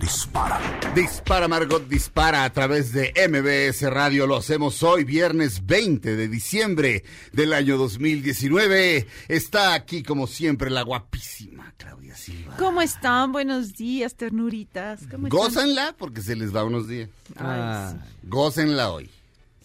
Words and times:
dispara. 0.00 0.60
Dispara 0.94 1.48
Margot 1.48 1.86
Dispara 1.88 2.44
a 2.44 2.52
través 2.52 2.92
de 2.92 3.12
MBS 3.28 3.82
Radio. 3.90 4.26
Lo 4.26 4.36
hacemos 4.36 4.82
hoy, 4.82 5.04
viernes 5.04 5.66
20 5.66 6.16
de 6.16 6.28
diciembre 6.28 7.04
del 7.32 7.52
año 7.52 7.76
2019. 7.76 9.06
Está 9.28 9.74
aquí, 9.74 10.02
como 10.02 10.26
siempre, 10.26 10.70
la 10.70 10.82
guapísima 10.82 11.72
Claudia 11.76 12.16
Silva. 12.16 12.56
¿Cómo 12.58 12.80
están? 12.82 13.32
Buenos 13.32 13.74
días, 13.74 14.14
ternuritas. 14.14 15.00
¿Cómo 15.10 15.46
están? 15.46 15.94
Porque 15.98 16.22
se 16.22 16.36
les 16.36 16.54
va 16.54 16.64
unos 16.64 16.88
días. 16.88 17.08
Ay, 17.36 17.94
Gócenla 18.22 18.90
hoy. 18.90 19.10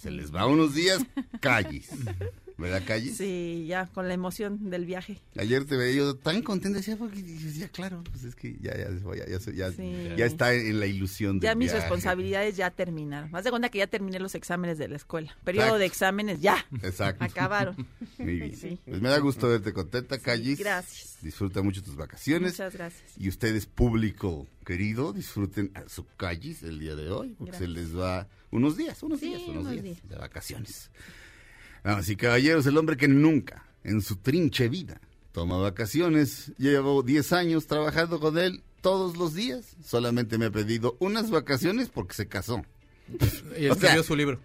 Se 0.02 0.12
les 0.12 0.34
va 0.34 0.46
unos 0.46 0.74
días, 0.74 1.02
calles. 1.42 1.90
¿Verdad, 2.60 2.84
calles? 2.86 3.18
sí. 3.18 3.66
ya 3.68 3.88
con 3.88 4.08
la 4.08 4.14
emoción 4.14 4.70
del 4.70 4.86
viaje. 4.86 5.20
Ayer 5.38 5.66
te 5.66 5.78
veía 5.78 5.98
yo 5.98 6.16
tan 6.16 6.42
contenta, 6.42 6.78
decía, 6.80 6.98
porque 6.98 7.22
decía, 7.24 7.70
claro, 7.70 8.04
pues 8.12 8.24
es 8.26 8.36
que 8.36 8.58
ya, 8.62 8.76
ya, 8.78 8.90
ya, 8.90 9.26
ya, 9.38 9.52
ya, 9.54 9.72
Sí. 9.72 10.10
ya 10.18 10.26
está 10.26 10.54
en 10.54 10.80
la 10.80 10.86
ilusión 10.86 11.40
de 11.40 11.46
Ya 11.46 11.56
mis 11.56 11.72
responsabilidades 11.72 12.58
ya 12.58 12.70
terminaron. 12.72 13.32
Más 13.32 13.44
de 13.44 13.50
cuenta 13.50 13.70
que 13.70 13.80
ya 13.80 13.88
terminé 13.88 14.20
los 14.20 14.36
exámenes 14.36 14.78
de 14.78 14.88
la 14.88 14.96
escuela. 14.98 15.36
Periodo 15.44 15.66
Exacto. 15.68 15.80
de 15.80 15.86
exámenes 15.86 16.42
ya. 16.42 16.66
Exacto. 16.84 17.24
Acabaron. 17.24 17.76
Muy 18.18 18.40
bien. 18.40 18.56
Sí. 18.56 18.80
Pues 18.86 19.02
me 19.02 19.10
da 19.10 19.18
gusto 19.20 19.48
verte 19.48 19.74
contenta, 19.74 20.18
Callis. 20.20 20.60
gracias. 20.60 21.18
Disfruta 21.22 21.62
mucho 21.62 21.84
tus 21.84 21.96
vacaciones. 21.96 22.54
Muchas 22.54 22.74
gracias. 22.74 23.04
Y 23.18 23.28
ustedes, 23.30 23.66
público 23.66 24.48
querido, 24.66 25.12
disfruten 25.14 25.72
a 25.76 25.88
su 25.90 26.06
Callis 26.18 26.64
el 26.64 26.80
día 26.80 26.96
de 26.96 27.10
hoy, 27.10 27.36
porque 27.38 27.52
Gracias. 27.52 27.70
se 27.70 27.76
les 27.76 27.98
va 27.98 28.28
unos 28.52 28.78
días, 28.78 29.02
unos 29.04 29.20
días, 29.20 29.42
unos, 29.48 29.58
unos 29.64 29.72
días, 29.72 29.84
días. 29.84 30.10
de 30.10 30.16
vacaciones. 30.16 30.90
Damas 31.84 32.10
y 32.10 32.16
caballeros, 32.16 32.66
el 32.66 32.78
hombre 32.78 32.98
que 32.98 33.08
nunca 33.08 33.66
en 33.84 34.02
su 34.02 34.18
trinche 34.18 34.68
vida 34.70 35.00
toma 35.32 35.58
vacaciones, 35.58 36.52
llevo 36.58 37.04
10 37.04 37.34
años 37.34 37.68
trabajando 37.68 38.20
con 38.20 38.38
él 38.38 38.62
todos 38.82 39.18
los 39.18 39.34
días, 39.34 39.76
solamente 39.84 40.38
me 40.38 40.46
ha 40.46 40.52
pedido 40.52 40.96
unas 41.00 41.30
vacaciones 41.30 41.90
porque 41.90 42.14
se 42.14 42.28
casó. 42.28 42.64
Y 43.58 43.68
O 43.68 43.74
escribió 43.74 43.76
sea, 43.76 44.04
su 44.04 44.16
libro. 44.16 44.40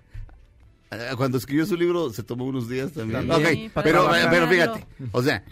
Ah, 0.90 1.14
Cuando 1.16 1.38
escribió 1.38 1.66
su 1.66 1.76
libro 1.76 2.10
se 2.12 2.22
tomó 2.22 2.44
unos 2.44 2.68
días 2.68 2.92
también. 2.92 3.26
Pero, 3.82 4.10
pero 4.30 4.48
fíjate, 4.48 4.86
o 5.12 5.22
sea, 5.22 5.44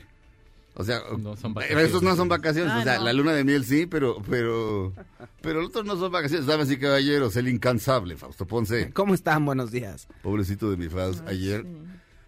o 0.74 0.84
sea, 0.84 1.00
No 1.18 1.36
son 1.36 1.52
pero 1.54 1.66
vacaciones. 1.66 1.88
esos 1.88 2.02
no 2.02 2.16
son 2.16 2.28
vacaciones, 2.28 2.72
Ah, 2.74 2.80
o 2.80 2.82
sea, 2.82 2.98
no. 2.98 3.04
la 3.04 3.12
luna 3.12 3.32
de 3.32 3.44
miel 3.44 3.64
sí, 3.64 3.86
pero, 3.86 4.22
pero, 4.28 4.92
pero 5.40 5.60
los 5.60 5.68
otros 5.70 5.84
no 5.84 5.96
son 5.96 6.10
vacaciones, 6.12 6.46
damas 6.46 6.70
y 6.70 6.78
caballeros, 6.78 7.36
el 7.36 7.48
incansable 7.48 8.16
Fausto 8.16 8.46
Ponce, 8.46 8.90
¿Cómo 8.92 9.14
están? 9.14 9.44
Buenos 9.44 9.70
días. 9.70 10.08
pobrecito 10.22 10.70
de 10.70 10.76
mi 10.76 10.88
Faust, 10.88 11.22
Ay, 11.26 11.36
ayer, 11.36 11.62
sí. 11.62 11.68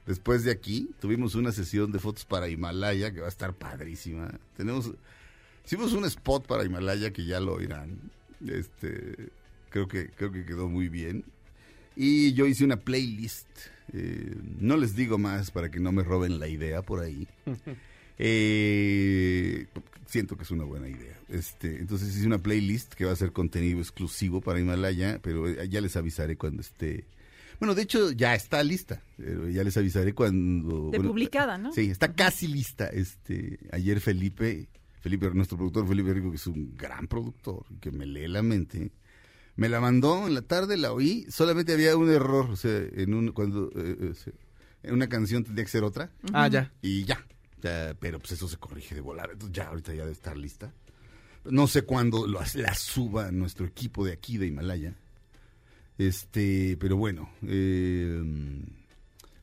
después 0.07 0.45
de 0.45 0.51
aquí, 0.53 0.91
tuvimos 1.01 1.35
una 1.35 1.53
sesión 1.53 1.91
de 1.93 1.99
fotos 1.99 2.25
para 2.25 2.49
Himalaya 2.49 3.13
que 3.13 3.21
va 3.21 3.27
a 3.27 3.31
estar 3.31 3.55
padrísima, 3.55 4.31
tenemos, 4.57 4.93
hicimos 5.65 5.93
un 5.93 6.05
spot 6.05 6.47
para 6.47 6.65
Himalaya 6.65 7.13
que 7.13 7.25
ya 7.25 7.41
lo 7.41 7.55
oirán, 7.55 7.99
este, 8.47 9.31
creo 9.71 9.89
que, 9.89 10.11
creo 10.11 10.31
que 10.33 10.45
quedó 10.45 10.69
muy 10.69 10.89
bien, 10.89 11.25
y 11.97 12.33
yo 12.35 12.47
hice 12.47 12.65
una 12.65 12.77
playlist. 12.77 13.47
eh, 13.93 14.35
no 14.59 14.77
les 14.77 14.97
digo 14.97 15.17
más 15.19 15.51
para 15.51 15.71
que 15.71 15.79
no 15.79 15.93
me 15.93 16.03
roben 16.03 16.41
la 16.41 16.49
idea 16.49 16.83
por 16.83 17.01
ahí. 17.01 17.27
Eh, 18.19 19.67
siento 20.07 20.37
que 20.37 20.43
es 20.45 20.51
una 20.51 20.65
buena 20.65 20.89
idea. 20.89 21.19
Este, 21.29 21.79
entonces 21.79 22.17
hice 22.17 22.27
una 22.27 22.39
playlist 22.39 22.95
que 22.95 23.05
va 23.05 23.13
a 23.13 23.17
ser 23.17 23.33
contenido 23.33 23.81
exclusivo 23.81 24.41
para 24.41 24.61
Himalaya, 24.61 25.19
pero 25.23 25.49
eh, 25.49 25.69
ya 25.69 25.81
les 25.81 25.97
avisaré 25.97 26.37
cuando 26.37 26.61
esté. 26.63 27.07
Bueno, 27.61 27.75
de 27.75 27.83
hecho 27.83 28.11
ya 28.13 28.35
está 28.35 28.63
lista. 28.63 29.03
pero 29.17 29.49
ya 29.49 29.65
les 29.65 29.77
avisaré 29.77 30.13
cuando. 30.15 30.91
De 30.91 30.99
bueno, 30.99 31.11
publicada, 31.11 31.57
¿no? 31.59 31.73
Sí, 31.73 31.91
está 31.91 32.13
casi 32.13 32.47
lista. 32.49 32.87
Este, 32.89 33.59
ayer 33.73 34.01
Felipe, 34.01 34.69
Felipe, 35.01 35.31
nuestro 35.33 35.57
productor 35.57 35.87
Felipe 35.89 36.13
Rico, 36.13 36.31
que 36.31 36.37
es 36.37 36.47
un 36.47 36.75
gran 36.77 37.07
productor, 37.09 37.65
que 37.81 37.91
me 37.91 38.07
lee 38.07 38.29
la 38.29 38.43
mente, 38.43 38.93
me 39.57 39.69
la 39.69 39.81
mandó 39.81 40.27
en 40.27 40.35
la 40.35 40.43
tarde, 40.43 40.77
la 40.77 40.93
oí, 40.93 41.27
solamente 41.31 41.73
había 41.73 41.97
un 41.97 42.11
error, 42.11 42.51
o 42.51 42.57
sea, 42.57 42.77
en 42.77 43.15
un, 43.15 43.33
cuando, 43.33 43.71
eh, 43.77 44.13
eh, 44.27 44.33
en 44.83 44.95
una 44.95 45.09
canción 45.09 45.45
tendría 45.45 45.65
que 45.65 45.71
ser 45.71 45.85
otra, 45.85 46.11
Ah, 46.33 46.49
ya. 46.49 46.73
y 46.83 47.05
ya, 47.05 47.25
ya, 47.65 47.97
pero 47.99 48.19
pues 48.19 48.33
eso 48.33 48.47
se 48.49 48.57
corrige 48.59 48.95
de 48.95 49.01
volar, 49.01 49.31
entonces 49.33 49.57
ya 49.57 49.69
ahorita 49.69 49.93
ya 49.95 50.03
debe 50.03 50.13
estar 50.13 50.37
lista. 50.37 50.73
No 51.45 51.67
sé 51.67 51.83
cuándo 51.83 52.27
lo- 52.27 52.41
la 52.55 52.75
suba 52.75 53.31
nuestro 53.33 53.67
equipo 53.67 54.05
de 54.05 54.13
aquí 54.13 54.39
de 54.39 54.47
Himalaya, 54.47 54.95
este, 55.99 56.77
pero 56.81 56.97
bueno, 56.97 57.29
eh, 57.47 58.23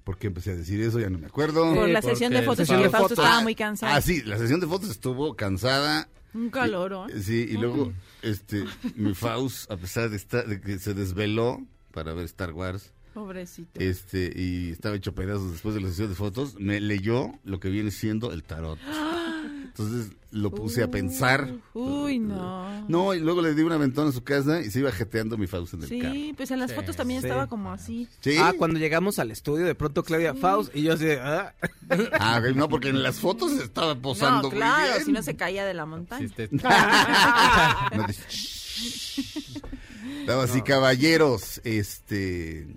¿por 0.03 0.17
qué 0.17 0.27
empecé 0.27 0.51
a 0.51 0.55
decir 0.55 0.81
eso? 0.81 0.99
Ya 0.99 1.09
no 1.09 1.17
me 1.17 1.27
acuerdo. 1.27 1.73
Por 1.73 1.87
la 1.89 2.01
sesión 2.01 2.33
de 2.33 2.41
fotos, 2.41 2.57
sesión 2.57 2.79
porque 2.81 2.89
Fausto 2.91 3.13
estaba 3.13 3.41
muy 3.41 3.55
cansado. 3.55 3.93
Ah, 3.93 4.01
sí, 4.01 4.21
la 4.23 4.38
sesión 4.38 4.59
de 4.59 4.67
fotos 4.67 4.89
estuvo 4.89 5.35
cansada. 5.35 6.09
Un 6.33 6.49
calor, 6.49 7.09
¿eh? 7.13 7.21
Sí, 7.21 7.45
y 7.49 7.53
luego, 7.57 7.91
este, 8.21 8.63
mi 8.95 9.13
Faust, 9.13 9.69
a 9.69 9.77
pesar 9.77 10.09
de, 10.09 10.15
estar, 10.15 10.47
de 10.47 10.61
que 10.61 10.79
se 10.79 10.93
desveló 10.93 11.61
para 11.91 12.13
ver 12.13 12.25
Star 12.25 12.53
Wars, 12.53 12.93
Pobrecito. 13.13 13.79
este, 13.79 14.31
y 14.35 14.72
estaba 14.72 14.95
hecho 14.95 15.13
pedazos 15.13 15.51
después 15.51 15.75
de 15.75 15.81
la 15.81 15.89
sesión 15.89 16.09
de 16.09 16.16
fotos, 16.16 16.55
me 16.59 16.79
leyó 16.79 17.31
lo 17.44 17.59
que 17.59 17.69
viene 17.69 17.91
siendo 17.91 18.31
el 18.31 18.44
tarot. 18.44 18.79
Entonces 19.72 20.11
lo 20.31 20.51
puse 20.51 20.83
a 20.83 20.91
pensar. 20.91 21.50
Uy, 21.73 22.19
no. 22.19 22.85
No, 22.89 23.13
y 23.13 23.19
luego 23.21 23.41
le 23.41 23.53
di 23.55 23.61
una 23.63 23.77
ventana 23.77 24.09
a 24.09 24.11
su 24.11 24.21
casa 24.23 24.61
y 24.61 24.69
se 24.69 24.79
iba 24.79 24.91
jeteando 24.91 25.38
mi 25.38 25.47
Faust 25.47 25.73
en 25.75 25.83
el 25.83 26.01
carro. 26.01 26.13
Sí, 26.13 26.33
pues 26.35 26.51
en 26.51 26.59
las 26.59 26.71
Sí. 26.71 26.75
fotos 26.75 26.95
también 26.97 27.21
Sí. 27.21 27.27
estaba 27.27 27.47
como 27.47 27.71
así. 27.71 28.07
¿Sí? 28.19 28.35
Ah, 28.38 28.53
cuando 28.57 28.79
llegamos 28.79 29.17
al 29.19 29.31
estudio, 29.31 29.66
de 29.66 29.73
pronto 29.75 30.03
Claudia 30.03 30.33
Faust 30.33 30.75
y 30.75 30.83
yo 30.83 30.94
así, 30.94 31.05
de, 31.05 31.19
ah. 31.21 31.53
Ah, 32.19 32.41
no, 32.53 32.67
porque 32.67 32.89
en 32.89 33.01
las 33.01 33.19
fotos 33.19 33.53
estaba 33.53 33.95
posando 33.95 34.44
No, 34.44 34.50
muy 34.50 34.57
claro, 34.57 34.94
bien. 34.94 35.05
si 35.05 35.11
no 35.13 35.23
se 35.23 35.35
caía 35.38 35.66
de 35.66 35.73
la 35.73 35.85
montaña. 35.85 36.27
Sí, 36.27 36.33
este- 36.38 36.50
No, 37.95 38.07
"Shh". 38.07 39.61
Damas 40.25 40.55
y 40.55 40.61
caballeros, 40.61 41.61
este. 41.63 42.67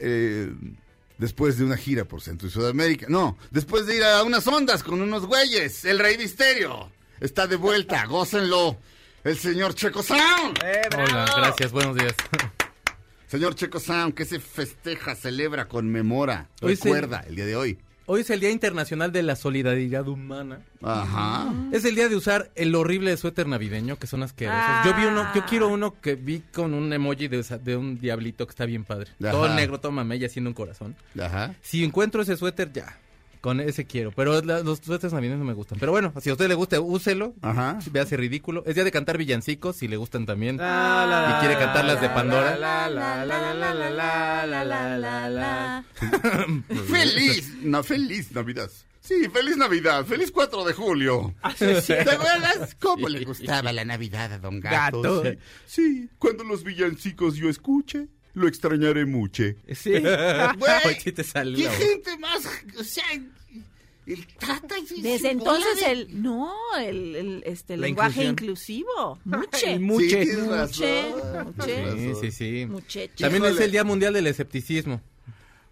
Eh, 0.00 0.52
después 1.18 1.58
de 1.58 1.64
una 1.64 1.76
gira 1.76 2.04
por 2.04 2.20
Centro 2.20 2.48
y 2.48 2.50
Sudamérica. 2.50 3.06
No, 3.08 3.36
después 3.50 3.86
de 3.86 3.96
ir 3.96 4.04
a 4.04 4.22
unas 4.22 4.46
ondas 4.46 4.82
con 4.82 5.00
unos 5.00 5.26
güeyes, 5.26 5.84
el 5.84 5.98
Rey 5.98 6.16
Misterio 6.18 6.90
está 7.20 7.46
de 7.46 7.56
vuelta, 7.56 8.04
gócenlo. 8.08 8.78
El 9.24 9.36
señor 9.36 9.74
Checo 9.74 10.02
Sound. 10.02 10.58
Hola, 10.96 11.28
gracias, 11.36 11.72
buenos 11.72 11.96
días. 11.96 12.14
Señor 13.26 13.54
Checo 13.54 13.78
Sound, 13.78 14.14
que 14.14 14.24
se 14.24 14.40
festeja, 14.40 15.14
celebra, 15.14 15.68
conmemora, 15.68 16.48
Hoy 16.62 16.76
recuerda 16.76 17.24
el 17.28 17.36
día 17.36 17.44
de 17.44 17.56
hoy. 17.56 17.78
Hoy 18.10 18.22
es 18.22 18.30
el 18.30 18.40
Día 18.40 18.50
Internacional 18.50 19.12
de 19.12 19.22
la 19.22 19.36
Solidaridad 19.36 20.08
Humana. 20.08 20.60
Ajá. 20.82 21.52
Es 21.72 21.84
el 21.84 21.94
día 21.94 22.08
de 22.08 22.16
usar 22.16 22.50
el 22.54 22.74
horrible 22.74 23.14
suéter 23.18 23.46
navideño, 23.46 23.98
que 23.98 24.06
son 24.06 24.22
asquerosos. 24.22 24.86
Yo 24.86 24.94
vi 24.94 25.04
uno, 25.04 25.26
yo 25.34 25.44
quiero 25.44 25.68
uno 25.68 26.00
que 26.00 26.14
vi 26.14 26.40
con 26.40 26.72
un 26.72 26.90
emoji 26.90 27.28
de, 27.28 27.42
de 27.62 27.76
un 27.76 28.00
diablito 28.00 28.46
que 28.46 28.52
está 28.52 28.64
bien 28.64 28.84
padre. 28.84 29.10
Ajá. 29.20 29.32
Todo 29.32 29.54
negro, 29.54 29.78
todo 29.78 29.92
mamey, 29.92 30.24
haciendo 30.24 30.48
un 30.48 30.54
corazón. 30.54 30.96
Ajá. 31.20 31.54
Si 31.60 31.84
encuentro 31.84 32.22
ese 32.22 32.38
suéter, 32.38 32.72
ya. 32.72 32.98
Con 33.40 33.60
ese 33.60 33.84
quiero. 33.84 34.12
Pero 34.12 34.40
la, 34.42 34.60
los 34.60 34.78
suéteres 34.78 35.12
navideños 35.12 35.38
no 35.38 35.44
me 35.44 35.52
gustan. 35.52 35.78
Pero 35.78 35.92
bueno, 35.92 36.12
si 36.20 36.30
a 36.30 36.32
usted 36.32 36.48
le 36.48 36.54
gusta, 36.54 36.80
úselo. 36.80 37.34
Ajá. 37.42 37.78
Ve 37.90 38.00
hace 38.00 38.16
ridículo. 38.16 38.64
Es 38.66 38.74
día 38.74 38.84
de 38.84 38.90
cantar 38.90 39.16
villancicos, 39.18 39.76
si 39.76 39.88
le 39.88 39.96
gustan 39.96 40.26
también. 40.26 40.56
La, 40.56 41.06
la, 41.06 41.36
y 41.36 41.40
quiere 41.40 41.58
cantar 41.58 41.84
las 41.84 42.00
de 42.00 42.08
Pandora. 42.08 42.56
¡Feliz! 46.88 47.54
No, 47.62 47.82
¡Feliz 47.82 48.32
Navidad! 48.32 48.70
Sí, 49.00 49.26
feliz 49.32 49.56
Navidad, 49.56 50.04
feliz 50.04 50.30
4 50.30 50.64
de 50.64 50.74
julio. 50.74 51.34
¿Te 51.58 52.02
acuerdas 52.02 52.76
cómo 52.78 53.08
le 53.08 53.24
gustaba 53.24 53.72
la 53.72 53.86
Navidad 53.86 54.34
a 54.34 54.38
Don 54.38 54.60
Gato? 54.60 55.00
Gato. 55.00 55.22
Sí. 55.22 55.38
sí. 55.64 56.10
cuando 56.18 56.44
los 56.44 56.62
villancicos 56.62 57.36
yo 57.36 57.48
escuche, 57.48 58.08
lo 58.38 58.48
extrañaré 58.48 59.04
mucho. 59.06 59.44
Sí. 59.74 59.92
Güey, 60.58 61.00
sí 61.02 61.12
te 61.12 61.24
sale 61.24 61.56
¿Qué 61.56 61.64
la 61.64 61.70
voz. 61.70 61.78
gente 61.78 62.18
más? 62.18 62.48
O 62.78 62.84
sea, 62.84 63.04
El 64.06 64.26
trata 64.38 64.74
y 64.78 65.02
Desde 65.02 65.30
entonces 65.32 65.82
el 65.86 66.22
no, 66.22 66.50
el, 66.78 67.14
el, 67.16 67.42
este 67.44 67.76
La 67.76 67.86
lenguaje 67.88 68.24
inclusión. 68.24 68.78
inclusivo, 68.86 69.18
muche, 69.24 69.78
muche. 69.78 70.06
Tienes 70.24 70.38
Muche, 70.46 71.12
razón, 71.12 71.54
muche. 71.56 72.14
Sí, 72.20 72.30
sí, 72.30 72.32
sí. 72.32 72.68
También 73.18 73.44
es 73.44 73.50
Híjole. 73.50 73.64
el 73.66 73.70
Día 73.72 73.84
Mundial 73.84 74.14
del 74.14 74.26
Escepticismo. 74.26 75.02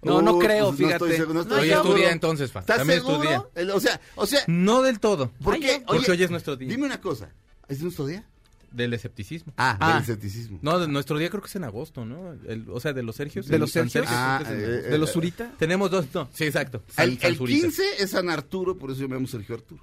No, 0.03 0.21
no 0.21 0.35
Uy, 0.35 0.45
creo, 0.47 0.67
pues 0.69 0.81
no 0.81 0.87
fíjate. 0.87 1.05
estoy 1.07 1.17
seguro, 1.17 1.35
no 1.35 1.41
estoy 1.41 1.61
Hoy 1.61 1.67
yo- 1.69 1.73
es 1.73 1.79
tu 1.79 1.83
seguro. 1.85 1.99
día 2.03 2.12
entonces, 2.12 2.53
Fa. 2.53 2.61
¿Estás 2.61 2.77
También 2.77 2.99
es 2.99 3.05
tu 3.05 3.11
seguro? 3.12 3.29
día. 3.29 3.45
El- 3.55 3.71
o 3.71 3.81
sea, 3.81 4.01
o 4.15 4.27
sea, 4.27 4.41
No 4.47 4.83
del 4.83 5.01
todo. 5.01 5.33
¿por 5.43 5.55
Ay, 5.55 5.61
qué? 5.61 5.79
yo- 5.81 5.87
Porque 5.87 6.11
hoy 6.12 6.23
es 6.23 6.31
nuestro 6.31 6.57
día. 6.57 6.69
Dime 6.69 6.85
una 6.85 7.01
cosa. 7.01 7.31
¿Es 7.69 7.81
nuestro 7.81 8.07
día? 8.07 8.25
Del 8.73 8.93
escepticismo. 8.95 9.53
Ah, 9.57 9.77
Ah. 9.81 9.93
del 9.95 10.03
escepticismo. 10.03 10.59
No, 10.63 10.79
de- 10.79 10.89
nuestro 10.89 11.19
día 11.19 11.31
creo 11.31 11.41
que 11.43 11.49
es 11.49 11.57
en 11.57 11.65
agosto, 11.65 12.05
¿no? 12.05 12.33
El- 12.47 12.67
o 12.71 12.79
sea, 12.81 12.93
de 12.93 13.03
los 13.03 13.17
Sergios. 13.17 13.47
¿De 13.47 13.59
los 13.59 13.71
Sergios? 13.71 13.93
Sergio 13.93 14.11
Ah, 14.17 14.43
eh. 14.47 14.53
¿De 14.91 14.99
los 14.99 15.13
Zurita? 15.13 15.51
Tenemos 15.59 15.91
dos, 15.91 16.07
no, 16.13 16.29
sí, 16.33 16.45
exacto. 16.45 16.83
San- 16.89 17.09
El, 17.11 17.19
San 17.19 17.31
el 17.31 17.37
Zurita. 17.37 17.61
15 17.63 17.85
es 17.99 18.11
San 18.11 18.29
Arturo, 18.29 18.77
por 18.77 18.91
eso 18.91 19.07
llamo 19.07 19.27
Sergio 19.27 19.55
Arturo. 19.55 19.83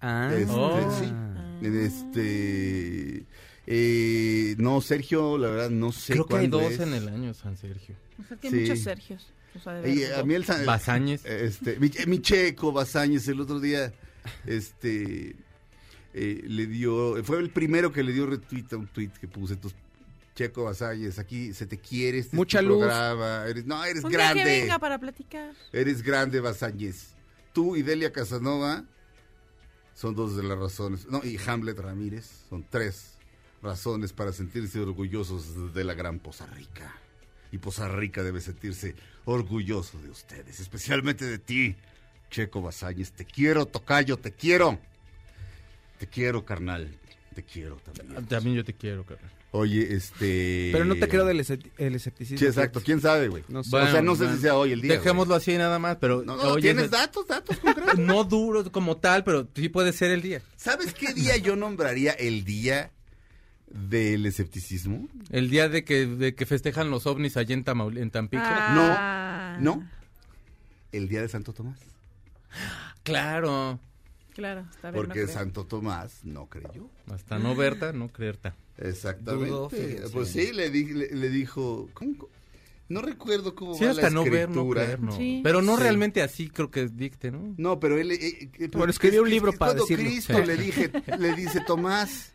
Ah. 0.00 0.30
Este, 0.32 0.52
Oh. 0.52 0.98
sí. 0.98 1.66
Este, 1.66 3.24
eh, 3.66 4.54
no, 4.58 4.80
Sergio, 4.80 5.38
la 5.38 5.48
verdad, 5.48 5.70
no 5.70 5.92
sé 5.92 6.12
Creo 6.14 6.26
que 6.26 6.36
hay 6.36 6.46
dos 6.46 6.62
es. 6.72 6.80
en 6.80 6.94
el 6.94 7.08
año, 7.08 7.34
San 7.34 7.56
Sergio. 7.56 7.94
O 8.18 8.24
sea, 8.26 8.36
que 8.36 8.48
hay 8.48 8.54
Sí. 8.54 8.60
muchos 8.60 8.78
Sergios. 8.80 9.26
O 9.54 9.60
sea, 9.60 9.72
de 9.74 9.92
Y 9.94 10.04
a 10.04 10.22
mí 10.24 10.34
el 10.34 10.44
San- 10.44 10.64
Basáñez. 10.66 11.24
Este, 11.24 11.78
mi, 11.80 11.90
mi 12.06 12.20
checo 12.20 12.70
Basáñez 12.72 13.26
el 13.28 13.40
otro 13.40 13.58
día, 13.60 13.92
este, 14.46 15.34
eh, 16.14 16.42
le 16.46 16.66
dio, 16.66 17.22
fue 17.24 17.38
el 17.38 17.50
primero 17.50 17.92
que 17.92 18.02
le 18.02 18.12
dio 18.12 18.26
retweet 18.26 18.66
a 18.72 18.76
un 18.76 18.86
tweet 18.86 19.10
que 19.20 19.28
puse, 19.28 19.54
entonces, 19.54 19.78
Checo 20.34 20.64
Basáñez, 20.64 21.18
aquí 21.18 21.52
se 21.52 21.66
te 21.66 21.78
quiere, 21.78 22.18
este 22.18 22.30
es 22.30 22.34
Mucha 22.34 22.62
luz. 22.62 22.78
programa, 22.78 23.44
eres, 23.46 23.66
no, 23.66 23.84
eres 23.84 24.04
Un 24.04 24.10
día 24.10 24.18
grande, 24.18 24.44
que 24.44 24.60
venga 24.60 24.78
para 24.78 24.98
platicar. 24.98 25.52
eres 25.72 26.02
grande 26.02 26.40
Basáñez. 26.40 27.14
Tú 27.52 27.74
y 27.74 27.82
Delia 27.82 28.12
Casanova 28.12 28.84
son 29.94 30.14
dos 30.14 30.36
de 30.36 30.44
las 30.44 30.58
razones, 30.58 31.06
no, 31.08 31.20
y 31.24 31.38
Hamlet 31.44 31.78
Ramírez, 31.78 32.44
son 32.48 32.64
tres 32.68 33.18
razones 33.62 34.12
para 34.12 34.32
sentirse 34.32 34.78
orgullosos 34.78 35.74
de 35.74 35.82
la 35.84 35.94
gran 35.94 36.20
Poza 36.20 36.46
Rica. 36.46 36.94
Y 37.50 37.58
Poza 37.58 37.88
Rica 37.88 38.22
debe 38.22 38.40
sentirse 38.40 38.94
orgulloso 39.24 39.98
de 40.00 40.10
ustedes, 40.10 40.60
especialmente 40.60 41.24
de 41.24 41.38
ti, 41.38 41.74
Checo 42.30 42.62
Basáñez. 42.62 43.10
Te 43.10 43.24
quiero, 43.24 43.66
Tocayo, 43.66 44.18
te 44.18 44.32
quiero. 44.32 44.78
Te 45.98 46.06
quiero, 46.06 46.44
carnal. 46.44 46.88
Te 47.34 47.42
quiero 47.44 47.76
también. 47.76 48.26
También 48.26 48.56
yo 48.56 48.64
te 48.64 48.74
quiero, 48.74 49.04
carnal. 49.04 49.30
Oye, 49.50 49.94
este... 49.94 50.68
Pero 50.72 50.84
no 50.84 50.94
te 50.96 51.08
creo 51.08 51.24
del 51.24 51.40
escep- 51.40 51.70
el 51.78 51.94
escepticismo. 51.94 52.38
Sí, 52.38 52.44
exacto. 52.44 52.82
¿Quién 52.84 53.00
sabe, 53.00 53.28
güey? 53.28 53.44
No 53.48 53.64
sé. 53.64 53.74
o 53.76 53.86
sea, 53.90 54.02
no 54.02 54.14
sé 54.14 54.24
Bueno, 54.24 54.36
si 54.36 54.42
sea 54.42 54.56
hoy 54.56 54.72
el 54.72 54.82
día. 54.82 54.92
Dejémoslo 54.92 55.34
así 55.34 55.56
nada 55.56 55.78
más, 55.78 55.96
pero... 55.96 56.22
No, 56.22 56.36
no, 56.36 56.42
oye, 56.52 56.62
¿Tienes 56.74 56.90
datos, 56.90 57.26
datos 57.26 57.56
concretos? 57.58 57.98
No 57.98 58.24
duro 58.24 58.70
como 58.70 58.98
tal, 58.98 59.24
pero 59.24 59.48
sí 59.54 59.70
puede 59.70 59.92
ser 59.94 60.10
el 60.10 60.20
día. 60.20 60.42
¿Sabes 60.56 60.92
qué 60.92 61.14
día 61.14 61.36
yo 61.38 61.56
nombraría 61.56 62.12
el 62.12 62.44
día 62.44 62.90
del 63.70 64.26
escepticismo? 64.26 65.08
El 65.30 65.48
día 65.48 65.70
de 65.70 65.82
que, 65.82 66.04
de 66.06 66.34
que 66.34 66.44
festejan 66.44 66.90
los 66.90 67.06
ovnis 67.06 67.38
allá 67.38 67.54
en, 67.54 67.64
Tamaul- 67.64 67.98
en 67.98 68.10
Tampico. 68.10 68.42
Ah, 68.44 69.56
No. 69.62 69.82
El 70.92 71.08
día 71.08 71.22
de 71.22 71.28
Santo 71.28 71.54
Tomás. 71.54 71.78
Claro. 73.02 73.80
Claro, 74.38 74.60
está 74.70 74.92
bien. 74.92 75.04
Porque 75.04 75.22
no. 75.22 75.28
Santo 75.32 75.66
Tomás 75.66 76.20
no 76.22 76.46
creyó. 76.46 76.88
Hasta 77.12 77.40
no 77.40 77.56
verta, 77.56 77.92
no 77.92 78.06
creerta. 78.08 78.54
Exactamente. 78.76 79.52
Fíjense. 79.76 80.10
pues 80.12 80.28
sí, 80.28 80.52
le, 80.52 80.70
di- 80.70 80.94
le, 80.94 81.08
le 81.10 81.28
dijo. 81.28 81.88
¿cómo? 81.92 82.28
No 82.88 83.02
recuerdo 83.02 83.56
cómo 83.56 83.74
Sí, 83.74 83.84
va 83.84 83.90
hasta 83.90 84.02
la 84.04 84.10
no 84.10 84.22
ver, 84.22 84.48
no 84.48 84.62
escritura. 84.62 84.82
creer, 84.84 85.00
no. 85.00 85.16
Sí. 85.16 85.40
Pero 85.42 85.60
no 85.60 85.76
Sí. 85.76 85.82
realmente 85.82 86.22
así 86.22 86.48
creo 86.50 86.70
que 86.70 86.86
dicte, 86.86 87.32
¿no? 87.32 87.52
No, 87.56 87.80
pero 87.80 87.98
él. 87.98 88.12
eh, 88.12 88.18
eh, 88.20 88.50
eh, 88.60 88.68
Bueno, 88.72 88.90
escribió 88.92 89.22
es- 89.22 89.24
un 89.24 89.30
libro 89.30 89.50
es 89.50 89.58
para 89.58 89.72
cuando 89.72 89.84
decirlo. 89.86 90.04
Cristo 90.08 90.38
le 90.44 90.56
dije, 90.56 90.90
le 91.18 91.34
dice 91.34 91.60
Tomás, 91.66 92.32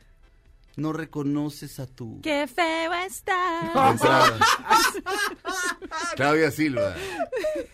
no 0.76 0.92
reconoces 0.92 1.80
a 1.80 1.88
tu. 1.88 2.20
Qué 2.22 2.48
feo 2.48 2.94
está. 3.08 3.62
Entrada. 3.92 4.38
Claudia 6.16 6.52
Silva. 6.52 6.96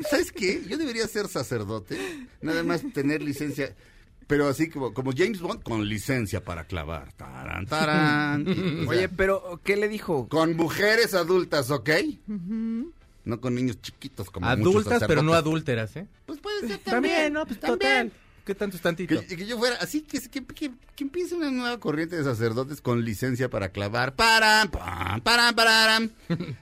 ¿Sabes 0.10 0.31
qué? 0.31 0.64
Yo 0.68 0.78
debería 0.78 1.08
ser 1.08 1.28
sacerdote, 1.28 1.98
nada 2.42 2.64
más 2.64 2.81
tener 2.94 3.22
licencia, 3.22 3.76
pero 4.30 4.48
así 4.48 4.70
como, 4.70 4.94
como 4.94 5.12
James 5.12 5.42
Bond, 5.42 5.64
con 5.64 5.90
licencia 5.90 6.44
para 6.44 6.66
clavar. 6.66 7.12
Tarán, 7.14 7.66
tarán. 7.66 8.46
O 8.48 8.54
sea, 8.54 8.90
Oye, 8.90 9.10
pero 9.10 9.60
¿qué 9.64 9.76
le 9.76 9.88
dijo? 9.88 10.28
con 10.30 10.56
mujeres 10.56 11.16
adultas, 11.16 11.72
¿ok? 11.72 11.90
No 13.26 13.42
con 13.42 13.56
niños 13.56 13.81
chiquitos 13.81 14.30
como 14.30 14.46
Adultas, 14.46 15.04
pero 15.08 15.24
no 15.24 15.34
adúlteras, 15.34 15.96
¿eh? 15.96 16.06
Pues 16.28 16.40
puede 16.40 16.60
ser 16.68 16.78
también. 16.78 17.16
También, 17.16 17.34
¿no? 17.34 17.46
Pues 17.48 17.60
también. 17.60 18.10
total. 18.10 18.22
¿Qué 18.46 18.54
tanto 18.54 18.76
es 18.78 18.84
tantito? 18.84 19.20
Que, 19.20 19.36
que 19.36 19.48
yo 19.48 19.58
fuera, 19.58 19.78
así 19.78 20.02
que, 20.02 20.20
que, 20.22 20.46
que, 20.46 20.72
que 20.96 21.04
empiece 21.04 21.34
una 21.34 21.50
nueva 21.50 21.80
corriente 21.80 22.16
de 22.16 22.24
sacerdotes 22.24 22.81
con 22.81 23.04
licencia 23.04 23.50
para 23.50 23.70
clavar. 23.70 24.14
Param, 24.14 24.70
pam, 24.70 25.22
param, 25.22 25.56
pararam. 25.56 26.10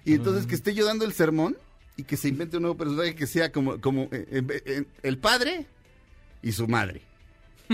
Y 0.06 0.14
entonces 0.14 0.46
que 0.48 0.56
esté 0.56 0.74
yo 0.74 0.86
dando 0.86 1.04
el 1.04 1.12
sermón 1.12 1.58
y 1.98 2.04
que 2.04 2.16
se 2.16 2.30
invente 2.30 2.56
un 2.56 2.64
nuevo 2.64 2.78
personaje 2.78 3.14
que 3.14 3.28
sea 3.28 3.52
como, 3.52 3.82
como 3.82 4.04
eh, 4.04 4.26
eh, 4.32 4.64
eh, 4.66 4.84
el 5.04 5.18
padre 5.18 5.66
y 6.42 6.54
su 6.54 6.66
madre. 6.70 7.07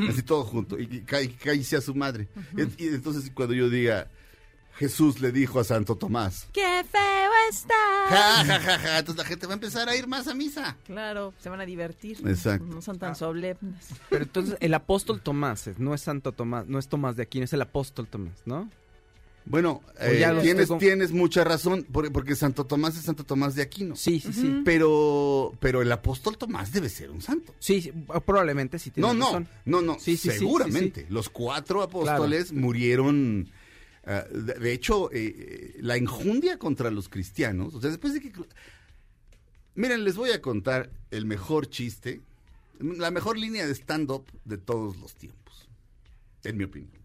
Así 0.09 0.23
todo 0.23 0.43
junto. 0.43 0.79
Y 0.79 1.01
cae 1.01 1.63
sea 1.63 1.81
su 1.81 1.93
madre. 1.95 2.27
y, 2.57 2.83
y 2.83 2.87
entonces 2.89 3.31
cuando 3.33 3.53
yo 3.53 3.69
diga, 3.69 4.07
Jesús 4.75 5.19
le 5.21 5.31
dijo 5.31 5.59
a 5.59 5.63
Santo 5.63 5.95
Tomás. 5.95 6.47
Qué 6.51 6.83
feo 6.91 7.31
está. 7.49 7.73
Ja, 8.09 8.43
ja, 8.45 8.59
ja, 8.59 8.79
ja. 8.79 8.99
Entonces 8.99 9.23
la 9.23 9.27
gente 9.29 9.45
va 9.45 9.53
a 9.53 9.55
empezar 9.55 9.87
a 9.87 9.95
ir 9.95 10.07
más 10.07 10.27
a 10.27 10.33
misa. 10.33 10.77
Claro, 10.85 11.33
se 11.39 11.49
van 11.49 11.61
a 11.61 11.65
divertir. 11.65 12.17
Exacto. 12.27 12.65
No 12.65 12.81
son 12.81 12.97
tan 12.97 13.15
solemnes. 13.15 13.89
Pero 14.09 14.23
entonces 14.23 14.57
el 14.59 14.73
apóstol 14.73 15.21
Tomás, 15.21 15.67
es- 15.67 15.77
no 15.79 15.93
es 15.93 16.01
Santo 16.01 16.31
Tomás, 16.31 16.65
no 16.67 16.79
es 16.79 16.87
Tomás 16.87 17.15
de 17.15 17.23
Aquino, 17.23 17.45
es 17.45 17.53
el 17.53 17.61
apóstol 17.61 18.07
Tomás, 18.07 18.41
¿no? 18.45 18.69
Bueno, 19.45 19.81
eh, 19.99 20.25
tienes, 20.41 20.61
estoy 20.61 20.65
con- 20.67 20.79
tienes 20.79 21.11
mucha 21.11 21.43
razón, 21.43 21.85
porque, 21.91 22.09
porque 22.11 22.35
Santo 22.35 22.65
Tomás 22.65 22.95
es 22.97 23.03
Santo 23.03 23.25
Tomás 23.25 23.55
de 23.55 23.61
Aquino. 23.61 23.95
Sí, 23.95 24.19
sí, 24.21 24.31
sí. 24.31 24.61
Pero, 24.63 25.53
pero 25.59 25.81
el 25.81 25.91
apóstol 25.91 26.37
Tomás 26.37 26.71
debe 26.71 26.87
ser 26.89 27.11
un 27.11 27.21
santo. 27.21 27.53
Sí, 27.59 27.81
sí, 27.81 27.91
probablemente 28.25 28.79
sí 28.79 28.89
tiene 28.91 29.07
No, 29.07 29.13
no, 29.13 29.25
razón. 29.25 29.47
no, 29.65 29.81
no, 29.81 29.95
Sí, 29.99 30.15
sí, 30.15 30.29
sí, 30.31 30.37
seguramente. 30.39 31.01
sí, 31.01 31.07
Los 31.09 31.29
cuatro 31.29 31.81
apóstoles 31.81 32.53
murieron. 32.53 33.49
ah, 34.05 34.23
de, 34.31 34.53
de 34.53 34.71
hecho, 34.71 35.11
eh, 35.11 35.35
eh, 35.37 35.77
la 35.81 35.97
injundia 35.97 36.57
contra 36.57 36.89
los 36.89 37.09
cristianos, 37.09 37.73
o 37.75 37.81
sea, 37.81 37.89
después 37.89 38.13
de 38.13 38.21
que... 38.21 38.31
Miren, 39.75 40.03
les 40.05 40.15
voy 40.15 40.29
a 40.31 40.41
contar 40.41 40.89
el 41.11 41.25
mejor 41.25 41.67
chiste, 41.69 42.21
la 42.79 43.11
mejor 43.11 43.37
línea 43.37 43.65
de 43.67 43.73
stand-up 43.73 44.25
de 44.45 44.57
todos 44.57 44.97
los 44.97 45.15
tiempos, 45.15 45.67
en 46.43 46.57
mi 46.57 46.63
opinión. 46.63 47.01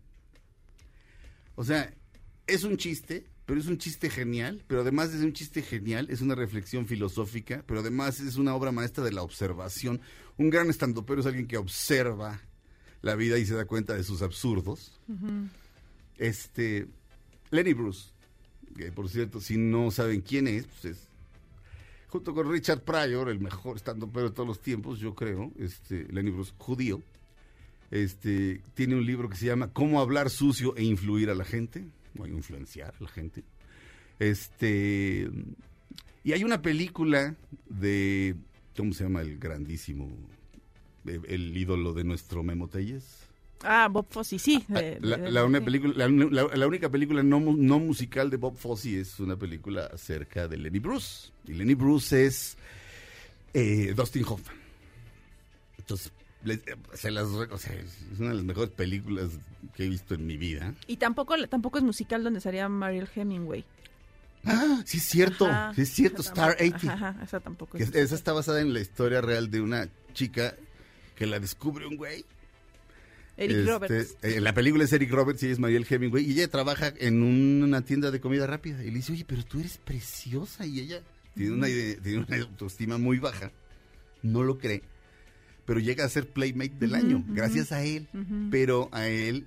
O 1.56 1.64
sea, 1.64 1.92
es 2.48 2.64
un 2.64 2.76
chiste, 2.76 3.24
pero 3.46 3.60
es 3.60 3.66
un 3.66 3.78
chiste 3.78 4.10
genial, 4.10 4.64
pero 4.66 4.80
además 4.80 5.12
de 5.12 5.18
ser 5.18 5.26
un 5.26 5.32
chiste 5.32 5.62
genial, 5.62 6.08
es 6.10 6.20
una 6.20 6.34
reflexión 6.34 6.86
filosófica, 6.86 7.62
pero 7.66 7.80
además 7.80 8.20
es 8.20 8.36
una 8.36 8.54
obra 8.54 8.72
maestra 8.72 9.04
de 9.04 9.12
la 9.12 9.22
observación. 9.22 10.00
Un 10.36 10.50
gran 10.50 10.68
estandopero 10.68 11.20
es 11.20 11.26
alguien 11.26 11.46
que 11.46 11.56
observa 11.56 12.40
la 13.02 13.14
vida 13.14 13.38
y 13.38 13.46
se 13.46 13.54
da 13.54 13.66
cuenta 13.66 13.94
de 13.94 14.02
sus 14.02 14.22
absurdos. 14.22 14.98
Este, 16.16 16.88
Lenny 17.50 17.74
Bruce, 17.74 18.10
que 18.76 18.90
por 18.90 19.08
cierto, 19.08 19.40
si 19.40 19.56
no 19.56 19.90
saben 19.90 20.20
quién 20.22 20.48
es, 20.48 20.66
pues 20.66 20.96
es 20.96 21.08
junto 22.08 22.34
con 22.34 22.50
Richard 22.50 22.82
Pryor, 22.82 23.28
el 23.28 23.40
mejor 23.40 23.76
estandopero 23.76 24.30
de 24.30 24.34
todos 24.34 24.48
los 24.48 24.60
tiempos, 24.60 24.98
yo 24.98 25.14
creo, 25.14 25.52
este, 25.58 26.06
Lenny 26.10 26.30
Bruce, 26.30 26.52
judío, 26.56 27.02
este, 27.90 28.62
tiene 28.74 28.94
un 28.96 29.04
libro 29.04 29.28
que 29.28 29.36
se 29.36 29.46
llama 29.46 29.72
Cómo 29.72 30.00
hablar 30.00 30.30
sucio 30.30 30.74
e 30.76 30.84
influir 30.84 31.30
a 31.30 31.34
la 31.34 31.44
gente, 31.44 31.86
o 32.18 32.26
influenciar 32.26 32.94
a 32.98 33.02
la 33.02 33.08
gente. 33.08 33.44
Este, 34.18 35.28
y 36.24 36.32
hay 36.32 36.44
una 36.44 36.60
película 36.60 37.34
de, 37.68 38.34
¿cómo 38.76 38.92
se 38.92 39.04
llama 39.04 39.20
el 39.22 39.38
grandísimo, 39.38 40.10
el, 41.06 41.22
el 41.26 41.56
ídolo 41.56 41.92
de 41.94 42.04
nuestro 42.04 42.42
Memo 42.42 42.68
Telles? 42.68 43.04
Ah, 43.62 43.88
Bob 43.90 44.06
Fosse, 44.10 44.38
sí. 44.38 44.64
De- 44.68 44.98
La, 45.00 45.16
de- 45.16 45.30
la 45.32 45.44
una 45.44 45.58
sí. 45.58 45.64
película, 45.64 45.94
la, 45.96 46.08
la- 46.08 46.56
la 46.56 46.66
única 46.66 46.88
película 46.88 47.22
no, 47.22 47.40
no 47.40 47.78
musical 47.80 48.30
de 48.30 48.36
Bob 48.36 48.56
Fosse 48.56 49.00
es 49.00 49.18
una 49.20 49.36
película 49.36 49.86
acerca 49.92 50.46
de 50.48 50.56
Lenny 50.58 50.78
Bruce. 50.78 51.30
Y 51.46 51.54
Lenny 51.54 51.74
Bruce 51.74 52.24
es 52.26 52.56
eh, 53.54 53.94
Dustin 53.96 54.24
Hoffman. 54.24 54.56
Entonces, 55.78 56.12
se 56.94 57.10
las, 57.10 57.26
o 57.26 57.58
sea, 57.58 57.74
es 57.74 58.18
una 58.20 58.30
de 58.30 58.36
las 58.36 58.44
mejores 58.44 58.70
películas 58.70 59.30
que 59.74 59.84
he 59.84 59.88
visto 59.88 60.14
en 60.14 60.26
mi 60.26 60.36
vida. 60.36 60.74
Y 60.86 60.96
tampoco, 60.96 61.34
tampoco 61.48 61.78
es 61.78 61.84
musical 61.84 62.22
donde 62.24 62.38
estaría 62.38 62.68
Mariel 62.68 63.08
Hemingway. 63.14 63.64
Ah, 64.44 64.82
sí 64.86 64.98
es 64.98 65.04
cierto, 65.04 65.46
Ajá, 65.46 65.74
sí 65.74 65.82
es 65.82 65.88
cierto, 65.90 66.22
Star 66.22 66.56
tampoco- 66.56 66.76
80. 66.76 66.92
Ajá, 66.92 67.20
esa 67.24 67.40
tampoco 67.40 67.76
es. 67.78 67.94
esa 67.94 68.14
está 68.14 68.32
basada 68.32 68.60
en 68.60 68.72
la 68.72 68.80
historia 68.80 69.20
real 69.20 69.50
de 69.50 69.60
una 69.60 69.88
chica 70.14 70.54
que 71.16 71.26
la 71.26 71.40
descubre 71.40 71.86
un 71.86 71.96
güey 71.96 72.24
Eric 73.36 73.56
Este, 73.56 73.70
Roberts. 73.70 74.16
eh, 74.22 74.40
la 74.40 74.52
película 74.54 74.84
es 74.84 74.92
Eric 74.92 75.10
Roberts 75.12 75.42
y 75.42 75.46
ella 75.46 75.52
es 75.54 75.58
Mariel 75.60 75.86
Hemingway. 75.88 76.24
Y 76.24 76.32
ella 76.32 76.48
trabaja 76.48 76.92
en 76.98 77.22
una 77.22 77.82
tienda 77.82 78.10
de 78.10 78.20
comida 78.20 78.46
rápida. 78.48 78.82
Y 78.82 78.88
le 78.90 78.96
dice, 78.96 79.12
oye, 79.12 79.24
pero 79.26 79.44
tú 79.44 79.60
eres 79.60 79.78
preciosa. 79.78 80.66
Y 80.66 80.80
ella 80.80 81.02
tiene 81.34 81.52
una, 81.52 81.66
tiene 81.66 82.18
una 82.26 82.36
autoestima 82.42 82.98
muy 82.98 83.18
baja. 83.20 83.52
No 84.22 84.42
lo 84.42 84.58
cree. 84.58 84.82
Pero 85.68 85.80
llega 85.80 86.02
a 86.02 86.08
ser 86.08 86.26
Playmate 86.26 86.76
del 86.80 86.94
año, 86.94 87.22
gracias 87.28 87.72
a 87.72 87.84
él. 87.84 88.08
Pero 88.50 88.88
a 88.90 89.06
él, 89.06 89.46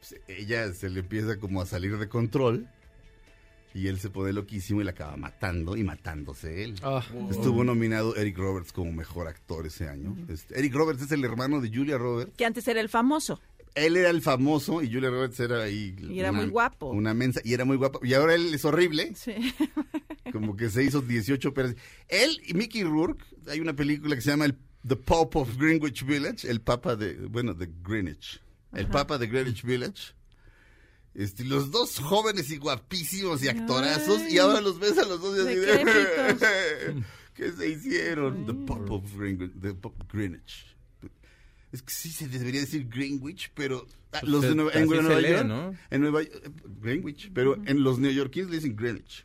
pues, 0.00 0.20
ella 0.26 0.72
se 0.74 0.90
le 0.90 1.00
empieza 1.00 1.38
como 1.38 1.62
a 1.62 1.66
salir 1.66 1.96
de 1.98 2.08
control. 2.08 2.66
Y 3.72 3.86
él 3.86 4.00
se 4.00 4.10
pone 4.10 4.32
loquísimo 4.32 4.80
y 4.80 4.84
la 4.84 4.90
acaba 4.90 5.16
matando 5.16 5.76
y 5.76 5.84
matándose 5.84 6.64
él. 6.64 6.74
Ah. 6.82 7.00
Estuvo 7.30 7.62
nominado 7.62 8.16
Eric 8.16 8.38
Roberts 8.38 8.72
como 8.72 8.90
mejor 8.92 9.28
actor 9.28 9.64
ese 9.64 9.88
año. 9.88 10.16
Este, 10.28 10.58
Eric 10.58 10.74
Roberts 10.74 11.02
es 11.02 11.12
el 11.12 11.24
hermano 11.24 11.60
de 11.60 11.70
Julia 11.72 11.96
Roberts. 11.96 12.34
Que 12.36 12.44
antes 12.44 12.66
era 12.66 12.80
el 12.80 12.88
famoso. 12.88 13.40
Él 13.76 13.96
era 13.96 14.10
el 14.10 14.20
famoso 14.20 14.82
y 14.82 14.92
Julia 14.92 15.10
Roberts 15.10 15.38
era 15.38 15.62
ahí. 15.62 15.94
Y 16.10 16.18
era 16.18 16.32
muy 16.32 16.48
guapo. 16.48 16.90
Una 16.90 17.14
mensa 17.14 17.40
y 17.44 17.54
era 17.54 17.64
muy 17.64 17.76
guapo. 17.76 18.00
Y 18.02 18.14
ahora 18.14 18.34
él 18.34 18.52
es 18.52 18.64
horrible. 18.64 19.12
Sí. 19.14 19.34
Como 20.32 20.56
que 20.56 20.70
se 20.70 20.82
hizo 20.82 21.02
18 21.02 21.54
peras. 21.54 21.76
Él 22.08 22.40
y 22.44 22.54
Mickey 22.54 22.82
Rourke, 22.82 23.24
hay 23.48 23.60
una 23.60 23.74
película 23.74 24.16
que 24.16 24.20
se 24.22 24.30
llama 24.30 24.44
el, 24.46 24.58
The 24.86 24.96
Pope 24.96 25.38
of 25.38 25.56
Greenwich 25.58 26.04
Village, 26.04 26.48
el 26.48 26.60
papa 26.60 26.96
de, 26.96 27.14
bueno, 27.28 27.54
de 27.54 27.68
Greenwich. 27.82 28.40
El 28.72 28.88
papa 28.88 29.18
de 29.18 29.26
Greenwich 29.26 29.62
Village. 29.62 30.14
Este, 31.14 31.44
los 31.44 31.70
dos 31.70 31.98
jóvenes 31.98 32.50
y 32.50 32.56
guapísimos 32.56 33.42
y 33.44 33.48
actorazos, 33.48 34.22
y 34.30 34.38
ahora 34.38 34.60
los 34.60 34.78
ves 34.78 34.96
a 34.98 35.04
los 35.04 35.20
dos 35.20 35.36
y 35.36 35.40
así 35.40 35.54
de. 35.56 37.04
¿Qué 37.34 37.52
se 37.52 37.68
hicieron? 37.68 38.46
The 38.46 38.54
Pope 38.54 38.92
of 38.92 39.16
Greenwich. 39.16 39.52
The 39.60 39.74
Pope 39.74 40.02
of 40.02 40.12
Greenwich. 40.12 40.66
Es 41.70 41.82
que 41.82 41.92
sí 41.92 42.10
se 42.10 42.28
debería 42.28 42.60
decir 42.60 42.88
Greenwich, 42.88 43.50
pero 43.54 43.86
ah, 44.12 44.18
Pues 44.20 44.24
los 44.24 44.42
de 44.42 44.54
Nueva, 44.54 44.72
en 44.74 44.86
Nueva 44.86 45.20
lee, 45.20 45.30
York, 45.30 45.46
¿no? 45.46 45.74
en 45.90 46.00
Nueva 46.02 46.20
Greenwich, 46.80 47.30
pero 47.32 47.56
en 47.64 47.82
los 47.82 47.98
neoyorquinos 47.98 48.50
le 48.50 48.56
dicen 48.56 48.76
Greenwich. 48.76 49.24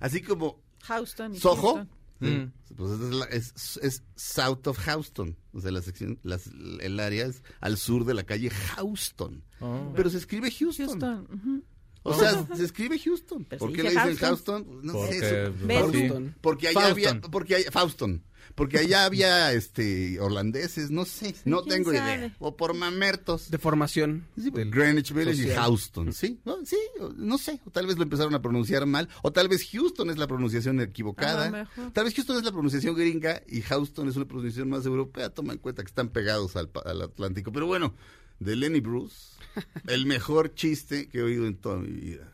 Así 0.00 0.20
como 0.20 0.60
Houston 0.82 1.34
y 1.34 1.38
Soho, 1.38 1.74
Houston. 1.74 1.88
Mm. 2.20 2.52
pues 2.76 2.92
es, 2.92 2.98
la- 3.14 3.24
es- 3.26 3.78
es 3.82 4.02
South 4.16 4.66
of 4.66 4.78
Houston, 4.78 5.36
o 5.52 5.60
sea, 5.60 5.70
la 5.70 5.82
sección, 5.82 6.18
las- 6.22 6.46
el 6.80 6.98
área 7.00 7.26
es 7.26 7.42
al 7.60 7.76
sur 7.76 8.04
de 8.04 8.14
la 8.14 8.24
calle 8.24 8.48
Houston, 8.50 9.42
Oh. 9.60 9.92
pero 9.94 10.08
se 10.10 10.18
escribe 10.18 10.50
Houston. 10.50 11.62
O 12.02 12.14
sea, 12.14 12.46
se 12.54 12.64
escribe 12.64 12.98
Houston. 13.00 13.44
Pero 13.44 13.58
¿Por 13.58 13.72
qué 13.72 13.82
le 13.82 13.90
dice 13.90 14.08
dicen 14.10 14.28
Houston. 14.28 14.64
Houston? 14.64 14.86
No 14.86 14.92
Porque, 14.92 15.18
sé. 15.18 15.42
eso- 15.42 15.52
porque, 15.52 15.98
Houston. 16.08 16.34
porque 16.40 16.68
allá 16.68 16.80
Fauston. 16.80 16.92
había, 16.92 17.20
porque 17.30 17.54
allá, 17.56 17.70
Fauston, 17.72 18.22
porque 18.54 18.78
allá 18.78 19.04
había 19.04 19.52
este 19.52 20.20
holandeses, 20.20 20.90
no 20.90 21.04
sé, 21.04 21.34
no 21.44 21.62
¿quién 21.62 21.76
tengo 21.84 21.92
sabe? 21.92 22.14
idea. 22.16 22.36
O 22.38 22.56
por 22.56 22.74
mamertos. 22.74 23.50
De 23.50 23.58
formación. 23.58 24.26
Sí, 24.40 24.50
del- 24.50 24.70
Greenwich 24.70 25.12
Village 25.12 25.42
y. 25.48 25.54
Houston, 25.54 26.12
¿sí? 26.12 26.40
No, 26.44 26.56
sí, 26.64 26.76
no 27.16 27.38
sé, 27.38 27.60
o 27.64 27.70
tal 27.70 27.86
vez 27.86 27.96
lo 27.96 28.02
empezaron 28.04 28.34
a 28.34 28.42
pronunciar 28.42 28.86
mal, 28.86 29.08
o 29.22 29.32
tal 29.32 29.48
vez 29.48 29.68
Houston 29.70 30.10
es 30.10 30.18
la 30.18 30.26
pronunciación 30.26 30.80
equivocada, 30.80 31.68
tal 31.92 32.04
vez 32.04 32.14
Houston 32.14 32.38
es 32.38 32.44
la 32.44 32.52
pronunciación 32.52 32.94
gringa 32.94 33.42
y 33.48 33.62
Houston 33.62 34.08
es 34.08 34.16
una 34.16 34.26
pronunciación 34.26 34.68
más 34.68 34.86
europea, 34.86 35.30
toma 35.30 35.52
en 35.52 35.58
cuenta 35.58 35.82
que 35.82 35.88
están 35.88 36.08
pegados 36.08 36.56
al, 36.56 36.70
al 36.84 37.02
Atlántico, 37.02 37.52
pero 37.52 37.66
bueno, 37.66 37.94
de 38.38 38.54
Lenny 38.56 38.80
Bruce, 38.80 39.16
el 39.86 40.06
mejor 40.06 40.54
chiste 40.54 41.08
que 41.08 41.18
he 41.18 41.22
oído 41.22 41.46
en 41.46 41.56
toda 41.56 41.78
mi 41.78 41.90
vida. 41.90 42.32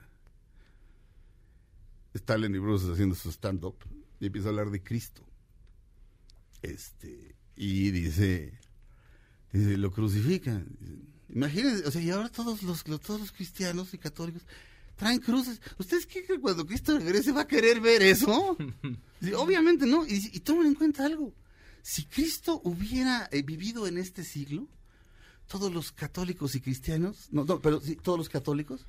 Está 2.15 2.37
Lenny 2.37 2.59
Bruce 2.59 2.91
haciendo 2.93 3.15
su 3.15 3.31
stand-up 3.31 3.77
y 4.21 4.27
empieza 4.27 4.49
a 4.49 4.51
hablar 4.51 4.71
de 4.71 4.83
Cristo. 4.83 5.23
Este, 6.63 7.35
y 7.57 7.91
dice, 7.91 8.59
Dice, 9.53 9.77
lo 9.77 9.91
crucifican. 9.91 10.67
Imagínense, 11.29 11.87
o 11.87 11.91
sea, 11.91 12.01
y 12.01 12.11
ahora 12.11 12.29
todos 12.31 12.63
los, 12.63 12.85
todos 12.85 13.21
los 13.21 13.33
cristianos 13.33 13.93
y 13.95 13.99
católicos 13.99 14.43
traen 14.97 15.19
cruces. 15.19 15.61
¿Ustedes 15.79 16.07
creen 16.07 16.27
que 16.27 16.39
cuando 16.41 16.67
Cristo 16.67 16.99
regrese 16.99 17.33
va 17.33 17.43
a 17.43 17.47
querer 17.47 17.81
ver 17.81 18.03
eso? 18.03 18.57
Obviamente 19.37 19.87
no. 19.87 20.07
Y, 20.07 20.31
y 20.33 20.41
tomen 20.41 20.69
en 20.69 20.75
cuenta 20.75 21.05
algo. 21.05 21.35
Si 21.83 22.05
Cristo 22.05 22.61
hubiera 22.65 23.29
eh, 23.33 23.43
vivido 23.43 23.87
en 23.87 23.99
este 23.99 24.25
siglo, 24.25 24.69
todos 25.49 25.73
los 25.73 25.91
católicos 25.93 26.55
y 26.55 26.61
cristianos, 26.61 27.29
no, 27.33 27.45
no, 27.45 27.61
pero 27.61 27.81
sí, 27.81 27.97
todos 27.97 28.17
los 28.19 28.29
católicos, 28.29 28.87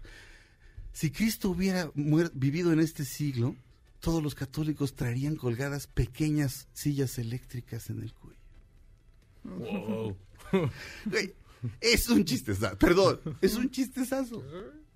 si 0.94 1.10
Cristo 1.12 1.50
hubiera 1.50 1.92
muer- 1.94 2.32
vivido 2.34 2.72
en 2.72 2.80
este 2.80 3.04
siglo, 3.04 3.56
todos 4.04 4.22
los 4.22 4.36
católicos 4.36 4.96
traerían 4.96 5.38
colgadas 5.38 5.88
pequeñas 5.88 6.68
sillas 6.74 7.18
eléctricas 7.20 7.90
en 7.90 8.02
el 8.04 8.14
cuello. 8.14 8.38
Wow. 9.46 10.18
Güey, 11.06 11.34
es 11.80 12.10
un 12.10 12.26
chistezazo. 12.26 12.78
Perdón, 12.78 13.22
es 13.42 13.56
un 13.56 13.72
chistezazo. 13.72 14.44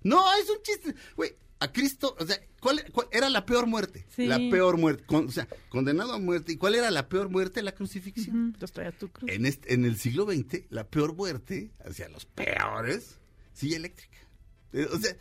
No, 0.02 0.22
es 0.36 0.50
un 0.50 0.62
chiste. 0.62 0.94
Güey, 1.16 1.34
a 1.58 1.72
Cristo, 1.72 2.14
o 2.20 2.26
sea, 2.26 2.38
¿cuál, 2.60 2.84
cuál 2.92 3.08
era 3.10 3.30
la 3.30 3.46
peor 3.46 3.66
muerte? 3.66 4.04
Sí. 4.14 4.26
La 4.26 4.36
peor 4.36 4.76
muerte. 4.76 5.04
Con- 5.06 5.26
o 5.26 5.32
sea, 5.32 5.48
condenado 5.70 6.12
a 6.12 6.18
muerte. 6.18 6.52
¿Y 6.52 6.56
cuál 6.56 6.74
era 6.74 6.90
la 6.90 7.08
peor 7.08 7.30
muerte? 7.30 7.62
La 7.62 7.72
crucifixión. 7.72 8.36
Entonces 8.52 8.72
traía 8.72 8.92
tu 8.92 9.08
cruz. 9.08 9.30
En, 9.30 9.46
este- 9.46 9.72
en 9.72 9.86
el 9.86 9.96
siglo 9.96 10.26
XX, 10.30 10.64
la 10.68 10.86
peor 10.86 11.14
muerte, 11.16 11.70
hacia 11.84 12.08
los 12.10 12.26
peores, 12.26 13.18
silla 13.54 13.78
eléctrica. 13.78 14.18
Eh, 14.74 14.86
O 14.92 14.98
sea, 14.98 15.16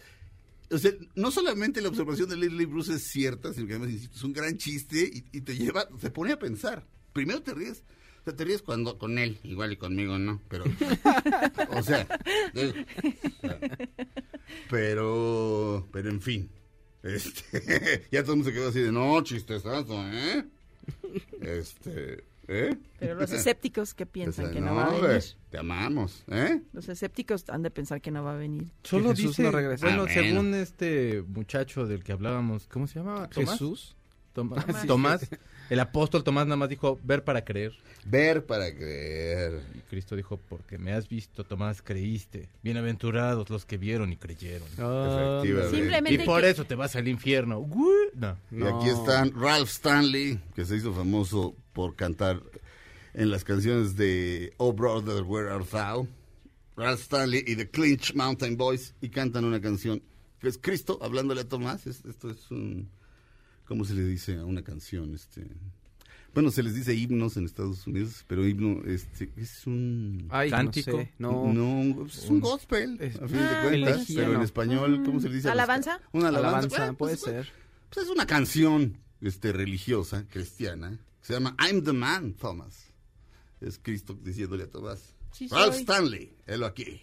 o 0.69 0.77
sea, 0.77 0.91
no 1.15 1.31
solamente 1.31 1.81
la 1.81 1.89
observación 1.89 2.29
de 2.29 2.37
Leslie 2.37 2.65
Bruce 2.65 2.93
es 2.93 3.03
cierta, 3.09 3.53
sino 3.53 3.67
que 3.67 3.73
además 3.75 3.93
es 3.93 4.23
un 4.23 4.33
gran 4.33 4.57
chiste 4.57 4.99
y, 4.99 5.37
y 5.37 5.41
te 5.41 5.55
lleva, 5.55 5.87
te 5.99 6.09
pone 6.09 6.33
a 6.33 6.39
pensar. 6.39 6.85
Primero 7.13 7.41
te 7.41 7.53
ríes. 7.53 7.83
O 8.21 8.23
sea, 8.25 8.35
te 8.35 8.43
ríes 8.43 8.61
cuando 8.61 8.97
con 8.97 9.17
él, 9.17 9.39
igual 9.43 9.71
y 9.71 9.77
conmigo 9.77 10.17
no, 10.19 10.41
pero. 10.49 10.65
o 11.69 11.81
sea. 11.81 12.05
eh, 12.53 12.85
pero. 14.69 15.87
Pero 15.91 16.09
en 16.09 16.21
fin. 16.21 16.49
Este, 17.03 18.07
ya 18.11 18.23
todo 18.23 18.33
el 18.33 18.39
mundo 18.39 18.49
se 18.51 18.55
quedó 18.55 18.69
así 18.69 18.81
de 18.81 18.91
no, 18.91 19.23
chistezazo, 19.23 20.05
¿eh? 20.09 20.45
Este. 21.41 22.23
¿Eh? 22.49 22.77
Pero 22.99 23.15
los 23.15 23.31
escépticos 23.31 23.93
que 23.93 24.05
piensan 24.05 24.51
que 24.51 24.61
no, 24.61 24.73
va 24.73 24.85
a 24.85 24.99
venir. 24.99 25.23
Te 25.49 25.57
amamos, 25.57 26.23
¿eh? 26.27 26.61
Los 26.71 26.87
escépticos 26.87 27.43
han 27.49 27.61
de 27.61 27.71
pensar 27.71 28.01
que 28.01 28.09
no 28.09 28.23
va 28.23 28.33
a 28.33 28.37
venir. 28.37 28.71
Solo 28.83 29.09
Jesús 29.09 29.31
dice, 29.31 29.43
no 29.43 29.51
regresa. 29.51 29.85
bueno, 29.85 30.03
Ah, 30.03 30.05
bueno. 30.05 30.21
según 30.29 30.53
este 30.55 31.23
muchacho 31.27 31.85
del 31.85 32.03
que 32.03 32.13
hablábamos, 32.13 32.67
¿cómo 32.67 32.87
se 32.87 32.99
llama? 32.99 33.27
¿Tomás? 33.29 33.51
Jesús. 33.51 33.95
Tomás. 34.33 34.65
Tomás. 34.87 35.27
El 35.69 35.79
apóstol 35.79 36.23
Tomás 36.23 36.45
nada 36.45 36.55
más 36.55 36.69
dijo, 36.69 36.99
ver 37.03 37.23
para 37.23 37.43
creer. 37.43 37.73
Ver 38.05 38.45
para 38.45 38.73
creer. 38.73 39.61
Y 39.75 39.79
Cristo 39.89 40.15
dijo, 40.15 40.37
porque 40.37 40.77
me 40.77 40.93
has 40.93 41.09
visto, 41.09 41.43
Tomás, 41.43 41.81
creíste. 41.81 42.47
Bienaventurados 42.63 43.49
los 43.49 43.65
que 43.65 43.77
vieron 43.77 44.11
y 44.13 44.17
creyeron. 44.17 44.67
Ah, 44.77 45.41
Efectivamente. 45.43 45.77
Simplemente 45.77 46.23
y 46.23 46.25
por 46.25 46.41
que- 46.41 46.49
eso 46.51 46.63
te 46.65 46.75
vas 46.75 46.95
al 46.95 47.07
infierno. 47.09 47.67
No. 48.13 48.37
Y 48.51 48.63
aquí 48.63 48.89
están 48.89 49.33
Ralph 49.35 49.69
Stanley, 49.69 50.39
que 50.55 50.63
se 50.65 50.77
hizo 50.77 50.93
famoso 50.93 51.53
por 51.73 51.95
cantar 51.95 52.41
en 53.13 53.29
las 53.29 53.43
canciones 53.43 53.95
de 53.97 54.53
Oh 54.57 54.71
Brother, 54.71 55.23
Where 55.23 55.49
Art 55.49 55.67
Thou? 55.69 56.07
Ralph 56.77 57.01
Stanley 57.01 57.43
y 57.45 57.55
The 57.57 57.69
Clinch 57.69 58.13
Mountain 58.13 58.55
Boys, 58.55 58.93
y 59.01 59.09
cantan 59.09 59.43
una 59.43 59.59
canción 59.59 60.01
que 60.39 60.47
es 60.47 60.57
Cristo 60.59 60.99
hablándole 61.01 61.41
a 61.41 61.47
Tomás. 61.47 61.87
Es- 61.87 62.05
esto 62.05 62.29
es 62.29 62.49
un. 62.51 62.89
¿Cómo 63.67 63.85
se 63.85 63.93
le 63.93 64.03
dice 64.03 64.37
a 64.37 64.45
una 64.45 64.63
canción? 64.63 65.13
Este. 65.13 65.45
Bueno, 66.33 66.51
se 66.51 66.61
les 66.61 66.75
dice 66.75 66.93
himnos 66.93 67.35
en 67.37 67.45
Estados 67.45 67.87
Unidos, 67.87 68.23
pero 68.27 68.47
himno 68.47 68.83
este, 68.85 69.29
es 69.37 69.65
un. 69.65 70.27
Ay, 70.29 70.49
Cántico. 70.49 70.91
No, 70.91 70.97
sé, 70.97 71.11
no. 71.19 71.53
No, 71.53 72.05
es 72.05 72.25
un 72.29 72.39
gospel, 72.39 72.97
Es- 73.01 73.15
a 73.15 73.27
fin 73.27 73.37
de 73.37 73.43
Ah, 73.43 73.61
cuentas, 73.67 73.95
elegía, 73.95 74.21
pero 74.23 74.33
en 74.35 74.41
español, 74.41 75.01
¿cómo 75.03 75.19
se 75.19 75.29
le 75.29 75.35
dice? 75.35 75.49
¿Alabanza? 75.49 75.99
Una 76.11 76.27
alabanza. 76.29 76.57
Alabanza, 76.57 76.77
Bueno, 76.77 76.97
puede 76.97 77.17
pues, 77.17 77.21
ser. 77.33 77.51
pues 77.89 78.05
es 78.05 78.11
una 78.11 78.25
canción 78.27 78.97
este, 79.21 79.51
religiosa, 79.51 80.25
cristiana, 80.29 80.99
que 81.21 81.27
se 81.27 81.33
llama 81.33 81.55
I'm 81.59 81.83
the 81.83 81.93
Man, 81.93 82.33
Thomas. 82.33 82.85
Es 83.59 83.79
Cristo 83.81 84.15
diciéndole 84.23 84.65
a 84.65 84.69
Tomás. 84.69 85.15
Sí 85.31 85.47
Ralph 85.47 85.73
soy. 85.73 85.81
Stanley, 85.81 86.35
helo 86.45 86.67
aquí. 86.67 87.01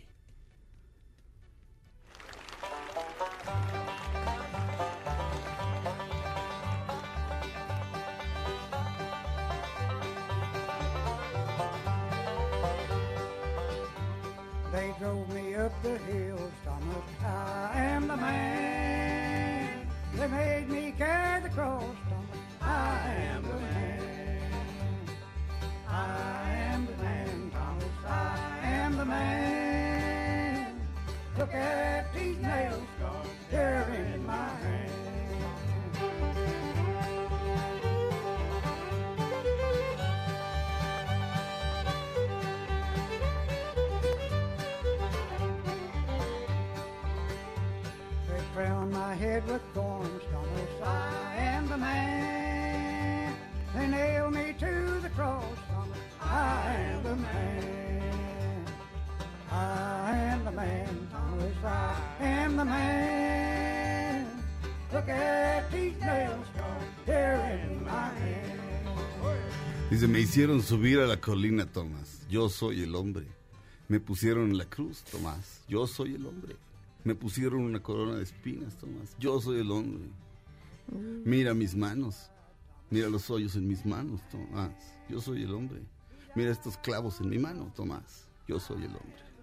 At 31.55 32.13
these 32.15 32.37
they're 33.51 33.89
in 33.95 34.27
my 34.27 34.49
hand. 34.49 34.91
They 48.29 48.43
crown 48.55 48.93
my 48.93 49.15
head 49.15 49.47
with 49.47 49.63
thorns, 49.73 50.23
Thomas. 50.33 50.83
I 50.83 51.37
am 51.37 51.69
the 51.69 51.79
man. 51.79 53.35
They 53.75 53.87
nail 53.87 54.31
me 54.31 54.55
to 54.59 55.01
the 55.01 55.11
cross. 55.11 55.45
I 56.21 56.75
am 56.75 57.03
the 57.03 57.17
man. 57.17 58.67
I 59.51 60.17
am 60.17 60.45
the 60.45 60.51
man, 60.51 61.04
Dice, 69.91 70.09
me 70.09 70.21
hicieron 70.21 70.63
subir 70.63 70.99
a 71.01 71.07
la 71.07 71.21
colina, 71.21 71.67
Tomás. 71.67 72.27
Yo 72.29 72.49
soy 72.49 72.83
el 72.83 72.95
hombre. 72.95 73.27
Me 73.89 74.01
pusieron 74.01 74.57
la 74.57 74.65
cruz, 74.65 75.05
Tomás. 75.05 75.63
Yo 75.69 75.87
soy 75.87 76.15
el 76.15 76.27
hombre. 76.27 76.57
Me 77.05 77.15
pusieron 77.15 77.61
una 77.61 77.81
corona 77.81 78.17
de 78.17 78.23
espinas, 78.23 78.77
Tomás. 78.79 79.15
Yo 79.19 79.41
soy 79.41 79.61
el 79.61 79.71
hombre. 79.71 80.05
Mira 81.25 81.55
mis 81.55 81.75
manos. 81.75 82.31
Mira 82.91 83.09
los 83.09 83.31
hoyos 83.31 83.57
en 83.57 83.69
mis 83.69 83.85
manos, 83.85 84.21
Tomás. 84.31 84.73
Yo 85.09 85.21
soy 85.21 85.43
el 85.43 85.53
hombre. 85.55 85.83
Mira 86.35 86.51
estos 86.51 86.77
clavos 86.79 87.21
en 87.21 87.29
mi 87.29 87.39
mano, 87.39 87.73
Tomás. 87.77 88.27
Yo 88.49 88.59
soy 88.59 88.79
el 88.79 88.91
hombre. 88.91 89.34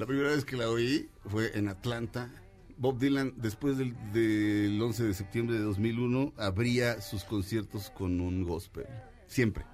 La 0.00 0.06
primera 0.06 0.30
vez 0.30 0.46
que 0.46 0.56
la 0.56 0.70
oí 0.70 1.10
fue 1.26 1.58
en 1.58 1.68
Atlanta. 1.68 2.30
Bob 2.78 2.98
Dylan, 2.98 3.34
después 3.36 3.76
del, 3.76 3.94
del 4.14 4.80
11 4.80 5.04
de 5.04 5.12
septiembre 5.12 5.58
de 5.58 5.62
2001, 5.62 6.32
abría 6.38 7.02
sus 7.02 7.22
conciertos 7.22 7.90
con 7.90 8.18
un 8.18 8.42
gospel. 8.42 8.86
Siempre. 9.26 9.66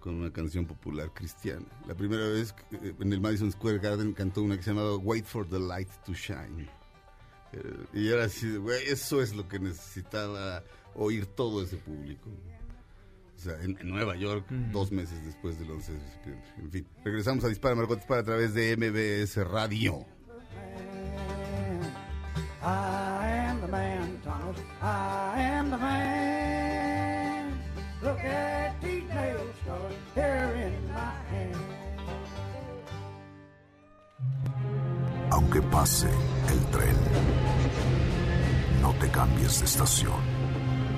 Con 0.00 0.14
una 0.14 0.32
canción 0.32 0.64
popular 0.64 1.12
cristiana. 1.12 1.66
La 1.86 1.94
primera 1.94 2.26
vez 2.26 2.54
eh, 2.72 2.94
en 2.98 3.12
el 3.12 3.20
Madison 3.20 3.52
Square 3.52 3.80
Garden 3.80 4.14
cantó 4.14 4.40
una 4.40 4.56
que 4.56 4.62
se 4.62 4.70
llamaba 4.70 4.96
Wait 4.96 5.26
for 5.26 5.46
the 5.46 5.60
Light 5.60 5.90
to 6.06 6.14
Shine. 6.14 6.66
Eh, 7.52 7.86
y 7.92 8.08
era 8.08 8.24
así, 8.24 8.56
güey, 8.56 8.82
eso 8.86 9.20
es 9.20 9.36
lo 9.36 9.46
que 9.46 9.58
necesitaba 9.58 10.64
oír 10.94 11.26
todo 11.26 11.62
ese 11.62 11.76
público. 11.76 12.30
O 13.36 13.40
sea, 13.40 13.60
en, 13.62 13.76
en 13.80 13.88
Nueva 13.88 14.16
York, 14.16 14.46
dos 14.72 14.90
meses 14.92 15.24
después 15.24 15.58
del 15.58 15.70
11 15.70 15.92
de 15.92 16.00
septiembre. 16.00 16.44
En 16.58 16.70
fin, 16.70 16.86
regresamos 17.04 17.44
a 17.44 17.48
Dispara 17.48 17.74
Margot 17.74 17.98
Dispara 17.98 18.20
a 18.20 18.24
través 18.24 18.54
de 18.54 18.76
MBS 18.76 19.36
Radio. 19.48 20.06
I 22.62 23.26
am 23.46 23.60
the 23.60 23.68
man, 23.68 24.18
Thomas. 24.24 24.56
I 24.80 25.40
am 25.42 25.70
the 25.70 25.76
man. 25.76 27.60
Look 28.02 28.18
at 28.20 28.80
these 28.80 29.04
nails 29.08 29.54
scars 29.62 29.94
here 30.14 30.54
in 30.66 30.88
my 30.88 31.12
hand. 31.30 31.56
Aunque 35.30 35.60
pase 35.62 36.08
el 36.48 36.60
tren, 36.70 36.96
no 38.80 38.94
te 38.94 39.10
cambies 39.10 39.58
de 39.60 39.66
estación. 39.66 40.33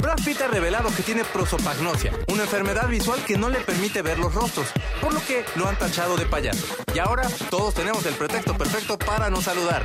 Brad 0.00 0.18
Pitt 0.24 0.40
ha 0.42 0.48
revelado 0.48 0.90
que 0.94 1.02
tiene 1.02 1.24
prosopagnosia, 1.24 2.12
una 2.28 2.42
enfermedad 2.42 2.88
visual 2.88 3.24
que 3.26 3.38
no 3.38 3.48
le 3.48 3.60
permite 3.60 4.02
ver 4.02 4.18
los 4.18 4.34
rostros, 4.34 4.68
por 5.00 5.14
lo 5.14 5.20
que 5.20 5.44
lo 5.56 5.68
han 5.68 5.78
tachado 5.78 6.16
de 6.16 6.26
payaso. 6.26 6.66
Y 6.94 6.98
ahora 6.98 7.28
todos 7.50 7.74
tenemos 7.74 8.04
el 8.06 8.14
pretexto 8.14 8.56
perfecto 8.56 8.98
para 8.98 9.30
no 9.30 9.40
saludar. 9.40 9.84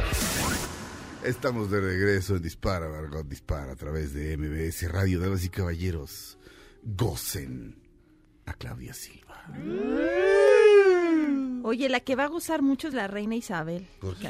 Estamos 1.24 1.70
de 1.70 1.80
regreso 1.80 2.36
en 2.36 2.42
Dispara, 2.42 2.90
Margot 2.90 3.28
Dispara, 3.28 3.74
a 3.74 3.76
través 3.76 4.14
de 4.14 4.36
MBS 4.38 4.92
Radio, 4.92 5.20
damas 5.20 5.44
y 5.46 5.50
caballeros. 5.50 6.38
Gocen 6.84 7.76
a 8.46 8.54
Claudia 8.54 8.94
Silva. 8.94 9.46
Oye, 11.64 11.90
la 11.90 12.00
que 12.00 12.16
va 12.16 12.26
a 12.26 12.28
gozar 12.28 12.62
mucho 12.62 12.88
es 12.88 12.94
la 12.94 13.08
reina 13.08 13.36
Isabel. 13.36 13.86
¿Por 14.00 14.16
qué? 14.18 14.28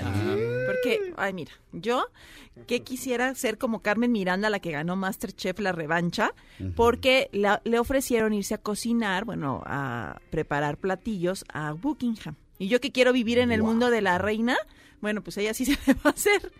Porque, 0.66 1.14
ay, 1.18 1.34
mira, 1.34 1.52
yo 1.72 2.06
que 2.68 2.82
quisiera 2.84 3.34
ser 3.36 3.58
como 3.58 3.82
Carmen 3.82 4.12
Miranda, 4.12 4.50
la 4.50 4.60
que 4.60 4.72
ganó 4.72 4.96
Masterchef 4.96 5.60
la 5.60 5.72
revancha, 5.72 6.34
porque 6.76 7.30
la- 7.32 7.62
le 7.64 7.80
ofrecieron 7.80 8.34
irse 8.34 8.54
a 8.54 8.58
cocinar, 8.58 9.26
bueno, 9.26 9.64
a 9.66 10.20
preparar 10.30 10.78
platillos 10.78 11.46
a 11.54 11.72
Buckingham. 11.74 12.36
Y 12.60 12.68
yo 12.68 12.80
que 12.82 12.92
quiero 12.92 13.14
vivir 13.14 13.40
en 13.40 13.52
el 13.52 13.62
mundo 13.64 13.90
de 13.90 14.02
la 14.02 14.18
reina, 14.18 14.58
bueno, 15.02 15.24
pues 15.24 15.38
ella 15.38 15.54
sí 15.54 15.66
se 15.66 15.78
me 15.88 15.94
va 15.94 16.10
a 16.12 16.14
hacer. 16.14 16.52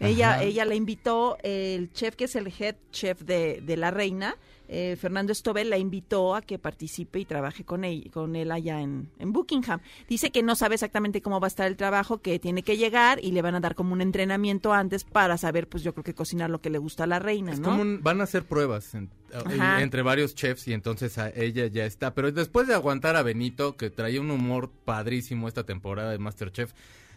Ella, 0.00 0.42
ella 0.42 0.64
la 0.64 0.74
invitó, 0.74 1.36
el 1.42 1.92
chef 1.92 2.16
que 2.16 2.24
es 2.24 2.34
el 2.34 2.52
head 2.58 2.74
chef 2.90 3.20
de, 3.22 3.60
de 3.62 3.76
la 3.76 3.90
reina, 3.90 4.36
eh, 4.72 4.96
Fernando 4.96 5.32
Estobel, 5.32 5.68
la 5.70 5.76
invitó 5.78 6.34
a 6.34 6.40
que 6.42 6.58
participe 6.58 7.20
y 7.20 7.24
trabaje 7.26 7.62
con 7.64 7.84
él, 7.84 8.10
con 8.12 8.34
él 8.36 8.50
allá 8.50 8.80
en, 8.80 9.10
en 9.18 9.32
Buckingham. 9.32 9.80
Dice 10.08 10.30
que 10.30 10.42
no 10.42 10.56
sabe 10.56 10.74
exactamente 10.76 11.20
cómo 11.20 11.40
va 11.40 11.46
a 11.46 11.48
estar 11.48 11.66
el 11.66 11.76
trabajo, 11.76 12.22
que 12.22 12.38
tiene 12.38 12.62
que 12.62 12.76
llegar 12.76 13.18
y 13.22 13.32
le 13.32 13.42
van 13.42 13.54
a 13.54 13.60
dar 13.60 13.74
como 13.74 13.92
un 13.92 14.00
entrenamiento 14.00 14.72
antes 14.72 15.04
para 15.04 15.36
saber, 15.36 15.68
pues 15.68 15.82
yo 15.82 15.92
creo 15.92 16.04
que 16.04 16.14
cocinar 16.14 16.48
lo 16.50 16.60
que 16.60 16.70
le 16.70 16.78
gusta 16.78 17.04
a 17.04 17.06
la 17.06 17.18
reina, 17.18 17.52
Es 17.52 17.60
¿no? 17.60 17.66
como 17.66 17.82
un- 17.82 18.02
van 18.02 18.20
a 18.20 18.24
hacer 18.24 18.44
pruebas 18.44 18.94
en- 18.94 19.10
Ajá. 19.34 19.82
entre 19.82 20.02
varios 20.02 20.34
chefs 20.34 20.68
y 20.68 20.72
entonces 20.74 21.16
a 21.18 21.30
ella 21.30 21.66
ya 21.66 21.86
está. 21.86 22.14
Pero 22.14 22.32
después 22.32 22.66
de 22.66 22.74
aguantar 22.74 23.16
a 23.16 23.22
Benito, 23.22 23.76
que 23.76 23.88
traía 23.90 24.20
un 24.20 24.30
humor 24.30 24.70
padrísimo 24.84 25.48
esta 25.48 25.64
temporada 25.64 26.10
de 26.10 26.18
Masterchef, 26.18 26.72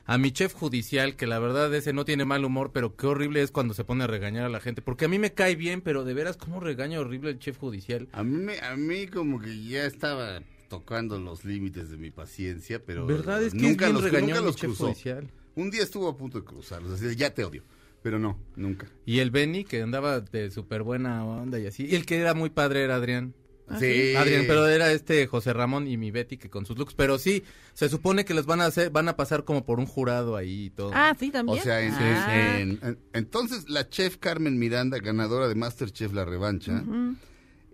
a 0.05 0.17
mi 0.17 0.31
chef 0.31 0.53
judicial, 0.53 1.15
que 1.15 1.27
la 1.27 1.39
verdad 1.39 1.73
ese 1.73 1.91
no 1.91 2.05
tiene 2.05 2.25
mal 2.25 2.45
humor, 2.45 2.71
pero 2.71 2.95
qué 2.95 3.07
horrible 3.07 3.41
es 3.41 3.51
cuando 3.51 3.73
se 3.73 3.83
pone 3.83 4.03
a 4.03 4.07
regañar 4.07 4.45
a 4.45 4.49
la 4.49 4.59
gente. 4.59 4.81
Porque 4.81 5.05
a 5.05 5.07
mí 5.07 5.17
me 5.19 5.33
cae 5.33 5.55
bien, 5.55 5.81
pero 5.81 6.03
de 6.03 6.13
veras, 6.13 6.37
¿cómo 6.37 6.59
regaña 6.59 6.99
horrible 6.99 7.31
el 7.31 7.39
chef 7.39 7.57
judicial? 7.57 8.07
A 8.11 8.23
mí, 8.23 8.53
a 8.61 8.75
mí 8.75 9.07
como 9.07 9.39
que 9.39 9.63
ya 9.63 9.85
estaba 9.85 10.41
tocando 10.69 11.19
los 11.19 11.43
límites 11.43 11.89
de 11.89 11.97
mi 11.97 12.11
paciencia, 12.11 12.83
pero 12.83 13.05
¿Verdad? 13.05 13.43
Es 13.43 13.53
que 13.53 13.59
nunca 13.59 13.87
es 13.87 13.93
bien 13.93 14.11
los, 14.11 14.21
nunca 14.21 14.41
los 14.41 14.55
chef 14.55 14.69
cruzó. 14.69 14.85
judicial. 14.85 15.29
Un 15.55 15.71
día 15.71 15.83
estuvo 15.83 16.07
a 16.07 16.17
punto 16.17 16.39
de 16.39 16.45
cruzarlos, 16.45 16.91
así 16.91 17.15
ya 17.15 17.33
te 17.33 17.43
odio, 17.43 17.63
pero 18.03 18.19
no, 18.19 18.37
nunca. 18.55 18.87
Y 19.05 19.19
el 19.19 19.31
Benny, 19.31 19.63
que 19.63 19.81
andaba 19.81 20.19
de 20.19 20.51
súper 20.51 20.83
buena 20.83 21.25
onda 21.25 21.59
y 21.59 21.65
así. 21.65 21.85
Y 21.85 21.95
el 21.95 22.05
que 22.05 22.19
era 22.19 22.33
muy 22.33 22.49
padre 22.49 22.83
era 22.83 22.95
Adrián. 22.95 23.33
Sí. 23.79 24.15
Adrián, 24.15 24.45
pero 24.47 24.67
era 24.67 24.91
este 24.91 25.27
José 25.27 25.53
Ramón 25.53 25.87
y 25.87 25.97
mi 25.97 26.11
Betty 26.11 26.37
que 26.37 26.49
con 26.49 26.65
sus 26.65 26.77
looks, 26.77 26.93
pero 26.93 27.17
sí, 27.17 27.43
se 27.73 27.89
supone 27.89 28.23
que 28.25 28.33
les 28.33 28.45
van 28.45 28.61
a 28.61 28.65
hacer, 28.65 28.89
van 28.91 29.09
a 29.09 29.15
pasar 29.15 29.43
como 29.43 29.65
por 29.65 29.79
un 29.79 29.85
jurado 29.85 30.35
ahí 30.35 30.65
y 30.65 30.69
todo. 30.69 30.91
Ah, 30.93 31.15
sí, 31.19 31.29
O 31.29 31.31
también. 31.31 31.63
sea, 31.63 31.81
en- 31.81 31.93
Ah. 31.93 32.59
en- 32.59 32.79
en- 32.83 32.99
entonces 33.13 33.69
la 33.69 33.89
chef 33.89 34.17
Carmen 34.17 34.57
Miranda, 34.59 34.97
ganadora 34.99 35.47
de 35.47 35.55
Masterchef 35.55 36.13
La 36.13 36.25
Revancha, 36.25 36.83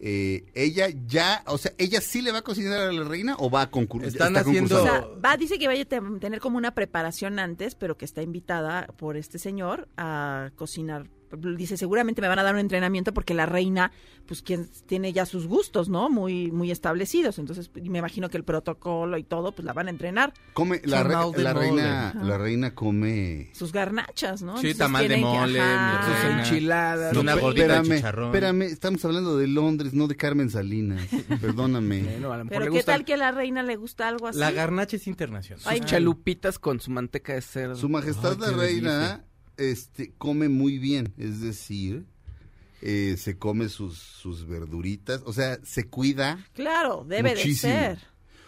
eh, 0.03 0.45
ella 0.55 0.87
ya, 1.05 1.43
o 1.45 1.57
sea, 1.59 1.73
ella 1.77 2.01
sí 2.01 2.21
le 2.23 2.31
va 2.31 2.39
a 2.39 2.41
cocinar 2.41 2.79
a 2.79 2.91
la 2.91 3.03
reina 3.03 3.35
o 3.37 3.51
va 3.51 3.61
a 3.61 3.69
concurrir. 3.69 4.07
Están 4.07 4.35
O 4.35 4.39
haciendo- 4.39 4.81
sea, 4.83 5.05
va, 5.23 5.37
dice 5.37 5.59
que 5.59 5.67
vaya 5.67 5.83
a 5.83 5.85
te- 5.85 6.01
tener 6.19 6.39
como 6.39 6.57
una 6.57 6.73
preparación 6.73 7.37
antes, 7.37 7.75
pero 7.75 7.97
que 7.97 8.05
está 8.05 8.23
invitada 8.23 8.87
por 8.97 9.15
este 9.15 9.37
señor 9.37 9.87
a 9.97 10.49
cocinar. 10.55 11.07
Dice, 11.37 11.77
seguramente 11.77 12.21
me 12.21 12.27
van 12.27 12.39
a 12.39 12.43
dar 12.43 12.53
un 12.53 12.59
entrenamiento 12.59 13.13
porque 13.13 13.33
la 13.33 13.45
reina, 13.45 13.91
pues, 14.25 14.41
quien 14.41 14.69
tiene 14.85 15.13
ya 15.13 15.25
sus 15.25 15.47
gustos, 15.47 15.89
¿no? 15.89 16.09
Muy, 16.09 16.51
muy 16.51 16.71
establecidos. 16.71 17.39
Entonces, 17.39 17.69
me 17.75 17.99
imagino 17.99 18.29
que 18.29 18.37
el 18.37 18.43
protocolo 18.43 19.17
y 19.17 19.23
todo, 19.23 19.51
pues, 19.53 19.65
la 19.65 19.73
van 19.73 19.87
a 19.87 19.89
entrenar. 19.91 20.33
come 20.53 20.81
la, 20.85 21.03
re- 21.03 21.53
reina, 21.53 22.09
Ajá. 22.09 22.23
la 22.23 22.37
reina 22.37 22.75
come. 22.75 23.49
Sus 23.53 23.71
garnachas, 23.71 24.41
¿no? 24.41 24.53
Sí, 24.57 24.71
Entonces, 24.71 24.77
tamal 24.77 25.07
de 25.07 25.15
que- 25.15 25.21
mole, 25.21 25.59
Sus 25.59 26.31
enchiladas. 26.37 27.15
Una 27.17 27.35
gordita 27.35 27.67
de 27.67 27.73
espérame, 27.73 27.95
chicharrón. 27.97 28.25
espérame, 28.27 28.61
estamos 28.63 29.05
hablando 29.05 29.37
de 29.37 29.47
Londres, 29.47 29.93
no 29.93 30.07
de 30.07 30.15
Carmen 30.15 30.49
Salinas. 30.49 31.01
Perdóname. 31.41 32.01
Bueno, 32.03 32.31
a 32.33 32.37
lo 32.37 32.45
mejor 32.45 32.59
Pero 32.59 32.71
le 32.71 32.77
qué 32.79 32.83
tal 32.83 33.05
que 33.05 33.13
a 33.13 33.17
la 33.17 33.31
reina 33.31 33.63
le 33.63 33.75
gusta 33.75 34.07
algo 34.07 34.27
así. 34.27 34.39
La 34.39 34.51
garnacha 34.51 34.95
es 34.97 35.07
internacional. 35.07 35.63
Ay, 35.65 35.77
sus 35.79 35.87
chalupitas 35.87 36.59
con 36.59 36.79
su 36.79 36.91
manteca 36.91 37.33
de 37.33 37.41
cerdo. 37.41 37.75
Su 37.75 37.89
majestad 37.89 38.33
Ay, 38.33 38.51
la 38.51 38.57
reina 38.57 39.25
este, 39.57 40.13
come 40.17 40.49
muy 40.49 40.77
bien, 40.79 41.13
es 41.17 41.41
decir, 41.41 42.05
eh, 42.81 43.15
se 43.17 43.37
come 43.37 43.69
sus, 43.69 43.97
sus 43.97 44.47
verduritas, 44.47 45.21
o 45.25 45.33
sea, 45.33 45.59
se 45.63 45.85
cuida. 45.87 46.45
Claro, 46.53 47.05
debe 47.07 47.31
Muchísimo. 47.35 47.73
de 47.73 47.79
ser. 47.79 47.97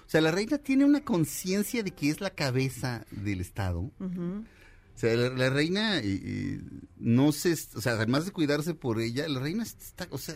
O 0.05 0.09
sea, 0.13 0.21
la 0.21 0.31
reina 0.31 0.57
tiene 0.57 0.85
una 0.85 1.03
conciencia 1.03 1.81
de 1.83 1.91
que 1.91 2.09
es 2.09 2.19
la 2.21 2.29
cabeza 2.31 3.05
del 3.11 3.41
Estado. 3.41 3.79
O 3.99 4.43
sea, 4.95 5.15
la, 5.15 5.29
la 5.29 5.49
reina 5.49 6.01
y- 6.03 6.07
y 6.09 6.61
no 6.97 7.31
se, 7.31 7.53
o 7.53 7.81
sea, 7.81 7.93
además 7.93 8.25
de 8.25 8.31
cuidarse 8.31 8.73
por 8.75 9.01
ella, 9.01 9.27
la 9.27 9.39
reina 9.39 9.63
está, 9.63 10.07
o 10.11 10.17
sea, 10.19 10.35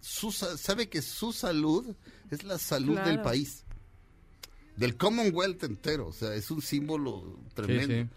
su 0.00 0.30
sa- 0.30 0.56
sabe 0.56 0.88
que 0.88 1.02
su 1.02 1.32
salud 1.32 1.96
es 2.30 2.44
la 2.44 2.58
salud 2.58 2.92
Claro. 2.94 3.08
del 3.10 3.20
país, 3.22 3.64
del 4.76 4.96
Commonwealth 4.96 5.64
entero, 5.64 6.06
o 6.08 6.12
sea, 6.12 6.34
es 6.34 6.50
un 6.52 6.62
símbolo 6.62 7.40
Sí, 7.48 7.54
tremendo. 7.54 7.94
sí. 7.94 8.02
Sí, 8.02 8.08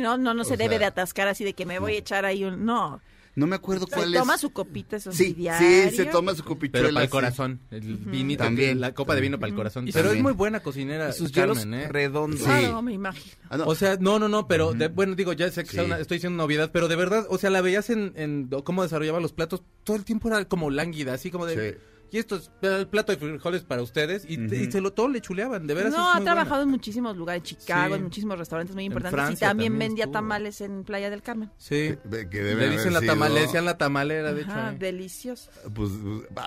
no, 0.00 0.16
no, 0.18 0.34
no 0.34 0.44
se 0.44 0.56
debe 0.56 0.78
de 0.78 0.84
atascar 0.86 1.28
así 1.28 1.44
de 1.44 1.52
que 1.54 1.66
me 1.66 1.78
voy 1.78 1.94
a 1.94 1.98
echar 1.98 2.24
ahí 2.24 2.44
un... 2.44 2.64
No, 2.64 3.00
No 3.36 3.48
me 3.48 3.56
acuerdo 3.56 3.86
Se 3.88 3.96
cuál 3.96 4.14
es. 4.14 4.20
toma 4.20 4.38
su 4.38 4.50
copita, 4.52 4.94
eso 4.96 5.10
Sí, 5.10 5.32
diario. 5.32 5.90
sí, 5.90 5.96
se 5.96 6.06
toma 6.06 6.34
su 6.36 6.44
copichuela. 6.44 6.84
Pero 6.86 6.94
para 6.94 7.02
el 7.04 7.08
sí. 7.08 7.10
corazón, 7.10 7.60
el 7.72 7.96
vinito, 7.96 8.44
También. 8.44 8.80
la 8.80 8.92
copa 8.94 9.16
de 9.16 9.20
vino 9.22 9.40
para 9.40 9.50
el 9.50 9.56
corazón. 9.56 9.88
Y 9.88 9.92
Pero 9.92 10.04
también. 10.04 10.18
es 10.18 10.22
muy 10.22 10.32
buena 10.34 10.60
cocinera, 10.60 11.08
Y 11.08 11.12
sus 11.14 11.32
Carmen, 11.32 11.56
hielos 11.72 11.84
¿eh? 11.86 11.88
redondos. 11.88 12.38
Sí. 12.38 12.46
Claro, 12.46 12.80
me 12.82 12.92
imagino. 12.92 13.34
Ah, 13.50 13.56
no. 13.56 13.66
O 13.66 13.74
sea, 13.74 13.96
no, 13.98 14.20
no, 14.20 14.28
no, 14.28 14.46
pero 14.46 14.72
de- 14.72 14.86
bueno, 14.86 15.16
digo, 15.16 15.32
ya 15.32 15.50
sé 15.50 15.64
que 15.64 15.70
Sí. 15.70 15.78
una- 15.80 15.98
estoy 15.98 16.18
diciendo 16.18 16.36
novedad, 16.40 16.70
pero 16.72 16.86
de 16.86 16.94
verdad, 16.94 17.26
o 17.28 17.36
sea, 17.38 17.50
la 17.50 17.60
veías 17.60 17.90
en, 17.90 18.12
en 18.14 18.48
cómo 18.62 18.84
desarrollaba 18.84 19.18
los 19.18 19.32
platos, 19.32 19.62
todo 19.82 19.96
el 19.96 20.04
tiempo 20.04 20.28
era 20.28 20.44
como 20.44 20.70
lánguida, 20.70 21.14
así 21.14 21.32
como 21.32 21.46
de, 21.46 21.72
Sí. 21.72 21.78
Y 22.14 22.18
esto 22.18 22.36
es 22.36 22.48
el 22.62 22.86
plato 22.86 23.10
de 23.10 23.18
frijoles 23.18 23.64
para 23.64 23.82
ustedes, 23.82 24.24
y, 24.24 24.36
se 24.70 24.80
lo 24.80 24.92
todo 24.92 25.08
le 25.08 25.20
chuleaban, 25.20 25.66
de 25.66 25.74
veras. 25.74 25.92
No, 25.92 26.12
ha 26.12 26.20
trabajado 26.20 26.58
buena. 26.58 26.62
en 26.62 26.70
muchísimos 26.70 27.16
lugares, 27.16 27.40
en 27.40 27.44
Chicago, 27.58 27.94
Sí. 27.94 27.98
en 27.98 28.04
muchísimos 28.04 28.38
restaurantes 28.38 28.72
muy 28.76 28.84
importantes. 28.84 29.16
Francia 29.18 29.46
y 29.46 29.48
también, 29.48 29.72
también 29.72 29.88
vendía 29.88 30.04
estuvo. 30.04 30.12
tamales 30.12 30.60
en 30.60 30.84
Playa 30.84 31.10
del 31.10 31.22
Carmen. 31.22 31.50
Sí. 31.58 31.96
Que 32.30 32.42
deben 32.42 32.70
Le 32.70 32.76
dicen 32.76 32.92
la 32.92 33.00
decían 33.00 33.64
la 33.64 33.76
tamalera, 33.76 34.32
de 34.32 34.42
hecho. 34.42 34.52
¿eh? 34.52 34.76
delicioso. 34.78 35.50
Pues, 35.74 35.90
pues, 36.32 36.46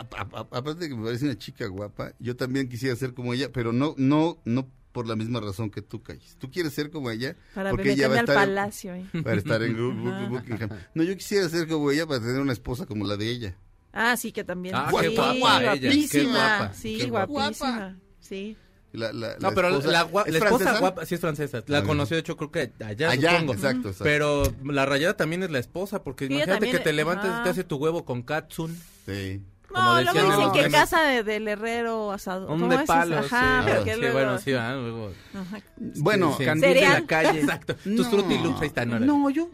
aparte 0.52 0.76
de 0.76 0.88
que 0.88 0.96
me 0.96 1.04
parece 1.04 1.26
una 1.26 1.38
chica 1.38 1.68
guapa, 1.68 2.14
yo 2.20 2.38
también 2.38 2.70
quisiera 2.70 2.96
ser 2.96 3.14
como 3.14 3.34
ella, 3.34 3.52
pero 3.52 3.74
no, 3.74 3.94
no, 3.98 4.40
no 4.46 4.72
por 4.94 5.06
la 5.06 5.18
misma 5.18 5.42
razón 5.42 5.70
que 5.70 5.82
tú, 5.82 6.02
Calles. 6.02 6.38
Tú 6.40 6.50
quieres 6.50 6.74
ser 6.74 6.90
como 6.92 7.12
ella 7.12 7.36
Para 7.54 7.72
porque 7.72 7.92
ella 7.92 8.08
va 8.08 8.16
meterme 8.16 8.16
a 8.16 8.20
al 8.20 8.26
estar 8.30 8.56
palacio. 8.56 8.96
¿eh? 8.96 9.06
para 9.22 9.36
estar 9.36 9.62
en. 9.64 10.30
Buckingham. 10.32 10.70
No, 10.96 11.04
yo 11.04 11.16
quisiera 11.18 11.50
ser 11.50 11.68
como 11.68 11.92
ella 11.92 12.08
para 12.08 12.22
tener 12.22 12.40
una 12.40 12.54
esposa 12.54 12.86
como 12.86 13.06
la 13.06 13.18
de 13.18 13.30
ella. 13.30 13.58
Ah, 14.00 14.16
sí, 14.16 14.32
que 14.32 14.44
también. 14.44 14.76
Ah, 14.76 14.90
sí, 14.92 14.98
qué 15.02 15.10
guapa 15.10 15.62
ella, 15.62 15.74
qué 15.74 15.88
guapísima. 15.88 16.32
guapa, 16.34 16.74
sí, 16.74 16.98
qué 17.00 17.06
guapa. 17.10 17.26
guapísima. 17.26 17.98
Sí. 18.20 18.58
La, 18.94 19.12
la- 19.12 19.36
No, 19.40 19.50
la 19.50 19.56
pero 19.56 19.68
esposa- 19.70 19.92
la, 19.92 20.10
gua- 20.10 20.24
¿es 20.28 20.34
la 20.34 20.40
esposa 20.40 20.80
guapa, 20.80 21.06
sí 21.06 21.16
es 21.16 21.22
francesa. 21.22 21.64
La 21.68 21.80
Ah, 21.80 21.84
conoció, 21.84 22.16
de 22.16 22.22
hecho, 22.22 22.38
creo 22.38 22.52
que 22.52 22.72
allá, 22.84 23.10
Allá, 23.12 23.32
supongo. 23.32 23.54
exacto, 23.54 23.90
exacto. 23.90 24.04
Pero 24.04 24.44
la 24.64 24.86
rayada 24.86 25.16
también 25.18 25.44
es 25.44 25.52
la 25.52 25.60
esposa, 25.60 26.04
porque 26.04 26.26
imagínate 26.26 26.52
también, 26.52 26.78
que 26.78 26.80
te 26.84 26.94
levantes 26.94 27.30
y 27.40 27.44
te 27.44 27.50
hace 27.50 27.64
tu 27.64 27.78
huevo 27.78 28.06
con 28.06 28.22
katsun. 28.24 28.76
Sí. 29.06 29.42
Como 29.78 29.88
No, 29.92 29.96
decían 29.98 30.16
luego 30.28 30.42
en 30.44 30.52
dicen 30.54 30.66
que 30.66 30.72
casa 30.72 31.02
de, 31.04 31.24
del 31.24 31.48
herrero 31.48 32.12
asado. 32.12 32.48
Un 32.48 32.60
¿Cómo 32.60 32.68
de 32.70 32.76
es 32.76 32.82
eso? 32.84 32.88
palo, 32.94 33.18
Ajá, 33.18 33.60
sí. 33.60 33.64
pero 33.68 33.82
Ah, 33.82 33.84
que 33.86 33.94
sí, 33.94 34.00
luego... 34.00 34.14
bueno, 34.18 34.38
sí, 34.40 34.54
ah, 34.54 34.74
luego. 34.76 35.12
Ajá. 35.34 35.62
Bueno, 35.78 36.36
Sí. 36.38 36.46
Candil 36.46 36.74
de 36.74 36.82
la 36.82 37.06
calle. 37.06 37.40
Exacto. 37.42 37.76
Tus 37.76 37.86
No. 37.94 38.04
Fruity 38.10 38.38
Loops 38.40 38.62
ahí 38.62 38.68
están. 38.68 39.06
No, 39.06 39.30
yo. 39.30 39.50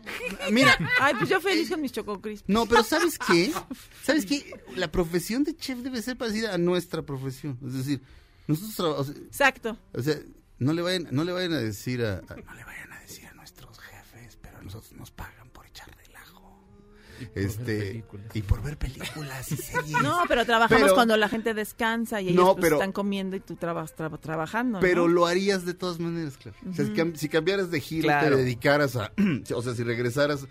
Mira, 0.51 0.75
Ay, 1.01 1.13
pues 1.17 1.29
yo 1.29 1.39
feliz 1.41 1.69
con 1.69 1.81
mis 1.81 1.91
Choco 1.91 2.19
Crisp. 2.21 2.45
no, 2.47 2.65
pero 2.65 2.83
¿sabes 2.83 3.19
qué? 3.19 3.53
¿Sabes 4.03 4.25
qué? 4.25 4.59
La 4.75 4.91
profesión 4.91 5.43
de 5.43 5.55
chef 5.55 5.79
debe 5.79 6.01
ser 6.01 6.17
parecida 6.17 6.53
a 6.53 6.57
nuestra 6.57 7.01
profesión. 7.01 7.57
Es 7.65 7.73
decir, 7.73 8.01
nosotros 8.47 8.75
trabajamos. 8.75 9.09
Exacto. 9.09 9.77
O 9.93 10.01
sea, 10.01 10.15
no 10.59 10.73
le 10.73 10.81
vayan, 10.81 11.07
no 11.11 11.23
le 11.23 11.31
vayan 11.31 11.53
a 11.53 11.57
decir 11.59 12.03
a, 12.03 12.13
a- 12.19 12.35
no 12.35 12.53
le 12.53 12.63
vayan 12.63 12.91
a 12.93 12.99
decir 12.99 13.25
a 13.27 13.33
nuestros 13.33 13.77
jefes, 13.79 14.37
pero 14.41 14.57
a 14.57 14.61
nosotros 14.61 14.91
nos 14.93 15.11
pagan. 15.11 15.32
Y 17.19 17.25
por 17.25 17.33
ver 17.35 17.45
Este 17.45 17.75
películas. 17.75 18.25
y 18.35 18.41
por 18.41 18.61
ver 18.63 18.77
películas 18.77 19.51
y 19.51 19.57
series. 19.57 20.01
No, 20.01 20.19
pero 20.27 20.45
trabajamos 20.45 20.83
Pero- 20.83 20.95
cuando 20.95 21.17
la 21.17 21.29
gente 21.29 21.53
descansa 21.53 22.21
y 22.21 22.29
ellos 22.29 22.43
No, 22.43 22.53
pues, 22.53 22.61
pero- 22.63 22.75
están 22.77 22.91
comiendo 22.91 23.35
y 23.35 23.39
tú 23.39 23.55
trabas, 23.55 23.95
traba- 23.95 24.17
trabajando. 24.17 24.79
Pero 24.79 25.03
¿no? 25.07 25.13
lo 25.13 25.25
harías 25.25 25.65
de 25.65 25.73
todas 25.73 25.99
maneras, 25.99 26.37
claro. 26.37 26.57
O 26.69 26.73
sea, 26.73 26.85
si, 26.85 26.91
cam- 26.91 27.15
si 27.15 27.29
cambiaras 27.29 27.69
de 27.71 27.79
giro, 27.79 28.07
Claro. 28.07 28.35
te 28.37 28.43
dedicaras 28.43 28.95
a, 28.95 29.11
o 29.55 29.61
sea, 29.61 29.73
si 29.75 29.83
regresaras, 29.83 30.45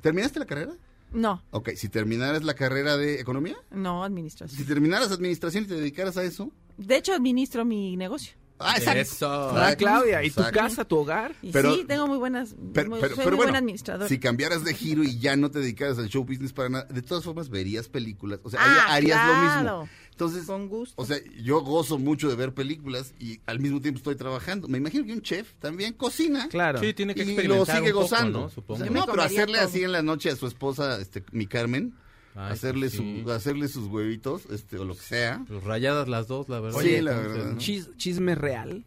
¿terminaste 0.00 0.38
la 0.38 0.46
carrera? 0.46 0.72
No, 1.12 1.40
Ok, 1.52 1.70
si 1.76 1.88
terminaras 1.88 2.42
la 2.42 2.54
carrera 2.54 2.96
de 2.96 3.20
economía, 3.20 3.56
no 3.70 4.02
administración. 4.02 4.58
si 4.58 4.66
terminaras 4.66 5.12
administración 5.12 5.64
y 5.64 5.66
te 5.68 5.74
dedicaras 5.74 6.16
a 6.16 6.24
eso, 6.24 6.50
De 6.76 6.96
hecho, 6.96 7.14
administro 7.14 7.64
mi 7.64 7.96
negocio. 7.96 8.32
Ah, 8.58 8.74
exacto. 8.76 9.00
Eso. 9.00 9.50
Ah, 9.56 9.74
Claudia, 9.76 10.22
¿y 10.24 10.30
tu 10.30 10.42
casa, 10.52 10.84
tu 10.84 10.98
hogar? 10.98 11.34
Y 11.42 11.50
Pero- 11.52 11.74
sí, 11.74 11.84
tengo 11.86 12.06
muy 12.06 12.18
buenas. 12.18 12.54
Pero, 12.72 12.90
muy- 12.90 13.00
pero- 13.00 13.14
soy 13.16 13.24
pero 13.24 13.36
muy 13.36 13.36
bueno, 13.38 13.52
buen 13.52 13.56
administrador. 13.62 14.08
si 14.08 14.18
cambiaras 14.18 14.64
de 14.64 14.74
giro 14.74 15.02
y 15.04 15.18
ya 15.18 15.36
no 15.36 15.50
te 15.50 15.58
dedicaras 15.60 15.98
al 15.98 16.08
show 16.08 16.24
business 16.24 16.52
para 16.52 16.68
nada, 16.68 16.84
de 16.84 17.02
todas 17.02 17.24
formas 17.24 17.48
verías 17.50 17.88
películas, 17.88 18.40
o 18.42 18.50
sea, 18.50 18.60
Ah, 18.62 18.94
harías 18.94 19.18
lo 19.26 19.34
mismo. 19.34 19.60
claro. 19.62 19.88
Entonces, 20.10 20.46
Con 20.46 20.68
gusto. 20.68 20.94
o 20.96 21.04
sea, 21.04 21.18
yo 21.42 21.60
gozo 21.60 21.98
mucho 21.98 22.30
de 22.30 22.36
ver 22.36 22.54
películas 22.54 23.12
y 23.18 23.38
al 23.44 23.60
mismo 23.60 23.82
tiempo 23.82 23.98
estoy 23.98 24.16
trabajando. 24.16 24.66
Me 24.66 24.78
imagino 24.78 25.04
que 25.04 25.12
un 25.12 25.20
chef 25.20 25.52
también 25.58 25.92
cocina. 25.92 26.48
Claro. 26.48 26.78
Sí, 26.80 26.94
tiene 26.94 27.14
que 27.14 27.20
y 27.22 27.24
lo 27.26 27.32
experimentar 27.32 27.76
sigue 27.76 27.88
un 27.88 27.92
poco, 27.92 28.02
gozando. 28.04 28.40
¿no? 28.40 28.48
Supongo. 28.48 28.74
O 28.74 28.76
sea, 28.78 28.86
Yo 28.86 28.92
me 28.94 29.00
no, 29.00 29.06
pero 29.06 29.22
hacerle 29.22 29.58
todo. 29.58 29.66
así 29.68 29.82
en 29.84 29.92
la 29.92 30.00
noche 30.00 30.30
a 30.30 30.36
su 30.36 30.46
esposa, 30.46 30.98
este, 31.02 31.22
mi 31.32 31.46
Carmen, 31.46 31.94
Ay, 32.38 32.52
hacerle 32.52 32.88
pues 32.90 32.92
sí. 32.92 33.22
su, 33.24 33.30
hacerle 33.32 33.68
sus 33.68 33.86
huevitos, 33.88 34.46
este, 34.50 34.78
o 34.78 34.84
lo 34.84 34.94
que 34.94 35.00
sea. 35.02 35.42
Pues 35.48 35.64
rayadas 35.64 36.06
las 36.08 36.28
dos, 36.28 36.48
la 36.48 36.60
verdad. 36.60 36.80
Sí, 36.80 37.00
la 37.00 37.12
Entonces, 37.12 37.32
verdad. 37.34 37.52
¿no? 37.52 37.58
Chis- 37.58 37.96
chisme 37.96 38.34
real. 38.34 38.84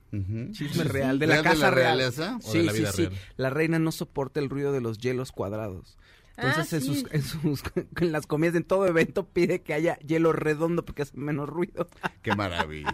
Chisme 0.51 0.83
real 0.83 1.17
de 1.19 1.27
la 1.27 1.33
¿Real 1.35 1.43
de 1.43 1.49
casa 1.49 1.61
la 1.65 1.71
real. 1.71 1.97
realeza? 1.97 2.37
O 2.43 2.51
de 2.53 2.59
Sí, 2.59 2.63
la 2.63 2.71
sí, 2.73 2.79
vida 2.79 2.91
sí. 2.91 3.05
real. 3.07 3.19
La 3.37 3.49
reina 3.49 3.79
no 3.79 3.91
soporta 3.91 4.39
el 4.39 4.49
ruido 4.49 4.71
de 4.71 4.81
los 4.81 4.99
hielos 4.99 5.31
cuadrados. 5.31 5.97
Entonces 6.37 6.71
Ah, 6.71 6.75
en, 6.77 6.81
sí. 6.81 6.87
sus, 7.01 7.11
en, 7.11 7.21
sus, 7.21 7.63
en 7.99 8.11
las 8.13 8.25
comidas, 8.25 8.55
en 8.55 8.63
todo 8.63 8.87
evento, 8.87 9.27
pide 9.27 9.61
que 9.61 9.73
haya 9.73 9.97
hielo 9.99 10.31
redondo 10.31 10.85
porque 10.85 11.01
hace 11.01 11.17
menos 11.17 11.49
ruido. 11.49 11.89
Qué 12.21 12.33
maravilla. 12.35 12.91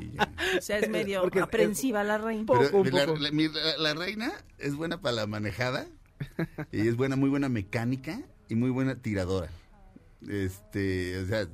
O 0.57 0.61
sea, 0.61 0.79
es 0.79 0.89
medio 0.89 1.21
Porque- 1.21 1.41
aprensiva 1.41 2.03
la 2.03 2.17
reina. 2.17 2.45
Poco, 2.47 2.59
Pero 2.61 2.77
un 2.79 2.91
la, 2.91 3.05
poco. 3.05 3.19
la- 3.19 3.31
mi- 3.31 3.49
la- 3.49 3.77
la 3.77 3.93
reina 3.93 4.31
es 4.57 4.73
buena 4.75 4.99
para 5.01 5.15
la 5.17 5.27
manejada 5.27 5.85
y 6.71 6.87
es 6.87 6.95
buena, 6.95 7.17
muy 7.17 7.29
buena 7.29 7.49
mecánica 7.49 8.19
y 8.49 8.55
muy 8.55 8.69
buena 8.71 8.95
tiradora. 8.95 9.49
Este, 10.27 11.17
o 11.19 11.25
sea, 11.27 11.47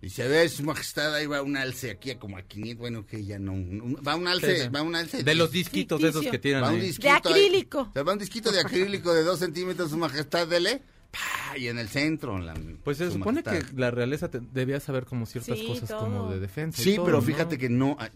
y 0.00 0.10
se 0.10 0.26
ve 0.26 0.48
su 0.48 0.62
majestad, 0.64 1.14
ahí 1.14 1.26
va 1.26 1.42
un 1.42 1.56
alce 1.56 1.90
aquí 1.90 2.10
a 2.10 2.18
como 2.18 2.36
a 2.36 2.42
500, 2.42 2.78
bueno, 2.78 3.06
que 3.06 3.24
ya 3.24 3.38
no, 3.38 3.52
un- 3.52 4.00
va 4.06 4.16
un 4.16 4.26
alce, 4.26 4.56
Sí, 4.56 4.62
sí. 4.64 4.68
va 4.68 4.82
un 4.82 4.94
alce. 4.96 5.22
De 5.22 5.34
los 5.34 5.50
disquitos 5.52 6.00
de 6.00 6.08
esos 6.08 6.26
que 6.26 6.38
tienen 6.38 6.62
va 6.62 6.70
un 6.70 6.76
ahí. 6.80 6.86
disquito 6.86 7.06
De 7.08 7.12
ahí. 7.12 7.18
acrílico. 7.46 7.80
O 7.82 7.92
sea, 7.92 8.02
va 8.02 8.12
un 8.12 8.18
disquito 8.18 8.50
de 8.50 8.60
acrílico 8.60 9.12
de 9.14 9.22
dos 9.22 9.38
centímetros, 9.38 9.90
su 9.90 9.96
majestad, 9.98 10.48
dele, 10.48 10.82
¡pah! 11.12 11.56
y 11.56 11.68
en 11.68 11.78
el 11.78 11.88
centro. 11.88 12.38
la- 12.38 12.54
Pues 12.82 12.98
se 12.98 13.06
su 13.06 13.12
supone 13.18 13.42
majestad. 13.44 13.70
que 13.70 13.80
la 13.80 13.90
realeza 13.92 14.28
te- 14.30 14.40
debía 14.40 14.80
saber 14.80 15.04
como 15.04 15.24
ciertas 15.26 15.58
Sí, 15.58 15.66
cosas 15.66 15.88
todo. 15.88 16.00
como 16.00 16.30
de 16.32 16.40
defensa. 16.40 16.82
Sí, 16.82 16.96
todo, 16.96 17.04
pero 17.06 17.16
¿no? 17.18 17.22
fíjate 17.24 17.58
que 17.58 17.68
no. 17.68 17.96
ah, 18.00 18.10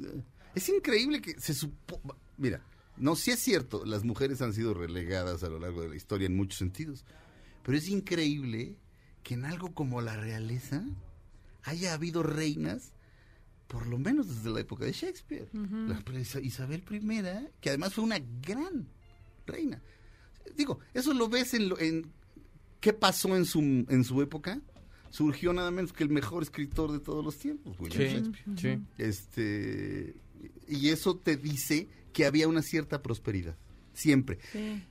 Es 0.55 0.69
increíble 0.71 1.21
que 1.21 1.38
se 1.38 1.53
supo. 1.55 2.01
Mira, 2.38 2.62
no, 2.97 3.14
sí 3.14 3.31
es 3.31 3.38
cierto, 3.40 3.85
las 3.85 4.05
mujeres 4.05 4.40
han 4.42 4.55
sido 4.55 4.73
relegadas 4.75 5.42
a 5.45 5.49
lo 5.51 5.59
largo 5.61 5.83
de 5.83 5.90
la 5.90 5.97
historia 5.97 6.27
en 6.27 6.35
muchos 6.35 6.59
sentidos. 6.59 7.05
Pero 7.62 7.77
es 7.77 7.88
increíble 7.88 8.77
que 9.27 9.35
en 9.35 9.45
algo 9.45 9.75
como 9.75 10.01
la 10.03 10.15
realeza 10.17 10.85
haya 11.65 11.95
habido 11.95 12.23
reinas, 12.23 12.93
por 13.67 13.89
lo 13.89 13.99
menos 13.99 14.29
desde 14.29 14.51
la 14.51 14.61
época 14.61 14.85
de 14.85 14.93
Shakespeare. 14.93 15.49
La 15.53 15.99
princesa 16.05 16.41
Isabel 16.41 16.85
I, 16.89 17.49
que 17.61 17.71
además 17.71 17.93
fue 17.93 18.05
una 18.05 18.21
gran 18.41 18.87
reina. 19.45 19.83
Digo, 20.57 20.79
eso 20.95 21.12
lo 21.12 21.29
ves 21.29 21.55
en, 21.55 21.69
lo- 21.71 21.79
en 21.81 22.07
qué 22.81 22.93
pasó 22.93 23.35
en 23.37 23.45
su, 23.47 23.59
en 23.59 24.05
su 24.05 24.23
época. 24.23 24.61
Surgió 25.11 25.53
nada 25.53 25.73
menos 25.73 25.93
que 25.93 26.05
el 26.05 26.11
mejor 26.11 26.45
escritor 26.45 26.93
de 26.93 27.01
todos 27.01 27.25
los 27.25 27.37
tiempos, 27.37 27.75
William 27.81 27.99
Sí, 28.01 28.15
Shakespeare. 28.31 28.79
sí. 28.79 29.03
Este, 29.03 30.15
y 30.69 30.91
eso 30.91 31.17
te 31.17 31.37
dice 31.37 31.89
que 32.12 32.27
había 32.27 32.47
una 32.47 32.62
cierta 32.62 33.03
prosperidad, 33.03 33.57
siempre. 33.93 34.39
Sí. 34.53 34.85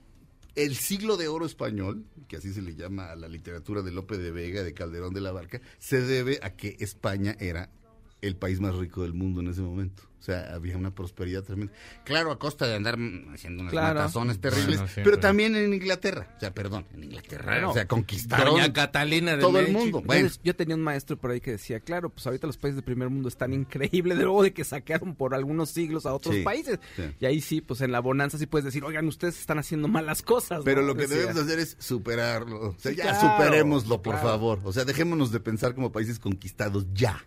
El 0.56 0.74
siglo 0.74 1.18
de 1.18 1.28
oro 1.28 1.44
español, 1.44 2.06
que 2.28 2.36
así 2.36 2.52
se 2.52 2.62
le 2.62 2.74
llama 2.74 3.12
a 3.12 3.16
la 3.16 3.28
literatura 3.28 3.82
de 3.82 3.92
Lope 3.92 4.16
de 4.16 4.30
Vega, 4.30 4.62
de 4.62 4.72
Calderón 4.72 5.12
de 5.12 5.20
la 5.20 5.30
Barca, 5.30 5.60
se 5.78 6.00
debe 6.00 6.40
a 6.42 6.56
que 6.56 6.76
España 6.80 7.36
era 7.38 7.70
el 8.22 8.36
país 8.36 8.60
más 8.60 8.74
rico 8.74 9.02
del 9.02 9.12
mundo 9.14 9.40
en 9.40 9.48
ese 9.48 9.60
momento. 9.62 10.02
O 10.18 10.22
sea, 10.26 10.54
había 10.54 10.76
una 10.76 10.92
prosperidad 10.92 11.44
tremenda. 11.44 11.72
Claro, 12.02 12.32
a 12.32 12.38
costa 12.38 12.66
de 12.66 12.74
andar 12.74 12.98
haciendo 13.32 13.60
unas 13.62 13.70
Claro. 13.70 14.00
matazones 14.00 14.40
terribles, 14.40 14.78
Bueno, 14.78 14.92
pero 14.96 15.18
también 15.20 15.54
en 15.54 15.72
Inglaterra. 15.72 16.34
O 16.36 16.40
sea, 16.40 16.52
perdón, 16.52 16.84
en 16.94 17.04
Inglaterra. 17.04 17.68
O 17.68 17.72
sea, 17.72 17.86
conquistaron 17.86 18.54
Doña 18.54 18.72
Catalina 18.72 19.36
de 19.36 19.42
todo 19.42 19.60
el 19.60 19.70
mundo. 19.72 20.00
Yo, 20.00 20.06
Bueno, 20.06 20.28
yo 20.42 20.56
tenía 20.56 20.74
un 20.74 20.82
maestro 20.82 21.16
por 21.16 21.30
ahí 21.30 21.40
que 21.40 21.52
decía, 21.52 21.78
claro, 21.78 22.08
pues 22.10 22.26
ahorita 22.26 22.48
los 22.48 22.56
países 22.56 22.76
del 22.76 22.84
primer 22.84 23.08
mundo 23.08 23.28
están 23.28 23.52
increíbles, 23.52 24.18
de 24.18 24.24
luego 24.24 24.42
de 24.42 24.52
que 24.52 24.64
saquearon 24.64 25.14
por 25.14 25.32
algunos 25.32 25.70
siglos 25.70 26.06
a 26.06 26.14
otros 26.14 26.34
Sí, 26.34 26.42
países. 26.42 26.80
sí. 26.96 27.02
Y 27.20 27.26
ahí 27.26 27.40
sí, 27.40 27.60
pues 27.60 27.80
en 27.82 27.92
la 27.92 28.00
bonanza 28.00 28.36
sí 28.38 28.46
puedes 28.46 28.64
decir, 28.64 28.82
oigan, 28.82 29.06
ustedes 29.06 29.38
están 29.38 29.58
haciendo 29.58 29.86
malas 29.86 30.22
cosas. 30.22 30.62
Pero 30.64 30.80
¿no? 30.80 30.88
lo 30.88 30.94
que 30.96 31.02
Decía. 31.02 31.18
debemos 31.18 31.42
hacer 31.42 31.60
es 31.60 31.76
superarlo. 31.78 32.70
O 32.70 32.74
sea, 32.78 32.90
Sí, 32.90 32.96
ya 32.96 33.04
claro, 33.16 33.20
superémoslo, 33.44 34.02
por 34.02 34.14
claro. 34.14 34.28
favor. 34.28 34.60
O 34.64 34.72
sea, 34.72 34.84
dejémonos 34.84 35.30
de 35.30 35.38
pensar 35.38 35.74
como 35.76 35.92
países 35.92 36.18
conquistados 36.18 36.86
ya. 36.94 37.24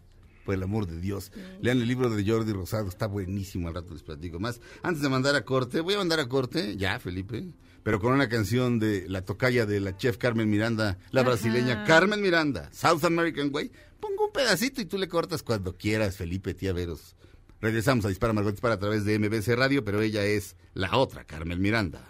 Por 0.49 0.55
el 0.55 0.63
amor 0.63 0.87
de 0.87 0.99
Dios. 0.99 1.31
Lean 1.61 1.79
el 1.79 1.87
libro 1.87 2.09
de 2.09 2.27
Jordi 2.27 2.53
Rosado, 2.53 2.89
está 2.89 3.05
buenísimo, 3.05 3.67
al 3.67 3.75
rato 3.75 3.93
les 3.93 4.01
platico 4.01 4.39
más. 4.39 4.59
Antes 4.81 5.03
de 5.03 5.07
mandar 5.07 5.35
a 5.35 5.45
corte, 5.45 5.79
voy 5.79 5.93
a 5.93 5.99
mandar 5.99 6.19
a 6.19 6.27
corte, 6.27 6.75
ya, 6.75 6.99
Felipe, 6.99 7.53
pero 7.83 7.99
con 7.99 8.13
una 8.13 8.29
canción 8.29 8.79
de 8.79 9.07
la 9.07 9.23
tocaya 9.23 9.67
de 9.67 9.79
la 9.79 9.95
chef 9.95 10.17
Carmen 10.17 10.49
Miranda, 10.49 10.97
la 11.11 11.21
brasileña 11.21 11.83
Carmen 11.83 12.19
Miranda, 12.19 12.67
South 12.73 13.03
American 13.03 13.51
Way. 13.53 13.71
Pongo 13.99 14.25
un 14.25 14.31
pedacito 14.31 14.81
y 14.81 14.85
tú 14.85 14.97
le 14.97 15.07
cortas 15.07 15.43
cuando 15.43 15.77
quieras, 15.77 16.17
Felipe, 16.17 16.55
tía 16.55 16.73
Veros. 16.73 17.15
Regresamos 17.61 18.05
a 18.05 18.07
Dispara 18.07 18.33
Margot 18.33 18.53
Dispara 18.53 18.73
a 18.73 18.79
través 18.79 19.05
de 19.05 19.19
MBC 19.19 19.49
Radio, 19.49 19.85
pero 19.85 20.01
ella 20.01 20.25
es 20.25 20.55
la 20.73 20.97
otra 20.97 21.25
Carmen 21.25 21.61
Miranda. 21.61 22.01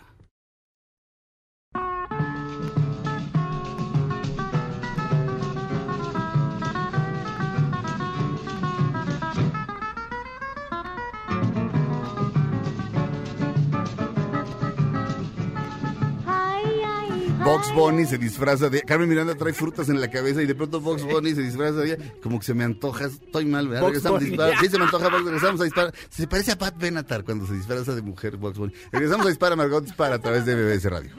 Box 17.50 17.74
Bunny 17.74 18.06
se 18.06 18.20
disfraza 18.20 18.70
de. 18.70 18.84
Carmen 18.84 19.10
Miranda 19.10 19.34
trae 19.34 19.54
frutas 19.54 19.90
en 19.90 20.00
la 20.00 20.08
cabeza 20.08 20.40
y 20.44 20.46
de 20.46 20.54
pronto 20.54 20.80
Box 20.80 21.04
Bunny 21.04 21.34
se 21.34 21.42
disfraza 21.42 21.80
de. 21.80 21.98
Como 22.22 22.38
que 22.38 22.46
se 22.46 22.54
me 22.54 22.64
antoja, 22.64 23.06
estoy 23.06 23.46
mal, 23.46 23.68
¿verdad? 23.68 23.82
Box 23.82 23.94
regresamos 23.94 24.22
a 24.22 24.26
disparar. 24.26 24.60
Sí, 24.60 24.68
se 24.70 24.78
me 24.78 24.84
antoja, 24.84 25.10
Box, 25.10 25.24
regresamos 25.26 25.62
a 25.62 25.64
disparar. 25.64 25.94
Se 26.10 26.28
parece 26.28 26.52
a 26.52 26.58
Pat 26.60 26.78
Benatar 26.78 27.24
cuando 27.24 27.48
se 27.48 27.56
disfraza 27.56 27.96
de 27.96 28.04
mujer 28.04 28.38
Box 28.38 28.60
Bunny. 28.60 28.74
Regresamos 28.92 29.26
a 29.26 29.30
disparar, 29.30 29.58
Margot 29.58 29.82
Dispara 29.84 30.16
a 30.16 30.20
través 30.20 30.46
de 30.46 30.54
BBS 30.54 30.86
Radio. 30.92 31.12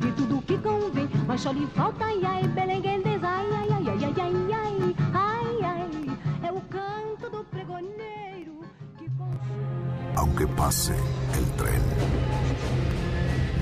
de 0.00 0.12
tudo 0.12 0.42
que 0.42 0.58
convém, 0.58 1.08
mas 1.26 1.40
só 1.40 1.52
lhe 1.52 1.66
falta 1.68 2.04
ai 2.04 2.24
ai 2.24 2.48
belenguendez, 2.48 3.22
ai 3.22 3.46
ai 3.52 3.68
ai 3.70 3.88
ai 3.88 4.04
ai 4.04 4.20
ai. 4.20 4.45
aunque 10.16 10.46
pase 10.46 10.94
el 11.34 11.44
tren. 11.56 11.82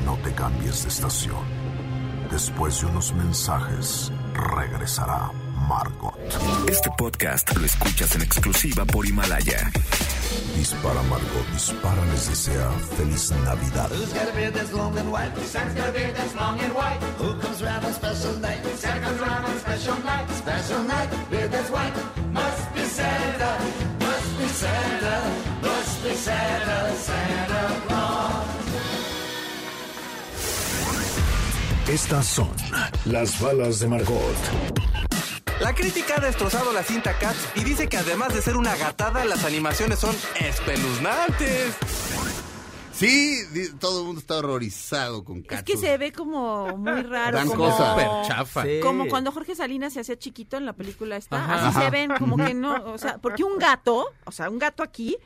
No 0.04 0.16
te 0.18 0.32
cambies 0.32 0.82
de 0.82 0.88
estación. 0.88 1.44
Después 2.30 2.80
de 2.80 2.86
unos 2.86 3.12
mensajes, 3.14 4.10
regresará 4.32 5.30
Margot. 5.68 6.14
Este 6.68 6.90
podcast 6.96 7.56
lo 7.56 7.64
escuchas 7.64 8.14
en 8.16 8.22
exclusiva 8.22 8.84
por 8.84 9.06
Himalaya. 9.06 9.70
Dispara 10.56 11.02
Margot, 11.02 11.46
dispara 11.52 12.04
les 12.06 12.28
desea 12.28 12.70
feliz 12.96 13.30
Navidad. 13.44 13.90
Who's 13.90 14.12
got 14.12 14.28
a 14.28 14.32
beard 14.32 14.54
that's 14.54 14.72
long 14.72 14.96
and 14.98 15.12
white? 15.12 15.36
Santa's 15.46 15.74
got 15.74 15.88
a 15.88 15.92
beard 15.92 16.14
that's 16.14 16.34
long 16.34 16.58
and 16.60 16.74
white. 16.74 16.98
Who 17.18 17.34
comes 17.40 17.62
round 17.62 17.84
on 17.84 17.92
special 17.92 18.32
night? 18.40 18.64
Santa 18.76 19.00
comes 19.06 19.20
round 19.20 19.58
special 19.60 19.96
night. 20.04 20.30
Special 20.30 20.82
night, 20.84 21.08
beard 21.30 21.50
that's 21.52 21.70
white. 21.70 21.94
Mar 22.32 22.50
Estas 31.94 32.26
son 32.26 32.50
las 33.04 33.40
balas 33.40 33.78
de 33.78 33.86
Margot. 33.86 34.18
La 35.60 35.72
crítica 35.72 36.14
ha 36.16 36.20
destrozado 36.20 36.72
la 36.72 36.82
cinta 36.82 37.16
Cats 37.20 37.38
y 37.54 37.62
dice 37.62 37.88
que 37.88 37.96
además 37.96 38.34
de 38.34 38.42
ser 38.42 38.56
una 38.56 38.74
gatada, 38.74 39.24
las 39.24 39.44
animaciones 39.44 40.00
son 40.00 40.12
espeluznantes. 40.40 41.76
Sí, 42.92 43.38
todo 43.78 44.00
el 44.00 44.06
mundo 44.06 44.20
está 44.20 44.38
horrorizado 44.38 45.22
con 45.22 45.38
Es 45.38 45.46
Cats. 45.46 45.62
que 45.62 45.76
se 45.76 45.96
ve 45.96 46.10
como 46.10 46.76
muy 46.76 47.02
raro. 47.02 47.36
Dan 47.38 47.46
como, 47.46 47.64
cosa. 47.66 47.90
Súper 47.92 48.08
chafa. 48.26 48.62
Sí. 48.64 48.80
Como 48.82 49.06
cuando 49.06 49.30
Jorge 49.30 49.54
Salinas 49.54 49.92
se 49.92 50.00
hacía 50.00 50.18
chiquito 50.18 50.56
en 50.56 50.66
la 50.66 50.72
película 50.72 51.16
esta. 51.16 51.44
Ajá. 51.44 51.54
Así 51.54 51.78
Ajá. 51.78 51.82
se 51.84 51.90
ven, 51.90 52.10
como 52.18 52.36
que 52.36 52.54
no, 52.54 52.74
o 52.86 52.98
sea, 52.98 53.18
porque 53.18 53.44
un 53.44 53.56
gato, 53.56 54.06
o 54.24 54.32
sea, 54.32 54.50
un 54.50 54.58
gato 54.58 54.82
aquí, 54.82 55.16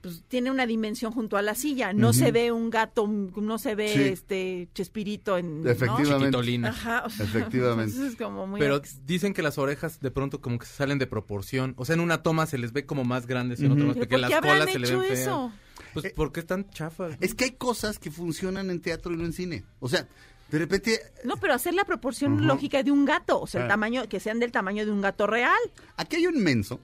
pues 0.00 0.22
tiene 0.28 0.50
una 0.50 0.66
dimensión 0.66 1.12
junto 1.12 1.36
a 1.36 1.42
la 1.42 1.54
silla. 1.54 1.92
No 1.92 2.12
se 2.12 2.30
ve 2.32 2.52
un 2.52 2.70
gato, 2.70 3.06
no 3.08 3.58
se 3.58 3.74
ve 3.74 3.88
Sí. 3.92 4.00
este 4.02 4.68
Chespirito 4.74 5.36
en. 5.38 5.62
¿no? 5.64 5.70
Efectivamente. 5.70 6.14
Chiquitolina. 6.26 6.68
Ajá, 6.68 7.02
o 7.04 7.10
sea, 7.10 7.24
Efectivamente. 7.26 7.92
entonces 7.92 8.12
es 8.12 8.18
como 8.18 8.46
muy. 8.46 8.60
Pero 8.60 8.76
ex- 8.76 9.04
dicen 9.06 9.34
que 9.34 9.42
las 9.42 9.58
orejas 9.58 10.00
de 10.00 10.10
pronto 10.10 10.40
como 10.40 10.58
que 10.58 10.66
se 10.66 10.74
salen 10.74 10.98
de 10.98 11.06
proporción. 11.06 11.74
O 11.76 11.84
sea, 11.84 11.94
en 11.94 12.00
una 12.00 12.22
toma 12.22 12.46
se 12.46 12.58
les 12.58 12.72
ve 12.72 12.86
como 12.86 13.04
más 13.04 13.26
grandes 13.26 13.60
y 13.60 13.66
en 13.66 13.72
otra 13.72 13.84
más 13.86 13.94
¿Pero 13.96 14.08
pequeñas. 14.08 14.30
¿Por 14.30 14.44
Las 14.46 14.52
colas 14.52 14.72
se 14.72 14.78
le 14.78 14.86
hecho 14.86 14.98
ven 15.00 15.08
feas. 15.08 15.18
eso? 15.20 15.52
Pues 15.94 16.04
Eh, 16.06 16.12
porque 16.14 16.40
están 16.40 16.68
chafas. 16.70 17.16
Es 17.20 17.34
que 17.34 17.44
hay 17.44 17.52
cosas 17.52 17.98
que 17.98 18.10
funcionan 18.10 18.70
en 18.70 18.80
teatro 18.80 19.12
y 19.12 19.16
no 19.16 19.24
en 19.24 19.32
cine. 19.32 19.64
O 19.80 19.88
sea, 19.88 20.06
de 20.50 20.58
repente, 20.58 21.00
No, 21.24 21.36
pero 21.36 21.54
hacer 21.54 21.74
la 21.74 21.84
proporción 21.84 22.46
lógica 22.46 22.82
de 22.82 22.90
un 22.90 23.04
gato, 23.04 23.40
o 23.40 23.46
sea, 23.46 23.60
el 23.60 23.66
Claro. 23.66 23.74
tamaño, 23.74 24.08
que 24.08 24.18
sean 24.20 24.38
del 24.40 24.50
tamaño 24.52 24.84
de 24.86 24.92
un 24.92 25.00
gato 25.00 25.26
real. 25.26 25.58
aquí 25.96 26.16
hay 26.16 26.26
un 26.26 26.42
menso. 26.42 26.80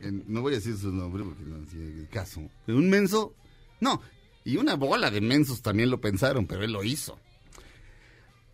en- 0.00 0.24
no 0.26 0.42
voy 0.42 0.52
a 0.52 0.56
decir 0.56 0.76
su 0.76 0.92
nombre 0.92 1.24
porque 1.24 1.42
no 1.44 1.58
tiene 1.66 2.00
el 2.00 2.08
caso. 2.08 2.40
pero 2.64 2.78
Un 2.78 2.88
menso. 2.88 3.34
No, 3.80 4.00
y 4.44 4.56
una 4.58 4.74
bola 4.76 5.10
de 5.10 5.20
mensos 5.20 5.60
también 5.62 5.90
lo 5.90 6.00
pensaron, 6.00 6.46
pero 6.46 6.62
él 6.62 6.72
lo 6.72 6.82
hizo. 6.84 7.18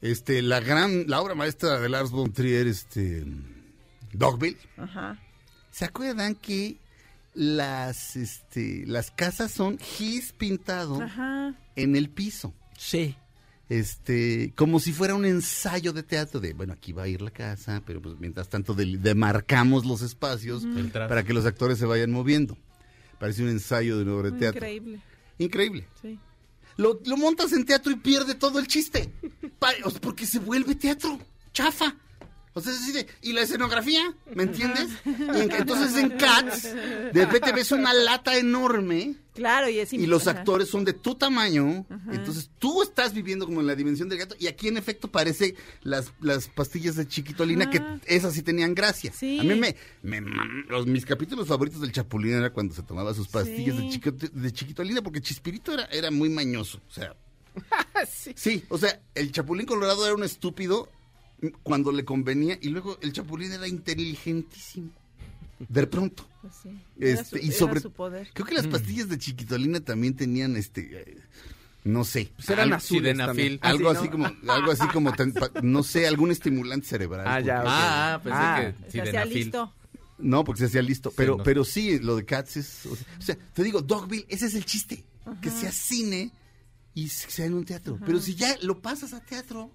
Este, 0.00 0.42
la 0.42 0.59
gran, 0.61 1.05
la 1.07 1.20
obra 1.20 1.35
maestra 1.35 1.78
de 1.78 1.88
Lars 1.88 2.11
von 2.11 2.33
Trier, 2.33 2.66
este, 2.66 3.24
Dogville. 4.12 4.59
Ajá. 4.76 5.18
¿Se 5.70 5.85
acuerdan 5.85 6.35
que 6.35 6.76
las, 7.35 8.16
este, 8.16 8.85
las 8.87 9.11
casas 9.12 9.52
son 9.52 9.78
gis 9.78 10.33
pintado 10.33 11.00
Ajá. 11.00 11.55
en 11.76 11.94
el 11.96 12.11
piso? 12.11 12.52
Sí. 12.76 13.16
Este, 13.68 14.53
como 14.57 14.81
si 14.81 14.92
fuera 14.92 15.14
un 15.14 15.25
ensayo 15.25 15.92
de 15.92 16.03
teatro 16.03 16.40
de, 16.40 16.53
bueno, 16.53 16.72
aquí 16.72 16.92
va 16.92 17.05
a 17.05 17.09
ir 17.09 17.22
la 17.22 17.31
casa, 17.31 17.83
pero 17.87 18.03
pues 18.03 18.16
mientras 18.18 18.48
tanto 18.48 18.75
demarcamos 18.75 19.85
los 19.87 20.03
espacios 20.03 20.66
para 20.92 21.22
que 21.22 21.33
los 21.33 21.46
actores 21.46 21.79
se 21.79 21.87
vayan 21.87 22.11
moviendo. 22.11 22.57
Parece 23.18 23.42
un 23.42 23.48
ensayo 23.48 23.96
de 23.96 24.03
una 24.03 24.14
obra 24.14 24.31
de 24.31 24.38
teatro. 24.38 24.59
Increíble. 24.59 25.01
Increíble. 25.38 25.88
Sí. 26.01 26.18
Lo, 26.77 27.01
lo 27.05 27.16
montas 27.16 27.53
en 27.53 27.64
teatro 27.64 27.92
y 27.92 27.96
pierde 27.96 28.35
todo 28.35 28.59
el 28.59 28.66
chiste. 28.66 29.12
Porque 30.01 30.27
se 30.27 30.38
vuelve 30.38 30.75
teatro. 30.75 31.18
Chafa. 31.53 31.96
O 32.55 32.61
sea, 32.61 32.71
es 32.73 32.81
así 32.83 32.93
de, 32.93 33.07
¿y 33.23 33.33
la 33.33 33.41
escenografía? 33.43 34.15
¿Me 34.35 34.43
entiendes? 34.43 34.88
Y 35.07 35.41
en- 35.41 35.53
entonces 35.53 35.97
en 35.97 36.11
Cats, 36.11 36.65
de 36.75 37.25
repente 37.25 37.51
ves 37.53 37.73
una 37.73 37.95
lata 37.95 38.37
enorme 38.37 39.15
Claro, 39.35 39.71
y 39.71 39.79
es 39.79 39.91
y 39.95 40.07
los 40.07 40.27
ajá. 40.29 40.41
actores 40.41 40.69
son 40.69 40.85
de 40.85 40.93
tu 40.93 41.15
tamaño, 41.15 41.87
entonces 42.11 42.51
tú 42.59 42.83
estás 42.83 43.15
viviendo 43.15 43.47
como 43.47 43.62
en 43.62 43.67
la 43.67 43.75
dimensión 43.75 44.11
del 44.11 44.19
gato 44.19 44.35
y 44.38 44.47
aquí 44.49 44.69
en 44.69 44.77
efecto 44.77 45.11
parece 45.11 45.55
las, 45.83 46.12
las 46.21 46.49
pastillas 46.49 46.97
de 46.97 47.09
chiquitolina 47.09 47.71
que 47.71 47.79
Ajá. 47.79 47.99
esas 48.05 48.35
sí 48.35 48.43
tenían 48.43 48.75
gracia. 48.75 49.11
Sí. 49.15 49.38
A 49.41 49.45
mí 49.45 49.55
me, 49.55 49.75
los, 50.69 50.87
mis 50.87 51.07
capítulos 51.07 51.49
favoritos 51.49 51.81
del 51.81 51.93
Chapulín 51.93 52.35
era 52.35 52.53
cuando 52.53 52.75
se 52.75 52.83
tomaba 52.83 53.15
sus 53.15 53.29
pastillas 53.29 53.79
de, 53.79 53.83
Sí. 53.85 53.99
chiquito- 53.99 54.29
de 54.31 54.53
chiquitolina 54.53 55.01
porque 55.01 55.23
Chispirito 55.23 55.73
era, 55.73 55.85
era 55.87 56.11
muy 56.11 56.29
mañoso, 56.29 56.83
o 56.87 56.93
sea, 56.93 57.17
sí, 58.35 58.65
o 58.69 58.77
sea, 58.79 59.01
el 59.15 59.33
Chapulín 59.33 59.65
Colorado 59.67 60.05
era 60.05 60.15
un 60.15 60.25
estúpido 60.25 60.91
cuando 61.62 61.92
le 61.92 62.05
convenía 62.05 62.59
y 62.61 62.68
luego 62.68 62.98
el 63.02 63.12
Chapulín 63.12 63.52
era 63.52 63.66
inteligentísimo. 63.68 64.90
De 65.68 65.87
pronto. 65.87 66.26
Pues 66.40 66.55
sí. 66.62 66.70
Era 66.98 67.20
Este, 67.20 67.38
su- 67.38 67.44
y 67.44 67.48
era 67.48 67.59
sobre 67.59 67.81
su 67.81 67.90
poder. 67.92 68.31
creo 68.33 68.46
que 68.46 68.55
las 68.55 68.66
pastillas 68.66 69.09
de 69.09 69.18
chiquitolina 69.18 69.81
también 69.81 70.14
tenían 70.16 70.57
este 70.57 71.02
eh, 71.12 71.18
no 71.85 72.05
sé 72.05 72.33
Pues 72.37 72.48
eran 72.50 72.64
algo, 72.64 72.76
azules 72.76 73.18
algo 73.18 73.90
Ah, 73.90 73.94
sí, 73.94 73.98
así 73.98 74.05
¿no? 74.07 74.11
como 74.11 74.52
algo 74.52 74.72
así 74.72 74.87
como 74.88 75.12
tan- 75.14 75.33
pa- 75.33 75.50
no 75.62 75.83
sé 75.85 76.07
algún 76.09 76.31
estimulante 76.33 76.87
cerebral 76.87 77.26
Ah, 77.28 77.40
ya, 77.40 77.57
porque- 77.57 77.68
ok. 77.68 77.74
Ah, 77.76 78.14
ah, 78.14 78.22
pensé 78.22 78.38
Ah. 78.40 78.74
que 78.85 78.90
Se 78.92 79.00
hacía 79.02 79.24
listo. 79.24 79.72
no 80.18 80.44
porque 80.44 80.59
se 80.61 80.66
hacía 80.66 80.83
listo 80.83 81.12
pero 81.16 81.37
no. 81.38 81.44
pero 81.44 81.64
sí 81.64 81.98
lo 82.00 82.16
de 82.16 82.24
Cats 82.24 82.57
es 82.57 82.87
o 82.87 82.96
sea, 82.96 83.07
o 83.18 83.22
sea, 83.22 83.37
te 83.55 83.62
digo 83.62 83.81
Dogville 83.83 84.26
ese 84.28 84.46
es 84.46 84.55
el 84.55 84.64
chiste 84.64 85.05
que 85.40 85.50
sea 85.50 85.70
cine 85.72 86.33
y 86.94 87.09
sea 87.09 87.46
en 87.46 87.55
un 87.55 87.64
teatro 87.64 87.98
pero 88.05 88.20
si 88.20 88.35
ya 88.35 88.57
lo 88.62 88.81
pasas 88.81 89.12
a 89.12 89.20
teatro 89.20 89.70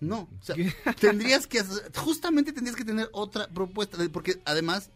no, 0.00 0.20
o 0.20 0.44
sea, 0.44 0.54
tendrías 1.00 1.46
que 1.46 1.60
hacer- 1.60 1.90
justamente 1.96 2.52
tendrías 2.52 2.76
que 2.76 2.84
tener 2.84 3.08
otra 3.12 3.48
propuesta, 3.48 3.98
porque 4.12 4.40
además 4.44 4.90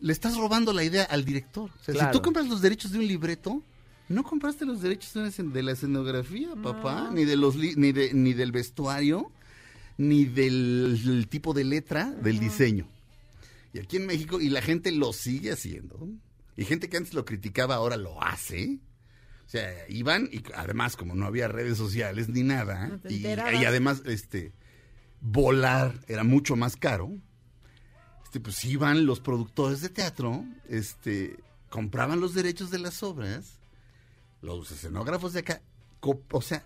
le 0.00 0.12
estás 0.12 0.36
robando 0.36 0.72
la 0.72 0.84
idea 0.84 1.04
al 1.04 1.24
director. 1.24 1.70
O 1.70 1.84
sea, 1.84 1.94
si 1.94 2.12
tú 2.12 2.22
compras 2.22 2.48
los 2.48 2.60
derechos 2.60 2.90
de 2.92 2.98
un 2.98 3.06
libreto, 3.06 3.62
no 4.08 4.24
compraste 4.24 4.64
los 4.66 4.82
derechos 4.82 5.12
de, 5.14 5.62
la 5.62 5.72
escenografía, 5.72 6.54
papá, 6.56 7.10
ni 7.12 7.24
de 7.24 7.36
los 7.36 7.56
li- 7.56 7.74
ni 7.76 7.92
de 7.92 8.12
ni 8.12 8.34
del 8.34 8.52
vestuario, 8.52 9.30
ni 9.96 10.24
del, 10.24 11.00
del 11.04 11.28
tipo 11.28 11.54
de 11.54 11.64
letra, 11.64 12.10
del 12.10 12.38
diseño. 12.40 12.86
Y 13.72 13.78
aquí 13.78 13.96
en 13.96 14.06
México 14.06 14.40
y 14.40 14.48
la 14.50 14.60
gente 14.60 14.92
lo 14.92 15.12
sigue 15.12 15.52
haciendo. 15.52 16.08
Y 16.56 16.64
gente 16.66 16.90
que 16.90 16.98
antes 16.98 17.14
lo 17.14 17.24
criticaba 17.24 17.76
ahora 17.76 17.96
lo 17.96 18.22
hace. 18.22 18.78
O 19.46 19.50
sea, 19.52 19.70
iban 19.88 20.28
y 20.32 20.42
además 20.54 20.96
como 20.96 21.14
no 21.14 21.26
había 21.26 21.48
redes 21.48 21.76
sociales 21.76 22.28
ni 22.28 22.42
nada 22.42 22.88
No 22.88 23.10
y, 23.10 23.26
y 23.26 23.64
además 23.64 24.02
este 24.06 24.52
volar 25.20 26.00
era 26.08 26.24
mucho 26.24 26.56
más 26.56 26.76
caro. 26.76 27.10
Este 28.24 28.40
pues 28.40 28.64
iban 28.64 29.04
los 29.04 29.20
productores 29.20 29.82
de 29.82 29.90
teatro, 29.90 30.44
este 30.68 31.38
compraban 31.68 32.20
los 32.20 32.34
derechos 32.34 32.70
de 32.70 32.78
las 32.78 33.02
obras, 33.02 33.60
los 34.40 34.70
escenógrafos 34.70 35.32
de 35.32 35.40
acá, 35.40 35.62
o 36.00 36.42
sea, 36.42 36.64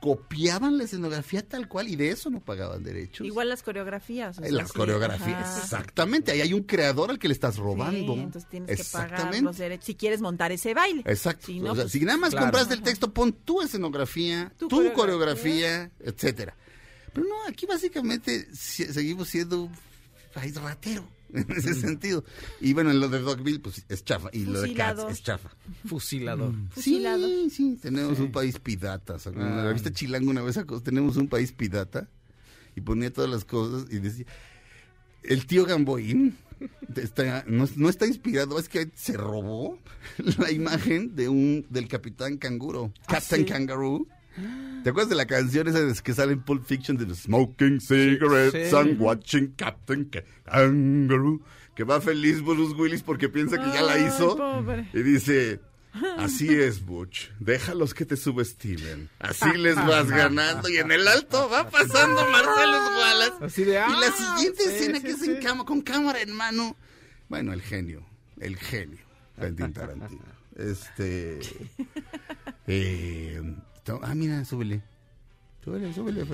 copiaban 0.00 0.78
la 0.78 0.84
escenografía 0.84 1.46
tal 1.46 1.68
cual 1.68 1.88
y 1.88 1.96
de 1.96 2.10
eso 2.10 2.30
no 2.30 2.40
pagaban 2.40 2.82
derechos. 2.82 3.26
Igual 3.26 3.48
las 3.48 3.62
coreografías. 3.62 4.38
o 4.38 4.42
sea, 4.42 4.50
las 4.50 4.68
sí, 4.68 4.74
coreografías, 4.74 5.48
ajá. 5.48 5.58
exactamente, 5.62 6.32
ahí 6.32 6.40
hay 6.40 6.52
un 6.54 6.62
creador 6.62 7.10
al 7.10 7.18
que 7.18 7.28
le 7.28 7.34
estás 7.34 7.54
Sí, 7.54 7.60
robando. 7.60 8.14
entonces 8.14 8.48
tienes 8.48 8.68
que 8.76 8.84
pagar 8.92 9.08
Exactamente. 9.10 9.42
los 9.44 9.58
derechos 9.58 9.84
si 9.86 9.94
quieres 9.94 10.20
montar 10.20 10.52
ese 10.52 10.74
baile. 10.74 11.02
Exacto. 11.06 11.46
Si 11.46 11.60
no, 11.60 11.72
o 11.72 11.74
sea, 11.74 11.84
pues, 11.84 11.92
si 11.92 12.00
nada 12.00 12.18
más 12.18 12.30
claro. 12.30 12.46
compraste 12.46 12.74
el 12.74 12.82
texto, 12.82 13.12
pon 13.12 13.32
tu 13.32 13.62
escenografía, 13.62 14.52
tu, 14.58 14.68
Tu 14.68 14.92
coreografía, 14.92 15.90
etcétera. 16.00 16.56
Pero 17.12 17.26
no, 17.26 17.34
aquí 17.48 17.66
básicamente 17.66 18.48
si- 18.54 18.84
seguimos 18.84 19.28
siendo 19.28 19.62
un 19.64 19.72
país 20.32 20.54
ratero 20.54 21.04
en 21.34 21.46
ese 21.56 21.74
sentido. 21.74 22.24
Y 22.60 22.72
bueno, 22.72 22.90
en 22.90 23.00
lo 23.00 23.08
de 23.08 23.20
Dogville, 23.20 23.60
pues 23.60 23.84
es 23.88 24.04
chafa. 24.04 24.28
Y 24.32 24.44
lo 24.44 24.60
de 24.60 24.72
Cats 24.74 24.94
Fusilador. 25.00 25.12
es 25.12 25.22
chafa. 25.22 25.50
Fusilador. 25.86 26.54
Fusilado. 26.70 27.26
Sí, 27.26 27.50
sí, 27.50 27.78
tenemos 27.80 28.18
un 28.18 28.32
país 28.32 28.58
pirata. 28.58 29.16
Ah. 29.24 29.30
La 29.38 29.64
revista 29.64 29.92
Chilango 29.92 30.30
una 30.30 30.42
vez 30.42 30.58
tenemos 30.82 31.16
un 31.16 31.28
país 31.28 31.52
pirata 31.52 32.08
y 32.76 32.80
ponía 32.80 33.12
todas 33.12 33.30
las 33.30 33.44
cosas 33.44 33.86
y 33.90 33.98
decía, 33.98 34.26
el 35.22 35.46
tío 35.46 35.64
Gamboín 35.66 36.36
está- 36.96 37.44
no, 37.46 37.68
no 37.76 37.88
está 37.88 38.06
inspirado, 38.06 38.58
es 38.58 38.68
que 38.68 38.90
se 38.94 39.14
robó 39.16 39.78
la 40.38 40.50
imagen 40.50 41.14
de 41.16 41.28
un 41.28 41.66
del 41.70 41.88
Capitán 41.88 42.36
Canguro, 42.38 42.92
Captain 43.06 43.44
Kangaroo. 43.44 44.06
¿Te 44.82 44.90
acuerdas 44.90 45.10
de 45.10 45.16
la 45.16 45.26
canción 45.26 45.68
esa 45.68 45.80
de 45.80 45.94
que 46.02 46.14
sale 46.14 46.32
en 46.32 46.42
Pulp 46.42 46.64
Fiction 46.64 46.96
de 46.96 47.14
Smoking 47.14 47.80
Cigarettes 47.80 48.70
Sí. 48.70 48.76
and 48.76 49.00
Watching 49.00 49.52
Captain 49.56 50.04
Ca- 50.06 50.24
Kangaroo? 50.44 51.42
Que 51.74 51.84
va 51.84 52.00
feliz 52.00 52.42
Bruce 52.42 52.74
Willis 52.74 53.02
porque 53.02 53.28
piensa 53.28 53.58
que 53.58 53.70
ya 53.72 53.82
la 53.82 53.98
hizo. 53.98 54.36
pobre. 54.36 54.88
Y 54.94 55.02
dice, 55.02 55.60
así 56.18 56.48
es, 56.48 56.84
Butch, 56.84 57.28
déjalos 57.40 57.94
que 57.94 58.04
te 58.06 58.16
subestimen. 58.16 59.08
Así 59.18 59.52
les 59.56 59.76
vas 59.76 60.08
ganando. 60.08 60.68
Y 60.68 60.78
en 60.78 60.90
el 60.92 61.06
alto 61.06 61.48
va 61.50 61.68
pasando 61.68 62.26
Marcelo 62.30 62.78
Wallace. 62.98 63.44
Así 63.44 63.64
de, 63.64 63.72
y 63.72 63.74
la 63.74 64.06
ah, 64.08 64.12
siguiente 64.34 64.62
sí, 64.62 64.68
escena 64.70 64.98
sí, 64.98 65.04
que 65.04 65.10
es 65.10 65.18
sí. 65.20 65.30
en 65.30 65.42
cama, 65.42 65.64
con 65.64 65.80
cámara 65.82 66.20
en 66.22 66.32
mano. 66.32 66.76
Bueno, 67.28 67.52
el 67.52 67.60
genio, 67.62 68.04
el 68.40 68.56
genio, 68.56 69.04
Quentin 69.38 69.72
Tarantino. 69.72 70.22
Este... 70.56 71.40
eh, 72.66 73.42
ah, 74.02 74.14
mira, 74.14 74.44
súbele. 74.44 74.80
Súbele, 75.64 75.92
súbele. 75.92 76.24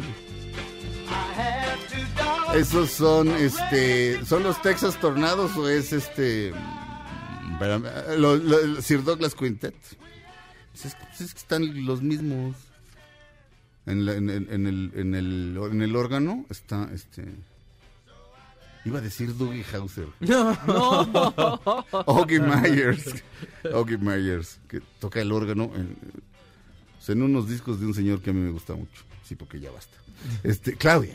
Esos 2.54 2.90
son, 2.90 3.28
este, 3.28 4.24
son 4.24 4.42
los 4.42 4.60
Texas 4.62 4.98
Tornados 5.00 5.56
o 5.56 5.68
es 5.68 5.92
este, 5.92 6.52
espérame, 7.52 7.84
lo- 8.18 8.36
lo- 8.36 8.80
Sir 8.82 9.02
Douglas 9.04 9.34
Quintet. 9.34 9.74
Pues 10.72 10.86
es, 10.86 10.94
pues 10.94 11.20
es 11.20 11.34
que 11.34 11.40
están 11.40 11.84
los 11.86 12.02
mismos. 12.02 12.56
En, 13.86 14.04
la- 14.06 14.14
en, 14.14 14.30
el- 14.30 14.48
en 14.50 14.66
el, 14.66 14.92
en, 14.94 15.14
el, 15.14 15.58
en 15.70 15.82
el 15.82 15.96
órgano 15.96 16.44
está, 16.50 16.88
este, 16.94 17.24
iba 18.84 18.98
a 18.98 19.02
decir 19.02 19.36
Dougie 19.36 19.64
Hauser. 19.72 20.08
Oggy 22.06 22.40
Myers. 22.40 23.22
Oggy 23.74 23.98
Myers, 23.98 24.58
que 24.68 24.80
toca 25.00 25.20
el 25.20 25.30
órgano 25.32 25.70
en, 25.74 25.96
en 27.08 27.22
unos 27.22 27.48
discos 27.48 27.80
de 27.80 27.86
un 27.86 27.94
señor 27.94 28.20
que 28.20 28.30
a 28.30 28.32
mí 28.32 28.40
me 28.40 28.50
gusta 28.50 28.74
mucho. 28.74 29.02
Sí, 29.26 29.34
porque 29.34 29.58
ya 29.58 29.72
basta. 29.72 29.96
Este, 30.44 30.76
Claudia. 30.76 31.14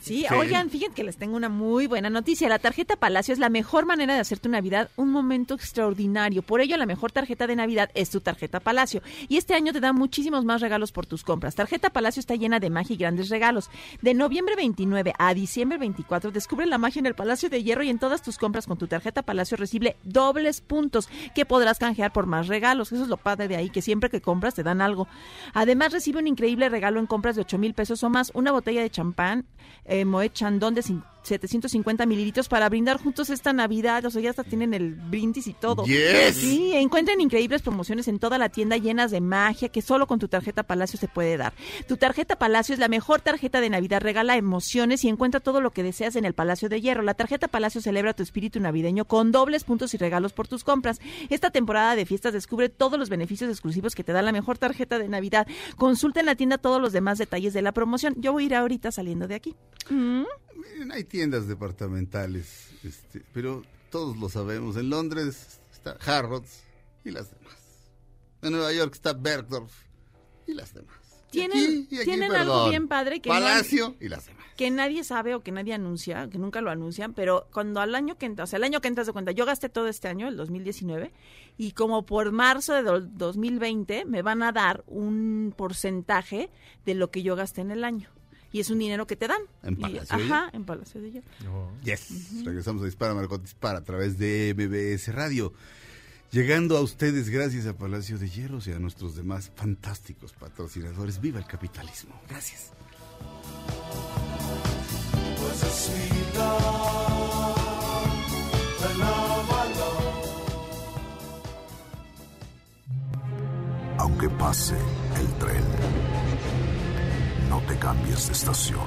Sí, 0.00 0.26
Sí. 0.28 0.34
oigan, 0.34 0.68
fíjense 0.70 0.94
que 0.94 1.02
les 1.04 1.16
tengo 1.16 1.34
una 1.36 1.48
muy 1.48 1.86
buena 1.86 2.10
noticia. 2.10 2.48
La 2.48 2.58
tarjeta 2.58 2.96
Palacio 2.96 3.32
es 3.32 3.38
la 3.38 3.48
mejor 3.48 3.86
manera 3.86 4.14
de 4.14 4.20
hacer 4.20 4.38
tu 4.38 4.48
Navidad 4.48 4.90
un 4.96 5.10
momento 5.10 5.54
extraordinario. 5.54 6.42
Por 6.42 6.60
ello, 6.60 6.76
la 6.76 6.86
mejor 6.86 7.10
tarjeta 7.10 7.46
de 7.46 7.56
Navidad 7.56 7.90
es 7.94 8.10
tu 8.10 8.20
tarjeta 8.20 8.60
Palacio. 8.60 9.02
Y 9.28 9.38
este 9.38 9.54
año 9.54 9.72
te 9.72 9.80
da 9.80 9.92
muchísimos 9.92 10.44
más 10.44 10.60
regalos 10.60 10.92
por 10.92 11.06
tus 11.06 11.24
compras. 11.24 11.54
Tarjeta 11.54 11.90
Palacio 11.90 12.20
está 12.20 12.34
llena 12.36 12.60
de 12.60 12.68
magia 12.70 12.94
y 12.94 12.98
grandes 12.98 13.28
regalos. 13.30 13.70
De 14.02 14.12
noviembre 14.12 14.56
29 14.56 15.14
a 15.18 15.32
diciembre 15.34 15.78
24, 15.78 16.30
descubre 16.32 16.66
la 16.66 16.78
magia 16.78 17.00
en 17.00 17.06
el 17.06 17.14
Palacio 17.14 17.48
de 17.48 17.62
Hierro 17.62 17.82
y 17.82 17.88
en 17.90 17.98
todas 17.98 18.22
tus 18.22 18.36
compras 18.38 18.66
con 18.66 18.76
tu 18.78 18.86
tarjeta 18.88 19.22
Palacio 19.22 19.56
recibe 19.56 19.96
dobles 20.04 20.60
puntos 20.60 21.08
que 21.34 21.46
podrás 21.46 21.78
canjear 21.78 22.12
por 22.12 22.26
más 22.26 22.46
regalos. 22.48 22.92
Eso 22.92 23.02
es 23.04 23.08
lo 23.08 23.16
padre 23.16 23.48
de 23.48 23.56
ahí, 23.56 23.70
que 23.70 23.80
siempre 23.82 24.10
que 24.10 24.20
compras 24.20 24.54
te 24.54 24.62
dan 24.62 24.80
algo. 24.82 25.08
Además, 25.54 25.92
recibe 25.92 26.18
un 26.18 26.26
increíble 26.26 26.68
regalo 26.68 27.00
en 27.00 27.06
compras 27.06 27.21
de 27.22 27.40
8 27.42 27.58
mil 27.58 27.74
pesos 27.74 28.02
o 28.02 28.10
más, 28.10 28.32
una 28.34 28.52
botella 28.52 28.82
de 28.82 28.90
champán 28.90 29.46
eh, 29.84 30.04
Moet 30.04 30.32
Chandon 30.32 30.74
de 30.74 30.82
750 31.22 32.06
mililitros 32.06 32.48
para 32.48 32.68
brindar 32.68 32.98
juntos 32.98 33.30
esta 33.30 33.52
Navidad. 33.52 34.04
O 34.04 34.10
sea, 34.10 34.22
ya 34.22 34.30
hasta 34.30 34.44
tienen 34.44 34.74
el 34.74 34.94
brindis 34.94 35.46
y 35.46 35.54
todo. 35.54 35.84
Yes. 35.84 36.36
Sí, 36.36 36.72
encuentren 36.74 37.20
increíbles 37.20 37.62
promociones 37.62 38.08
en 38.08 38.18
toda 38.18 38.38
la 38.38 38.48
tienda 38.48 38.76
llenas 38.76 39.10
de 39.10 39.20
magia 39.20 39.68
que 39.68 39.82
solo 39.82 40.06
con 40.06 40.18
tu 40.18 40.28
tarjeta 40.28 40.62
Palacio 40.62 40.98
se 40.98 41.08
puede 41.08 41.36
dar. 41.36 41.52
Tu 41.86 41.96
tarjeta 41.96 42.36
Palacio 42.36 42.72
es 42.72 42.78
la 42.78 42.88
mejor 42.88 43.20
tarjeta 43.20 43.60
de 43.60 43.70
Navidad, 43.70 44.00
regala 44.00 44.36
emociones 44.36 45.04
y 45.04 45.08
encuentra 45.08 45.40
todo 45.40 45.60
lo 45.60 45.70
que 45.70 45.82
deseas 45.82 46.16
en 46.16 46.24
el 46.24 46.34
Palacio 46.34 46.68
de 46.68 46.80
Hierro. 46.80 47.02
La 47.02 47.14
tarjeta 47.14 47.48
Palacio 47.48 47.80
celebra 47.80 48.14
tu 48.14 48.22
espíritu 48.22 48.60
navideño 48.60 49.04
con 49.04 49.32
dobles 49.32 49.64
puntos 49.64 49.94
y 49.94 49.96
regalos 49.96 50.32
por 50.32 50.48
tus 50.48 50.64
compras. 50.64 51.00
Esta 51.30 51.50
temporada 51.50 51.96
de 51.96 52.06
fiestas 52.06 52.32
descubre 52.32 52.68
todos 52.68 52.98
los 52.98 53.08
beneficios 53.08 53.50
exclusivos 53.50 53.94
que 53.94 54.04
te 54.04 54.12
da 54.12 54.22
la 54.22 54.32
mejor 54.32 54.58
tarjeta 54.58 54.98
de 54.98 55.08
Navidad. 55.08 55.46
Consulta 55.76 56.20
en 56.20 56.26
la 56.26 56.34
tienda 56.34 56.58
todos 56.58 56.80
los 56.80 56.92
demás 56.92 57.18
detalles 57.18 57.52
de 57.52 57.62
la 57.62 57.72
promoción. 57.72 58.14
Yo 58.18 58.32
voy 58.32 58.44
a 58.44 58.46
ir 58.46 58.54
ahorita 58.54 58.90
saliendo 58.90 59.28
de 59.28 59.34
aquí. 59.34 59.54
Mm. 59.90 60.24
Miren, 60.62 60.92
hay 60.92 61.04
tiendas 61.04 61.46
departamentales, 61.48 62.70
este, 62.84 63.22
pero 63.32 63.62
todos 63.90 64.16
lo 64.16 64.28
sabemos. 64.28 64.76
En 64.76 64.90
Londres 64.90 65.60
está 65.72 65.96
Harrods 66.06 66.62
y 67.04 67.10
las 67.10 67.30
demás. 67.30 67.56
En 68.42 68.52
Nueva 68.52 68.72
York 68.72 68.92
está 68.94 69.12
Bergdorf 69.12 69.72
y 70.46 70.54
las 70.54 70.72
demás. 70.74 70.96
Y 71.28 71.32
Tienen, 71.32 71.58
aquí- 71.58 71.88
y 71.90 71.96
aquí, 71.96 72.04
tienen 72.04 72.32
algo 72.34 72.68
bien 72.68 72.88
padre 72.88 73.20
que 73.20 73.28
Palacio 73.30 73.96
y 74.00 74.08
las 74.08 74.26
demás. 74.26 74.44
que 74.56 74.70
nadie 74.70 75.02
sabe 75.02 75.34
o 75.34 75.42
que 75.42 75.50
nadie 75.50 75.72
anuncia, 75.72 76.28
que 76.28 76.36
nunca 76.38 76.60
lo 76.60 76.70
anuncian, 76.70 77.14
pero 77.14 77.48
cuando 77.52 77.80
al 77.80 77.94
año 77.94 78.18
que 78.18 78.26
entra, 78.26 78.44
o 78.44 78.46
sea, 78.46 78.58
el 78.58 78.64
año 78.64 78.80
que 78.82 78.88
entras 78.88 79.06
de 79.06 79.12
cuenta, 79.14 79.32
yo 79.32 79.46
gasté 79.46 79.68
todo 79.70 79.88
este 79.88 80.08
año, 80.08 80.28
el 80.28 80.36
2019, 80.36 81.10
y 81.56 81.72
como 81.72 82.04
por 82.04 82.32
marzo 82.32 82.74
de 82.74 82.82
do- 82.82 83.00
2020 83.00 84.04
me 84.04 84.20
van 84.20 84.42
a 84.42 84.52
dar 84.52 84.84
un 84.86 85.54
porcentaje 85.56 86.50
de 86.84 86.94
lo 86.94 87.10
que 87.10 87.22
yo 87.22 87.34
gasté 87.34 87.62
en 87.62 87.70
el 87.70 87.82
año. 87.84 88.10
Y 88.52 88.60
es 88.60 88.70
un 88.70 88.78
dinero 88.78 89.06
que 89.06 89.16
te 89.16 89.26
dan. 89.28 89.40
¿En 89.62 89.74
Y- 89.74 89.76
Palacio 89.76 90.16
de 90.18 90.24
Ajá, 90.24 90.50
en 90.52 90.64
Palacio 90.64 91.00
de 91.00 91.10
Hierro. 91.10 91.70
Yes. 91.84 92.44
Regresamos 92.44 92.82
a 92.82 92.84
Dispara, 92.86 93.14
Margot 93.14 93.40
Dispara 93.40 93.78
a 93.78 93.84
través 93.84 94.18
de 94.18 94.54
MBS 94.56 95.08
Radio. 95.12 95.52
Llegando 96.30 96.76
a 96.76 96.80
ustedes 96.80 97.28
gracias 97.28 97.66
a 97.66 97.76
Palacio 97.76 98.18
de 98.18 98.28
Hierros 98.28 98.66
y 98.66 98.72
a 98.72 98.78
nuestros 98.78 99.16
demás 99.16 99.50
fantásticos 99.54 100.32
patrocinadores. 100.32 101.20
¡Viva 101.20 101.38
el 101.38 101.46
capitalismo! 101.46 102.14
Gracias. 102.28 102.72
Aunque 113.98 114.28
pase 114.30 114.76
el 115.20 115.28
tren, 115.38 115.64
te 117.66 117.78
cambies 117.78 118.26
de 118.26 118.32
estación. 118.32 118.86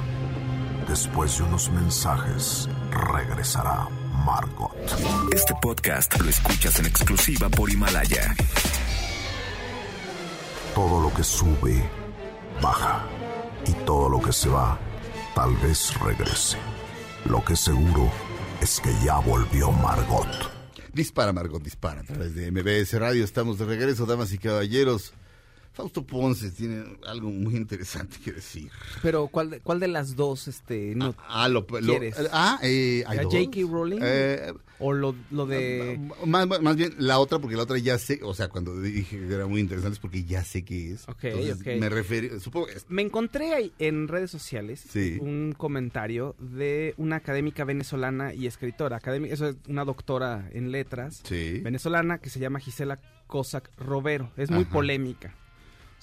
Después 0.87 1.37
de 1.37 1.43
unos 1.43 1.69
mensajes, 1.71 2.69
regresará 2.91 3.87
Margot. 4.25 4.75
Este 5.33 5.53
podcast 5.61 6.19
lo 6.19 6.29
escuchas 6.29 6.79
en 6.79 6.85
exclusiva 6.85 7.49
por 7.49 7.69
Himalaya. 7.69 8.35
Todo 10.73 11.01
lo 11.01 11.13
que 11.13 11.23
sube, 11.23 11.89
baja. 12.61 13.03
Y 13.67 13.73
todo 13.85 14.09
lo 14.09 14.21
que 14.21 14.31
se 14.31 14.49
va, 14.49 14.77
tal 15.33 15.55
vez 15.57 15.99
regrese. 15.99 16.57
Lo 17.25 17.43
que 17.43 17.55
seguro 17.55 18.11
es 18.61 18.79
que 18.79 18.93
ya 19.03 19.17
volvió 19.19 19.71
Margot. 19.71 20.27
Dispara, 20.93 21.33
Margot, 21.33 21.61
dispara. 21.61 22.01
A 22.01 22.03
través 22.03 22.35
de 22.35 22.51
MBS 22.51 22.93
Radio 22.99 23.23
estamos 23.23 23.57
de 23.57 23.65
regreso, 23.65 24.05
damas 24.05 24.31
y 24.31 24.37
caballeros. 24.37 25.13
Fausto 25.75 26.05
Ponce 26.05 26.51
tiene 26.51 26.83
algo 27.05 27.29
muy 27.29 27.55
interesante 27.55 28.17
que 28.23 28.31
decir. 28.31 28.71
Pero 29.01 29.27
¿cuál 29.27 29.49
de, 29.49 29.59
cuál 29.59 29.79
de 29.79 29.87
las 29.89 30.15
dos 30.15 30.47
este 30.47 30.93
no 30.95 31.13
Ah, 31.27 31.47
lo, 31.49 31.65
lo- 31.69 31.93
quieres? 31.93 32.15
ah, 32.31 32.57
eh, 32.63 33.03
hay 33.05 33.17
¿A. 33.19 33.23
J.K. 33.23 33.59
Rowling? 33.69 33.99
Eh, 34.01 34.53
o 34.79 34.91
lo, 34.93 35.15
lo 35.31 35.45
de 35.45 35.97
más, 36.25 36.47
más 36.61 36.75
bien 36.75 36.93
la 36.97 37.19
otra, 37.19 37.39
porque 37.39 37.55
la 37.55 37.63
otra 37.63 37.77
ya 37.77 37.97
sé, 37.97 38.19
o 38.23 38.33
sea, 38.33 38.49
cuando 38.49 38.79
dije 38.81 39.17
que 39.17 39.33
era 39.33 39.47
muy 39.47 39.61
interesante 39.61 39.93
es 39.95 39.99
porque 39.99 40.23
ya 40.25 40.43
sé 40.43 40.63
qué 40.65 40.91
es. 40.93 41.07
Ok, 41.07 41.23
Entonces, 41.25 41.59
ok. 41.61 41.67
Me 41.79 41.89
refiero, 41.89 42.39
supongo 42.39 42.67
Me 42.89 43.01
encontré 43.01 43.53
ahí 43.53 43.73
en 43.79 44.07
redes 44.07 44.31
sociales 44.31 44.83
Sí. 44.89 45.17
un 45.21 45.53
comentario 45.57 46.35
de 46.39 46.93
una 46.97 47.17
académica 47.17 47.63
venezolana 47.65 48.33
y 48.33 48.47
escritora, 48.47 48.97
académica, 48.97 49.33
eso 49.33 49.47
es 49.49 49.55
una 49.67 49.85
doctora 49.85 50.49
en 50.53 50.71
letras 50.71 51.21
Sí. 51.23 51.59
venezolana 51.63 52.17
que 52.19 52.29
se 52.29 52.39
llama 52.39 52.59
Gisela 52.59 52.99
Cossack 53.27 53.71
Robero. 53.77 54.31
Es 54.37 54.51
muy 54.51 54.63
Ajá. 54.63 54.71
polémica. 54.73 55.33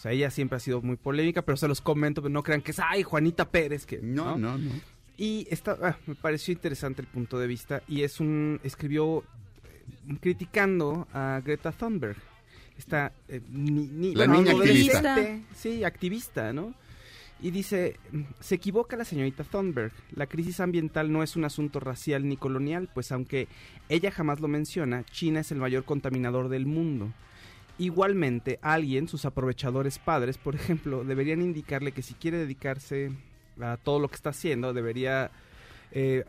O 0.03 0.05
sea, 0.05 0.11
ella 0.11 0.31
siempre 0.33 0.57
ha 0.57 0.61
sido 0.61 0.83
muy 0.83 0.97
polémica, 0.97 1.43
pero 1.43 1.57
se 1.57 1.69
los 1.69 1.81
comento, 1.81 2.23
pero 2.23 2.33
no 2.33 2.43
crean 2.43 2.61
que 2.61 2.73
es, 2.73 2.81
ay, 2.81 3.05
Juanita 3.05 3.49
Pérez, 3.49 3.87
que 3.87 4.01
No, 4.03 4.37
no, 4.37 4.59
no. 4.59 4.71
Y 5.17 5.47
esta, 5.49 5.79
ah, 5.81 5.97
me 6.09 6.17
pareció 6.17 6.53
interesante 6.53 7.03
el 7.03 7.07
punto 7.07 7.39
de 7.39 7.47
vista 7.47 7.83
y 7.87 8.03
es 8.03 8.19
un, 8.19 8.59
escribió 8.65 9.21
eh, 9.23 10.17
criticando 10.21 11.07
a 11.13 11.41
Greta 11.45 11.71
Thunberg. 11.71 12.17
Esta 12.77 13.13
eh, 13.29 13.41
ni- 13.49 13.87
ni- 13.87 14.15
La 14.17 14.27
niña 14.27 14.53
activista. 14.53 15.15
Sí, 15.55 15.85
activista, 15.85 16.53
¿no? 16.53 16.75
Y 17.41 17.53
dice, 17.53 17.97
se 18.41 18.57
equivoca 18.57 18.97
la 18.97 19.05
señorita 19.05 19.45
Thunberg. 19.45 19.93
La 20.17 20.27
crisis 20.27 20.59
ambiental 20.59 21.13
no 21.13 21.23
es 21.23 21.37
un 21.37 21.45
asunto 21.45 21.79
racial 21.79 22.27
ni 22.29 22.37
colonial, 22.37 22.89
pues 22.93 23.13
aunque 23.13 23.47
ella 23.89 24.11
jamás 24.11 24.41
lo 24.41 24.49
menciona, 24.49 25.05
China 25.13 25.39
es 25.41 25.53
el 25.53 25.59
mayor 25.59 25.85
contaminador 25.85 26.49
del 26.49 26.67
mundo. 26.67 27.13
Igualmente, 27.79 28.59
alguien, 28.63 29.09
sus 29.09 29.25
aprovechadores 29.25 29.99
padres, 29.99 30.39
por 30.39 30.55
ejemplo, 30.55 31.05
deberían 31.05 31.43
indicarle 31.43 31.93
que 31.93 32.03
si 32.03 32.15
quiere 32.15 32.39
dedicarse 32.39 33.11
a 33.61 33.77
todo 33.77 33.99
lo 33.99 34.09
que 34.09 34.17
está 34.17 34.31
haciendo, 34.31 34.73
debería 34.73 35.31
eh, 35.91 36.25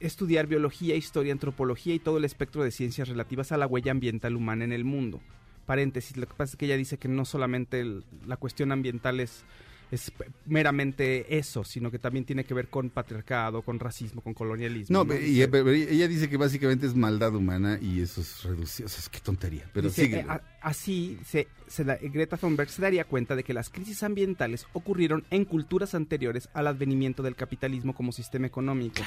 estudiar 0.00 0.46
biología, 0.46 0.96
historia, 0.96 1.32
antropología 1.32 1.94
y 1.94 1.98
todo 1.98 2.18
el 2.18 2.24
espectro 2.24 2.62
de 2.62 2.70
ciencias 2.70 3.08
relativas 3.08 3.52
a 3.52 3.56
la 3.56 3.66
huella 3.66 3.92
ambiental 3.92 4.36
humana 4.36 4.64
en 4.64 4.72
el 4.72 4.84
mundo. 4.84 5.20
Paréntesis, 5.66 6.16
lo 6.16 6.26
que 6.26 6.34
pasa 6.34 6.52
es 6.52 6.56
que 6.56 6.66
ella 6.66 6.76
dice 6.76 6.98
que 6.98 7.08
no 7.08 7.24
solamente 7.24 7.84
la 8.26 8.36
cuestión 8.36 8.72
ambiental 8.72 9.20
es 9.20 9.44
es 9.90 10.12
meramente 10.46 11.38
eso, 11.38 11.64
sino 11.64 11.90
que 11.90 11.98
también 11.98 12.24
tiene 12.24 12.44
que 12.44 12.54
ver 12.54 12.68
con 12.68 12.90
patriarcado, 12.90 13.62
con 13.62 13.78
racismo, 13.78 14.20
con 14.20 14.34
colonialismo. 14.34 14.98
No, 14.98 15.04
¿no? 15.04 15.14
y- 15.18 15.46
pero 15.50 15.70
ella 15.70 16.08
dice 16.08 16.28
que 16.28 16.36
básicamente 16.36 16.86
es 16.86 16.94
maldad 16.94 17.34
humana 17.34 17.78
y 17.80 18.00
eso 18.02 18.20
es 18.20 18.42
reducido. 18.42 18.86
O 18.86 18.88
sea, 18.90 18.98
es 19.00 19.08
que 19.08 19.20
tontería. 19.20 19.68
Pero 19.72 19.88
Dice, 19.88 20.04
sigue. 20.04 20.18
eh, 20.20 20.26
a- 20.28 20.42
así, 20.68 21.18
se, 21.24 21.48
se 21.66 21.84
da- 21.84 21.98
Greta 22.00 22.36
Thunberg 22.36 22.68
se 22.70 22.82
daría 22.82 23.04
cuenta 23.04 23.34
de 23.34 23.42
que 23.42 23.54
las 23.54 23.70
crisis 23.70 24.02
ambientales 24.02 24.66
ocurrieron 24.72 25.24
en 25.30 25.44
culturas 25.44 25.94
anteriores 25.94 26.48
al 26.54 26.66
advenimiento 26.66 27.22
del 27.22 27.36
capitalismo 27.36 27.94
como 27.94 28.12
sistema 28.12 28.46
económico, 28.46 29.02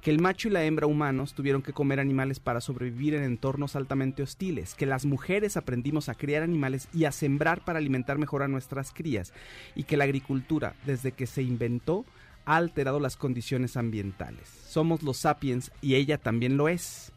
que 0.00 0.10
el 0.10 0.20
macho 0.20 0.48
y 0.48 0.50
la 0.50 0.64
hembra 0.64 0.86
humanos 0.86 1.34
tuvieron 1.34 1.62
que 1.62 1.72
comer 1.72 2.00
animales 2.00 2.40
para 2.40 2.60
sobrevivir 2.60 3.14
en 3.14 3.22
entornos 3.24 3.76
altamente 3.76 4.22
hostiles, 4.22 4.74
que 4.74 4.86
las 4.86 5.04
mujeres 5.04 5.56
aprendimos 5.56 6.08
a 6.08 6.14
criar 6.14 6.42
animales 6.42 6.88
y 6.92 7.04
a 7.04 7.12
sembrar 7.12 7.64
para 7.64 7.78
alimentar 7.78 8.18
mejor 8.18 8.42
a 8.42 8.48
nuestras 8.48 8.92
crías, 8.92 9.32
y 9.74 9.84
que 9.84 9.96
la 9.96 10.04
agricultura, 10.04 10.74
desde 10.86 11.12
que 11.12 11.26
se 11.26 11.42
inventó, 11.42 12.04
ha 12.44 12.56
alterado 12.56 12.98
las 12.98 13.16
condiciones 13.16 13.76
ambientales. 13.76 14.48
Somos 14.66 15.02
los 15.02 15.18
sapiens 15.18 15.70
y 15.80 15.94
ella 15.94 16.18
también 16.18 16.56
lo 16.56 16.68
es. 16.68 17.12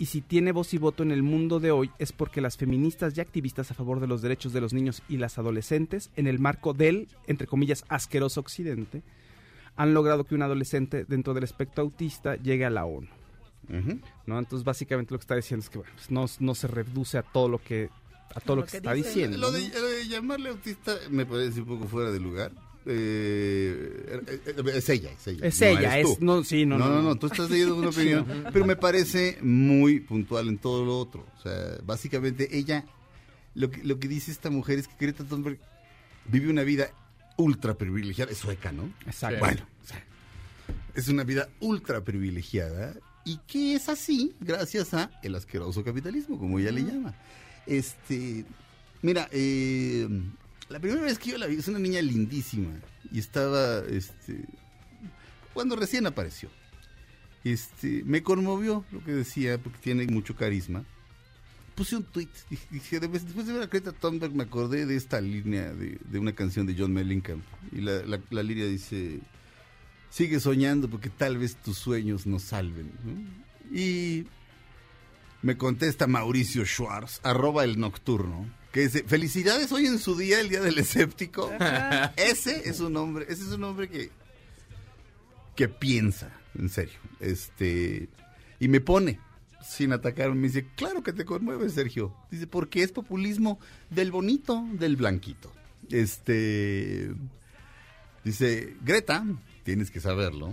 Y 0.00 0.06
si 0.06 0.22
tiene 0.22 0.52
voz 0.52 0.72
y 0.72 0.78
voto 0.78 1.02
en 1.02 1.10
el 1.10 1.22
mundo 1.22 1.60
de 1.60 1.72
hoy 1.72 1.90
es 1.98 2.10
porque 2.12 2.40
las 2.40 2.56
feministas 2.56 3.14
y 3.14 3.20
activistas 3.20 3.70
a 3.70 3.74
favor 3.74 4.00
de 4.00 4.06
los 4.06 4.22
derechos 4.22 4.54
de 4.54 4.62
los 4.62 4.72
niños 4.72 5.02
y 5.10 5.18
las 5.18 5.36
adolescentes, 5.36 6.10
en 6.16 6.26
el 6.26 6.38
marco 6.38 6.72
del, 6.72 7.06
entre 7.26 7.46
comillas, 7.46 7.84
asqueroso 7.90 8.40
occidente, 8.40 9.02
han 9.76 9.92
logrado 9.92 10.24
que 10.24 10.34
un 10.34 10.40
adolescente 10.40 11.04
dentro 11.04 11.34
del 11.34 11.44
espectro 11.44 11.82
autista 11.82 12.36
llegue 12.36 12.64
a 12.64 12.70
la 12.70 12.86
ONU. 12.86 13.08
¿no? 14.24 14.38
Entonces, 14.38 14.64
básicamente 14.64 15.12
lo 15.12 15.18
que 15.18 15.24
está 15.24 15.36
diciendo 15.36 15.64
es 15.64 15.68
que 15.68 15.78
bueno, 15.78 15.92
pues, 15.94 16.10
no, 16.10 16.24
no 16.38 16.54
se 16.54 16.66
reduce 16.66 17.18
a 17.18 17.22
todo 17.22 17.50
lo 17.50 17.62
que 17.62 17.90
a 18.34 18.40
todo 18.40 18.56
lo, 18.56 18.64
que, 18.64 18.70
se 18.70 18.76
está 18.78 18.94
diciendo. 18.94 19.36
Lo 19.36 19.50
¿no? 19.50 19.58
de, 19.58 19.68
lo 19.68 19.86
de 19.86 20.08
llamarle 20.08 20.48
autista 20.48 20.96
me 21.10 21.26
parece 21.26 21.60
un 21.60 21.66
poco 21.66 21.86
fuera 21.86 22.10
de 22.10 22.20
lugar. 22.20 22.52
Eh, 22.86 24.20
eh, 24.46 24.62
es 24.74 24.88
ella, 24.88 25.10
es 25.12 25.26
ella. 25.26 25.46
Es 25.46 25.60
no 25.60 25.66
ella, 25.66 25.98
es- 25.98 26.20
no, 26.20 26.44
sí, 26.44 26.64
no, 26.66 26.78
no, 26.78 26.88
no, 26.88 26.94
no, 26.96 27.02
no. 27.02 27.16
tú 27.16 27.26
estás 27.26 27.50
leyendo 27.50 27.76
una 27.76 27.88
opinión, 27.90 28.26
pero 28.52 28.64
me 28.66 28.76
parece 28.76 29.38
muy 29.42 30.00
puntual 30.00 30.48
en 30.48 30.58
todo 30.58 30.84
lo 30.84 30.98
otro. 30.98 31.26
O 31.38 31.42
sea, 31.42 31.78
básicamente 31.84 32.56
ella, 32.56 32.84
lo 33.54 33.70
que, 33.70 33.82
lo 33.84 33.98
que 33.98 34.08
dice 34.08 34.30
esta 34.30 34.50
mujer 34.50 34.78
es 34.78 34.88
que 34.88 34.94
Greta 34.98 35.24
Thunberg 35.24 35.58
vive 36.26 36.48
una 36.50 36.62
vida 36.62 36.90
ultra 37.36 37.74
privilegiada, 37.74 38.32
es 38.32 38.38
sueca, 38.38 38.72
¿no? 38.72 38.92
Exacto. 39.06 39.38
Bueno, 39.40 39.62
o 39.82 39.86
sea, 39.86 40.04
es 40.94 41.08
una 41.08 41.24
vida 41.24 41.48
ultra 41.60 42.02
privilegiada 42.02 42.94
y 43.24 43.38
que 43.46 43.74
es 43.74 43.88
así 43.88 44.34
gracias 44.40 44.94
a 44.94 45.10
el 45.22 45.34
asqueroso 45.34 45.84
capitalismo, 45.84 46.38
como 46.38 46.58
ella 46.58 46.72
le 46.72 46.82
llama. 46.82 47.14
Este, 47.66 48.44
mira, 49.02 49.28
eh, 49.32 50.08
la 50.70 50.78
primera 50.80 51.02
vez 51.02 51.18
que 51.18 51.30
yo 51.30 51.38
la 51.38 51.46
vi 51.46 51.56
es 51.56 51.68
una 51.68 51.78
niña 51.78 52.00
lindísima 52.00 52.70
y 53.12 53.18
estaba, 53.18 53.80
este, 53.80 54.44
cuando 55.52 55.76
recién 55.76 56.06
apareció. 56.06 56.48
Este, 57.44 58.02
me 58.04 58.22
conmovió 58.22 58.84
lo 58.92 59.02
que 59.04 59.12
decía 59.12 59.58
porque 59.58 59.78
tiene 59.78 60.06
mucho 60.06 60.36
carisma. 60.36 60.84
Puse 61.74 61.96
un 61.96 62.04
tweet, 62.04 62.28
dije, 62.50 62.66
dije, 62.70 63.00
"Debes- 63.00 63.24
después 63.24 63.46
de 63.46 63.54
ver 63.54 63.62
a 63.62 63.66
Greta 63.66 63.92
Thunberg 63.92 64.34
me 64.34 64.42
acordé 64.42 64.84
de 64.86 64.96
esta 64.96 65.20
línea 65.20 65.72
de, 65.72 65.98
de 66.04 66.18
una 66.18 66.34
canción 66.34 66.66
de 66.66 66.74
John 66.78 66.92
Mellencamp 66.92 67.42
y 67.72 67.80
la, 67.80 68.02
la, 68.30 68.42
línea 68.42 68.66
dice 68.66 69.20
sigue 70.10 70.40
soñando 70.40 70.90
porque 70.90 71.08
tal 71.08 71.38
vez 71.38 71.56
tus 71.56 71.78
sueños 71.78 72.26
nos 72.26 72.42
salven. 72.42 72.90
Y 73.72 74.26
me 75.42 75.56
contesta 75.56 76.06
Mauricio 76.06 76.66
Schwartz, 76.66 77.20
arroba 77.22 77.64
el 77.64 77.78
nocturno, 77.80 78.46
que 78.72 78.80
dice, 78.80 79.04
felicidades 79.04 79.72
hoy 79.72 79.86
en 79.86 79.98
su 79.98 80.16
día, 80.16 80.40
el 80.40 80.48
día 80.48 80.60
del 80.60 80.78
escéptico. 80.78 81.50
ese 82.16 82.68
es 82.68 82.80
un 82.80 82.96
hombre, 82.96 83.26
ese 83.28 83.42
es 83.42 83.50
un 83.50 83.64
hombre 83.64 83.88
que, 83.88 84.10
que 85.56 85.68
piensa, 85.68 86.30
en 86.56 86.68
serio. 86.68 86.98
Este, 87.18 88.08
y 88.60 88.68
me 88.68 88.80
pone, 88.80 89.18
sin 89.62 89.92
atacarme, 89.92 90.36
me 90.36 90.46
dice, 90.48 90.66
claro 90.76 91.02
que 91.02 91.12
te 91.12 91.24
conmueve, 91.24 91.68
Sergio. 91.70 92.14
Dice, 92.30 92.46
porque 92.46 92.82
es 92.82 92.92
populismo 92.92 93.58
del 93.90 94.12
bonito, 94.12 94.64
del 94.72 94.96
blanquito. 94.96 95.52
Este, 95.90 97.10
dice, 98.24 98.76
Greta, 98.82 99.24
tienes 99.64 99.90
que 99.90 100.00
saberlo. 100.00 100.52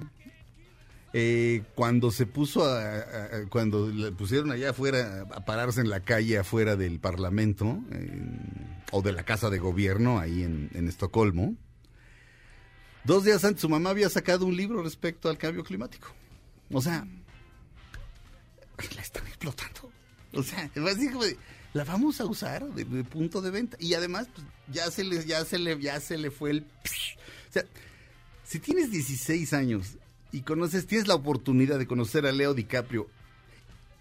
Eh, 1.13 1.63
cuando 1.75 2.11
se 2.11 2.25
puso 2.25 2.65
a, 2.65 3.03
cuando 3.49 3.87
le 3.89 4.11
pusieron 4.11 4.51
allá 4.51 4.71
afuera 4.71 5.25
a 5.33 5.45
pararse 5.45 5.81
en 5.81 5.89
la 5.89 6.01
calle 6.01 6.37
afuera 6.37 6.75
del 6.75 6.99
parlamento 6.99 7.65
en- 7.91 8.77
o 8.91 9.01
de 9.01 9.11
la 9.13 9.23
casa 9.23 9.49
de 9.49 9.57
gobierno 9.59 10.19
ahí 10.19 10.43
en, 10.43 10.69
Estocolmo 10.87 11.55
dos 13.03 13.23
días 13.23 13.43
antes 13.45 13.61
su 13.61 13.69
mamá 13.69 13.89
había 13.91 14.09
sacado 14.09 14.45
un 14.45 14.55
libro 14.55 14.83
respecto 14.83 15.29
al 15.29 15.37
cambio 15.37 15.63
climático. 15.63 16.09
O 16.71 16.81
sea 16.81 17.07
la 18.95 19.01
están 19.01 19.25
explotando. 19.27 19.91
O 20.33 20.43
sea 20.43 20.69
la 21.73 21.83
vamos 21.83 22.19
a 22.21 22.25
usar 22.25 22.65
de, 22.73 22.83
de 22.85 23.03
punto 23.03 23.41
de 23.41 23.51
venta. 23.51 23.77
Y 23.79 23.93
además 23.93 24.27
pues, 24.33 24.45
ya 24.71 24.91
se 24.91 25.03
le 25.03 25.23
ya 25.25 25.45
se 25.45 25.57
le 25.57 25.79
ya 25.81 25.99
se 25.99 26.17
le 26.17 26.31
fue 26.31 26.51
el 26.51 26.59
o 27.49 27.51
sea 27.53 27.63
si 28.43 28.59
tienes 28.59 28.91
16 28.91 29.53
años 29.53 29.97
y 30.31 30.41
conoces, 30.41 30.87
tienes 30.87 31.07
la 31.07 31.15
oportunidad 31.15 31.79
de 31.79 31.87
conocer 31.87 32.25
a 32.25 32.31
Leo 32.31 32.53
DiCaprio 32.53 33.07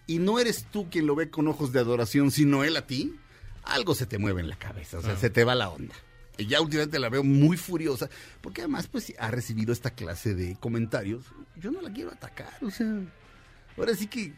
y 0.06 0.18
no 0.18 0.38
eres 0.38 0.66
tú 0.70 0.88
quien 0.90 1.06
lo 1.06 1.14
ve 1.14 1.30
con 1.30 1.48
ojos 1.48 1.72
de 1.72 1.80
adoración, 1.80 2.30
sino 2.30 2.64
él 2.64 2.76
a 2.76 2.86
ti, 2.86 3.16
algo 3.64 3.94
se 3.94 4.06
te 4.06 4.18
mueve 4.18 4.40
en 4.40 4.48
la 4.48 4.56
cabeza, 4.58 4.98
o 4.98 5.02
sea, 5.02 5.12
Ah. 5.12 5.16
se 5.16 5.30
te 5.30 5.44
va 5.44 5.54
la 5.54 5.68
onda. 5.68 5.94
Y 6.38 6.46
ya 6.46 6.60
últimamente 6.60 6.98
la 6.98 7.08
veo 7.08 7.24
muy 7.24 7.56
furiosa, 7.56 8.10
porque 8.42 8.60
además 8.60 8.86
pues 8.88 9.12
ha 9.18 9.30
recibido 9.30 9.72
esta 9.72 9.90
clase 9.90 10.34
de 10.34 10.56
comentarios. 10.60 11.24
Yo 11.56 11.70
no 11.70 11.80
la 11.80 11.90
quiero 11.92 12.12
atacar, 12.12 12.52
o 12.62 12.70
sea, 12.70 13.00
ahora 13.76 13.94
sí 13.94 14.06
que 14.06 14.34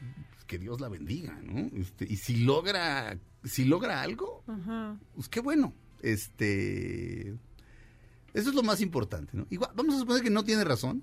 que 0.47 0.59
Dios 0.59 0.81
la 0.81 0.89
bendiga, 0.89 1.39
¿no? 1.43 1.69
Este, 1.79 2.07
y 2.09 2.17
si 2.17 2.37
logra 2.45 3.19
si 3.45 3.65
logra 3.67 4.01
algo, 4.01 4.43
Ajá. 4.47 4.97
pues 5.15 5.29
qué 5.29 5.41
bueno. 5.41 5.75
Este 6.03 7.35
eso 8.35 8.51
es 8.51 8.55
lo 8.55 8.63
más 8.63 8.81
importante, 8.81 9.37
¿no? 9.37 9.47
Igual, 9.51 9.71
vamos 9.75 9.97
a 9.97 9.99
suponer 9.99 10.23
que 10.23 10.31
no 10.31 10.45
tiene 10.45 10.65
razón, 10.65 11.03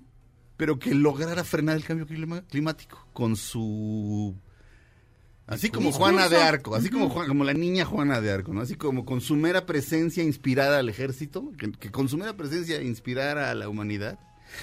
pero 0.56 0.78
que 0.78 0.94
lograra 0.94 1.44
frenar 1.44 1.76
el 1.76 1.84
cambio 1.84 2.06
climático 2.48 3.06
con 3.12 3.36
su 3.36 4.34
así 5.46 5.70
como. 5.70 5.92
Juana 5.92 6.28
de 6.28 6.36
Arco, 6.38 6.74
así 6.74 6.88
como 6.90 7.08
Juan- 7.10 7.28
como 7.28 7.44
la 7.44 7.54
niña 7.54 7.84
Juana 7.84 8.20
de 8.20 8.30
Arco, 8.32 8.52
¿no? 8.52 8.60
Así 8.62 8.74
como 8.74 9.04
con 9.04 9.20
su 9.20 9.36
mera 9.36 9.66
presencia 9.66 10.22
inspirada 10.24 10.78
al 10.78 10.88
ejército, 10.88 11.52
que, 11.58 11.72
que 11.72 11.90
con 11.90 12.08
su 12.08 12.16
mera 12.18 12.36
presencia 12.36 12.80
inspirara 12.82 13.50
a 13.50 13.54
la 13.54 13.68
humanidad. 13.68 14.18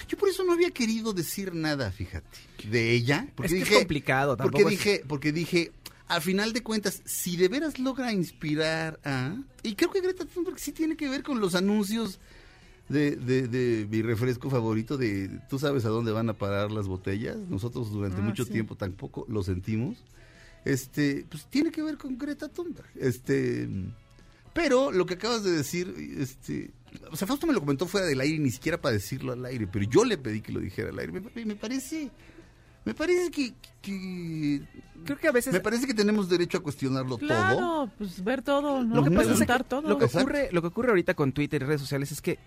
Yo 0.07 0.17
por 0.17 0.29
eso 0.29 0.43
no 0.43 0.53
había 0.53 0.71
querido 0.71 1.13
decir 1.13 1.53
nada, 1.53 1.91
fíjate, 1.91 2.25
de 2.69 2.91
ella, 2.93 3.27
porque 3.35 3.47
es 3.47 3.53
que 3.53 3.59
dije, 3.59 3.73
es 3.73 3.79
complicado. 3.79 4.37
porque 4.37 4.43
tampoco 4.51 4.69
es- 4.69 4.77
dije, 4.77 5.03
porque 5.07 5.31
dije, 5.31 5.71
al 6.07 6.21
final 6.21 6.53
de 6.53 6.63
cuentas, 6.63 7.01
si 7.05 7.35
de 7.37 7.47
veras 7.49 7.79
logra 7.79 8.11
inspirar 8.13 8.99
a... 9.03 9.35
Y 9.61 9.75
creo 9.75 9.91
que 9.91 10.01
Greta 10.01 10.25
Thunberg 10.25 10.57
sí 10.59 10.71
tiene 10.71 10.95
que 10.95 11.09
ver 11.09 11.21
con 11.23 11.39
los 11.39 11.53
anuncios 11.53 12.19
de, 12.89 13.15
de, 13.15 13.47
de 13.47 13.87
mi 13.89 14.01
refresco 14.01 14.49
favorito, 14.49 14.97
de 14.97 15.29
tú 15.49 15.57
sabes 15.59 15.85
a 15.85 15.89
dónde 15.89 16.11
van 16.11 16.29
a 16.29 16.33
parar 16.33 16.71
las 16.71 16.87
botellas. 16.87 17.37
Nosotros 17.49 17.91
durante 17.91 18.19
Ah, 18.21 18.23
mucho 18.23 18.45
sí. 18.45 18.51
tiempo 18.51 18.75
tampoco 18.75 19.25
lo 19.29 19.43
sentimos. 19.43 20.03
Este, 20.65 21.25
pues 21.29 21.45
tiene 21.47 21.71
que 21.71 21.81
ver 21.81 21.97
con 21.97 22.17
Greta 22.17 22.47
Thunberg. 22.47 22.87
Este, 22.95 23.67
pero 24.53 24.91
lo 24.91 25.05
que 25.05 25.15
acabas 25.15 25.43
de 25.43 25.51
decir, 25.51 25.93
este, 26.17 26.71
o 27.11 27.15
sea, 27.15 27.27
Fausto 27.27 27.47
me 27.47 27.53
lo 27.53 27.59
comentó 27.59 27.85
fuera 27.87 28.05
del 28.07 28.21
aire, 28.21 28.37
ni 28.39 28.51
siquiera 28.51 28.79
para 28.79 28.93
decirlo 28.93 29.33
al 29.33 29.43
aire, 29.45 29.67
pero 29.67 29.85
yo 29.85 30.05
le 30.05 30.17
pedí 30.17 30.41
que 30.41 30.51
lo 30.51 30.59
dijera 30.59 30.89
al 30.89 30.99
aire. 30.99 31.11
Me, 31.11 31.45
me 31.45 31.55
parece, 31.55 32.09
me 32.85 32.93
parece 32.93 33.29
que, 33.31 33.53
que- 33.81 34.61
creo 35.03 35.17
que 35.17 35.27
a 35.27 35.31
veces 35.31 35.51
me 35.53 35.59
parece 35.59 35.85
que 35.87 35.93
tenemos 35.93 36.29
derecho 36.29 36.59
a 36.59 36.63
cuestionarlo 36.63 37.17
todo. 37.17 37.27
Claro, 37.27 37.91
pues 37.97 38.23
ver 38.23 38.41
todo, 38.41 38.83
¿no? 38.83 38.95
Lo 38.97 39.03
que 39.03 39.11
pasa 39.11 39.33
es 39.33 39.39
que 39.39 39.63
todo. 39.67 39.81
Lo 39.89 39.97
que, 39.97 40.05
ocurre, 40.05 40.49
lo 40.51 40.61
que 40.61 40.67
ocurre 40.67 40.89
ahorita 40.89 41.13
con 41.13 41.31
Twitter 41.33 41.61
y 41.61 41.65
redes 41.65 41.81
sociales 41.81 42.11
es 42.11 42.21
que 42.21 42.39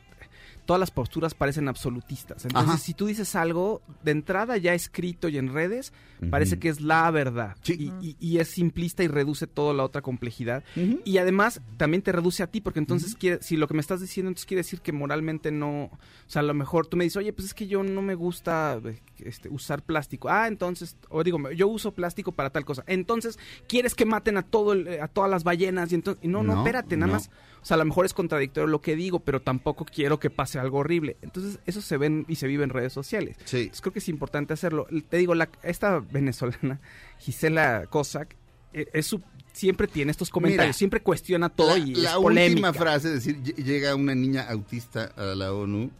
todas 0.66 0.80
las 0.80 0.90
posturas 0.90 1.34
parecen 1.34 1.68
absolutistas. 1.68 2.44
Entonces, 2.44 2.68
Ajá. 2.74 2.78
si 2.78 2.92
tú 2.92 3.06
dices 3.06 3.34
algo 3.36 3.82
de 4.02 4.10
entrada 4.10 4.56
ya 4.56 4.74
escrito 4.74 5.28
y 5.28 5.38
en 5.38 5.52
redes, 5.52 5.92
parece 6.30 6.58
que 6.58 6.68
es 6.68 6.80
la 6.80 7.10
verdad. 7.10 7.56
Sí. 7.62 7.90
Y, 8.00 8.06
y- 8.08 8.16
y 8.20 8.38
es 8.38 8.48
simplista 8.48 9.02
y 9.04 9.08
reduce 9.08 9.46
toda 9.46 9.72
la 9.74 9.84
otra 9.84 10.02
complejidad. 10.02 10.64
Y 11.04 11.18
además 11.18 11.60
también 11.76 12.02
te 12.02 12.10
reduce 12.12 12.42
a 12.42 12.46
ti, 12.48 12.60
porque 12.60 12.78
entonces 12.80 13.14
quiere, 13.14 13.42
si 13.42 13.56
lo 13.56 13.68
que 13.68 13.74
me 13.74 13.80
estás 13.80 14.00
diciendo, 14.00 14.28
entonces 14.28 14.46
quiere 14.46 14.60
decir 14.60 14.80
que 14.80 14.92
moralmente 14.92 15.50
no. 15.50 15.84
O 15.84 15.90
sea, 16.26 16.40
a 16.40 16.42
lo 16.44 16.54
mejor 16.54 16.86
tú 16.86 16.96
me 16.96 17.04
dices, 17.04 17.16
oye, 17.18 17.32
pues 17.32 17.46
es 17.48 17.54
que 17.54 17.66
yo 17.66 17.82
no 17.82 18.02
me 18.02 18.14
gusta 18.14 18.80
este, 19.18 19.48
usar 19.48 19.82
plástico. 19.82 20.28
Ah, 20.28 20.48
entonces, 20.48 20.96
o 21.08 21.22
digo, 21.22 21.50
yo 21.52 21.68
uso 21.68 21.92
plástico 21.92 22.32
para 22.32 22.50
tal 22.50 22.64
cosa. 22.64 22.82
Entonces, 22.86 23.38
quieres 23.68 23.94
que 23.94 24.04
maten 24.04 24.36
a 24.36 24.42
todo 24.42 24.72
el- 24.72 25.00
a 25.00 25.08
todas 25.08 25.30
las 25.30 25.44
ballenas 25.44 25.92
y 25.92 25.94
entonces. 25.94 26.24
no, 26.24 26.42
no, 26.42 26.54
No, 26.54 26.60
espérate, 26.62 26.96
nada 26.96 27.06
no. 27.08 27.12
más. 27.14 27.30
O 27.62 27.64
sea, 27.64 27.74
a 27.74 27.78
lo 27.78 27.84
mejor 27.84 28.06
es 28.06 28.14
contradictorio 28.14 28.68
lo 28.68 28.80
que 28.80 28.94
digo, 28.96 29.20
pero 29.20 29.40
tampoco 29.42 29.84
quiero 29.84 30.18
que 30.20 30.30
pase 30.30 30.58
algo 30.58 30.78
horrible. 30.78 31.16
Entonces, 31.22 31.58
eso 31.66 31.80
se 31.82 31.96
ven 31.96 32.24
y 32.28 32.36
se 32.36 32.46
vive 32.46 32.62
en 32.64 32.70
redes 32.70 32.92
sociales. 32.92 33.36
Sí. 33.44 33.58
Entonces, 33.62 33.80
creo 33.80 33.92
que 33.92 33.98
es 33.98 34.08
importante 34.08 34.52
hacerlo. 34.52 34.86
Te 35.08 35.16
digo, 35.16 35.34
la, 35.34 35.48
esta 35.62 35.98
venezolana, 35.98 36.80
Gisela 37.18 37.86
Cossack, 37.90 38.36
eh, 38.72 38.86
es 38.92 39.06
su- 39.06 39.22
siempre 39.52 39.88
tiene 39.88 40.10
estos 40.10 40.30
comentarios, 40.30 40.66
Mira, 40.68 40.78
siempre 40.78 41.00
cuestiona 41.02 41.48
todo 41.48 41.70
la, 41.76 41.78
y 41.78 41.94
la 41.94 42.10
es 42.10 42.16
polémica. 42.16 42.50
última 42.68 42.72
frase, 42.72 43.08
es 43.08 43.14
decir, 43.24 43.42
lle- 43.42 43.56
llega 43.64 43.94
una 43.94 44.14
niña 44.14 44.42
autista 44.48 45.12
a 45.16 45.34
la 45.34 45.52
ONU. 45.52 45.90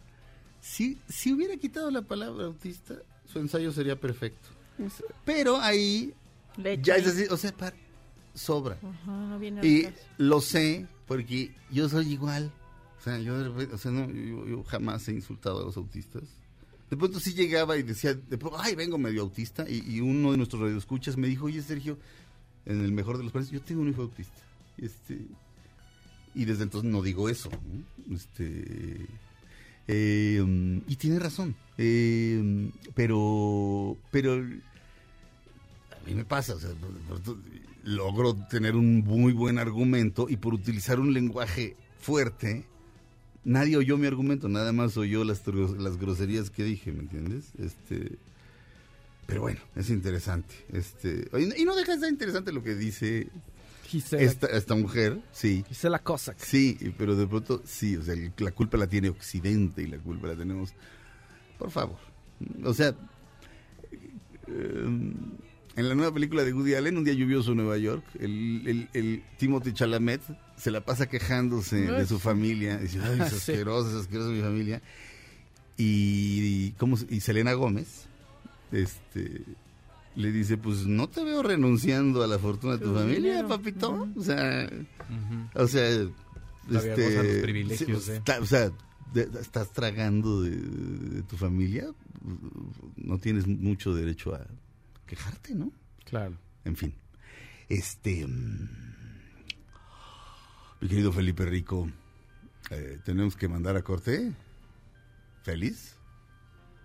Si, 0.61 0.97
si 1.09 1.33
hubiera 1.33 1.55
quitado 1.57 1.89
la 1.91 2.01
palabra 2.01 2.45
autista, 2.45 2.95
su 3.25 3.39
ensayo 3.39 3.71
sería 3.71 3.95
perfecto. 3.99 4.49
Pero 5.25 5.57
ahí 5.59 6.13
Leche. 6.57 6.81
ya 6.83 6.95
es 6.97 7.05
decir, 7.05 7.31
o 7.31 7.37
sea, 7.37 7.51
par- 7.51 7.73
sobra. 8.37 8.77
Ajá, 8.81 9.11
no 9.11 9.39
viene 9.39 9.65
Y 9.65 9.87
lo 10.17 10.41
sé 10.41 10.87
porque 11.07 11.51
yo 11.71 11.89
soy 11.89 12.13
igual. 12.13 12.51
O 12.99 13.03
sea, 13.03 13.19
yo, 13.19 13.35
o 13.35 13.77
sea, 13.77 13.91
no, 13.91 14.09
yo, 14.09 14.45
yo 14.47 14.63
jamás 14.63 15.07
he 15.07 15.13
insultado 15.13 15.61
a 15.61 15.65
los 15.65 15.77
autistas. 15.77 16.23
De 16.89 16.95
pronto 16.95 17.19
sí 17.19 17.33
llegaba 17.33 17.77
y 17.77 17.83
decía, 17.83 18.13
de 18.13 18.37
pronto, 18.37 18.57
ay, 18.59 18.75
vengo 18.75 18.97
medio 18.97 19.21
autista. 19.21 19.65
Y, 19.69 19.95
y 19.95 20.01
uno 20.01 20.31
de 20.31 20.37
nuestros 20.37 20.61
radioescuchas 20.61 21.17
me 21.17 21.27
dijo, 21.27 21.45
oye, 21.45 21.61
Sergio, 21.61 21.97
en 22.65 22.83
el 22.83 22.91
mejor 22.91 23.17
de 23.17 23.23
los 23.23 23.33
casos, 23.33 23.49
yo 23.49 23.61
tengo 23.61 23.81
un 23.81 23.89
hijo 23.89 24.03
autista. 24.03 24.37
Este, 24.77 25.25
y 26.35 26.45
desde 26.45 26.63
entonces 26.63 26.89
no 26.89 27.01
digo 27.01 27.29
eso. 27.29 27.49
¿no? 27.49 28.15
Este, 28.15 29.07
eh, 29.87 30.39
um, 30.41 30.81
y 30.87 30.95
tiene 30.97 31.19
razón. 31.19 31.55
Eh, 31.77 32.37
um, 32.39 32.71
pero, 32.93 33.97
pero 34.11 34.33
a 34.33 34.39
mí 36.05 36.13
me 36.13 36.25
pasa, 36.25 36.55
o 36.55 36.59
sea, 36.59 36.71
logro 37.87 38.35
tener 38.35 38.75
un 38.75 38.99
muy 38.99 39.31
buen 39.31 39.57
argumento 39.57 40.27
y 40.29 40.37
por 40.37 40.53
utilizar 40.53 40.99
un 40.99 41.13
lenguaje 41.13 41.77
fuerte, 41.99 42.65
nadie 43.45 43.77
oyó 43.77 43.97
mi 43.97 44.07
argumento, 44.07 44.49
nada 44.49 44.73
más 44.73 44.97
oyó 44.97 45.23
las, 45.23 45.41
las 45.47 45.97
groserías 45.97 46.49
que 46.49 46.63
dije, 46.63 46.91
¿me 46.91 46.99
entiendes? 46.99 47.53
Este, 47.57 48.17
pero 49.25 49.41
bueno, 49.41 49.61
es 49.75 49.89
interesante. 49.89 50.53
Este, 50.73 51.29
y 51.57 51.63
no 51.63 51.75
deja 51.75 51.93
de 51.93 51.99
ser 52.01 52.09
interesante 52.09 52.51
lo 52.51 52.61
que 52.61 52.75
dice 52.75 53.29
Gisela, 53.85 54.21
esta, 54.21 54.47
esta 54.47 54.75
mujer, 54.75 55.21
sí. 55.31 55.63
Gisela 55.69 55.99
Cossack. 55.99 56.39
Sí, 56.39 56.77
pero 56.97 57.15
de 57.15 57.25
pronto 57.25 57.61
sí, 57.65 57.95
o 57.95 58.03
sea, 58.03 58.15
la 58.37 58.51
culpa 58.51 58.77
la 58.77 58.87
tiene 58.87 59.09
Occidente 59.09 59.81
y 59.81 59.87
la 59.87 59.97
culpa 59.97 60.27
la 60.27 60.35
tenemos. 60.35 60.73
Por 61.57 61.71
favor. 61.71 61.99
O 62.65 62.73
sea, 62.73 62.93
eh, 64.47 65.13
en 65.77 65.87
la 65.87 65.95
nueva 65.95 66.13
película 66.13 66.43
de 66.43 66.51
Woody 66.53 66.73
Allen, 66.73 66.97
Un 66.97 67.03
día 67.05 67.13
lluvioso 67.13 67.51
en 67.51 67.57
Nueva 67.57 67.77
York, 67.77 68.03
el, 68.19 68.63
el, 68.67 68.89
el 68.93 69.23
Timothy 69.37 69.71
Chalamet 69.73 70.21
se 70.57 70.71
la 70.71 70.81
pasa 70.81 71.07
quejándose 71.07 71.77
de 71.77 72.05
su 72.05 72.19
familia. 72.19 72.77
Dice, 72.77 72.99
ay, 73.01 73.21
es 73.25 73.33
asqueroso, 73.33 73.89
es 73.91 73.95
asqueroso 74.01 74.31
mi 74.31 74.41
familia. 74.41 74.81
Y, 75.77 76.71
¿cómo 76.71 76.97
se- 76.97 77.05
y 77.09 77.19
Selena 77.21 77.53
Gómez, 77.53 78.05
este 78.71 79.43
le 80.15 80.31
dice, 80.31 80.57
pues 80.57 80.87
no 80.87 81.07
te 81.07 81.23
veo 81.23 81.43
renunciando 81.43 82.23
a 82.23 82.27
la 82.27 82.39
fortuna 82.39 82.73
de 82.73 82.79
tu 82.79 82.85
Tu 82.91 82.95
familia, 82.95 83.19
dinero. 83.33 83.47
papito. 83.47 84.07
O 84.15 84.23
sea, 84.23 84.67
o 85.53 85.67
sea, 85.67 85.87
este, 85.91 86.11
los 86.71 86.83
privilegios, 87.43 88.03
sí, 88.05 88.11
¿eh? 88.11 88.15
está- 88.15 88.39
o 88.41 88.45
sea, 88.47 88.71
de- 89.13 89.29
estás 89.39 89.71
tragando 89.73 90.41
de, 90.41 90.55
de 90.57 91.21
tu 91.21 91.37
familia, 91.37 91.85
no 92.95 93.19
tienes 93.19 93.45
mucho 93.45 93.93
derecho 93.93 94.33
a 94.33 94.43
quejarte, 95.07 95.55
¿no? 95.55 95.71
Claro. 96.05 96.37
En 96.63 96.75
fin, 96.75 96.93
este, 97.69 98.27
mm, 98.27 98.69
mi 100.81 100.87
querido 100.87 101.11
Felipe 101.11 101.45
Rico, 101.45 101.89
eh, 102.69 102.99
tenemos 103.03 103.35
que 103.35 103.47
mandar 103.47 103.75
a 103.75 103.81
corte. 103.81 104.33
¿Feliz? 105.41 105.95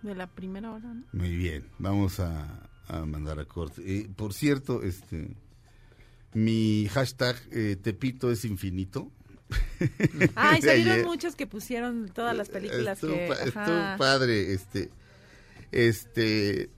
De 0.01 0.15
la 0.15 0.27
primera 0.27 0.71
hora, 0.71 0.93
¿no? 0.93 1.03
Muy 1.11 1.35
bien, 1.35 1.69
vamos 1.79 2.19
a, 2.19 2.69
a 2.87 3.05
mandar 3.05 3.39
a 3.39 3.45
corte. 3.45 3.81
Eh, 3.85 4.09
por 4.15 4.33
cierto, 4.33 4.83
este, 4.83 5.35
mi 6.33 6.87
hashtag 6.89 7.35
eh, 7.51 7.77
Tepito 7.81 8.31
es 8.31 8.45
infinito. 8.45 9.11
Ay, 10.35 10.61
salieron 10.61 10.93
ayer. 10.93 11.05
muchos 11.05 11.35
que 11.35 11.47
pusieron 11.47 12.09
todas 12.09 12.35
las 12.35 12.49
películas 12.49 12.97
Estuvo 12.97 13.15
que... 13.15 13.31
estuvo 13.31 13.97
padre, 13.97 14.53
este, 14.53 14.89
este, 15.71 16.69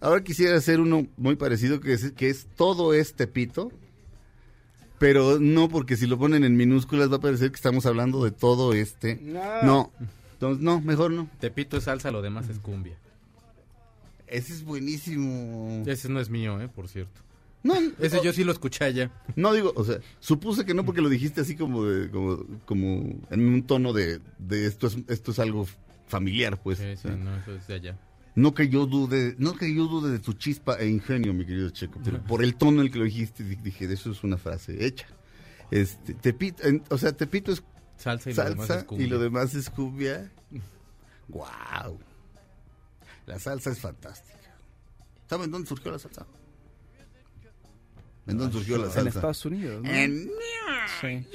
ahora 0.00 0.22
quisiera 0.22 0.56
hacer 0.56 0.80
uno 0.80 1.06
muy 1.16 1.36
parecido 1.36 1.80
que 1.80 1.92
es, 1.92 2.12
que 2.12 2.28
es 2.28 2.46
todo 2.56 2.94
es 2.94 3.14
Tepito, 3.14 3.70
pero 4.98 5.38
no 5.40 5.68
porque 5.68 5.96
si 5.96 6.06
lo 6.06 6.18
ponen 6.18 6.44
en 6.44 6.56
minúsculas 6.56 7.10
va 7.10 7.16
a 7.16 7.20
parecer 7.20 7.50
que 7.50 7.56
estamos 7.56 7.86
hablando 7.86 8.24
de 8.24 8.30
todo 8.30 8.72
este. 8.72 9.18
No, 9.62 9.90
entonces 10.34 10.62
no, 10.62 10.80
mejor 10.80 11.10
no. 11.10 11.28
Tepito 11.38 11.76
es 11.76 11.84
salsa, 11.84 12.10
lo 12.10 12.22
demás 12.22 12.48
es 12.48 12.58
cumbia. 12.58 12.96
Ese 14.26 14.52
es 14.52 14.64
buenísimo. 14.64 15.82
Ese 15.86 16.08
no 16.08 16.20
es 16.20 16.30
mío, 16.30 16.60
¿eh? 16.60 16.68
Por 16.68 16.88
cierto. 16.88 17.20
No, 17.62 17.74
Ese 17.98 18.22
yo 18.22 18.32
sí 18.32 18.44
lo 18.44 18.52
escuché 18.52 18.84
allá. 18.84 19.10
No 19.36 19.52
digo, 19.52 19.72
o 19.76 19.84
sea, 19.84 19.98
supuse 20.20 20.64
que 20.64 20.72
no 20.72 20.84
porque 20.84 21.02
lo 21.02 21.10
dijiste 21.10 21.42
así 21.42 21.56
como 21.56 21.84
de, 21.84 22.10
como, 22.10 22.44
como 22.64 23.20
en 23.30 23.46
un 23.46 23.62
tono 23.64 23.92
de, 23.92 24.20
de 24.38 24.66
esto 24.66 24.86
es, 24.86 24.96
esto 25.08 25.32
es 25.32 25.38
algo 25.38 25.66
familiar, 26.06 26.60
pues. 26.62 26.78
Sí, 26.78 26.96
sí, 26.96 27.08
¿eh? 27.08 27.16
no, 27.18 27.36
eso 27.36 27.54
es 27.54 27.66
de 27.66 27.74
allá. 27.74 27.98
No 28.34 28.54
que 28.54 28.68
yo 28.68 28.86
dude, 28.86 29.34
no 29.38 29.54
que 29.56 29.74
yo 29.74 29.86
dude 29.86 30.10
de 30.12 30.18
tu 30.20 30.32
chispa 30.34 30.78
e 30.78 30.88
ingenio, 30.88 31.34
mi 31.34 31.44
querido 31.44 31.70
Checo, 31.70 32.00
pero 32.04 32.22
por 32.22 32.42
el 32.44 32.54
tono 32.54 32.80
en 32.80 32.86
el 32.86 32.92
que 32.92 32.98
lo 32.98 33.04
dijiste, 33.04 33.42
di- 33.44 33.56
dije, 33.56 33.92
eso 33.92 34.12
es 34.12 34.22
una 34.22 34.36
frase 34.38 34.84
hecha. 34.86 35.06
Este, 35.70 36.14
Tepito, 36.14 36.62
en- 36.66 36.82
o 36.90 36.98
sea, 36.98 37.12
Tepito 37.12 37.52
es 37.52 37.62
Salsa 37.96 38.30
y 38.30 38.34
lo 38.34 38.44
demás 38.44 38.60
es 38.62 38.68
salsa 38.68 38.86
cumbia. 38.86 39.06
y 39.06 39.10
lo 39.10 39.18
demás 39.18 39.54
es 39.54 39.70
cumbia. 39.70 40.30
Wow. 41.28 41.98
La 43.26 43.38
salsa 43.38 43.70
es 43.70 43.78
fantástica. 43.80 44.54
¿Saben 45.28 45.50
dónde 45.50 45.68
surgió 45.68 45.90
la 45.92 45.98
salsa? 45.98 46.26
¿En 48.26 48.38
dónde 48.38 48.52
surgió 48.52 48.78
la 48.78 48.84
salsa? 48.86 49.00
En 49.00 49.06
Estados 49.08 49.44
Unidos, 49.44 49.82
¿no? 49.82 49.90
En 49.90 50.30
Sí. 51.00 51.26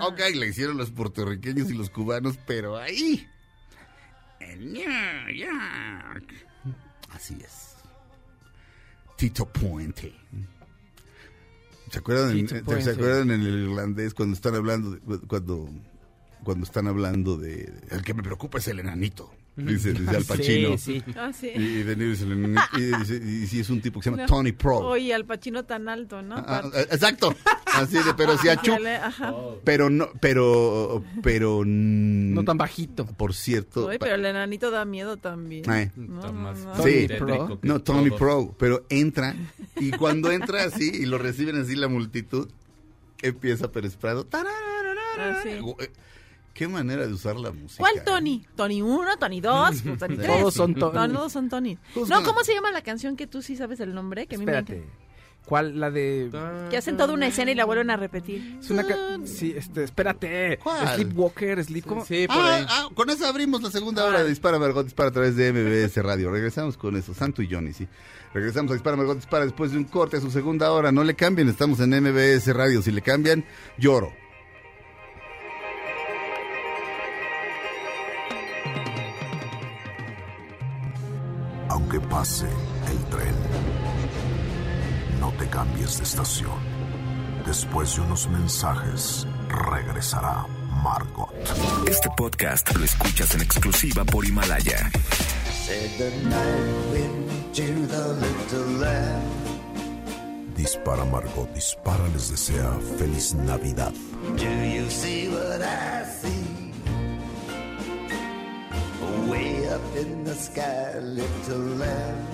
Ok, 0.00 0.20
la 0.34 0.46
hicieron 0.46 0.76
los 0.76 0.90
puertorriqueños 0.90 1.70
y 1.70 1.74
los 1.74 1.90
cubanos, 1.90 2.38
pero 2.46 2.76
ahí. 2.76 3.26
En 4.52 4.72
New 4.72 5.34
York. 5.34 6.34
Así 7.10 7.38
es. 7.42 7.76
Tito 9.16 9.46
Puente. 9.46 10.14
¿Se 11.90 11.98
acuerdan, 11.98 12.30
en, 12.32 12.46
Tito 12.46 12.54
¿se 12.56 12.62
Puente. 12.62 12.90
acuerdan 12.90 13.30
en 13.30 13.40
el 13.42 13.70
irlandés 13.70 14.14
cuando 14.14 14.34
están 14.34 14.54
hablando 14.54 14.90
de, 14.92 15.18
cuando 15.26 15.68
cuando 16.42 16.64
están 16.64 16.88
hablando 16.88 17.36
de 17.36 17.72
el 17.90 18.02
que 18.02 18.14
me 18.14 18.22
preocupa 18.22 18.58
es 18.58 18.68
el 18.68 18.80
enanito? 18.80 19.32
Dice, 19.54 19.92
dice 19.92 20.16
Al 20.16 20.24
Pacino. 20.28 20.78
Sí, 20.78 21.02
sí. 21.04 21.12
Ah, 21.16 21.30
sí. 21.32 21.48
Y 21.48 21.82
De 21.82 21.92
y, 21.92 21.96
dice, 21.96 23.16
y 23.16 23.46
sí 23.46 23.60
es 23.60 23.68
un 23.68 23.82
tipo 23.82 24.00
que 24.00 24.04
se 24.04 24.10
llama 24.10 24.22
No. 24.22 24.28
Tony 24.28 24.52
Pro. 24.52 24.78
Oye, 24.78 25.12
al 25.12 25.26
Pachino 25.26 25.64
tan 25.64 25.88
alto, 25.88 26.22
¿no? 26.22 26.36
Ah, 26.36 26.62
ah, 26.64 26.80
exacto. 26.90 27.34
Así 27.66 27.98
de, 27.98 28.14
pero 28.16 28.38
si 28.38 28.48
a 28.48 28.56
Chuck 28.56 28.74
Dale, 28.74 28.96
Ajá. 28.96 29.34
pero 29.64 29.90
no, 29.90 30.08
pero, 30.20 31.04
pero... 31.22 31.64
No 31.66 32.44
tan 32.44 32.56
bajito. 32.56 33.04
Por 33.06 33.34
cierto... 33.34 33.86
Oye, 33.86 33.98
pero 33.98 34.14
el 34.14 34.24
enanito 34.24 34.70
da 34.70 34.84
miedo 34.86 35.18
también. 35.18 35.68
Ay. 35.70 35.90
No, 35.96 36.20
Está 36.20 36.32
no. 36.32 36.82
Sí. 36.82 37.08
que 37.08 37.58
No, 37.62 37.82
Tony. 37.82 38.10
Pro, 38.10 38.54
pero 38.58 38.86
entra 38.88 39.34
y 39.76 39.90
cuando 39.90 40.30
entra 40.30 40.64
así 40.64 40.90
y 40.94 41.06
lo 41.06 41.18
reciben 41.18 41.56
así 41.56 41.76
la 41.76 41.88
multitud, 41.88 42.48
empieza 43.20 43.70
Pérez 43.70 43.96
Prado. 43.96 44.26
Ah, 44.32 45.40
sí. 45.42 45.50
Qué 46.54 46.68
manera 46.68 47.06
de 47.06 47.12
usar 47.12 47.36
la 47.36 47.50
música. 47.50 47.78
¿Cuál 47.78 48.04
Tony? 48.04 48.44
¿Tony 48.56 48.82
1, 48.82 49.16
Tony 49.18 49.40
2, 49.40 49.82
Tony 49.98 50.16
3? 50.16 50.26
Todos 50.26 50.54
son 50.54 50.74
Tony. 50.74 51.12
Todos 51.14 51.32
son 51.32 51.48
Tony. 51.48 51.78
Todos 51.94 52.08
No, 52.08 52.22
¿cómo 52.22 52.44
se 52.44 52.54
llama 52.54 52.70
la 52.70 52.82
canción 52.82 53.16
que 53.16 53.26
tú 53.26 53.40
sí 53.42 53.56
sabes 53.56 53.80
el 53.80 53.94
nombre? 53.94 54.26
Que 54.26 54.36
a 54.36 54.38
mí 54.38 54.44
me 54.44 54.52
Espérate. 54.58 54.84
¿Cuál? 55.46 55.80
La 55.80 55.90
de... 55.90 56.30
Que 56.70 56.76
hacen 56.76 56.96
toda 56.96 57.12
una 57.14 57.26
escena 57.26 57.50
y 57.50 57.56
la 57.56 57.64
vuelven 57.64 57.90
a 57.90 57.96
repetir. 57.96 58.58
Es 58.60 58.70
una... 58.70 58.86
ca- 58.86 58.96
Sí, 59.24 59.52
este, 59.56 59.82
espérate. 59.82 60.58
¿Cuál? 60.62 60.86
Sleepwalker, 60.94 61.64
Sleep... 61.64 61.84
¿cómo? 61.84 62.04
Sí, 62.04 62.28
por 62.28 62.36
Ah, 62.36 62.54
ahí. 62.54 62.66
ah, 62.68 62.88
con 62.94 63.10
eso 63.10 63.26
abrimos 63.26 63.60
la 63.60 63.70
segunda 63.72 64.04
hora 64.04 64.22
de 64.22 64.28
Dispara 64.28 64.60
Margot 64.60 64.84
Dispara 64.84 65.08
a 65.08 65.12
través 65.12 65.34
de 65.34 65.52
MBS 65.52 65.96
Radio. 66.00 66.30
Regresamos 66.30 66.76
con 66.76 66.96
eso, 66.96 67.12
Santo 67.12 67.42
y 67.42 67.52
Johnny, 67.52 67.72
sí. 67.72 67.88
Regresamos 68.32 68.70
a 68.70 68.74
Dispara 68.74 68.96
Margot 68.96 69.16
Dispara 69.16 69.44
después 69.44 69.72
de 69.72 69.78
un 69.78 69.84
corte 69.84 70.18
a 70.18 70.20
su 70.20 70.30
segunda 70.30 70.70
hora. 70.70 70.92
No 70.92 71.02
le 71.02 71.16
cambien, 71.16 71.48
estamos 71.48 71.80
en 71.80 71.90
MBS 71.90 72.46
Radio. 72.54 72.80
Si 72.80 72.92
le 72.92 73.02
cambian, 73.02 73.44
lloro. 73.78 74.12
Pase 82.12 82.46
el 82.90 82.98
tren, 83.06 83.34
no 85.18 85.32
te 85.38 85.48
cambies 85.48 85.96
de 85.96 86.04
estación. 86.04 86.60
Después 87.46 87.96
de 87.96 88.02
unos 88.02 88.28
mensajes, 88.28 89.26
regresará 89.48 90.46
Margot. 90.84 91.32
Este 91.88 92.10
podcast 92.14 92.70
lo 92.76 92.84
escuchas 92.84 93.34
en 93.34 93.40
exclusiva 93.40 94.04
por 94.04 94.26
Himalaya. 94.26 94.90
Dispara 100.54 101.04
Margot, 101.06 101.54
dispara 101.54 102.06
les 102.08 102.30
desea 102.30 102.78
feliz 102.98 103.34
Navidad. 103.34 103.92
Do 104.36 104.44
you 104.44 104.90
see 104.90 105.28
what 105.28 105.62
I 105.62 106.04
see? 106.20 106.52
Way 109.72 109.78
up 109.78 109.96
in 109.96 110.24
the 110.24 110.34
sky, 110.34 110.98
little 111.00 111.78
lamb. 111.78 112.26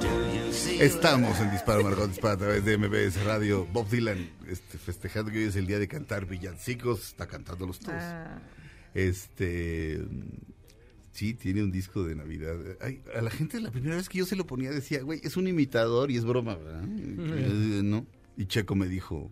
Do 0.00 0.08
you 0.34 0.52
see 0.52 0.80
Estamos 0.80 1.38
en 1.40 1.50
Disparo 1.52 1.84
Margot 1.84 2.08
Dispara 2.08 2.34
a 2.34 2.36
través 2.36 2.64
de 2.64 2.76
MBS 2.76 3.22
Radio. 3.24 3.64
Bob 3.72 3.88
Dylan, 3.88 4.28
este, 4.48 4.76
festejando 4.76 5.30
que 5.30 5.38
hoy 5.38 5.44
es 5.44 5.54
el 5.56 5.68
día 5.68 5.78
de 5.78 5.86
cantar 5.86 6.26
villancicos, 6.26 7.08
está 7.08 7.28
cantándolos 7.28 7.78
todos. 7.78 7.94
Ah, 7.96 8.40
Este. 8.94 10.00
Sí, 11.12 11.34
tiene 11.34 11.62
un 11.62 11.70
disco 11.70 12.02
de 12.02 12.16
Navidad. 12.16 12.56
Ay, 12.80 13.02
a 13.14 13.22
la 13.22 13.30
gente 13.30 13.60
la 13.60 13.70
primera 13.70 13.94
vez 13.94 14.08
que 14.08 14.18
yo 14.18 14.26
se 14.26 14.34
lo 14.34 14.46
ponía 14.46 14.70
decía, 14.70 15.02
güey, 15.02 15.20
es 15.22 15.36
un 15.36 15.46
imitador 15.46 16.10
y 16.10 16.16
es 16.16 16.24
broma, 16.24 16.56
¿verdad? 16.56 16.82
Y, 16.82 17.82
no. 17.84 18.04
Y 18.36 18.46
Checo 18.46 18.74
me 18.74 18.88
dijo, 18.88 19.30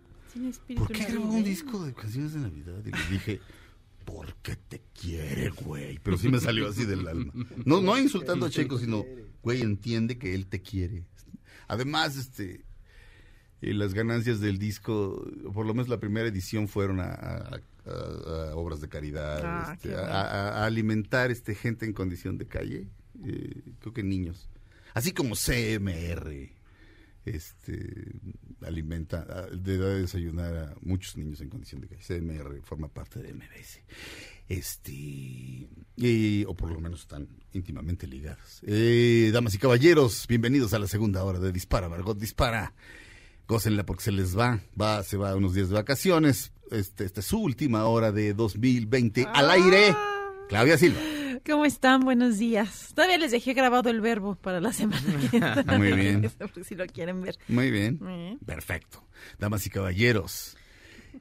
¿por 0.77 0.91
qué 0.93 1.03
grabó 1.05 1.33
un 1.33 1.43
disco 1.43 1.85
de 1.85 1.93
canciones 1.93 2.33
de 2.33 2.39
Navidad? 2.39 2.81
Y 2.85 2.91
le 2.91 3.09
dije, 3.11 3.41
porque 4.05 4.55
te 4.55 4.81
quiere, 4.99 5.49
güey. 5.49 5.99
Pero 6.03 6.17
sí 6.17 6.29
me 6.29 6.39
salió 6.39 6.67
así 6.69 6.85
del 6.85 7.07
alma. 7.07 7.33
No, 7.65 7.81
no 7.81 7.97
insultando 7.97 8.45
a 8.45 8.49
Checo, 8.49 8.77
sino, 8.77 9.03
güey, 9.43 9.61
entiende 9.61 10.17
que 10.17 10.33
él 10.35 10.45
te 10.47 10.61
quiere. 10.61 11.03
Además, 11.67 12.15
este, 12.15 12.63
eh, 13.61 13.73
las 13.73 13.93
ganancias 13.93 14.39
del 14.39 14.59
disco, 14.59 15.25
por 15.53 15.65
lo 15.65 15.73
menos 15.73 15.89
la 15.89 15.99
primera 15.99 16.27
edición, 16.27 16.67
fueron 16.67 16.99
a, 16.99 17.05
a- 17.13 17.59
a- 17.87 18.49
a 18.51 18.55
obras 18.55 18.81
de 18.81 18.87
caridad, 18.89 19.41
Ah, 19.43 19.73
este, 19.73 19.95
a 19.95 20.65
alimentar 20.65 21.29
este 21.31 21.53
gente 21.55 21.85
en 21.85 21.93
condición 21.93 22.37
de 22.37 22.47
calle, 22.47 22.87
eh, 23.25 23.61
creo 23.79 23.93
que 23.93 24.03
niños. 24.03 24.47
Así 24.93 25.11
como 25.11 25.35
CMR 25.35 26.51
este 27.25 28.11
alimenta, 28.61 29.47
le 29.51 29.77
da 29.77 29.87
de 29.89 30.01
desayunar 30.01 30.55
a 30.55 30.75
muchos 30.81 31.17
niños 31.17 31.41
en 31.41 31.49
condición 31.49 31.81
de 31.81 31.87
calle. 31.87 32.01
CMR 32.03 32.61
forma 32.61 32.87
parte 32.87 33.19
de 33.21 33.33
MBS. 33.33 33.81
Este, 34.47 34.91
y- 35.97 36.45
o 36.47 36.53
por 36.55 36.71
lo 36.71 36.79
menos 36.79 37.01
están 37.01 37.27
íntimamente 37.53 38.07
ligados. 38.07 38.59
Eh, 38.63 39.31
damas 39.33 39.55
y 39.55 39.57
caballeros, 39.57 40.25
bienvenidos 40.27 40.73
a 40.73 40.79
la 40.79 40.87
segunda 40.87 41.23
hora 41.23 41.39
de 41.39 41.51
Dispara, 41.51 41.89
Margot 41.89 42.17
Dispara. 42.17 42.73
Gócenla 43.47 43.85
porque 43.85 44.03
se 44.03 44.11
les 44.11 44.37
va, 44.37 44.59
va, 44.79 45.03
se 45.03 45.17
va 45.17 45.35
unos 45.35 45.53
días 45.53 45.69
de 45.69 45.75
vacaciones. 45.75 46.51
Este, 46.71 47.05
esta 47.05 47.19
es 47.19 47.27
su 47.27 47.39
última 47.39 47.85
hora 47.85 48.11
de 48.11 48.33
2020 48.33 49.25
al 49.33 49.51
aire. 49.51 49.95
Claudia 50.47 50.77
Silva. 50.77 50.99
¿Cómo 51.45 51.65
están? 51.65 52.01
Buenos 52.01 52.37
días. 52.37 52.91
Todavía 52.95 53.17
les 53.17 53.31
dejé 53.31 53.53
grabado 53.53 53.89
el 53.89 54.01
verbo 54.01 54.35
para 54.35 54.61
la 54.61 54.71
semana 54.73 55.01
que 55.29 55.37
entra. 55.37 55.77
Muy 55.77 55.91
bien. 55.93 56.29
Si 56.63 56.75
lo 56.75 56.85
quieren 56.87 57.21
ver. 57.21 57.37
Muy 57.47 57.71
bien. 57.71 57.99
Eh. 58.07 58.37
Perfecto. 58.45 59.03
Damas 59.39 59.65
y 59.65 59.69
caballeros, 59.69 60.55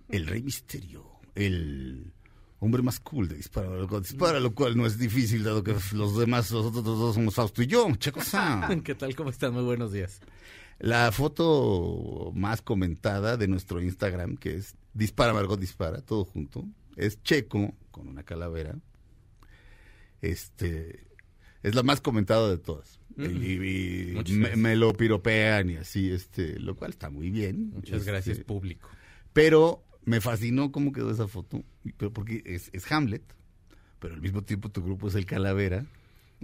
el 0.09 0.27
Rey 0.27 0.43
Misterio, 0.43 1.05
el 1.35 2.13
hombre 2.59 2.83
más 2.83 3.01
cool 3.01 3.29
de 3.29 3.37
Dispara, 3.37 3.69
Margot 3.69 4.03
Dispara, 4.03 4.41
lo 4.41 4.55
cual 4.55 4.77
no 4.77 4.87
es 4.87 4.99
difícil, 4.99 5.43
dado 5.43 5.63
que 5.63 5.75
los 5.93 6.19
demás, 6.19 6.51
los 6.51 6.67
otros 6.67 6.85
dos 6.85 7.15
somos 7.15 7.35
Fausto 7.35 7.63
y 7.63 7.67
yo, 7.67 7.95
Checo. 7.97 8.21
¿Qué 8.85 8.95
tal? 8.95 9.15
¿Cómo 9.15 9.31
están? 9.31 9.53
Muy 9.53 9.65
buenos 9.65 9.93
días. 9.93 10.21
La 10.79 11.13
foto 11.13 12.31
más 12.35 12.63
comentada 12.63 13.37
de 13.37 13.49
nuestro 13.49 13.81
Instagram, 13.83 14.37
que 14.37 14.57
es 14.57 14.75
Dispara 14.93 15.33
Margot 15.33 15.59
Dispara, 15.61 16.01
todo 16.01 16.25
junto, 16.25 16.65
es 16.97 17.23
Checo 17.23 17.75
con 17.91 18.09
una 18.09 18.23
calavera. 18.23 18.77
Este 20.31 21.07
es 21.63 21.75
la 21.75 21.83
más 21.83 22.01
comentada 22.01 22.51
de 22.51 22.59
todas. 22.59 23.01
Mm. 23.17 23.25
Y, 23.25 23.53
y 23.53 24.13
Muchas 24.15 24.37
me, 24.37 24.57
me 24.57 24.77
lo 24.77 24.93
piropean 24.93 25.71
y 25.71 25.77
así, 25.77 26.11
este, 26.11 26.59
lo 26.59 26.77
cual 26.77 26.91
está 26.91 27.11
muy 27.11 27.31
bien. 27.31 27.71
Muchas 27.71 28.01
Este, 28.01 28.11
gracias, 28.11 28.39
público. 28.41 28.89
Pero 29.33 29.85
me 30.05 30.21
fascinó 30.21 30.73
cómo 30.73 30.93
quedó 30.93 31.11
esa 31.11 31.29
foto, 31.29 31.65
pero 31.97 32.13
porque 32.13 32.43
es, 32.45 32.71
es 32.73 32.91
Hamlet, 32.91 33.23
pero 33.99 34.15
al 34.15 34.21
mismo 34.21 34.43
tiempo 34.43 34.71
tu 34.71 34.83
grupo 34.83 35.09
es 35.09 35.15
el 35.15 35.27
Calavera. 35.27 35.87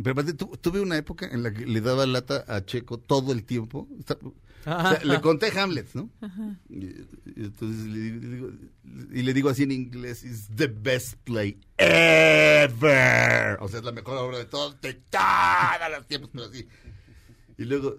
Pero 0.03 0.13
aparte, 0.13 0.35
tu- 0.35 0.57
tuve 0.61 0.81
una 0.81 0.97
época 0.97 1.27
en 1.31 1.43
la 1.43 1.53
que 1.53 1.67
le 1.67 1.81
daba 1.81 2.07
lata 2.07 2.45
a 2.49 2.65
Checo 2.65 2.99
todo 2.99 3.33
el 3.33 3.45
tiempo. 3.45 3.89
Está- 3.99 4.17
o 4.23 4.33
sea, 4.65 5.01
le 5.05 5.21
conté 5.21 5.51
Hamlet, 5.59 5.89
¿no? 5.95 6.11
Y, 6.69 6.85
y 6.85 7.05
entonces 7.37 7.87
le 7.87 7.99
digo, 7.99 8.21
le 8.21 8.29
digo- 8.37 8.51
y 9.13 9.23
le 9.23 9.35
digo 9.35 9.49
así 9.49 9.63
en 9.63 9.73
inglés, 9.73 10.23
it's 10.25 10.49
the 10.55 10.67
best 10.69 11.15
play 11.25 11.59
ever. 11.79 13.59
O 13.61 13.69
sea, 13.69 13.79
es 13.79 13.85
la 13.85 13.93
mejor 13.93 14.17
obra 14.19 14.39
de 14.39 14.45
todos, 14.47 14.81
de 14.81 14.95
todos 14.95 15.91
los 15.97 16.07
tiempos, 16.07 16.31
pero 16.33 16.45
así. 16.47 16.67
Y 17.59 17.65
luego, 17.65 17.97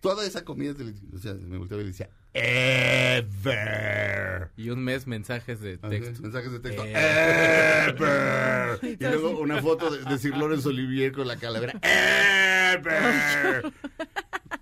toda 0.00 0.24
esa 0.26 0.44
comida, 0.44 0.74
o 1.14 1.18
sea, 1.18 1.34
me 1.34 1.58
volteaba 1.58 1.82
y 1.82 1.86
le 1.86 1.90
decía, 1.92 2.10
ever. 2.32 4.20
Y 4.56 4.70
un 4.70 4.82
mes 4.84 5.06
mensajes 5.06 5.60
de 5.60 5.78
texto. 5.78 6.22
Mensajes 6.22 6.52
de 6.52 6.60
texto. 6.60 6.84
Ever. 6.84 8.78
Y 8.82 8.96
luego 9.04 9.38
una 9.40 9.60
foto 9.62 9.90
de, 9.90 10.04
de 10.04 10.18
Sir 10.18 10.36
Lawrence 10.36 10.68
Olivier 10.68 11.12
con 11.12 11.26
la 11.28 11.36
calavera. 11.36 11.72
Ever. 11.82 13.72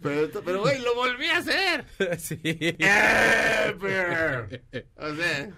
Pero, 0.03 0.43
pero 0.45 0.61
güey, 0.61 0.81
lo 0.81 0.95
volví 0.95 1.27
a 1.27 1.39
hacer. 1.39 1.85
sí. 2.19 2.41
Ever. 2.79 4.63
O 4.97 5.15
sea, 5.15 5.51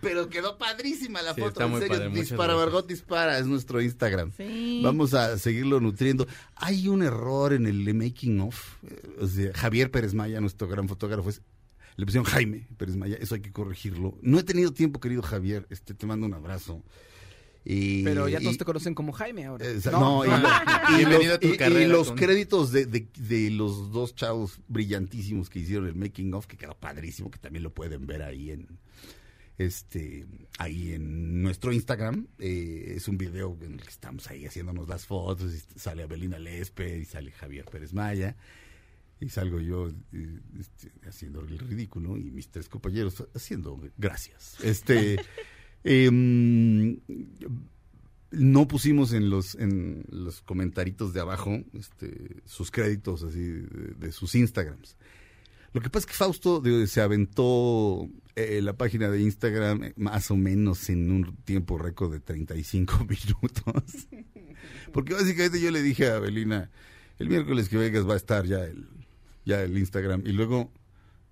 pero 0.00 0.28
quedó 0.28 0.58
padrísima 0.58 1.22
la 1.22 1.34
Sí, 1.34 1.40
foto. 1.40 1.50
está 1.52 1.64
En 1.64 1.70
muy 1.70 1.80
serio, 1.80 1.96
padre, 1.98 2.10
dispara. 2.20 2.56
Margot 2.56 2.86
dispara, 2.88 3.38
es 3.38 3.46
nuestro 3.46 3.80
Instagram. 3.80 4.32
Sí. 4.36 4.80
Vamos 4.84 5.14
a 5.14 5.38
seguirlo 5.38 5.80
nutriendo. 5.80 6.26
Hay 6.56 6.88
un 6.88 7.02
error 7.02 7.52
en 7.52 7.66
el 7.66 7.94
making 7.94 8.40
of. 8.40 8.76
eh, 8.88 9.16
O 9.20 9.26
sea, 9.26 9.52
Javier 9.54 9.90
Pérez 9.90 10.14
Maya, 10.14 10.40
nuestro 10.40 10.68
gran 10.68 10.88
fotógrafo, 10.88 11.28
es- 11.30 11.42
le 11.96 12.06
pusieron 12.06 12.24
Jaime 12.24 12.66
Pérez 12.78 12.96
Maya. 12.96 13.16
Eso 13.20 13.34
hay 13.34 13.40
que 13.42 13.52
corregirlo. 13.52 14.16
No 14.22 14.38
he 14.38 14.42
tenido 14.42 14.72
tiempo, 14.72 15.00
querido 15.00 15.22
Javier. 15.22 15.66
Este, 15.70 15.92
te 15.94 16.06
mando 16.06 16.26
un 16.26 16.34
abrazo. 16.34 16.82
Y, 17.62 18.02
Pero 18.04 18.26
ya 18.26 18.40
todos 18.40 18.54
y- 18.54 18.58
te 18.58 18.64
conocen 18.64 18.94
como 18.94 19.12
Jaime 19.12 19.44
ahora. 19.44 19.66
eh, 19.66 19.78
no, 19.92 20.24
y, 20.24 20.28
lo- 20.28 20.34
y 20.94 20.96
Bienvenido 20.96 21.34
los, 21.34 21.34
a 21.34 21.38
tu 21.40 21.46
y- 21.78 21.86
los 21.86 22.08
con- 22.08 22.16
créditos 22.16 22.72
de, 22.72 22.86
de- 22.86 23.06
de 23.18 23.50
los 23.50 23.92
dos 23.92 24.14
chavos 24.14 24.60
brillantísimos 24.68 25.50
que 25.50 25.58
hicieron 25.58 25.86
el 25.86 25.94
making 25.94 26.32
of, 26.32 26.46
que 26.46 26.56
quedó 26.56 26.74
padrísimo, 26.74 27.30
que 27.30 27.38
también 27.38 27.62
lo 27.62 27.74
pueden 27.74 28.06
ver 28.06 28.22
ahí 28.22 28.50
en 28.50 28.66
este 29.60 30.26
ahí 30.58 30.94
en 30.94 31.42
nuestro 31.42 31.72
Instagram. 31.72 32.26
Eh, 32.38 32.94
es 32.96 33.08
un 33.08 33.18
video 33.18 33.56
en 33.60 33.74
el 33.74 33.82
que 33.82 33.90
estamos 33.90 34.28
ahí 34.30 34.46
haciéndonos 34.46 34.88
las 34.88 35.06
fotos, 35.06 35.52
y 35.54 35.78
sale 35.78 36.02
Abelina 36.02 36.38
Lespe 36.38 36.98
y 36.98 37.04
sale 37.04 37.30
Javier 37.30 37.66
Pérez 37.66 37.92
Maya. 37.92 38.36
Y 39.20 39.28
salgo 39.28 39.60
yo 39.60 39.88
eh, 39.88 40.40
este, 40.58 40.90
haciendo 41.06 41.40
el 41.40 41.58
ridículo 41.58 42.16
y 42.16 42.30
mis 42.30 42.48
tres 42.48 42.70
compañeros 42.70 43.22
haciendo 43.34 43.78
gracias. 43.98 44.56
Este 44.62 45.20
em, 45.84 46.98
no 48.30 48.66
pusimos 48.66 49.12
en 49.12 49.28
los 49.28 49.56
en 49.56 50.04
los 50.08 50.40
comentaritos 50.40 51.12
de 51.12 51.20
abajo 51.20 51.62
este, 51.74 52.42
sus 52.46 52.70
créditos 52.70 53.22
así 53.24 53.40
de, 53.40 53.94
de 53.98 54.12
sus 54.12 54.34
Instagrams. 54.34 54.96
Lo 55.72 55.80
que 55.80 55.88
pasa 55.90 56.00
es 56.04 56.06
que 56.06 56.14
Fausto 56.14 56.60
de- 56.60 56.86
se 56.86 57.00
aventó 57.00 58.08
eh, 58.36 58.60
la 58.62 58.72
página 58.76 59.08
de 59.10 59.20
Instagram 59.22 59.84
eh, 59.84 59.92
más 59.96 60.30
o 60.30 60.36
menos 60.36 60.88
en 60.90 61.10
un 61.12 61.36
tiempo 61.44 61.78
récord 61.78 62.12
de 62.12 62.20
35 62.20 62.98
minutos. 63.08 64.08
Porque 64.92 65.14
básicamente 65.14 65.60
yo 65.60 65.70
le 65.70 65.82
dije 65.82 66.08
a 66.08 66.16
Abelina, 66.16 66.70
el 67.18 67.28
miércoles 67.28 67.68
que 67.68 67.76
vengas 67.76 68.08
va 68.08 68.14
a 68.14 68.16
estar 68.16 68.44
ya 68.46 68.64
el, 68.64 68.88
ya 69.44 69.62
el 69.62 69.76
Instagram. 69.78 70.22
Y 70.26 70.32
luego 70.32 70.72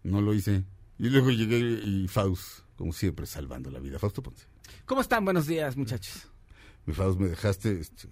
no 0.05 0.21
lo 0.21 0.35
hice. 0.35 0.65
Y 0.99 1.09
luego 1.11 1.31
llegué 1.31 1.59
y 1.59 2.07
Faust, 2.09 2.61
como 2.77 2.93
siempre, 2.93 3.27
salvando 3.27 3.71
la 3.71 3.81
vida. 3.81 3.99
Fausto 3.99 4.23
Ponce. 4.23 4.47
¿Cómo 4.85 5.01
están? 5.01 5.25
Buenos 5.25 5.47
días, 5.47 5.77
muchachos. 5.77 6.29
Mi 6.87 6.95
Faust, 6.95 7.19
me 7.21 7.29
dejaste 7.29 7.81
este, 7.81 8.09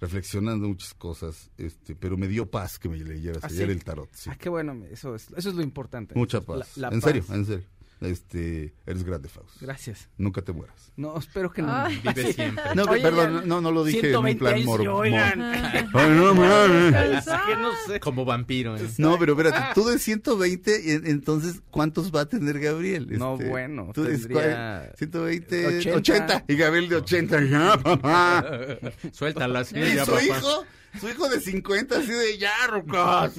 reflexionando 0.00 0.66
muchas 0.68 0.94
cosas, 0.94 1.50
este, 1.58 1.94
pero 1.94 2.16
me 2.16 2.26
dio 2.28 2.50
paz 2.50 2.78
que 2.78 2.88
me 2.88 2.96
leyeras 2.98 3.44
¿Ah, 3.44 3.48
ayer 3.48 3.66
sí? 3.66 3.72
el 3.72 3.84
tarot. 3.84 4.08
sí. 4.14 4.30
Ah, 4.32 4.36
qué 4.38 4.48
bueno, 4.48 4.74
eso 4.90 5.14
es, 5.14 5.28
eso 5.36 5.48
es 5.50 5.54
lo 5.54 5.62
importante. 5.62 6.14
Mucha 6.14 6.40
paz. 6.40 6.76
La- 6.76 6.88
la 6.88 6.94
en 6.94 7.00
paz. 7.00 7.10
serio, 7.12 7.24
en 7.30 7.44
serio. 7.46 7.66
Este, 8.00 8.74
eres 8.86 9.04
grande, 9.04 9.28
Faust. 9.28 9.60
Gracias. 9.60 10.08
Nunca 10.16 10.40
te 10.40 10.52
mueras. 10.52 10.90
No, 10.96 11.18
espero 11.18 11.52
que 11.52 11.60
no. 11.60 11.70
Ay. 11.70 12.00
Vive 12.02 12.32
siempre. 12.32 12.64
No, 12.74 12.84
Oye, 12.84 13.02
perdón, 13.02 13.40
ya- 13.42 13.46
no, 13.46 13.60
no 13.60 13.70
lo 13.72 13.84
dije 13.84 13.98
en 14.10 14.16
un 14.16 14.22
120 14.26 14.38
plan 14.38 14.54
años, 14.54 14.66
mor- 14.66 14.82
y 14.82 14.86
oigan. 14.86 15.38
mor- 15.38 15.54
Ay, 16.00 16.10
no. 16.10 17.18
Es 17.18 17.26
no 17.26 17.70
sé. 17.86 18.00
Como 18.00 18.24
vampiro. 18.24 18.76
¿eh? 18.76 18.88
No, 18.98 19.18
pero 19.18 19.32
espérate, 19.38 19.74
tú 19.74 19.84
de 19.86 19.98
120, 19.98 20.80
y 20.82 20.90
en- 20.92 21.06
entonces, 21.06 21.60
¿cuántos 21.70 22.10
va 22.14 22.22
a 22.22 22.26
tener 22.26 22.58
Gabriel? 22.58 23.06
No, 23.18 23.34
Este, 23.34 23.48
bueno, 23.48 23.90
tú 23.92 24.04
es 24.06 24.22
tendría 24.26 24.90
cua- 24.92 24.96
120, 24.96 25.66
80. 25.66 25.96
80. 25.98 26.44
y 26.48 26.56
Gabriel 26.56 26.88
de 26.88 26.96
80, 26.96 27.44
ya, 27.44 27.76
papá. 27.82 28.44
Suéltala 29.12 29.60
así, 29.60 29.76
Y 29.78 29.94
ya, 29.94 30.04
su 30.06 30.12
papá. 30.12 30.24
hijo, 30.24 30.64
su 30.98 31.08
hijo 31.08 31.28
de 31.28 31.40
50, 31.40 31.98
así 31.98 32.10
de 32.12 32.38
ya, 32.38 32.52
rucos. 32.68 33.32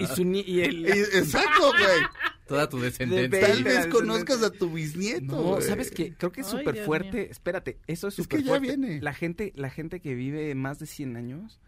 Y, 0.00 0.06
su 0.06 0.24
ni- 0.24 0.42
y 0.42 0.60
el... 0.60 0.86
Y- 0.86 0.90
Exacto, 1.18 1.70
güey. 1.72 2.00
Toda 2.46 2.68
tu 2.68 2.80
descendencia. 2.80 3.28
De 3.40 3.46
Tal 3.46 3.62
vez 3.64 3.86
conozcas 3.86 4.42
a 4.42 4.50
tu 4.50 4.70
bisnieto. 4.72 5.56
No. 5.56 5.60
¿sabes 5.60 5.90
qué? 5.90 6.14
Creo 6.14 6.32
que 6.32 6.40
es 6.42 6.46
súper 6.48 6.84
fuerte. 6.84 7.16
mío. 7.22 7.26
Espérate, 7.30 7.78
eso 7.86 8.08
es 8.08 8.18
Es 8.18 8.26
que 8.26 8.38
súper 8.38 8.44
ya 8.44 8.48
fuerte. 8.58 8.76
viene. 8.76 9.00
La 9.00 9.14
gente, 9.14 9.52
la 9.56 9.70
gente 9.70 10.00
que 10.00 10.14
vive 10.14 10.54
más 10.54 10.78
de 10.78 10.86
100 10.86 11.16
años, 11.16 11.60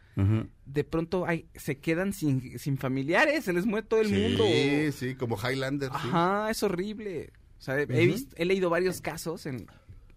de 0.67 0.85
pronto 0.85 1.25
hay, 1.27 1.47
se 1.55 1.79
quedan 1.79 2.13
sin, 2.13 2.59
sin 2.59 2.77
familiares, 2.79 3.45
se 3.45 3.53
les 3.53 3.65
muere 3.65 3.87
todo 3.87 4.01
el 4.01 4.09
sí, 4.09 4.15
mundo. 4.15 4.45
sí, 4.93 5.15
como 5.15 5.37
Highlander. 5.39 5.89
sí. 5.91 5.95
Ajá, 5.97 6.51
es 6.51 6.63
horrible. 6.63 7.33
O 7.59 7.63
sea, 7.65 7.81
he, 7.81 7.87
visto, 7.87 8.35
he 8.37 8.45
leído 8.45 8.69
varios 8.71 9.01
casos 9.01 9.47
en, 9.47 9.69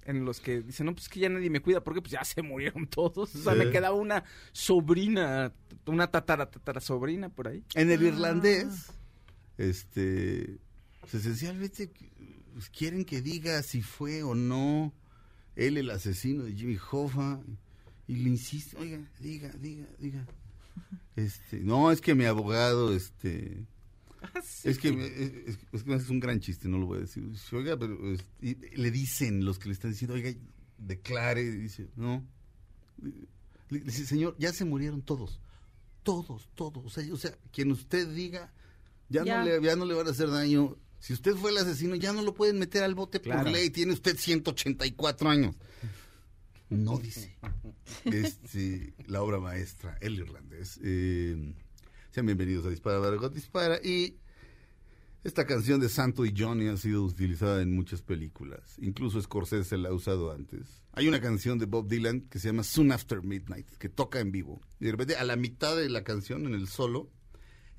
en 0.05 0.23
los 0.25 0.39
que 0.39 0.61
dicen, 0.61 0.85
no, 0.85 0.93
pues 0.93 1.09
que 1.09 1.19
ya 1.19 1.29
nadie 1.29 1.49
me 1.49 1.61
cuida 1.61 1.83
porque 1.83 2.01
pues 2.01 2.11
ya 2.11 2.23
se 2.23 2.41
murieron 2.41 2.87
todos. 2.89 3.35
O 3.35 3.43
sea, 3.43 3.53
Sí. 3.53 3.59
me 3.59 3.69
quedaba 3.71 3.95
una 3.95 4.23
sobrina, 4.51 5.51
una 5.85 6.07
tatara, 6.11 6.49
tatara 6.49 6.79
sobrina 6.81 7.29
por 7.29 7.47
ahí. 7.47 7.63
En 7.73 7.91
el 7.91 8.01
irlandés, 8.03 8.87
este, 9.57 10.57
pues, 11.01 11.13
esencialmente 11.15 11.91
pues, 12.53 12.69
quieren 12.69 13.05
que 13.05 13.21
diga 13.21 13.61
si 13.63 13.81
fue 13.81 14.23
o 14.23 14.35
no 14.35 14.93
él 15.55 15.77
el 15.77 15.89
asesino 15.89 16.43
de 16.43 16.53
Jimmy 16.53 16.77
Hoffa 16.91 17.39
y 18.07 18.15
le 18.17 18.29
insiste, 18.29 18.77
oiga, 18.77 18.99
diga, 19.19 19.49
diga, 19.59 19.85
diga. 19.99 20.25
Este, 21.15 21.61
no, 21.61 21.91
es 21.93 22.01
que 22.01 22.13
mi 22.13 22.25
abogado, 22.25 22.93
este, 22.93 23.65
es 24.63 24.77
que 24.79 24.91
me- 24.91 25.05
es, 25.05 25.33
es- 25.47 25.57
es 25.71 25.83
que 25.83 25.93
es 25.95 26.09
un 26.09 26.19
gran 26.19 26.39
chiste, 26.39 26.67
no 26.67 26.77
lo 26.77 26.85
voy 26.87 26.97
a 26.97 27.01
decir. 27.01 27.27
Dice, 27.29 27.55
Oiga, 27.55 27.77
pero 27.77 28.11
es- 28.11 28.25
y 28.41 28.55
le 28.77 28.91
dicen 28.91 29.45
los 29.45 29.59
que 29.59 29.67
le 29.69 29.73
están 29.73 29.91
diciendo, 29.91 30.13
oiga, 30.15 30.31
declare, 30.77 31.43
dice, 31.51 31.87
no. 31.95 32.25
Le 33.69 33.79
dice, 33.79 34.05
señor, 34.05 34.35
ya 34.39 34.53
se 34.53 34.65
murieron 34.65 35.01
todos. 35.01 35.39
Todos, 36.03 36.49
todos. 36.55 36.85
O 36.85 36.89
sea, 36.89 37.11
o 37.13 37.17
sea 37.17 37.35
quien 37.51 37.71
usted 37.71 38.07
diga, 38.13 38.53
ya, 39.09 39.23
Ya. 39.23 39.39
No 39.39 39.45
le, 39.45 39.61
ya 39.61 39.75
no 39.75 39.85
le 39.85 39.93
van 39.95 40.07
a 40.07 40.11
hacer 40.11 40.29
daño. 40.29 40.77
Si 40.99 41.13
usted 41.13 41.35
fue 41.35 41.51
el 41.51 41.57
asesino, 41.57 41.95
ya 41.95 42.13
no 42.13 42.21
lo 42.21 42.33
pueden 42.33 42.57
meter 42.59 42.83
al 42.83 42.95
bote 42.95 43.19
Claro. 43.21 43.43
por 43.43 43.51
ley. 43.51 43.69
Tiene 43.69 43.93
usted 43.93 44.17
184 44.17 45.29
años. 45.29 45.55
No 46.69 46.97
dice. 46.97 47.35
Este, 48.05 48.93
la 49.07 49.21
obra 49.21 49.39
maestra, 49.39 49.97
el 50.01 50.15
irlandés. 50.15 50.79
Eh, 50.83 51.53
sean 52.15 52.27
bienvenidos 52.27 52.65
a 52.65 52.69
Dispara, 52.69 53.01
Margot 53.01 53.33
Dispara. 53.33 53.77
Y 53.83 54.15
esta 55.25 55.45
canción 55.45 55.81
de 55.81 55.89
Santo 55.89 56.25
y 56.25 56.33
Johnny 56.33 56.69
ha 56.69 56.77
sido 56.77 57.03
utilizada 57.03 57.61
en 57.61 57.75
muchas 57.75 58.01
películas. 58.01 58.77
Incluso 58.81 59.21
Scorsese 59.21 59.77
la 59.77 59.89
ha 59.89 59.93
usado 59.93 60.31
antes. 60.31 60.81
Hay 60.93 61.09
una 61.09 61.19
canción 61.19 61.59
de 61.59 61.65
Bob 61.65 61.89
Dylan 61.89 62.21
que 62.21 62.39
se 62.39 62.47
llama 62.47 62.63
Soon 62.63 62.93
After 62.93 63.21
Midnight, 63.21 63.67
que 63.79 63.89
toca 63.89 64.21
en 64.21 64.31
vivo. 64.31 64.61
Y 64.79 64.85
de 64.85 64.91
repente, 64.91 65.17
a 65.17 65.25
la 65.25 65.35
mitad 65.35 65.75
de 65.75 65.89
la 65.89 66.05
canción, 66.05 66.45
en 66.45 66.53
el 66.53 66.69
solo, 66.69 67.11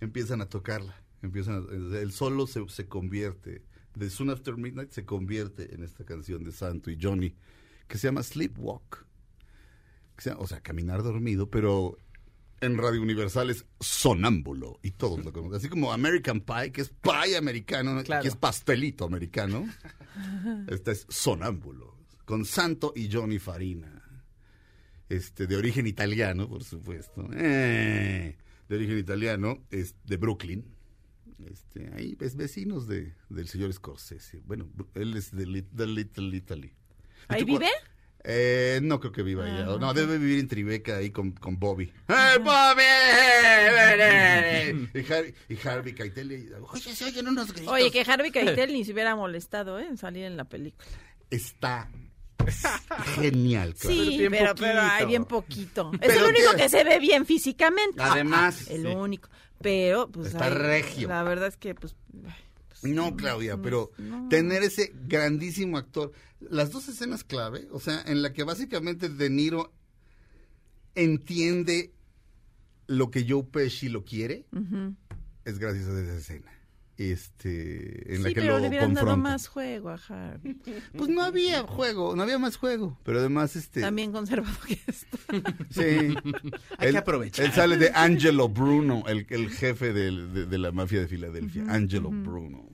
empiezan 0.00 0.42
a 0.42 0.50
tocarla. 0.50 1.02
Empiezan 1.22 1.64
a- 1.66 1.98
el 1.98 2.12
solo 2.12 2.46
se, 2.46 2.62
se 2.68 2.86
convierte, 2.86 3.62
de 3.94 4.10
Soon 4.10 4.28
After 4.28 4.58
Midnight 4.58 4.90
se 4.90 5.06
convierte 5.06 5.74
en 5.74 5.82
esta 5.82 6.04
canción 6.04 6.44
de 6.44 6.52
Santo 6.52 6.90
y 6.90 6.98
Johnny, 7.00 7.34
que 7.88 7.96
se 7.96 8.08
llama 8.08 8.22
Sleepwalk. 8.22 9.06
O 10.38 10.46
sea, 10.46 10.60
caminar 10.60 11.02
dormido, 11.02 11.50
pero 11.50 11.98
en 12.60 12.78
Radio 12.78 13.02
Universal 13.02 13.50
es 13.50 13.66
sonámbulo 13.80 14.78
y 14.82 14.92
todos 14.92 15.24
lo 15.24 15.32
conocen. 15.32 15.56
Así 15.56 15.68
como 15.68 15.92
American 15.92 16.40
Pie, 16.40 16.72
que 16.72 16.82
es 16.82 16.90
pie 16.90 17.36
americano, 17.36 18.02
que 18.02 18.28
es 18.28 18.36
pastelito 18.36 19.04
americano. 19.04 19.68
Esta 20.68 20.92
es 20.92 21.06
sonámbulo, 21.08 21.96
con 22.24 22.44
Santo 22.44 22.92
y 22.96 23.10
Johnny 23.10 23.38
Farina. 23.38 24.02
Este, 25.08 25.46
de 25.46 25.56
origen 25.56 25.86
italiano, 25.86 26.48
por 26.48 26.64
supuesto. 26.64 27.28
Eh, 27.34 28.36
de 28.68 28.74
origen 28.74 28.98
italiano, 28.98 29.62
es 29.70 29.94
de 30.04 30.16
Brooklyn. 30.16 30.64
Este, 31.50 31.92
ahí 31.94 32.16
es 32.20 32.34
vecinos 32.34 32.88
de, 32.88 33.14
del 33.28 33.46
señor 33.46 33.72
Scorsese. 33.72 34.42
Bueno, 34.44 34.68
él 34.94 35.16
es 35.16 35.30
de, 35.30 35.64
de 35.70 35.86
Little 35.86 36.36
Italy. 36.36 36.72
¿Ahí 37.28 37.44
vive? 37.44 37.68
Eh, 38.24 38.80
no 38.82 38.98
creo 39.00 39.12
que 39.12 39.22
viva 39.22 39.44
allá. 39.44 39.66
Ah, 39.68 39.76
No, 39.80 39.94
debe 39.94 40.18
vivir 40.18 40.38
en 40.40 40.48
Tribeca 40.48 40.96
ahí 40.96 41.10
con, 41.10 41.32
con 41.32 41.58
Bobby. 41.58 41.92
¡Hey, 42.08 42.38
Bobby! 42.40 42.82
y, 44.94 45.12
Harvey, 45.12 45.34
y 45.48 45.68
Harvey 45.68 45.94
Keitel. 45.94 46.32
y- 46.32 46.48
Oye, 46.72 46.94
se 46.94 47.04
oyen 47.04 47.28
unos 47.28 47.52
gritos. 47.52 47.72
Oye, 47.72 47.90
que 47.90 48.00
Harvey 48.02 48.30
Keitel 48.30 48.72
ni 48.72 48.84
se 48.84 48.92
hubiera 48.92 49.14
molestado 49.16 49.78
¿eh? 49.78 49.86
en 49.88 49.96
salir 49.96 50.24
en 50.24 50.36
la 50.36 50.44
película. 50.44 50.86
Está 51.30 51.88
genial, 53.16 53.74
claro. 53.74 53.96
Sí, 53.96 54.26
pero, 54.30 54.54
pero 54.54 54.80
hay 54.80 55.06
bien 55.06 55.24
poquito. 55.24 55.90
Es 55.94 56.00
Pero 56.08 56.24
el 56.26 56.30
único 56.30 56.50
qué- 56.52 56.62
que 56.62 56.68
se 56.68 56.84
ve 56.84 56.98
bien 56.98 57.26
físicamente. 57.26 58.00
Además, 58.02 58.68
El 58.70 58.82
sí. 58.82 58.88
único. 58.88 59.28
Pero, 59.60 60.08
pues. 60.10 60.28
Está 60.28 60.44
hay- 60.46 60.52
regio. 60.54 61.08
La 61.08 61.22
verdad 61.22 61.48
es 61.48 61.56
que, 61.56 61.74
pues. 61.74 61.96
ay, 62.26 62.32
pues, 62.80 62.92
No, 62.92 63.16
Claudia, 63.16 63.60
pero 63.60 63.90
no. 63.98 64.28
tener 64.28 64.62
ese 64.62 64.92
grandísimo 65.06 65.78
actor. 65.78 66.12
Las 66.40 66.70
dos 66.70 66.88
escenas 66.88 67.24
clave, 67.24 67.66
o 67.70 67.80
sea, 67.80 68.02
en 68.06 68.22
la 68.22 68.32
que 68.32 68.44
básicamente 68.44 69.08
De 69.08 69.30
Niro 69.30 69.72
entiende 70.94 71.92
lo 72.86 73.10
que 73.10 73.26
Joe 73.28 73.44
Pesci 73.44 73.88
lo 73.88 74.04
quiere, 74.04 74.46
es 75.44 75.58
gracias 75.58 75.86
a 75.86 76.00
esa 76.00 76.16
escena. 76.16 76.52
Este, 76.98 78.14
en 78.14 78.22
la 78.22 78.30
que 78.30 78.36
pero 78.36 78.54
lo 78.54 78.58
le 78.60 78.68
hubieran 78.68 78.94
dado 78.94 79.18
más 79.18 79.48
juego 79.48 79.90
a 79.90 79.96
Harvey. 80.08 80.56
Pues 80.96 81.10
no 81.10 81.22
había 81.22 81.62
juego, 81.62 82.16
no 82.16 82.22
había 82.22 82.38
más 82.38 82.56
juego. 82.56 82.98
Pero 83.04 83.18
además, 83.18 83.54
este. 83.54 83.82
También 83.82 84.12
conservado 84.12 84.56
que 84.66 84.80
está. 84.86 85.18
Sí. 85.70 85.82
Hay 86.78 86.88
Él- 86.88 86.92
que 86.92 86.96
aprovechar. 86.98 87.44
Él 87.44 87.52
sale 87.52 87.76
de 87.76 87.90
Angelo 87.94 88.48
Bruno, 88.48 89.02
el, 89.08 89.26
el 89.28 89.50
jefe 89.50 89.92
de, 89.92 90.46
de 90.46 90.58
la 90.58 90.72
mafia 90.72 91.00
de 91.00 91.08
Filadelfia. 91.08 91.64
Angelo 91.68 92.08
Bruno. 92.10 92.66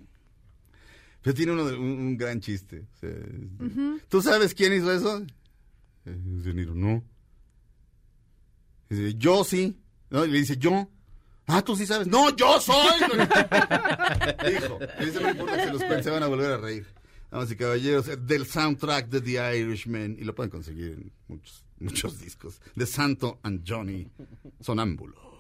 Pero 1.21 1.35
tiene 1.35 1.53
uno 1.53 1.65
de- 1.67 1.77
un, 1.77 1.83
un 1.91 2.17
gran 2.17 2.41
chiste. 2.41 2.87
o 2.95 2.97
sea, 3.01 3.11
este, 3.11 4.05
¿Tú 4.09 4.23
sabes 4.23 4.55
quién 4.55 4.73
hizo 4.73 4.93
eso? 4.93 5.19
Eh, 6.05 6.17
De 6.17 6.55
Niro, 6.55 6.75
no. 6.77 7.03
Dice, 8.89 9.15
yo 9.17 9.43
sí. 9.45 9.77
No, 10.11 10.25
y 10.25 10.31
le 10.31 10.39
dice, 10.39 10.57
yo. 10.59 10.89
Ah, 11.47 11.63
tú 11.63 11.77
sí 11.77 11.87
sabes. 11.87 12.07
No, 12.07 12.35
yo 12.37 12.61
soy. 12.61 13.01
Dijo. 14.49 14.79
No 15.21 15.31
importa 15.31 15.57
que 15.57 15.65
se 15.65 15.73
los 15.73 15.83
cuente, 15.83 16.03
se 16.05 16.11
van 16.11 16.23
a 16.23 16.27
volver 16.27 16.53
a 16.53 16.57
reír. 16.59 16.87
Damas 17.31 17.51
y 17.51 17.57
caballeros, 17.57 18.09
eh, 18.09 18.17
del 18.17 18.47
soundtrack 18.47 19.09
de 19.09 19.21
The 19.21 19.59
Irishman, 19.59 20.17
y 20.19 20.25
lo 20.25 20.35
pueden 20.35 20.51
conseguir 20.51 20.93
en 20.93 21.13
muchos, 21.29 21.65
muchos 21.81 22.21
discos, 22.21 22.61
de 22.75 22.87
Santo 22.87 23.41
and 23.43 23.65
Johnny 23.67 24.07
Sonámbulo. 24.61 25.32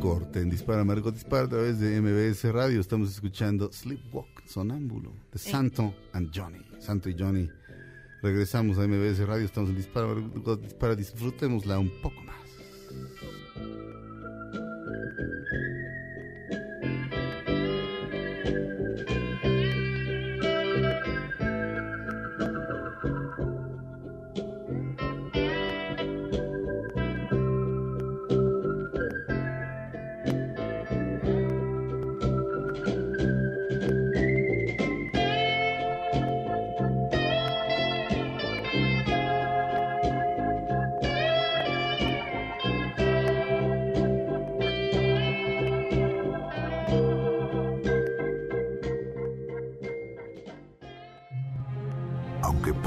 Corte 0.00 0.40
en 0.40 0.48
Dispara 0.48 0.82
Margot 0.82 1.12
Dispara 1.12 1.44
a 1.44 1.48
través 1.48 1.78
de 1.78 2.00
MBS 2.00 2.50
Radio. 2.52 2.80
Estamos 2.80 3.10
escuchando 3.10 3.70
Sleepwalk, 3.70 4.46
Sonámbulo, 4.46 5.12
de 5.30 5.38
Santo 5.38 5.94
and 6.14 6.30
Johnny. 6.34 6.64
Santo 6.78 7.10
y 7.10 7.16
Johnny. 7.18 7.50
Regresamos 8.22 8.78
a 8.78 8.88
MBS 8.88 9.26
Radio. 9.26 9.44
Estamos 9.44 9.68
en 9.68 9.76
Dispara 9.76 10.06
Margot 10.06 10.58
Dispara. 10.58 10.96
Disfrutémosla 10.96 11.78
un 11.78 11.90
poco 12.00 12.18
más. 12.22 12.39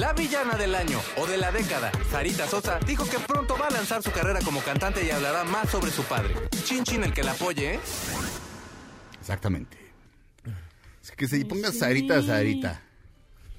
La 0.00 0.14
villana 0.14 0.56
del 0.56 0.74
año 0.74 0.98
o 1.18 1.26
de 1.26 1.36
la 1.36 1.52
década, 1.52 1.92
Sarita 2.10 2.46
Sosa, 2.46 2.78
dijo 2.86 3.04
que 3.04 3.18
pronto 3.18 3.54
va 3.58 3.66
a 3.66 3.70
lanzar 3.70 4.02
su 4.02 4.10
carrera 4.10 4.40
como 4.42 4.60
cantante 4.62 5.04
y 5.04 5.10
hablará 5.10 5.44
más 5.44 5.68
sobre 5.68 5.90
su 5.90 6.02
padre. 6.04 6.34
Chin 6.64 6.84
Chin 6.84 7.04
el 7.04 7.12
que 7.12 7.22
la 7.22 7.32
apoye, 7.32 7.74
¿eh? 7.74 7.80
Exactamente. 9.20 9.76
Es 11.02 11.10
que 11.10 11.28
se 11.28 11.44
ponga 11.44 11.70
sí. 11.70 11.78
Sarita, 11.80 12.22
Sarita. 12.22 12.82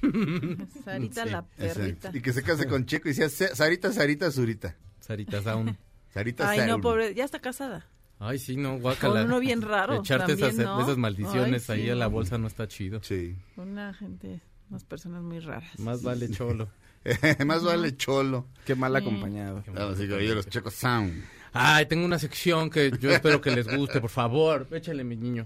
Sarita 0.83 1.23
Sí, 1.25 1.29
la 1.29 1.41
perrita. 1.43 1.85
exacto. 1.85 2.17
Y 2.17 2.21
que 2.21 2.33
se 2.33 2.41
case 2.41 2.65
con 2.67 2.87
Checo 2.87 3.09
y 3.09 3.13
sea 3.13 3.29
Sa- 3.29 3.55
Sarita, 3.55 3.93
Sarita, 3.93 4.31
Zurita. 4.31 4.75
Sarita 4.99 5.43
Sound. 5.43 5.77
Sarita, 6.11 6.49
Ay, 6.49 6.67
no, 6.67 6.81
pobre, 6.81 7.13
ya 7.13 7.23
está 7.23 7.39
casada. 7.39 7.85
Ay, 8.17 8.39
sí, 8.39 8.57
no, 8.57 8.79
guácala. 8.79 9.21
Con 9.21 9.25
uno 9.25 9.39
bien 9.39 9.61
raro 9.61 9.99
Echarte 9.99 10.33
también, 10.33 10.49
esas, 10.49 10.65
¿no? 10.65 10.81
esas 10.81 10.97
maldiciones 10.97 11.69
Ay, 11.69 11.81
ahí 11.83 11.89
a 11.91 11.95
la 11.95 12.07
bolsa 12.07 12.39
no 12.39 12.47
está 12.47 12.67
chido. 12.67 13.01
Sí. 13.03 13.35
Una 13.57 13.93
gente, 13.93 14.41
unas 14.71 14.83
personas 14.85 15.21
muy 15.21 15.39
raras. 15.39 15.77
Más 15.79 16.01
vale 16.01 16.29
cholo. 16.31 16.69
Más 17.45 17.63
vale 17.63 17.95
cholo. 17.97 18.47
Qué 18.65 18.73
mal 18.75 18.91
Sí. 18.93 18.97
acompañado. 18.99 19.63
Vamos, 19.73 19.97
sí, 19.97 20.07
caballeros, 20.07 20.47
Checo 20.47 20.71
Sound. 20.71 21.23
Ay, 21.53 21.85
tengo 21.87 22.05
una 22.05 22.17
sección 22.17 22.69
que 22.69 22.91
yo 22.99 23.11
espero 23.11 23.41
que 23.41 23.51
les 23.51 23.67
guste, 23.75 23.99
por 23.99 24.09
favor. 24.09 24.67
Échale, 24.71 25.03
mi 25.03 25.17
niño. 25.17 25.45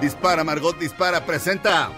Dispara, 0.00 0.42
Margot, 0.42 0.78
dispara, 0.78 1.24
presenta. 1.24 1.90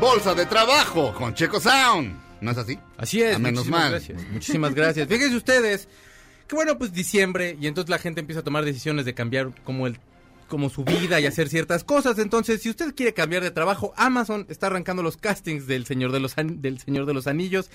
Bolsa 0.00 0.34
de 0.34 0.46
trabajo 0.46 1.12
con 1.14 1.34
Checo 1.34 1.58
Sound. 1.60 2.14
¿No 2.40 2.50
es 2.50 2.58
así? 2.58 2.78
Así 2.98 3.22
es. 3.22 3.36
A 3.36 3.38
menos 3.38 3.60
muchísimas 3.66 3.80
mal. 3.80 3.90
Gracias, 3.92 4.22
muchísimas 4.30 4.74
gracias. 4.74 5.08
Fíjense 5.08 5.36
ustedes 5.36 5.88
que 6.46 6.54
bueno, 6.56 6.76
pues 6.76 6.92
diciembre 6.92 7.56
y 7.58 7.66
entonces 7.68 7.88
la 7.88 7.98
gente 7.98 8.20
empieza 8.20 8.40
a 8.40 8.44
tomar 8.44 8.64
decisiones 8.64 9.06
de 9.06 9.14
cambiar 9.14 9.50
como 9.64 9.86
el 9.86 9.98
como 10.48 10.70
su 10.70 10.84
vida 10.84 11.20
y 11.20 11.26
hacer 11.26 11.48
ciertas 11.48 11.84
cosas. 11.84 12.18
Entonces, 12.18 12.62
si 12.62 12.70
usted 12.70 12.94
quiere 12.94 13.14
cambiar 13.14 13.42
de 13.42 13.50
trabajo, 13.50 13.92
Amazon 13.96 14.46
está 14.48 14.66
arrancando 14.68 15.02
los 15.02 15.16
castings 15.16 15.66
del 15.66 15.86
Señor 15.86 16.12
de 16.12 16.20
los 16.20 16.36
An- 16.38 16.60
del 16.62 16.78
Señor 16.80 17.06
de 17.06 17.14
los 17.14 17.26
Anillos 17.26 17.70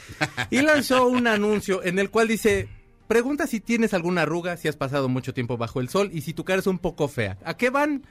y 0.50 0.62
lanzó 0.62 1.08
un 1.08 1.28
anuncio 1.28 1.84
en 1.84 2.00
el 2.00 2.10
cual 2.10 2.28
dice 2.28 2.68
Pregunta 3.08 3.48
si 3.48 3.60
tienes 3.60 3.96
alguna 3.96 4.22
arruga, 4.22 4.56
si 4.56 4.68
has 4.68 4.76
pasado 4.76 5.10
mucho 5.10 5.34
tiempo 5.34 5.58
bajo 5.58 5.80
el 5.82 5.90
sol 5.90 6.12
y 6.14 6.22
si 6.22 6.34
tu 6.34 6.46
cara 6.46 6.60
es 6.60 6.68
un 6.68 6.78
poco 6.78 7.08
fea. 7.08 7.38
¿A 7.44 7.58
qué 7.58 7.72
van? 7.72 8.04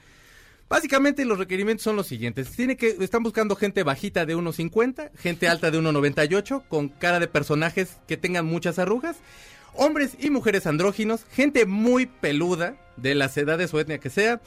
Básicamente 0.67 1.25
los 1.25 1.39
requerimientos 1.39 1.83
son 1.83 1.95
los 1.95 2.05
siguientes. 2.05 2.51
Tiene 2.51 2.77
que 2.77 2.97
están 2.99 3.23
buscando 3.23 3.55
gente 3.55 3.81
bajita 3.83 4.25
de 4.25 4.35
1.50, 4.35 5.09
gente 5.17 5.47
alta 5.47 5.71
de 5.71 5.79
1.98 5.79 6.63
con 6.67 6.89
cara 6.89 7.19
de 7.19 7.27
personajes 7.27 7.97
que 8.07 8.17
tengan 8.17 8.45
muchas 8.45 8.77
arrugas, 8.77 9.15
hombres 9.79 10.17
y 10.19 10.29
mujeres 10.29 10.67
andróginos, 10.67 11.25
gente 11.31 11.65
muy 11.65 12.05
peluda 12.05 12.75
de 12.97 13.15
las 13.15 13.37
edades 13.37 13.73
o 13.73 13.79
etnia 13.79 13.99
que 13.99 14.09
sea, 14.09 14.41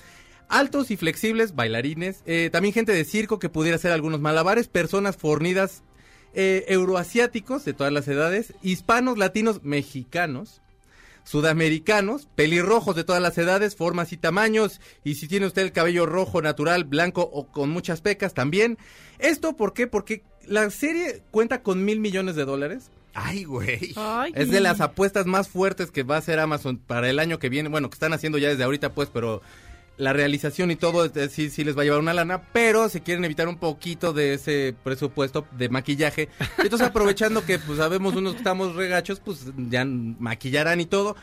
altos 0.48 0.90
y 0.90 0.98
flexibles, 0.98 1.54
bailarines, 1.54 2.22
eh, 2.26 2.50
también 2.52 2.74
gente 2.74 2.92
de 2.92 3.04
circo 3.04 3.38
que 3.38 3.48
pudiera 3.48 3.76
hacer 3.76 3.92
algunos 3.92 4.20
malabares, 4.20 4.68
personas 4.68 5.16
fornidas 5.16 5.82
eh, 6.34 6.66
euroasiáticos 6.68 7.64
de 7.64 7.72
todas 7.72 7.92
las 7.92 8.06
edades, 8.08 8.52
hispanos, 8.62 9.16
latinos, 9.16 9.62
mexicanos, 9.62 10.60
sudamericanos, 11.24 12.28
pelirrojos 12.34 12.94
de 12.94 13.04
todas 13.04 13.22
las 13.22 13.38
edades, 13.38 13.74
formas 13.74 14.12
y 14.12 14.18
tamaños, 14.18 14.82
y 15.02 15.14
si 15.14 15.28
tiene 15.28 15.46
usted 15.46 15.62
el 15.62 15.72
cabello 15.72 16.04
rojo, 16.04 16.42
natural, 16.42 16.84
blanco 16.84 17.22
o 17.22 17.46
con 17.46 17.70
muchas 17.70 18.02
pecas 18.02 18.34
también. 18.34 18.76
¿Esto 19.18 19.56
por 19.56 19.72
qué? 19.72 19.86
Porque 19.86 20.24
la 20.46 20.68
serie 20.68 21.22
cuenta 21.30 21.62
con 21.62 21.86
mil 21.86 22.00
millones 22.00 22.36
de 22.36 22.44
dólares. 22.44 22.90
Ay, 23.14 23.44
güey. 23.44 23.92
Ay, 23.96 24.32
Es 24.34 24.50
de 24.50 24.60
las 24.60 24.80
apuestas 24.80 25.26
más 25.26 25.48
fuertes 25.48 25.90
que 25.90 26.02
va 26.02 26.16
a 26.16 26.18
hacer 26.18 26.38
Amazon 26.38 26.78
para 26.78 27.08
el 27.10 27.18
año 27.18 27.38
que 27.38 27.48
viene. 27.48 27.68
Bueno, 27.68 27.90
que 27.90 27.94
están 27.94 28.12
haciendo 28.12 28.38
ya 28.38 28.48
desde 28.48 28.64
ahorita, 28.64 28.94
pues, 28.94 29.10
pero 29.12 29.42
la 29.98 30.12
realización 30.12 30.70
y 30.70 30.76
todo 30.76 31.04
eh, 31.04 31.28
sí, 31.28 31.50
sí 31.50 31.64
les 31.64 31.76
va 31.76 31.82
a 31.82 31.84
llevar 31.84 32.00
una 32.00 32.14
lana, 32.14 32.42
pero 32.52 32.88
se 32.88 33.02
quieren 33.02 33.24
evitar 33.24 33.46
un 33.48 33.58
poquito 33.58 34.12
de 34.12 34.34
ese 34.34 34.74
presupuesto 34.82 35.46
de 35.52 35.68
maquillaje. 35.68 36.28
Entonces, 36.58 36.88
aprovechando 36.88 37.44
que 37.44 37.58
pues 37.58 37.78
sabemos 37.78 38.14
unos 38.14 38.32
que 38.32 38.38
estamos 38.38 38.74
regachos, 38.74 39.20
pues 39.20 39.46
ya 39.56 39.84
maquillarán 39.84 40.80
y 40.80 40.86
todo. 40.86 41.16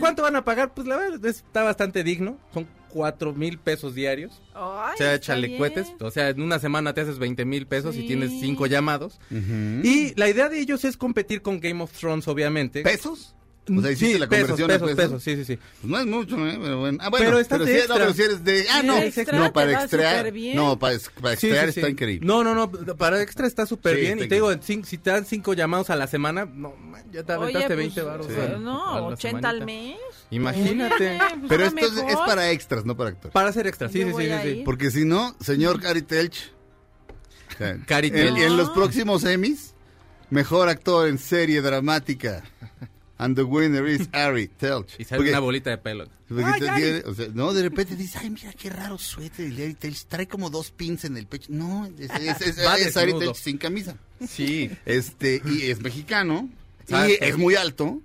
¿Cuánto 0.00 0.22
van 0.22 0.36
a 0.36 0.44
pagar? 0.44 0.74
Pues 0.74 0.86
la 0.86 0.96
verdad 0.96 1.24
está 1.24 1.62
bastante 1.62 2.04
digno. 2.04 2.38
Son 2.52 2.66
cuatro 2.92 3.32
mil 3.32 3.58
pesos 3.58 3.94
diarios. 3.94 4.40
Ay, 4.54 4.94
o 4.94 5.22
sea, 5.22 5.34
bien. 5.36 5.58
cohetes. 5.58 5.88
O 6.00 6.10
sea, 6.10 6.28
en 6.28 6.42
una 6.42 6.58
semana 6.58 6.92
te 6.92 7.00
haces 7.00 7.18
20 7.18 7.44
mil 7.44 7.66
pesos 7.66 7.96
y 7.96 8.06
tienes 8.06 8.30
cinco 8.40 8.66
llamados. 8.66 9.18
Y 9.30 10.14
la 10.16 10.28
idea 10.28 10.48
de 10.48 10.60
ellos 10.60 10.84
es 10.84 10.96
competir 10.96 11.42
con 11.42 11.60
Game 11.60 11.82
of 11.82 11.92
Thrones, 11.92 12.28
obviamente. 12.28 12.82
¿Pesos? 12.82 13.34
O 13.64 13.80
sea, 13.80 13.92
hiciste 13.92 14.14
sí, 14.14 14.18
la 14.18 14.28
pesos, 14.28 14.48
conversión 14.58 14.70
a 14.70 14.74
pesos, 14.74 14.88
pesos. 14.96 15.10
pesos, 15.10 15.22
sí, 15.22 15.36
sí, 15.36 15.44
sí. 15.44 15.56
Pues 15.56 15.84
no 15.90 15.98
es 16.00 16.06
mucho, 16.06 16.36
¿eh? 16.48 16.58
Pero 16.60 16.80
bueno. 16.80 16.98
Ah, 17.00 17.10
bueno. 17.10 17.24
Pero 17.26 17.38
de 17.38 17.44
sí, 17.44 17.86
no, 17.88 17.94
pero 17.94 18.12
si 18.12 18.22
eres 18.22 18.44
de... 18.44 18.66
Ah, 18.68 18.82
no. 18.82 18.98
extra, 18.98 19.38
no, 19.38 19.52
para 19.52 19.72
extraer. 19.82 20.34
No, 20.56 20.78
para, 20.80 20.98
para 21.20 21.34
extraer 21.34 21.66
sí, 21.68 21.72
sí. 21.74 21.80
está 21.80 21.88
increíble. 21.88 22.26
No, 22.26 22.42
no, 22.42 22.54
no, 22.56 22.70
para 22.96 23.22
extra 23.22 23.46
está 23.46 23.64
súper 23.64 23.94
Sí, 23.94 24.00
bien. 24.00 24.12
está 24.14 24.24
Y 24.24 24.28
te 24.28 24.34
digo, 24.34 24.50
si 24.60 24.98
te 24.98 25.10
dan 25.10 25.24
cinco 25.26 25.54
llamados 25.54 25.90
a 25.90 25.96
la 25.96 26.08
semana, 26.08 26.44
no, 26.44 26.74
man, 26.74 27.04
ya 27.12 27.22
te 27.22 27.34
Oye, 27.34 27.42
aventaste 27.56 27.66
pues, 27.68 27.76
20 27.94 28.02
baros. 28.02 28.26
Sí. 28.26 28.32
a- 28.40 28.44
a 28.56 28.58
No, 28.58 28.94
la 28.96 29.02
80 29.14 29.48
al 29.48 29.64
mes. 29.64 29.96
Imagínate. 30.30 31.18
Pues 31.18 31.48
Pero 31.48 31.64
esto 31.66 31.86
es, 31.86 31.92
es 32.08 32.16
para 32.16 32.50
extras, 32.50 32.84
no 32.84 32.96
para 32.96 33.10
actores. 33.10 33.32
Para 33.32 33.50
hacer 33.50 33.68
extra, 33.68 33.88
sí, 33.88 34.00
Yo 34.00 34.08
sí, 34.18 34.26
sí, 34.26 34.32
sí. 34.42 34.62
Porque 34.64 34.90
si 34.90 35.04
no, 35.04 35.36
señor 35.40 35.80
Cary 35.80 36.02
Telch. 36.02 36.50
o 37.54 37.58
sea, 37.58 37.70
en, 37.70 37.84
Telch. 37.86 38.12
en 38.38 38.56
los 38.56 38.70
próximos 38.70 39.22
Emmys, 39.24 39.74
mejor 40.30 40.68
actor 40.68 41.06
en 41.06 41.18
serie 41.18 41.62
dramática. 41.62 42.42
And 43.24 43.36
the 43.36 43.42
winner 43.44 43.86
is 43.86 44.08
Harry 44.12 44.48
Telch. 44.48 44.98
Y 44.98 45.04
sale 45.04 45.18
Porque- 45.18 45.30
una 45.30 45.40
bolita 45.40 45.70
de 45.70 45.78
pelo. 45.78 46.08
Ay, 46.44 46.60
te- 46.60 47.04
o 47.06 47.14
sea, 47.14 47.28
no, 47.34 47.52
de 47.52 47.62
repente 47.62 47.94
dices, 47.94 48.16
ay, 48.16 48.30
mira 48.30 48.52
qué 48.54 48.70
raro 48.70 48.96
suéter 48.98 49.46
el 49.46 49.56
de 49.56 49.64
Harry 49.64 49.74
Telch. 49.74 50.04
Trae 50.06 50.26
como 50.26 50.48
dos 50.50 50.70
pins 50.70 51.04
en 51.04 51.16
el 51.16 51.26
pecho. 51.26 51.48
No, 51.50 51.86
es, 51.98 52.10
es, 52.10 52.40
es- 52.40 52.58
Va 52.66 52.76
es 52.78 52.96
Harry 52.96 53.12
desnudo. 53.12 53.32
Telch 53.32 53.36
sin 53.42 53.58
camisa. 53.58 53.96
Sí. 54.28 54.70
Este, 54.86 55.40
y 55.44 55.70
es 55.70 55.80
mexicano. 55.80 56.48
Ah, 56.90 57.06
y 57.08 57.12
sí. 57.12 57.18
es 57.20 57.36
muy 57.38 57.54
alto. 57.54 58.00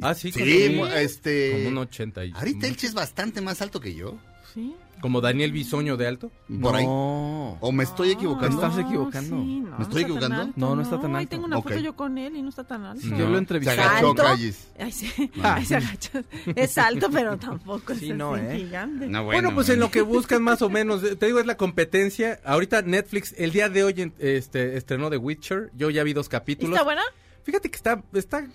Ah, 0.00 0.14
sí, 0.14 0.32
Sí, 0.32 0.68
como, 0.68 0.86
este. 0.88 1.66
un 1.68 1.78
80 1.78 2.24
y... 2.24 2.32
Harry 2.34 2.58
Telch 2.58 2.82
es 2.84 2.94
bastante 2.94 3.40
más 3.40 3.62
alto 3.62 3.80
que 3.80 3.94
yo. 3.94 4.18
Sí. 4.52 4.74
Como 5.04 5.20
Daniel 5.20 5.52
Bisoño 5.52 5.98
de 5.98 6.06
alto. 6.06 6.32
Por 6.62 6.74
ahí. 6.76 6.86
No. 6.86 7.58
¿O 7.60 7.72
me 7.72 7.84
estoy 7.84 8.12
equivocando? 8.12 8.56
Estás 8.56 8.78
equivocando. 8.78 9.36
sí, 9.36 9.60
no, 9.60 9.76
¿Me 9.76 9.82
estoy 9.84 10.02
equivocando? 10.04 10.36
alto, 10.40 10.52
No, 10.56 10.74
no 10.74 10.80
está 10.80 10.98
tan 10.98 11.14
alto. 11.14 11.28
tengo 11.28 11.44
una 11.44 11.60
foto 11.60 11.76
yo 11.78 11.94
con 11.94 12.16
él 12.16 12.34
y 12.36 12.40
no 12.40 12.48
está 12.48 12.64
tan 12.64 12.84
alto. 12.86 13.06
No. 13.06 13.18
Yo 13.18 13.26
lo 13.26 13.32
Se 13.32 13.38
entrevisté. 13.38 13.72
agachó 13.78 14.08
¿Alto? 14.08 14.22
calles. 14.22 14.68
Ay, 14.78 14.92
sí. 14.92 15.30
Ay, 15.42 15.66
se 15.66 15.76
agachó. 15.76 16.20
Es 16.56 16.78
alto, 16.78 17.10
pero 17.12 17.36
tampoco 17.36 17.94
Sí, 17.94 18.12
es 18.12 18.16
no, 18.16 18.34
¿eh? 18.38 18.56
gigante. 18.56 19.06
No, 19.06 19.24
Bueno, 19.24 19.54
pues 19.54 19.68
en 19.68 19.78
lo 19.78 19.90
que 19.90 20.00
buscan 20.00 20.42
más 20.42 20.62
o 20.62 20.70
menos, 20.70 21.04
eh, 21.04 21.16
te 21.16 21.26
digo, 21.26 21.38
es 21.38 21.44
la 21.44 21.58
competencia. 21.58 22.40
Ahorita 22.42 22.80
Netflix, 22.80 23.34
el 23.36 23.50
día 23.52 23.68
de 23.68 23.84
hoy 23.84 23.94
en- 23.98 24.14
este, 24.18 24.78
estrenó 24.78 25.10
The 25.10 25.18
Witcher. 25.18 25.70
Yo 25.76 25.90
ya 25.90 26.02
vi 26.02 26.14
dos 26.14 26.30
capítulos. 26.30 26.72
¿Está 26.72 26.82
buena? 26.82 27.02
Fíjate 27.42 27.70
que 27.70 27.76
está, 27.76 28.02
está, 28.14 28.46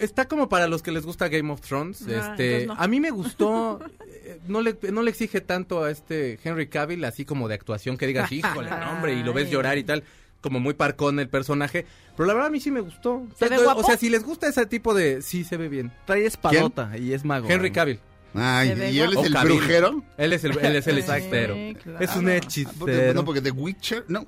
está 0.00 0.26
como 0.28 0.48
para 0.48 0.66
los 0.68 0.82
que 0.82 0.92
les 0.92 1.04
gusta 1.04 1.28
Game 1.28 1.52
of 1.52 1.60
Thrones. 1.60 2.04
Ah, 2.08 2.30
este, 2.30 2.66
no. 2.66 2.74
a 2.74 2.86
mí 2.88 3.00
me 3.00 3.10
gustó. 3.10 3.80
eh, 4.08 4.40
no 4.48 4.60
le, 4.60 4.76
no 4.92 5.02
le 5.02 5.10
exige 5.10 5.40
tanto 5.40 5.82
a 5.84 5.90
este 5.90 6.38
Henry 6.42 6.68
Cavill, 6.68 7.04
así 7.04 7.24
como 7.24 7.48
de 7.48 7.54
actuación 7.54 7.96
que 7.96 8.06
digas, 8.06 8.30
híjole, 8.32 8.70
no, 8.70 8.92
hombre, 8.92 9.14
y 9.14 9.22
lo 9.22 9.32
ves 9.32 9.50
llorar 9.50 9.78
y 9.78 9.84
tal. 9.84 10.04
Como 10.42 10.60
muy 10.60 10.74
parcón 10.74 11.18
el 11.18 11.28
personaje. 11.28 11.86
Pero 12.16 12.26
la 12.26 12.34
verdad 12.34 12.48
a 12.48 12.50
mí 12.50 12.60
sí 12.60 12.70
me 12.70 12.80
gustó. 12.80 13.26
¿Se 13.36 13.46
O 13.46 13.48
sea, 13.48 13.74
o 13.74 13.96
si 13.96 14.08
les 14.10 14.22
gusta 14.22 14.46
ese 14.46 14.64
tipo 14.66 14.94
de. 14.94 15.20
Sí, 15.22 15.42
se 15.44 15.56
ve 15.56 15.68
bien. 15.68 15.90
Trae 16.06 16.24
espadota 16.26 16.96
y 16.96 17.12
es 17.14 17.24
mago. 17.24 17.48
Henry 17.50 17.72
Cavill. 17.72 17.98
Ay, 18.34 18.68
¿y 18.92 19.00
él 19.00 19.16
es 19.16 19.24
el 19.26 19.32
Cavill. 19.32 19.56
brujero? 19.56 20.04
Él 20.18 20.32
es 20.34 20.44
el, 20.44 20.56
él 20.58 20.76
es 20.76 20.86
el 20.86 20.96
Sí, 21.02 21.10
hechicero. 21.10 21.56
claro. 21.82 21.98
Es 22.00 22.14
un 22.16 22.28
Ah, 22.28 22.36
hechicero. 22.36 22.76
porque, 22.78 23.12
no, 23.14 23.24
porque 23.24 23.40
The 23.40 23.50
Witcher, 23.50 24.04
no. 24.08 24.26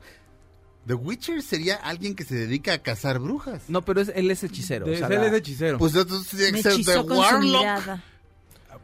The 0.88 0.94
Witcher 0.94 1.40
sería 1.42 1.76
alguien 1.76 2.14
que 2.16 2.24
se 2.24 2.34
dedica 2.34 2.72
a 2.72 2.78
cazar 2.82 3.20
brujas. 3.20 3.62
No, 3.68 3.82
pero 3.84 4.00
es, 4.00 4.10
él 4.16 4.28
es 4.30 4.42
hechicero. 4.42 4.86
De- 4.86 4.94
o, 4.94 4.98
sea, 4.98 5.06
él 5.06 5.14
la- 5.20 5.26
es 5.28 5.32
hechicero. 5.34 5.78
Pues 5.78 5.94
entonces 5.94 6.52
Me 6.52 6.60
que 6.62 6.72
ser 6.72 6.84
The 6.84 6.98
Warlock. 7.00 8.00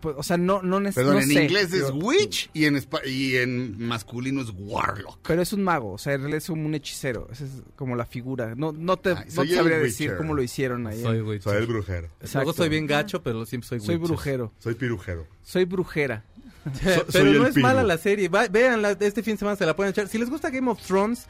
pues, 0.01 0.15
o 0.19 0.23
sea, 0.23 0.37
no, 0.37 0.61
no, 0.63 0.83
Perdón, 0.93 1.15
no 1.15 1.21
en 1.21 1.29
sé. 1.29 1.45
inglés 1.45 1.73
es 1.73 1.89
Yo- 1.89 1.95
Witch 1.95 2.51
y 2.53 2.67
en, 2.67 2.79
y 3.07 3.37
en 3.37 3.79
masculino 3.87 4.43
es 4.43 4.49
Warlock. 4.55 5.19
Pero 5.27 5.41
es 5.41 5.53
un 5.55 5.63
mago, 5.63 5.93
o 5.93 5.99
sea, 5.99 6.13
en 6.13 6.21
realidad 6.21 6.39
es 6.39 6.49
un 6.51 6.75
hechicero. 6.75 7.27
Esa 7.33 7.45
es 7.45 7.51
como 7.77 7.97
la 7.97 8.05
figura. 8.05 8.55
No, 8.55 8.73
no 8.73 8.99
te, 8.99 9.11
Ay, 9.11 9.25
no 9.27 9.31
soy 9.31 9.47
te 9.49 9.53
el 9.55 9.59
sabría 9.61 9.77
Witcher. 9.79 9.91
decir 9.91 10.17
cómo 10.17 10.35
lo 10.35 10.43
hicieron 10.43 10.87
ahí. 10.87 11.01
soy 11.01 11.21
Witcher. 11.23 11.67
brujero. 11.67 12.09
Exacto. 12.21 12.39
Luego 12.39 12.53
soy 12.53 12.69
bien 12.69 12.87
gacho, 12.87 13.23
pero 13.23 13.47
siempre 13.47 13.67
soy 13.69 13.81
Soy 13.81 13.95
Witcher. 13.97 14.09
brujero. 14.09 14.53
Soy 14.59 14.75
pirujero. 14.75 15.27
Soy 15.43 15.65
brujera. 15.65 16.23
Pero 16.83 17.05
soy 17.11 17.25
no 17.25 17.43
el 17.43 17.49
es 17.49 17.55
Piru. 17.55 17.67
mala 17.67 17.83
la 17.83 17.99
serie. 17.99 18.29
Va, 18.31 18.49
véanla, 18.49 18.93
este 18.99 19.23
fin 19.23 19.35
de 19.35 19.39
semana 19.41 19.55
se 19.57 19.67
la 19.67 19.77
pueden 19.77 19.91
echar. 19.91 20.09
Si 20.09 20.17
les 20.17 20.31
gusta 20.31 20.49
Game 20.49 20.71
of 20.71 20.81
Thrones, 20.81 21.27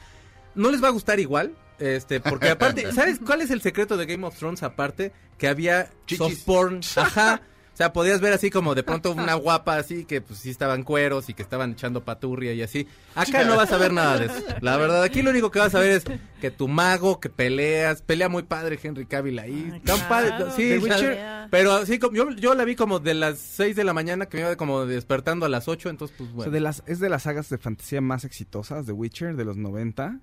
no 0.54 0.70
les 0.70 0.82
va 0.82 0.88
a 0.88 0.92
gustar 0.92 1.20
igual. 1.20 1.54
Este, 1.78 2.20
porque 2.20 2.50
aparte, 2.50 2.92
¿sabes 2.92 3.18
cuál 3.24 3.40
es 3.40 3.50
el 3.50 3.60
secreto 3.60 3.96
de 3.96 4.06
Game 4.06 4.26
of 4.26 4.36
Thrones? 4.38 4.62
Aparte, 4.62 5.12
que 5.38 5.48
había 5.48 5.90
Chichis. 6.06 6.18
soft 6.18 6.44
porn. 6.44 6.80
Ajá. 6.96 7.40
O 7.72 7.76
sea, 7.76 7.92
podías 7.92 8.20
ver 8.20 8.32
así 8.32 8.50
como 8.50 8.76
de 8.76 8.84
pronto 8.84 9.10
una 9.10 9.34
guapa 9.34 9.78
así 9.78 10.04
que 10.04 10.20
pues 10.20 10.38
sí 10.38 10.48
estaban 10.50 10.84
cueros 10.84 11.28
y 11.28 11.34
que 11.34 11.42
estaban 11.42 11.72
echando 11.72 12.04
paturria 12.04 12.52
y 12.52 12.62
así. 12.62 12.86
Acá 13.16 13.42
no 13.42 13.56
vas 13.56 13.72
a 13.72 13.78
ver 13.78 13.92
nada 13.92 14.16
de 14.16 14.26
eso. 14.26 14.34
La 14.60 14.76
verdad, 14.76 15.02
aquí 15.02 15.22
lo 15.22 15.30
único 15.30 15.50
que 15.50 15.58
vas 15.58 15.74
a 15.74 15.80
ver 15.80 15.90
es 15.90 16.04
que 16.40 16.52
tu 16.52 16.68
mago, 16.68 17.18
que 17.18 17.30
peleas, 17.30 18.00
pelea 18.02 18.28
muy 18.28 18.44
padre 18.44 18.78
Henry 18.80 19.06
Cavill 19.06 19.40
ahí. 19.40 19.70
Ay, 19.72 19.80
Tan 19.80 19.98
padre, 20.08 20.28
claro, 20.28 20.52
sí, 20.54 20.72
o 20.74 20.80
sea, 20.82 20.94
Witcher. 20.96 21.18
pero 21.50 21.72
así 21.72 21.98
como 21.98 22.16
yo, 22.16 22.30
yo 22.30 22.54
la 22.54 22.64
vi 22.64 22.76
como 22.76 23.00
de 23.00 23.14
las 23.14 23.40
6 23.40 23.74
de 23.74 23.82
la 23.82 23.92
mañana 23.92 24.26
que 24.26 24.36
me 24.36 24.44
iba 24.44 24.54
como 24.54 24.86
despertando 24.86 25.44
a 25.44 25.48
las 25.48 25.66
8, 25.66 25.88
entonces 25.90 26.16
pues 26.16 26.28
O 26.28 26.32
sea, 26.32 26.36
bueno. 26.36 26.52
de 26.52 26.60
las, 26.60 26.84
es 26.86 27.00
de 27.00 27.08
las 27.08 27.24
sagas 27.24 27.48
de 27.48 27.58
fantasía 27.58 28.00
más 28.00 28.24
exitosas 28.24 28.86
de 28.86 28.92
Witcher 28.92 29.34
de 29.34 29.44
los 29.44 29.56
90. 29.56 30.20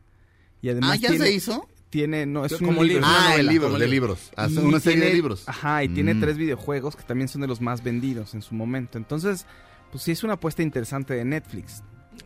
Y 0.62 0.70
además 0.70 0.92
Ah, 0.92 0.96
¿ya 0.96 1.10
tiene, 1.10 1.26
se 1.26 1.32
hizo? 1.34 1.68
Tiene, 1.90 2.26
no, 2.26 2.46
es 2.46 2.54
Como 2.54 2.80
un 2.80 2.88
libro. 2.88 3.02
libro. 3.02 3.08
es 3.08 3.10
una 3.10 3.18
Ah, 3.18 3.24
novela. 3.32 3.40
el 3.42 3.48
libro, 3.48 3.68
como 3.68 3.80
de 3.80 3.88
libro. 3.88 4.08
libros. 4.08 4.32
Hace 4.38 4.54
Y 4.54 4.58
una 4.60 4.80
serie 4.80 5.06
de 5.06 5.14
libros. 5.14 5.44
Ajá, 5.48 5.84
y 5.84 5.90
tiene 5.90 6.14
Mm. 6.14 6.20
tres 6.22 6.38
videojuegos 6.38 6.96
que 6.96 7.04
también 7.04 7.28
son 7.28 7.42
de 7.42 7.48
los 7.48 7.60
más 7.62 7.84
vendidos 7.84 8.34
en 8.34 8.42
su 8.42 8.56
momento. 8.56 8.98
Entonces, 8.98 9.46
pues 9.92 10.04
sí 10.04 10.12
es 10.12 10.24
una 10.24 10.34
apuesta 10.34 10.62
interesante 10.64 11.14
de 11.16 11.26
Netflix. 11.26 11.84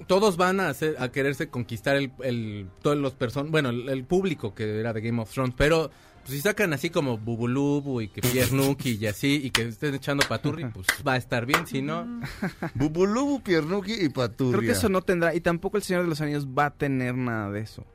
todos 0.08 0.36
van 0.36 0.60
a 0.60 0.70
hacer 0.70 0.96
a 1.00 1.10
quererse 1.10 1.48
conquistar 1.48 1.96
el, 1.96 2.12
el 2.24 2.68
todos 2.82 2.98
los 2.98 3.14
person 3.14 3.50
bueno 3.52 3.70
el, 3.70 3.88
el 3.88 4.04
público 4.04 4.54
que 4.54 4.80
era 4.80 4.92
de 4.94 5.00
Game 5.00 5.22
of 5.22 5.32
Thrones 5.32 5.54
pero 5.56 5.90
pues, 6.24 6.36
si 6.36 6.42
sacan 6.42 6.74
así 6.74 6.90
como 6.90 7.18
Bubulubu 7.20 8.02
y 8.02 8.08
que 8.10 8.22
Pierre 8.22 8.52
Nuki 8.52 8.98
y 9.00 9.06
así 9.08 9.40
y 9.44 9.52
que 9.52 9.62
estén 9.62 9.94
echando 9.96 10.28
paturri 10.28 10.66
pues 10.74 10.88
va 11.08 11.14
a 11.14 11.18
estar 11.18 11.46
bien 11.46 11.66
si 11.68 11.82
no 11.82 12.06
Bubulubu, 12.76 13.42
Piernuki 13.42 13.94
y 13.94 14.10
Paturria. 14.10 14.58
Creo 14.60 14.68
que 14.74 14.78
eso 14.78 14.90
no 14.90 15.02
tendrá, 15.02 15.34
y 15.36 15.40
tampoco 15.42 15.78
el 15.78 15.84
Señor 15.84 16.04
de 16.04 16.10
los 16.10 16.20
Anillos 16.20 16.48
va 16.48 16.66
a 16.68 16.72
tener 16.72 17.16
nada 17.16 17.52
de 17.52 17.62
eso. 17.62 17.86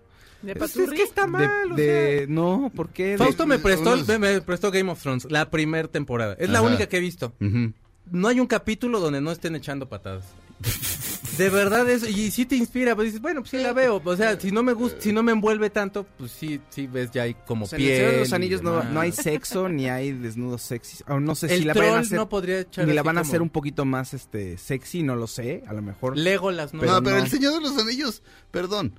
¿De 0.43 0.55
Pues 0.55 0.76
es 0.76 0.91
que 0.91 1.03
está 1.03 1.22
De, 1.22 1.28
mal 1.28 1.72
o 1.72 2.26
no, 2.28 2.72
¿por 2.74 2.88
qué? 2.88 3.09
De- 3.12 3.18
Fausto 3.18 3.47
me 3.47 3.59
prestó 3.59 3.93
unos- 3.95 4.18
me, 4.18 4.41
prestó 4.41 4.70
Game 4.70 4.91
of 4.91 5.01
Thrones 5.03 5.26
la 5.30 5.51
primera 5.51 5.88
temporada 5.88 6.36
es 6.38 6.49
la 6.51 6.62
única 6.62 6.86
que 6.88 6.97
he 6.97 7.01
visto 7.01 7.32
no 8.11 8.26
hay 8.28 8.41
un 8.41 8.47
capítulo 8.47 8.99
donde 9.01 9.20
no 9.20 9.30
estén 9.30 9.55
echando 9.57 9.88
patadas 9.88 10.24
de 11.38 11.49
verdad 11.49 11.88
es 11.88 12.03
y 12.09 12.30
sí 12.30 12.45
te 12.45 12.57
inspira 12.57 12.95
pues 12.95 13.07
dices 13.07 13.20
bueno 13.22 13.41
pues 13.41 13.51
sí 13.51 13.59
la 13.59 13.72
veo 13.72 14.03
o 14.05 14.16
sea 14.16 14.38
si 14.38 14.51
no 14.51 14.62
me 14.62 14.72
gusta 14.74 15.01
si 15.01 15.12
no 15.12 15.22
me 15.22 15.32
envuelve 15.32 15.70
tanto 15.70 16.05
pues 16.18 16.32
sí 16.32 16.61
sí 16.70 16.86
ves 16.86 17.11
ya 17.12 17.22
hay 17.22 17.34
como 17.47 17.64
O 17.64 17.68
sea, 17.68 17.78
en 17.78 17.84
el 17.84 17.88
piel 17.88 17.97
Señor 17.99 18.12
de 18.12 18.18
los 18.20 18.32
Anillos 18.32 18.62
no, 18.62 18.82
no 18.84 19.01
hay 19.01 19.12
sexo 19.12 19.68
ni 19.68 19.88
hay 19.88 20.12
desnudos 20.12 20.61
sexys. 20.62 21.05
O 21.09 21.18
no 21.20 21.34
sé 21.34 21.47
el 21.55 21.61
si 21.61 21.64
la 21.66 21.72
van 21.74 21.84
a 21.95 21.99
hacer. 22.01 22.18
no 22.18 22.28
podría 22.28 22.61
echar 22.61 22.86
ni 22.86 22.93
la 22.93 23.03
van 23.03 23.16
a 23.16 23.20
como- 23.22 23.30
hacer 23.30 23.43
un 23.43 23.49
poquito 23.51 23.84
más 23.86 24.12
este 24.12 24.59
sexy, 24.59 25.03
no 25.03 25.16
lo 25.16 25.26
sé, 25.26 25.62
a 25.66 25.72
lo 25.72 25.80
mejor. 25.82 26.16
Legolas, 26.18 26.74
¿no? 26.74 26.80
no, 26.82 26.86
Pero 26.88 27.03
pero 27.05 27.16
no. 27.16 27.22
el 27.24 27.30
Señor 27.30 27.55
de 27.55 27.61
los 27.61 27.78
Anillos, 27.78 28.22
perdón. 28.51 28.99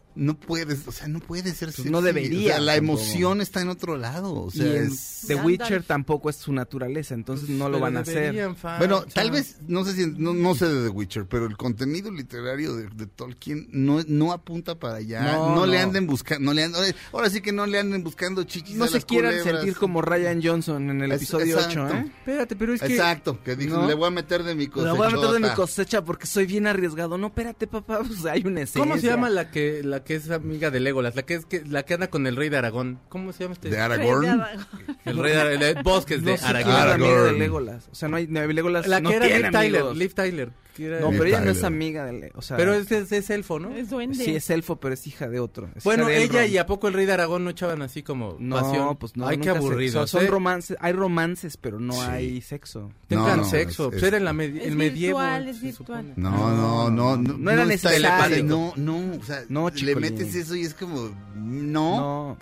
No 0.13 0.37
puedes, 0.37 0.87
o 0.87 0.91
sea, 0.91 1.07
no 1.07 1.19
puede 1.19 1.53
ser 1.53 1.71
sexy. 1.71 1.89
no 1.89 2.01
debería, 2.01 2.39
O 2.39 2.55
sea, 2.55 2.59
la 2.59 2.75
emoción 2.75 3.39
está 3.39 3.61
en 3.61 3.69
otro 3.69 3.95
lado. 3.97 4.33
O 4.33 4.47
y 4.49 4.57
sea, 4.57 4.75
en 4.75 4.87
es- 4.87 5.23
The. 5.27 5.35
Witcher 5.35 5.83
tampoco 5.83 6.29
es 6.29 6.35
su 6.35 6.51
naturaleza, 6.51 7.13
entonces 7.13 7.47
no 7.49 7.69
lo 7.69 7.79
van 7.79 7.95
a 7.95 8.01
hacer. 8.01 8.15
deberían, 8.15 8.55
fa- 8.55 8.77
Bueno, 8.77 8.97
o 8.97 9.01
sea, 9.03 9.09
tal 9.13 9.31
vez, 9.31 9.57
no 9.67 9.85
sé 9.85 9.93
si, 9.93 10.07
no, 10.07 10.33
no 10.33 10.53
sé 10.55 10.67
de 10.67 10.83
The 10.83 10.89
Witcher, 10.89 11.25
pero 11.27 11.45
el 11.45 11.55
contenido 11.55 12.11
literario 12.11 12.75
de, 12.75 12.87
de 12.89 13.05
Tolkien 13.07 13.67
no, 13.71 14.01
no 14.07 14.33
apunta 14.33 14.77
para 14.79 14.95
allá. 14.95 15.21
No, 15.33 15.55
No, 15.55 15.65
le 15.65 15.79
anden 15.79 16.07
buscando, 16.07 16.43
no 16.45 16.53
le 16.53 16.63
anden, 16.63 16.93
ahora 17.13 17.29
sí 17.29 17.39
que 17.41 17.51
no 17.53 17.65
le 17.65 17.79
anden 17.79 18.03
buscando 18.03 18.43
chichis 18.43 18.75
No 18.75 18.85
a 18.85 18.87
se 18.87 18.95
las 18.95 19.05
quieran 19.05 19.31
culebras. 19.31 19.55
sentir 19.61 19.75
como 19.77 20.01
Ryan 20.01 20.41
Johnson 20.43 20.89
en 20.89 21.01
el 21.03 21.11
Es- 21.13 21.17
episodio 21.21 21.55
exacto. 21.57 21.83
8, 21.85 21.95
¿eh? 21.95 22.11
Espérate, 22.19 22.55
pero 22.57 22.73
es 22.73 22.81
que 22.81 22.87
Exacto, 22.87 23.41
que 23.43 23.55
dijo, 23.55 23.77
¿No? 23.77 23.87
le 23.87 23.93
voy 23.93 24.07
a 24.07 24.11
meter 24.11 24.43
de 24.43 24.55
mi 24.55 24.67
cosecha. 24.67 24.93
voy 24.93 25.07
a 25.07 25.09
meter 25.11 25.29
de 25.29 25.39
mi 25.39 25.49
cosecha 25.55 26.03
porque 26.03 26.25
soy 26.27 26.45
bien 26.47 26.67
arriesgado. 26.67 27.17
No, 27.17 27.27
espérate, 27.27 27.67
papá, 27.67 27.99
pues 28.07 28.25
hay 28.25 28.41
una 28.45 28.61
esencia. 28.61 28.81
¿Cómo 28.81 28.97
se 28.97 29.07
llama 29.07 29.29
la 29.29 29.51
que 29.51 29.81
la 29.83 30.00
que 30.03 30.15
es 30.15 30.29
amiga 30.29 30.69
de 30.71 30.79
Legolas? 30.79 31.15
La 31.15 31.23
que 31.23 31.35
es 31.35 31.45
que 31.45 31.63
la 31.65 31.83
que 31.83 31.93
anda 31.93 32.09
con 32.09 32.27
el 32.27 32.35
rey 32.35 32.49
de 32.49 32.57
Aragón. 32.57 32.99
¿Cómo 33.09 33.33
se 33.33 33.43
llama 33.43 33.53
este? 33.53 33.69
De 33.69 33.79
Aragorn. 33.79 34.25
El 35.05 35.17
rey 35.17 35.33
de 35.33 35.41
Aragón, 35.41 35.63
el 35.63 35.83
bosques 35.83 36.23
de 36.23 36.31
No 36.31 36.37
sé 36.37 36.43
la 36.43 36.59
amiga 36.59 36.85
de 36.85 36.91
Aragorn. 36.93 37.39
Legolas. 37.39 37.89
O 37.91 37.95
sea, 37.95 38.09
no 38.09 38.17
hay, 38.17 38.27
no, 38.27 38.45
Legolas 38.45 38.87
La 38.87 38.99
no 38.99 39.09
que 39.09 39.15
era 39.15 39.25
tiene 39.25 39.41
Liv 39.43 39.51
Tyler. 39.51 39.85
Liv 39.95 40.13
Tyler. 40.13 40.51
No, 40.77 41.09
pero 41.11 41.25
ella 41.25 41.41
no 41.41 41.51
es 41.51 41.63
amiga 41.63 42.05
de 42.05 42.13
Le- 42.13 42.31
o 42.35 42.41
sea, 42.41 42.55
Pero 42.57 42.73
es, 42.73 42.91
es, 42.91 43.11
es 43.11 43.29
elfo, 43.29 43.59
¿no? 43.59 43.75
Es 43.75 43.89
duende. 43.89 44.23
sí 44.23 44.35
es 44.35 44.49
elfo, 44.49 44.77
pero 44.79 44.93
es 44.93 45.05
hija 45.05 45.27
de 45.29 45.39
otro. 45.39 45.69
es 45.75 45.83
Bueno, 45.83 46.03
hija 46.03 46.11
de 46.11 46.23
ella 46.23 46.39
Elrond. 46.39 46.53
y 46.53 46.57
a 46.57 46.65
poco 46.65 46.87
el 46.87 46.93
rey 46.93 47.05
de 47.05 47.11
Aragón 47.13 47.43
no 47.43 47.49
echaban 47.49 47.81
así 47.81 48.03
como 48.03 48.37
no, 48.39 48.55
pasión. 48.55 48.97
pues 48.97 49.15
no. 49.17 49.27
Ay, 49.27 49.37
qué 49.37 49.49
aburrido. 49.49 50.01
o 50.01 50.07
sea, 50.07 50.19
son 50.19 50.27
¿eh? 50.27 50.29
romances, 50.29 50.77
hay 50.79 50.93
romances, 50.93 51.57
pero 51.57 51.79
no 51.79 51.93
Sí. 51.93 51.99
hay 52.09 52.41
sexo. 52.41 52.91
Tengan 53.07 53.37
No, 53.37 53.43
no, 53.43 53.49
sexo. 53.49 53.83
es- 53.85 53.89
pues 53.89 54.01
es- 54.03 54.07
era 54.07 54.19
la 54.19 54.33
med- 54.33 54.57
Es 54.57 54.67
el 54.67 54.75
medievo. 54.75 55.19
virtual, 55.19 55.47
es 55.49 55.61
virtual. 55.61 56.13
No, 56.15 56.31
no, 56.55 56.89
no, 56.89 57.17
no. 57.17 57.37
No 57.37 57.51
era 57.51 57.65
necesario. 57.65 58.43
No, 58.45 58.73
no, 58.77 59.17
o 59.19 59.23
sea, 59.23 59.43
No, 59.49 59.69
le 59.69 59.75
chicolín. 59.75 59.99
metes 60.13 60.33
eso 60.35 60.55
y 60.55 60.61
es 60.61 60.73
como, 60.73 61.09
no, 61.35 62.37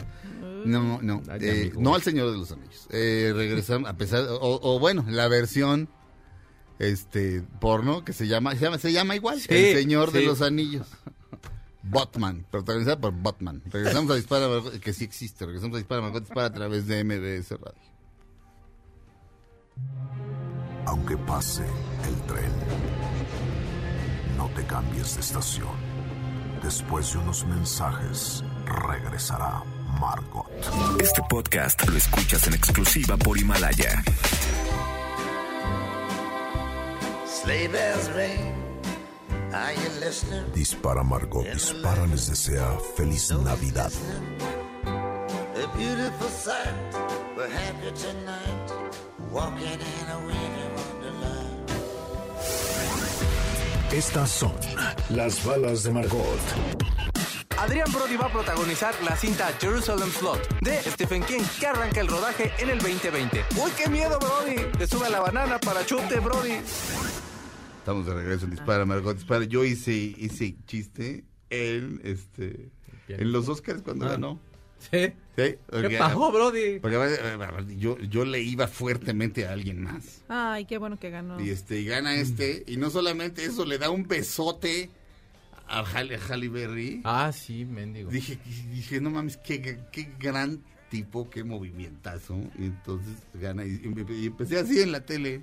No. 0.65 0.75
no, 0.81 1.01
no, 1.01 1.21
Ay, 1.29 1.39
eh, 1.41 1.71
no 1.77 1.95
al 1.95 2.01
Señor 2.01 2.31
de 2.31 2.37
los 2.37 2.51
Anillos. 2.51 2.87
Eh, 2.91 3.31
regresamos, 3.35 3.89
a 3.89 3.97
pesar, 3.97 4.25
o, 4.29 4.59
o 4.61 4.79
bueno, 4.79 5.05
la 5.07 5.27
versión, 5.27 5.89
este, 6.79 7.43
porno, 7.59 8.03
que 8.03 8.13
se 8.13 8.27
llama, 8.27 8.55
se 8.55 8.61
llama, 8.61 8.77
se 8.77 8.91
llama 8.91 9.15
igual, 9.15 9.39
Sí, 9.39 9.47
El 9.51 9.75
Señor 9.75 10.11
de 10.11 10.23
los 10.23 10.41
Anillos. 10.41 10.87
Botman, 11.83 12.45
protagonizada 12.51 12.99
por 12.99 13.13
Botman. 13.13 13.61
Regresamos 13.65 14.11
a 14.11 14.15
Dispara, 14.15 14.47
Margot, 14.47 14.79
que 14.79 14.93
sí 14.93 15.03
existe, 15.03 15.45
regresamos 15.45 15.75
a 15.75 15.79
Dispara, 15.79 16.01
Margot 16.01 16.23
Dispara 16.23 16.47
a 16.47 16.53
través 16.53 16.87
de 16.87 17.03
MBS 17.03 17.51
Radio. 17.51 17.89
Aunque 20.85 21.17
pase 21.17 21.63
el 21.63 22.15
tren, 22.27 22.51
no 24.37 24.49
te 24.49 24.65
cambies 24.65 25.15
de 25.15 25.21
estación. 25.21 25.89
Después 26.63 27.13
de 27.13 27.19
unos 27.19 27.45
mensajes, 27.45 28.43
regresará 28.65 29.63
Margot. 29.99 30.47
Este 30.99 31.21
podcast 31.29 31.87
lo 31.87 31.97
escuchas 31.97 32.47
en 32.47 32.53
exclusiva 32.53 33.17
por 33.17 33.37
Himalaya. 33.37 34.03
Sleigh 37.43 37.67
bells 37.67 38.09
ring. 38.09 38.53
Are 39.53 39.73
you 39.73 39.89
listening? 40.01 40.43
Dispara 40.53 41.03
Margot, 41.03 41.43
dispara 41.43 42.05
les 42.07 42.27
desea 42.27 42.77
feliz 42.97 43.31
Navidad. 43.31 43.91
A 45.55 45.77
beautiful 45.77 46.29
sight. 46.29 46.73
We're 47.37 47.47
happy 47.47 47.91
tonight. 47.95 48.71
Walking 49.31 49.79
in 49.79 50.07
a 50.11 50.17
winter 50.27 50.69
wonderland. 50.75 51.69
Estas 53.93 54.29
son 54.29 54.53
las 55.09 55.43
balas 55.45 55.83
de 55.83 55.91
Margot. 55.91 56.39
Adrián 57.57 57.91
Brody 57.91 58.15
va 58.17 58.25
a 58.27 58.31
protagonizar 58.31 58.93
la 59.03 59.15
cinta 59.15 59.51
Jerusalem 59.59 60.09
Slot 60.11 60.59
de 60.61 60.81
Stephen 60.81 61.23
King 61.23 61.43
que 61.59 61.67
arranca 61.67 61.99
el 62.01 62.07
rodaje 62.07 62.51
en 62.57 62.69
el 62.69 62.79
2020. 62.79 63.45
¡Uy, 63.61 63.71
qué 63.77 63.89
miedo, 63.89 64.17
Brody! 64.19 64.55
Te 64.77 64.87
sube 64.87 65.09
la 65.09 65.19
banana 65.19 65.59
para 65.59 65.85
chute, 65.85 66.19
Brody. 66.19 66.61
Estamos 67.89 68.05
de 68.05 68.13
regreso 68.13 68.45
en 68.45 68.51
Dispara, 68.51 68.85
Margot 68.85 69.15
Dispara. 69.15 69.45
Yo 69.45 69.65
hice 69.65 70.13
ese 70.19 70.55
chiste 70.67 71.23
en, 71.49 71.99
este, 72.03 72.69
en 73.07 73.31
los 73.31 73.49
Oscars 73.49 73.81
cuando 73.81 74.05
Ah. 74.05 74.09
ganó. 74.09 74.39
¿Sí? 74.77 75.07
Sí, 75.35 75.55
¿Qué 75.71 75.95
pasó, 75.97 76.31
Brody? 76.31 76.77
Porque 76.79 77.75
yo, 77.79 77.97
yo 77.97 78.25
le 78.25 78.41
iba 78.43 78.67
fuertemente 78.67 79.47
a 79.47 79.53
alguien 79.53 79.81
más. 79.81 80.21
Ay, 80.27 80.65
qué 80.65 80.77
bueno 80.77 80.99
que 80.99 81.09
ganó. 81.09 81.41
Y 81.43 81.49
este, 81.49 81.79
y 81.79 81.85
gana 81.85 82.13
este, 82.13 82.63
y 82.67 82.77
no 82.77 82.91
solamente 82.91 83.43
eso, 83.43 83.65
le 83.65 83.79
da 83.79 83.89
un 83.89 84.07
besote 84.07 84.91
a 85.67 85.79
Halle, 85.79 86.17
a 86.17 86.19
Halle 86.29 86.47
Berry. 86.49 87.01
Ah, 87.05 87.31
sí, 87.33 87.65
mendigo. 87.65 88.11
Dije, 88.11 88.37
dije, 88.71 89.01
no 89.01 89.09
mames, 89.09 89.35
qué, 89.37 89.79
qué 89.91 90.11
gran 90.19 90.61
tipo, 90.91 91.27
qué 91.31 91.43
movimientazo. 91.43 92.37
Y 92.59 92.65
entonces 92.65 93.15
gana, 93.33 93.65
y, 93.65 93.81
y 94.21 94.27
empecé 94.27 94.59
así 94.59 94.79
en 94.79 94.91
la 94.91 95.01
tele. 95.01 95.41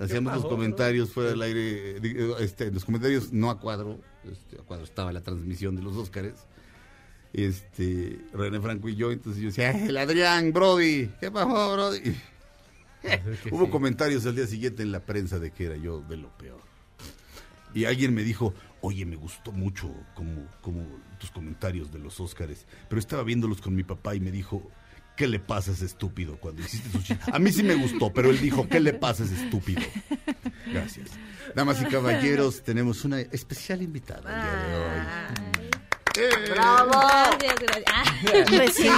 Hacíamos 0.00 0.34
los 0.34 0.46
comentarios 0.46 1.10
fuera 1.10 1.30
del 1.30 1.42
aire, 1.42 1.96
eh, 1.96 2.00
digo, 2.00 2.38
este, 2.38 2.70
los 2.70 2.84
comentarios 2.84 3.32
no 3.32 3.50
a 3.50 3.58
cuadro, 3.58 3.98
este, 4.30 4.60
a 4.60 4.62
cuadro 4.62 4.84
estaba 4.84 5.12
la 5.12 5.22
transmisión 5.22 5.74
de 5.76 5.82
los 5.82 5.96
Óscares. 5.96 6.34
Este, 7.32 8.18
René 8.32 8.60
Franco 8.60 8.88
y 8.88 8.96
yo, 8.96 9.12
entonces 9.12 9.42
yo 9.42 9.48
decía, 9.48 9.70
"Ay, 9.74 9.88
el 9.88 9.96
Adrián, 9.96 10.52
Brody, 10.52 11.10
¿qué 11.20 11.30
pasó, 11.30 11.72
Brody? 11.74 12.00
que 13.02 13.50
Hubo 13.50 13.66
sí. 13.66 13.70
comentarios 13.70 14.24
al 14.26 14.34
día 14.36 14.46
siguiente 14.46 14.82
en 14.82 14.92
la 14.92 15.00
prensa 15.00 15.38
de 15.38 15.50
que 15.50 15.66
era 15.66 15.76
yo 15.76 16.00
de 16.00 16.16
lo 16.16 16.28
peor. 16.38 16.60
Y 17.74 17.84
alguien 17.84 18.14
me 18.14 18.22
dijo, 18.22 18.54
oye, 18.80 19.04
me 19.04 19.16
gustó 19.16 19.52
mucho 19.52 19.92
como, 20.14 20.46
como 20.62 20.86
tus 21.18 21.30
comentarios 21.30 21.92
de 21.92 21.98
los 21.98 22.18
Óscares, 22.18 22.66
pero 22.88 22.98
estaba 22.98 23.22
viéndolos 23.24 23.60
con 23.60 23.74
mi 23.74 23.82
papá 23.84 24.14
y 24.14 24.20
me 24.20 24.30
dijo, 24.30 24.70
¿qué 25.18 25.26
le 25.26 25.38
pasa 25.40 25.72
a 25.72 25.74
ese 25.74 25.84
estúpido 25.84 26.36
cuando 26.38 26.62
hiciste 26.62 26.88
su 26.90 27.02
chiste? 27.02 27.30
A 27.30 27.38
mí 27.38 27.52
sí 27.52 27.62
me 27.62 27.74
gustó, 27.74 28.10
pero 28.12 28.30
él 28.30 28.40
dijo, 28.40 28.66
¿qué 28.68 28.80
le 28.80 28.94
pasa 28.94 29.24
a 29.24 29.26
ese 29.26 29.34
estúpido? 29.44 29.82
Gracias. 30.72 31.08
Damas 31.54 31.82
y 31.82 31.86
caballeros, 31.86 32.62
tenemos 32.62 33.04
una 33.04 33.20
especial 33.20 33.82
invitada 33.82 34.30
el 34.30 34.42
día 34.42 34.62
de 34.68 34.76
hoy. 34.76 35.70
¡Eh! 36.20 36.30
Gracias, 36.48 37.54
gracias. 37.60 37.84
Ah, 37.86 38.04
Recién, 38.50 38.92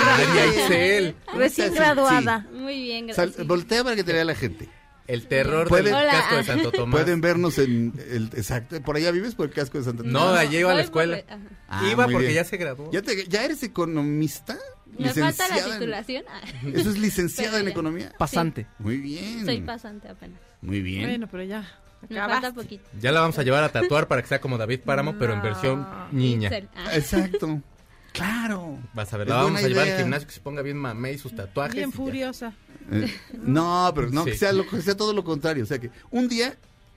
Itzel. 0.49 1.16
recién 1.35 1.75
graduada. 1.75 2.47
muy 2.53 2.81
bien, 2.83 3.12
Sal- 3.14 3.29
gracias. 3.29 3.47
voltea 3.47 3.85
para 3.85 3.97
que 3.97 4.05
te 4.05 4.12
vea 4.12 4.25
la 4.25 4.35
gente. 4.35 4.68
El 5.07 5.27
terror 5.27 5.66
Pueden- 5.68 5.87
del 5.87 5.95
Hola. 5.95 6.11
casco 6.12 6.37
de 6.37 6.45
Santo 6.45 6.71
Tomás. 6.73 7.01
Pueden 7.03 7.21
vernos 7.21 7.59
en 7.59 7.93
el 8.11 8.31
exacto. 8.37 8.81
¿Por 8.83 8.97
allá 8.97 9.11
vives 9.11 9.35
por 9.35 9.49
el 9.49 9.53
casco 9.55 9.77
de 9.79 9.85
Santa 9.85 10.03
No, 10.07 10.29
allí 10.35 10.59
iba 10.59 10.71
a 10.71 10.75
la 10.75 10.83
escuela. 10.83 11.21
Ah, 11.68 11.83
Iba 11.91 12.05
muy 12.05 12.12
porque 12.14 12.29
bien. 12.29 12.43
ya 12.43 12.45
se 12.49 12.57
graduó. 12.57 12.91
¿Ya, 12.93 13.03
te- 13.03 13.27
ya 13.27 13.45
eres 13.45 13.62
economista? 13.64 14.57
Me 15.01 15.13
falta 15.15 15.49
la 15.49 15.59
en- 15.59 15.73
titulación. 15.73 16.25
Ah. 16.29 16.41
¿Eso 16.75 16.91
es 16.91 16.99
licenciada 16.99 17.53
Pero 17.53 17.63
en 17.65 17.69
economía? 17.69 18.13
Pasante. 18.19 18.67
Muy 18.79 18.99
bien. 18.99 19.45
Soy 19.45 19.61
pasante 19.61 20.09
apenas. 20.09 20.39
Muy 20.63 20.81
bien. 20.83 21.07
Bueno, 21.09 21.29
pero 21.31 21.43
ya. 21.45 21.67
Falta 22.09 22.53
poquito. 22.55 22.85
Ya 23.01 23.13
la 23.13 23.21
vamos 23.21 23.39
a 23.39 23.43
llevar 23.43 23.63
a 23.63 23.69
tatuar 23.71 24.09
para 24.09 24.23
que 24.23 24.29
sea 24.29 24.41
como 24.41 24.57
David 24.57 24.81
Páramo, 24.85 25.17
pero 25.19 25.35
en 25.35 25.43
versión 25.43 25.87
niña. 26.13 26.51
Ah. 26.75 26.95
Exacto. 26.95 27.61
Claro. 28.13 28.77
Vas 28.93 29.15
a 29.15 29.19
ver, 29.19 29.29
Es 29.29 29.31
la 29.31 29.43
vamos 29.45 29.63
a 29.63 29.69
llevar 29.69 29.89
al 29.89 29.99
gimnasio 29.99 30.27
que 30.27 30.35
se 30.35 30.41
ponga 30.41 30.63
bien 30.63 30.77
mamey 30.77 31.17
sus 31.17 31.33
tatuajes. 31.33 31.77
Bien 31.77 31.91
y 31.91 31.93
furiosa. 31.93 32.53
Eh, 32.91 33.07
no, 33.45 33.93
pero 33.95 34.11
no, 34.11 34.25
Sí. 34.25 34.33
que, 34.33 34.37
sea 34.37 34.53
lo, 34.53 34.67
que 34.69 34.83
sea 34.83 34.97
todo 34.97 35.13
lo 35.13 35.23
contrario. 35.23 35.63
O 35.63 35.67
sea, 35.67 35.79
que 35.79 35.93
un 36.11 36.27
día 36.29 36.57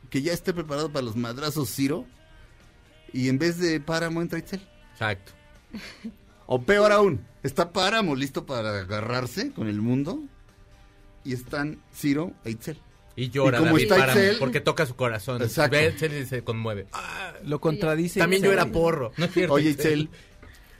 que 0.10 0.24
ya 0.24 0.34
esté 0.34 0.54
preparado 0.56 0.92
para 0.92 1.06
los 1.06 1.16
madrazos 1.16 1.70
Ciro 1.70 2.08
y 3.14 3.30
en 3.30 3.38
vez 3.38 3.60
de 3.60 3.80
Páramo 3.80 4.24
entra 4.24 4.40
Itzel. 4.40 4.68
Exacto. 4.94 5.34
O 6.46 6.62
peor 6.64 6.92
aún, 6.92 7.26
está 7.44 7.72
Páramo 7.72 8.16
listo 8.16 8.46
para 8.46 8.80
agarrarse 8.80 9.52
con 9.52 9.68
el 9.68 9.82
mundo 9.82 10.20
y 11.24 11.34
están 11.34 11.80
Ciro 11.94 12.34
e 12.44 12.52
Itzel. 12.52 12.80
Y 13.16 13.30
llora 13.30 13.58
Y 13.58 13.62
como 13.62 13.72
David 13.74 13.84
está 13.84 13.98
Páramo 13.98 14.20
Itzel- 14.20 14.40
porque 14.40 14.60
toca 14.60 14.86
su 14.86 14.96
corazón. 14.96 15.42
Exacto. 15.42 15.78
Ve 15.78 15.90
Itzel 15.90 16.14
y 16.14 16.26
se 16.26 16.44
conmueve. 16.44 16.88
Lo 17.46 17.60
contradice. 17.62 18.20
También 18.20 18.42
yo 18.42 18.52
era 18.52 18.66
porro. 18.66 19.12
No 19.18 19.26
es 19.26 19.34
cierto, 19.34 19.54
Oye, 19.54 19.72
Itzel. 19.72 20.10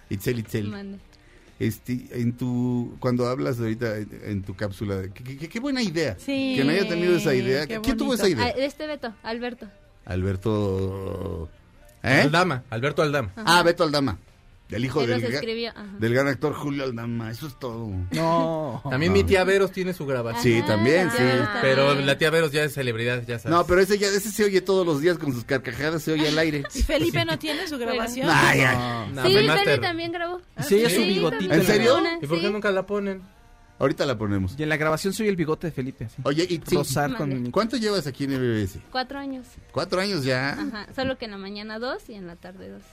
Itzel, 0.10 0.40
Itzel. 0.40 0.68
Mande. 0.70 1.00
Este, 1.60 2.10
en 2.12 2.36
tu, 2.36 2.98
cuando 3.00 3.28
hablas 3.28 3.60
ahorita 3.60 3.98
en, 3.98 4.10
en 4.26 4.42
tu 4.44 4.56
cápsula, 4.56 5.04
qué, 5.14 5.60
buena 5.60 5.82
idea. 5.82 6.18
Sí, 6.20 6.56
que 6.58 6.64
me 6.66 6.74
haya 6.74 6.90
tenido 6.90 7.16
esa 7.16 7.34
idea. 7.34 7.68
qué 7.68 7.80
¿Quién 7.80 7.96
tuvo 7.96 8.16
esa 8.16 8.28
idea? 8.28 8.46
Ah, 8.46 8.50
este 8.50 8.88
Beto, 8.88 9.14
Alberto. 9.24 9.68
Alberto. 10.04 11.50
¿Eh? 12.02 12.22
Aldama, 12.24 12.64
Alberto 12.70 13.02
Aldama. 13.02 13.32
Ah, 13.38 13.64
Beto 13.64 13.84
Aldama. 13.84 14.18
El 14.74 14.86
hijo 14.86 15.06
del, 15.06 15.24
escribió. 15.24 15.72
Del 16.00 16.14
gran 16.14 16.28
actor 16.28 16.54
Julio 16.54 16.84
Aldama. 16.84 17.32
Eso 17.32 17.48
es 17.48 17.58
todo. 17.60 17.90
No. 18.12 18.82
También 18.90 19.12
No. 19.12 19.18
mi 19.18 19.24
tía 19.24 19.44
Veros 19.44 19.72
tiene 19.72 19.94
su 19.94 20.06
grabación. 20.06 20.44
Sí, 20.44 20.58
Ajá, 20.60 20.68
también, 20.68 21.08
la 21.08 21.12
sí. 21.14 21.24
Pero 21.62 21.94
la 21.96 22.18
tía 22.18 22.30
Veros 22.30 22.52
ya 22.52 22.64
es 22.64 22.74
celebridad, 22.74 23.22
ya 23.28 23.40
sabes. 23.40 23.56
No, 23.58 23.66
pero 23.66 23.82
ese 23.82 23.98
ya 23.98 24.08
ese 24.08 24.32
se 24.32 24.44
oye 24.44 24.62
todos 24.62 24.86
los 24.86 25.02
días 25.02 25.18
con 25.18 25.34
sus 25.34 25.44
carcajadas, 25.46 26.04
se 26.04 26.12
oye 26.14 26.28
al 26.28 26.38
aire. 26.38 26.64
¿Y 26.76 26.82
Felipe 26.84 27.24
no 27.26 27.38
tiene 27.40 27.68
su 27.68 27.78
grabación? 27.78 28.28
Ay, 28.30 28.62
ay. 28.62 29.12
No, 29.14 29.26
Sí, 29.26 29.34
Felipe 29.34 29.78
también 29.80 30.12
grabó. 30.12 30.42
Sí, 30.68 30.76
ella 30.80 30.90
su 30.90 31.02
bigotito. 31.02 31.54
¿En 31.54 31.64
serio? 31.64 31.98
una, 32.00 32.18
¿Y 32.22 32.28
por 32.28 32.40
qué 32.40 32.48
sí. 32.48 32.54
nunca 32.54 32.72
la 32.72 32.86
ponen? 32.86 33.22
Ahorita 33.80 34.06
la 34.06 34.18
ponemos. 34.18 34.54
Y 34.58 34.64
en 34.64 34.70
la 34.70 34.78
grabación 34.78 35.14
soy 35.14 35.28
el 35.28 35.36
bigote 35.36 35.68
de 35.68 35.74
Felipe. 35.74 36.06
así. 36.06 36.22
Oye, 36.24 36.44
y 36.48 36.62
sí, 36.66 36.76
Rosar 36.76 37.18
con. 37.18 37.52
¿cuánto 37.52 37.76
llevas 37.76 38.06
aquí 38.08 38.26
en 38.26 38.32
MBS? 38.40 38.78
Cuatro 38.92 39.18
años. 39.20 39.46
Cuatro 39.72 40.00
años 40.00 40.24
ya. 40.24 40.52
Ajá. 40.52 40.88
Solo 40.96 41.18
que 41.18 41.26
en 41.26 41.32
la 41.32 41.38
mañana 41.38 41.80
dos 41.80 42.08
y 42.08 42.14
en 42.14 42.28
la 42.28 42.36
tarde 42.36 42.70
dos. 42.70 42.84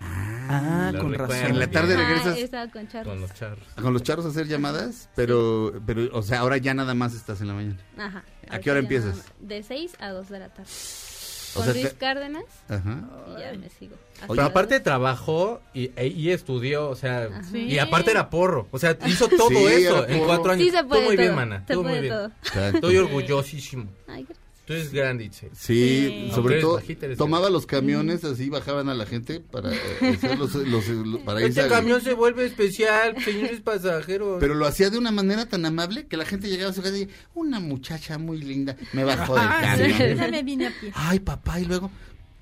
Ah, 0.00 0.92
con 1.00 1.14
razón. 1.14 1.36
En 1.36 1.58
la 1.58 1.70
tarde 1.70 1.94
Ah, 1.94 1.98
regresas 2.08 2.38
estaba 2.38 2.70
con 2.70 2.86
Charles. 2.88 3.12
Con 3.12 3.20
los 3.20 3.34
charros. 3.34 3.64
con 3.80 3.92
los 3.92 4.02
charros 4.02 4.26
a 4.26 4.28
hacer 4.28 4.46
llamadas, 4.46 5.08
pero, 5.14 5.72
pero, 5.86 6.08
o 6.12 6.22
sea, 6.22 6.40
ahora 6.40 6.56
ya 6.58 6.74
nada 6.74 6.94
más 6.94 7.14
estás 7.14 7.40
en 7.40 7.48
la 7.48 7.54
mañana. 7.54 7.78
Ajá. 7.96 8.24
¿A 8.50 8.58
qué 8.58 8.70
hora 8.70 8.80
empiezas? 8.80 9.22
De 9.40 9.62
6 9.62 9.92
a 10.00 10.10
2 10.10 10.28
de 10.28 10.38
la 10.40 10.48
tarde. 10.50 10.70
O 10.70 11.58
Con 11.58 11.64
sea, 11.66 11.72
Luis 11.74 11.90
te- 11.90 11.96
Cárdenas 11.96 12.44
Ajá. 12.68 13.00
y 13.28 13.40
ya 13.40 13.52
me 13.56 13.70
sigo. 13.70 13.94
Hasta 14.14 14.26
Pero 14.26 14.42
aparte 14.42 14.80
trabajó 14.80 15.60
y, 15.72 15.92
e- 15.94 16.08
y 16.08 16.30
estudió, 16.30 16.88
o 16.88 16.96
sea, 16.96 17.26
Ajá. 17.26 17.56
y 17.56 17.78
aparte 17.78 18.10
era 18.10 18.28
porro, 18.28 18.66
o 18.72 18.78
sea, 18.80 18.98
hizo 19.06 19.28
todo 19.28 19.48
Sí, 19.50 19.56
eso 19.84 20.06
en 20.08 20.24
cuatro 20.24 20.50
años. 20.52 20.64
Sí 20.64 20.70
se 20.72 20.82
puede 20.82 21.02
Estuvo 21.02 21.04
muy 21.04 21.16
bien, 21.16 21.28
todo, 21.28 21.36
mana, 21.36 21.64
se 21.66 21.74
muy 21.76 21.84
puede 21.84 22.00
bien. 22.00 22.12
todo. 22.12 22.32
Estoy 22.74 22.96
orgullosísimo. 22.96 23.84
Ay, 24.08 24.24
gracias. 24.24 24.43
Tú 24.66 24.72
eres 24.72 24.92
grande, 24.92 25.24
Itzel. 25.24 25.50
Sí, 25.52 26.26
Sí. 26.28 26.30
sobre 26.34 26.60
todo 26.60 26.74
bajita, 26.76 27.14
tomaba 27.16 27.50
los 27.50 27.66
camiones 27.66 28.24
así, 28.24 28.48
bajaban 28.48 28.88
a 28.88 28.94
la 28.94 29.04
gente 29.04 29.40
para 29.40 29.74
eh, 29.74 29.78
hacer 30.16 30.38
los, 30.38 30.54
los- 30.54 30.88
los- 30.88 31.20
para 31.20 31.40
irse 31.40 31.60
Este 31.60 31.74
a- 31.74 31.76
camión 31.76 32.00
se 32.00 32.14
vuelve 32.14 32.46
especial, 32.46 33.14
señores 33.22 33.60
pasajeros. 33.60 34.38
Pero 34.40 34.54
lo 34.54 34.64
hacía 34.66 34.88
de 34.88 34.96
una 34.96 35.10
manera 35.10 35.44
tan 35.46 35.66
amable 35.66 36.06
que 36.06 36.16
la 36.16 36.24
gente 36.24 36.48
llegaba 36.48 36.70
a 36.70 36.74
su 36.74 36.80
casa 36.80 36.96
y 36.96 37.00
decía, 37.04 37.14
una 37.34 37.60
muchacha 37.60 38.16
muy 38.16 38.38
linda, 38.40 38.74
me 38.94 39.04
bajó 39.04 39.34
del 39.34 39.44
Ah, 39.46 39.76
sí, 39.76 39.92
camión. 39.92 40.16
ya 40.16 40.28
me 40.28 40.42
vine 40.42 40.66
a 40.68 40.72
pie. 40.80 40.92
Ay, 40.94 41.20
papá, 41.20 41.60
y 41.60 41.66
luego, 41.66 41.90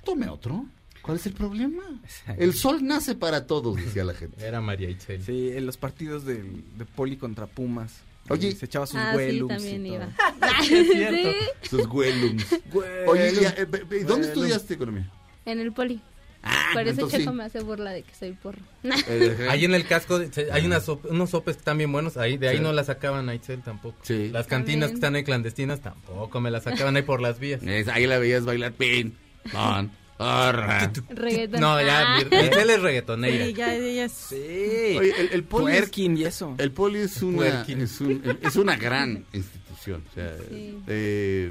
tome 0.05 0.29
otro. 0.29 0.65
¿Cuál 1.03 1.17
es 1.17 1.27
el 1.27 1.33
problema? 1.33 1.83
El 2.39 2.55
sol 2.55 2.87
nace 2.87 3.17
para 3.17 3.49
todos, 3.49 3.75
decía 3.75 4.05
la 4.05 4.15
gente. 4.15 4.47
Era 4.47 4.61
María 4.61 4.89
Itzel. 4.89 5.21
Sí, 5.25 5.51
en 5.53 5.67
los 5.67 5.77
partidos 5.77 6.25
del- 6.25 6.63
de 6.79 6.85
Poli 6.85 7.17
contra 7.17 7.47
Pumas. 7.49 7.95
Oye. 8.29 8.53
Se 8.53 8.67
echaba 8.67 8.87
sus 8.87 8.97
Ah, 8.97 9.11
sí, 9.13 9.17
huelums 9.19 9.49
también 9.55 9.87
y 9.87 9.91
todo. 9.91 9.97
iba. 9.99 10.09
cierto. 10.63 11.31
Sí, 11.31 11.37
Sus 11.71 11.87
güelums. 11.89 12.47
Oye, 13.07 13.33
ya, 13.41 13.51
eh, 13.51 13.67
eh, 13.91 14.05
¿dónde 14.07 14.29
estudiaste 14.29 14.75
economía? 14.75 15.11
en 15.45 15.59
el 15.61 15.73
poli. 15.73 16.01
Ah, 16.45 16.71
Por 16.73 16.87
eso 16.89 17.09
Checo 17.09 17.31
sí. 17.31 17.37
me 17.37 17.45
hace 17.45 17.61
burla 17.61 17.93
de 17.93 18.03
que 18.03 18.15
soy 18.15 18.33
porro. 18.33 18.59
Eh, 19.09 19.47
Ahí 19.49 19.65
en 19.65 19.75
el 19.75 19.87
casco 19.87 20.21
se- 20.31 20.51
hay 20.51 20.67
unas 20.67 20.89
unos 20.89 21.31
sopes 21.31 21.55
que 21.57 21.61
están 21.61 21.79
bien 21.79 21.93
buenos, 21.93 22.17
ahí 22.17 22.37
de 22.37 22.49
ahí 22.49 22.57
Sí. 22.57 22.63
no 22.63 22.73
la 22.73 22.83
sacaban 22.85 23.29
a 23.29 23.35
Itzel 23.35 23.63
tampoco. 23.63 23.97
Sí. 24.03 24.29
Las 24.33 24.47
cantinas 24.49 24.91
que 24.91 24.95
También. 24.95 24.97
están 24.97 25.15
ahí 25.17 25.25
clandestinas 25.25 25.81
tampoco 25.81 26.41
me 26.41 26.51
las 26.51 26.65
sacaban 26.65 26.97
ahí 26.97 27.03
por 27.03 27.21
las 27.21 27.39
vías. 27.39 27.63
Es- 27.63 27.87
ahí 27.89 28.07
la 28.07 28.19
veías 28.19 28.45
bailar 28.45 28.73
pin, 28.73 29.17
pon, 29.53 29.93
porra. 30.19 30.93
Reggaetón. 31.11 31.61
No, 31.61 31.81
ya, 31.81 32.15
Ah. 32.17 32.19
mi- 32.19 32.37
Itzel 32.47 32.71
es 32.71 32.83
reggaetoneira. 32.83 33.47
Sí, 33.47 33.53
ya 33.55 33.75
ella 33.75 34.05
es... 34.05 34.13
Sí. 34.13 34.97
Oye, 34.99 35.15
el, 35.21 35.29
el 35.33 35.45
poli 35.45 35.73
es, 35.73 35.79
Twerking 35.81 36.17
y 36.17 36.25
eso. 36.25 36.55
el 36.59 36.71
poli 36.73 36.99
es 37.01 37.23
una, 37.23 37.63
es, 37.63 38.01
un- 38.01 38.39
es 38.41 38.57
una 38.57 38.77
gran 38.77 39.25
institución. 39.33 40.03
O 40.11 40.15
sea, 40.15 40.37
Sí. 40.49 40.79
eh, 40.87 41.51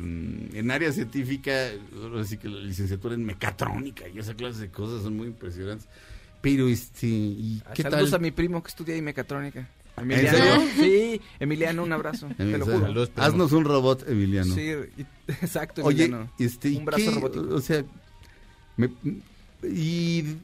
en 0.53 0.71
área 0.71 0.91
científica, 0.91 1.51
ahora 2.01 2.23
sí 2.23 2.37
que 2.37 2.47
la 2.47 2.59
licenciatura 2.61 3.15
en 3.15 3.25
mecatrónica 3.25 4.07
y 4.07 4.19
esa 4.19 4.33
clase 4.35 4.61
de 4.61 4.69
cosas 4.71 5.03
son 5.03 5.17
muy 5.17 5.27
impresionantes. 5.27 5.87
Pero, 6.41 6.67
este, 6.69 7.07
¿y 7.07 7.61
qué 7.75 7.83
Saludos 7.83 8.11
tal? 8.11 8.19
a 8.19 8.21
mi 8.23 8.31
primo 8.31 8.63
que 8.63 8.69
estudia 8.69 8.95
ahí 8.95 9.01
mecatrónica. 9.01 9.69
serio? 9.95 10.15
Emiliano. 10.15 10.63
Sí, 10.79 11.21
Emiliano, 11.39 11.83
un 11.83 11.91
abrazo. 11.93 12.29
Te 12.35 12.45
lo 12.57 12.65
juro. 12.65 12.79
Saludos. 12.81 13.11
Haznos 13.17 13.51
un 13.51 13.65
robot, 13.65 14.07
Emiliano. 14.09 14.55
Sí, 14.55 14.71
exacto, 15.27 15.83
Oye, 15.83 16.05
Emiliano. 16.05 16.31
este, 16.39 16.69
¿y 16.69 16.77
un 16.77 16.85
brazo 16.85 17.03
qué? 17.05 17.11
robótico. 17.15 17.53
O 17.53 17.61
sea, 17.61 17.83
me- 18.89 19.67
y 19.67 20.37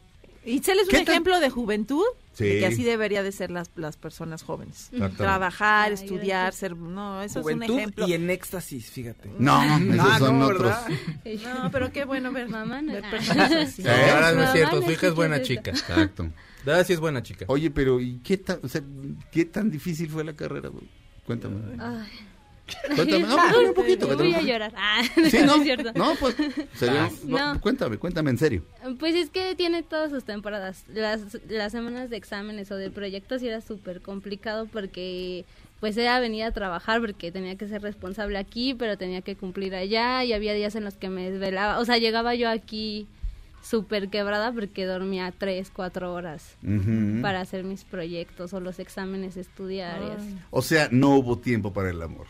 Itzel 0.45 0.79
es 0.79 0.87
un 0.89 0.95
ejemplo 0.95 1.39
de 1.39 1.49
juventud, 1.49 2.03
Sí. 2.33 2.43
de 2.45 2.59
que 2.59 2.65
así 2.67 2.83
debería 2.83 3.23
de 3.23 3.31
ser 3.31 3.49
las, 3.49 3.71
las 3.75 3.97
personas 3.97 4.43
jóvenes. 4.43 4.91
Trabajar, 5.17 5.87
Ay, 5.87 5.93
estudiar, 5.95 6.53
ser... 6.53 6.77
No, 6.77 7.23
eso 7.23 7.39
es 7.39 7.43
Juventud 7.43 7.73
un 7.73 7.79
ejemplo. 7.79 8.07
y 8.07 8.13
en 8.13 8.29
éxtasis, 8.29 8.91
fíjate. 8.91 9.29
no, 9.39 9.61
esos 9.63 10.05
Ah, 10.07 10.19
son 10.19 10.39
no, 10.39 10.45
otros. 10.45 10.71
¿verdad? 11.25 11.63
No, 11.63 11.71
pero 11.71 11.91
qué 11.91 12.05
bueno 12.05 12.31
ver, 12.31 12.47
Mamá 12.47 12.81
no- 12.83 12.93
ver 12.93 13.09
personas 13.09 13.51
así. 13.51 13.81
No, 13.81 13.89
ahora 13.91 14.31
no 14.33 14.43
es 14.43 14.51
cierto, 14.51 14.75
no 14.79 14.85
su 14.85 14.91
hija 14.91 15.07
es 15.07 15.15
buena 15.15 15.41
chica. 15.41 15.71
Exacto. 15.71 16.29
Ahora 16.65 16.83
sí 16.83 16.93
es 16.93 16.99
buena 16.99 17.23
chica. 17.23 17.45
Oye, 17.47 17.71
pero 17.71 17.99
¿y 17.99 18.19
qué 18.23 18.37
tan, 18.37 18.59
o 18.61 18.67
sea, 18.67 18.81
qué 19.31 19.45
tan 19.45 19.71
difícil 19.71 20.07
fue 20.09 20.23
la 20.23 20.33
carrera? 20.33 20.69
güey? 20.69 20.85
Cuéntame. 21.25 21.55
Ay. 21.81 22.07
Cuéntame, 22.95 23.19
no, 23.23 23.27
cuéntame 23.37 23.67
un 23.69 23.73
poquito. 23.73 24.17
Voy 24.17 24.33
a 24.33 24.41
llorar. 24.41 24.73
Ah, 24.75 25.01
Sí, 25.29 25.37
no, 25.45 25.55
es 25.55 25.63
cierto. 25.63 25.91
no, 25.95 26.13
pues, 26.19 26.35
serio, 26.73 27.09
No. 27.25 27.53
no, 27.53 27.61
cuéntame, 27.61 27.97
cuéntame 27.97 28.29
en 28.31 28.37
serio. 28.37 28.63
Pues 28.99 29.15
es 29.15 29.29
que 29.29 29.55
tiene 29.55 29.83
todas 29.83 30.11
sus 30.11 30.23
temporadas. 30.23 30.83
Las, 30.87 31.21
las 31.49 31.71
semanas 31.71 32.09
de 32.09 32.17
exámenes 32.17 32.71
o 32.71 32.75
de 32.75 32.89
proyectos 32.91 33.41
sí 33.41 33.47
era 33.47 33.61
súper 33.61 34.01
complicado 34.01 34.67
porque 34.71 35.45
pues 35.79 35.95
era 35.95 36.19
venir 36.19 36.43
a 36.43 36.51
trabajar 36.51 36.99
porque 36.99 37.31
tenía 37.31 37.55
que 37.55 37.67
ser 37.67 37.81
responsable 37.83 38.37
aquí, 38.39 38.73
pero 38.73 38.97
tenía 38.97 39.21
que 39.21 39.35
cumplir 39.35 39.75
allá 39.75 40.23
y 40.23 40.33
había 40.33 40.53
días 40.53 40.75
en 40.75 40.83
los 40.83 40.95
que 40.95 41.09
me 41.09 41.29
desvelaba. 41.29 41.79
O 41.79 41.85
sea, 41.85 41.97
llegaba 41.99 42.33
yo 42.33 42.49
aquí 42.49 43.07
súper 43.61 44.09
quebrada 44.09 44.51
porque 44.53 44.85
dormía 44.85 45.31
tres, 45.37 45.69
cuatro 45.71 46.13
horas 46.13 46.55
Ujú. 46.63 47.21
para 47.21 47.41
hacer 47.41 47.63
mis 47.63 47.83
proyectos 47.83 48.53
o 48.53 48.59
los 48.59 48.79
exámenes 48.79 49.35
estudiar 49.37 50.01
y 50.01 50.11
así. 50.11 50.35
O 50.51 50.61
sea, 50.61 50.87
no 50.91 51.15
hubo 51.17 51.37
tiempo 51.37 51.73
para 51.73 51.89
el 51.91 52.01
amor. 52.01 52.27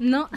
No. 0.00 0.30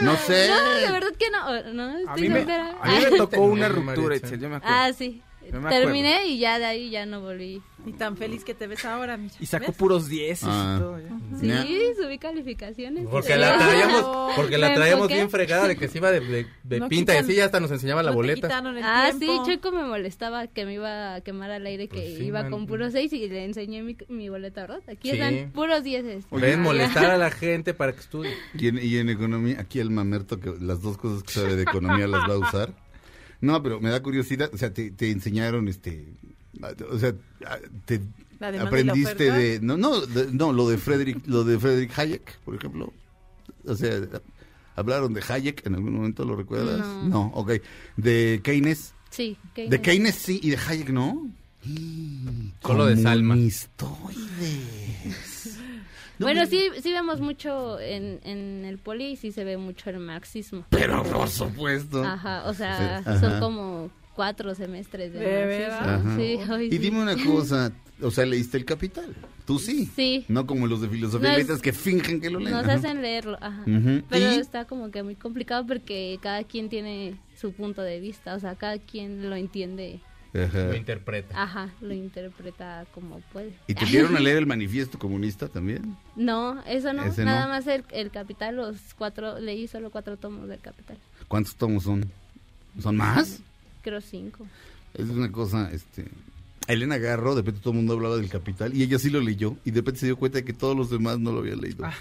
No 0.00 0.16
sé. 0.16 0.48
No, 0.48 0.74
de 0.74 0.90
verdad 0.90 1.12
que 1.16 1.30
no. 1.30 1.72
No, 1.72 1.84
A 1.94 2.00
estoy 2.00 2.22
mí, 2.22 2.28
me, 2.28 2.40
a 2.40 2.86
mí 2.88 3.06
me 3.10 3.16
tocó 3.16 3.42
una 3.42 3.68
ruptura, 3.68 4.16
Itzel. 4.16 4.28
Itzel, 4.34 4.40
yo 4.40 4.48
me 4.48 4.56
acuerdo. 4.56 4.76
Ah, 4.76 4.92
sí. 4.92 5.22
Acuerdo. 5.48 5.68
Terminé 5.68 6.26
y 6.26 6.38
ya 6.38 6.58
de 6.58 6.64
ahí 6.66 6.90
ya 6.90 7.06
no 7.06 7.20
volví. 7.20 7.62
Y 7.86 7.92
tan 7.92 8.16
feliz 8.16 8.44
que 8.44 8.54
te 8.54 8.66
ves 8.66 8.84
ahora, 8.86 9.16
mira. 9.18 9.34
Y 9.38 9.44
sacó 9.46 9.66
¿Ves? 9.68 9.76
puros 9.76 10.08
10 10.08 10.42
Ah. 10.44 10.74
y 10.76 10.80
todo. 10.80 10.98
ya. 11.00 11.62
Sí, 11.64 11.76
subí 12.00 12.18
calificaciones. 12.18 13.06
Porque 13.10 13.36
la 13.36 13.58
traíamos, 13.58 14.32
porque 14.36 14.56
la 14.58 14.68
Me 14.70 14.74
traíamos 14.74 15.08
bien 15.08 15.28
fregada 15.28 15.68
de 15.68 15.76
que 15.76 15.88
se 15.88 15.98
iba 15.98 16.10
de, 16.10 16.20
de- 16.20 16.46
de 16.62 16.80
No 16.80 16.88
pinta 16.88 17.12
y 17.12 17.16
quitan- 17.16 17.24
así 17.24 17.34
ya 17.36 17.44
hasta 17.44 17.60
nos 17.60 17.70
enseñaba 17.70 18.02
la 18.02 18.10
No 18.10 18.16
boleta. 18.16 18.48
Ah, 18.82 19.10
sí, 19.12 19.18
tiempo. 19.18 19.44
Checo 19.44 19.70
me 19.72 19.82
molestaba 19.84 20.46
que 20.46 20.64
me 20.64 20.74
iba 20.74 21.16
a 21.16 21.20
quemar 21.20 21.50
al 21.50 21.66
aire 21.66 21.88
que 21.88 22.00
Pues 22.00 22.16
sí, 22.16 22.24
iba 22.24 22.42
man. 22.42 22.50
con 22.50 22.66
puros 22.66 22.92
seis 22.92 23.12
y 23.12 23.28
le 23.28 23.44
enseñé 23.44 23.82
mi, 23.82 23.96
mi 24.08 24.28
boleta, 24.30 24.62
¿verdad? 24.62 24.80
Aquí 24.88 25.10
Sí. 25.10 25.16
están 25.20 25.50
puros 25.52 25.82
dieces. 25.82 26.24
Ven, 26.30 26.60
molestar 26.62 27.06
a 27.10 27.18
la 27.18 27.30
gente 27.30 27.74
para 27.74 27.92
que 27.92 28.00
estudie. 28.00 28.32
Y 28.58 28.68
en, 28.68 28.78
y 28.82 28.96
en 28.96 29.10
economía, 29.10 29.60
aquí 29.60 29.78
el 29.80 29.90
mamerto, 29.90 30.40
que 30.40 30.54
las 30.58 30.80
dos 30.80 30.96
cosas 30.96 31.22
que 31.22 31.32
sabe 31.32 31.56
de 31.56 31.62
economía 31.62 32.06
las 32.06 32.22
va 32.22 32.34
a 32.34 32.38
usar. 32.38 32.83
No, 33.40 33.62
pero 33.62 33.80
me 33.80 33.90
da 33.90 34.02
curiosidad, 34.02 34.50
o 34.52 34.58
sea, 34.58 34.72
te, 34.72 34.90
te 34.90 35.10
enseñaron, 35.10 35.68
este, 35.68 36.06
o 36.90 36.98
sea, 36.98 37.14
te 37.84 38.00
aprendiste 38.60 39.30
de, 39.30 39.60
no, 39.60 39.76
no, 39.76 40.00
de- 40.00 40.32
no, 40.32 40.52
lo 40.52 40.68
de 40.68 40.78
Frederick, 40.78 41.26
lo 41.26 41.44
de 41.44 41.58
Frederick 41.58 41.96
Hayek, 41.98 42.38
por 42.44 42.54
ejemplo. 42.54 42.92
O 43.66 43.74
sea, 43.74 44.00
hablaron 44.76 45.14
de 45.14 45.22
Hayek 45.26 45.66
en 45.66 45.74
algún 45.74 45.94
momento, 45.94 46.24
¿lo 46.24 46.36
recuerdas? 46.36 46.80
No. 47.04 47.26
ok. 47.34 47.52
De 47.96 48.40
Keynes, 48.42 48.92
Sí. 49.10 49.36
que 49.54 49.68
de 49.68 49.76
no. 49.78 49.82
Keynes 49.82 50.14
sí 50.16 50.40
y 50.42 50.50
de 50.50 50.58
Hayek 50.58 50.90
no. 50.90 51.30
Solo 52.62 52.86
de 52.86 52.96
Salma. 52.96 53.34
Comunistoides. 53.34 55.33
No, 56.18 56.26
bueno, 56.26 56.42
pero- 56.48 56.74
sí, 56.74 56.80
sí 56.82 56.92
vemos 56.92 57.20
mucho 57.20 57.78
en, 57.80 58.20
en 58.24 58.64
el 58.64 58.78
poli 58.78 59.12
y 59.12 59.16
sí 59.16 59.32
se 59.32 59.44
ve 59.44 59.56
mucho 59.56 59.90
el 59.90 59.98
marxismo. 59.98 60.64
Pero 60.70 61.02
por 61.04 61.28
supuesto. 61.28 62.02
Ajá, 62.04 62.44
o 62.46 62.54
sea, 62.54 63.02
Sí, 63.02 63.08
ajá. 63.10 63.20
son 63.20 63.40
como 63.40 63.90
cuatro 64.14 64.54
semestres 64.54 65.12
de, 65.12 65.18
¿De 65.18 65.68
marxismo. 65.68 66.16
Sí, 66.16 66.66
Y 66.66 66.70
sí. 66.70 66.78
dime 66.78 67.02
una 67.02 67.16
cosa, 67.24 67.72
o 68.00 68.10
sea, 68.10 68.24
¿leíste 68.26 68.56
el 68.58 68.64
Capital? 68.64 69.14
Tú 69.44 69.58
sí. 69.58 69.90
Sí. 69.94 70.24
No 70.28 70.46
como 70.46 70.66
los 70.66 70.80
de 70.80 70.88
filosofía 70.88 71.30
Nos- 71.30 71.38
y 71.38 71.40
letras 71.42 71.60
que 71.60 71.72
fingen 71.72 72.20
que 72.20 72.30
lo 72.30 72.38
leen. 72.38 72.52
Nos 72.52 72.64
Ajá. 72.64 72.74
hacen 72.74 73.02
leerlo, 73.02 73.36
ajá. 73.40 73.62
Pero 74.08 74.32
¿Y? 74.32 74.36
está 74.38 74.64
como 74.66 74.90
que 74.90 75.02
muy 75.02 75.16
complicado 75.16 75.66
porque 75.66 76.18
cada 76.22 76.44
quien 76.44 76.68
tiene 76.70 77.18
su 77.38 77.52
punto 77.52 77.82
de 77.82 78.00
vista, 78.00 78.34
o 78.36 78.40
sea, 78.40 78.54
cada 78.54 78.78
quien 78.78 79.28
lo 79.28 79.36
entiende, 79.36 80.00
Ajá. 80.34 80.64
Lo 80.66 80.74
interpreta. 80.74 81.42
ajá, 81.42 81.70
lo 81.80 81.94
interpreta 81.94 82.86
como 82.92 83.20
puede. 83.32 83.52
¿Y 83.68 83.74
te 83.74 83.84
dieron 83.86 84.16
a 84.16 84.20
leer 84.20 84.38
el 84.38 84.46
manifiesto 84.48 84.98
comunista 84.98 85.48
también? 85.48 85.96
No, 86.16 86.60
eso 86.66 86.92
no, 86.92 87.04
Ese 87.04 87.24
nada 87.24 87.44
no. 87.44 87.50
más 87.50 87.66
el, 87.68 87.84
el 87.92 88.10
Capital, 88.10 88.56
los 88.56 88.76
cuatro, 88.98 89.38
leí 89.38 89.68
solo 89.68 89.90
cuatro 89.90 90.16
tomos 90.16 90.48
del 90.48 90.58
Capital, 90.60 90.98
¿Cuántos 91.28 91.54
tomos 91.54 91.84
son? 91.84 92.10
¿Son 92.82 92.96
más? 92.96 93.40
creo 93.82 94.00
cinco. 94.00 94.46
Es 94.94 95.08
una 95.08 95.30
cosa, 95.30 95.70
este... 95.72 96.06
Elena 96.66 96.96
Garro, 96.96 97.34
de 97.34 97.42
repente 97.42 97.60
todo 97.60 97.72
el 97.72 97.76
mundo 97.76 97.92
hablaba 97.92 98.16
del 98.16 98.30
Capital 98.30 98.74
y 98.74 98.82
ella 98.82 98.98
sí 98.98 99.10
lo 99.10 99.20
leyó 99.20 99.56
y 99.66 99.70
de 99.70 99.80
repente 99.80 100.00
se 100.00 100.06
dio 100.06 100.16
cuenta 100.16 100.38
de 100.38 100.44
que 100.46 100.54
todos 100.54 100.74
los 100.74 100.88
demás 100.88 101.18
no 101.18 101.30
lo 101.30 101.40
habían 101.40 101.60
leído. 101.60 101.84
Ah. 101.84 101.94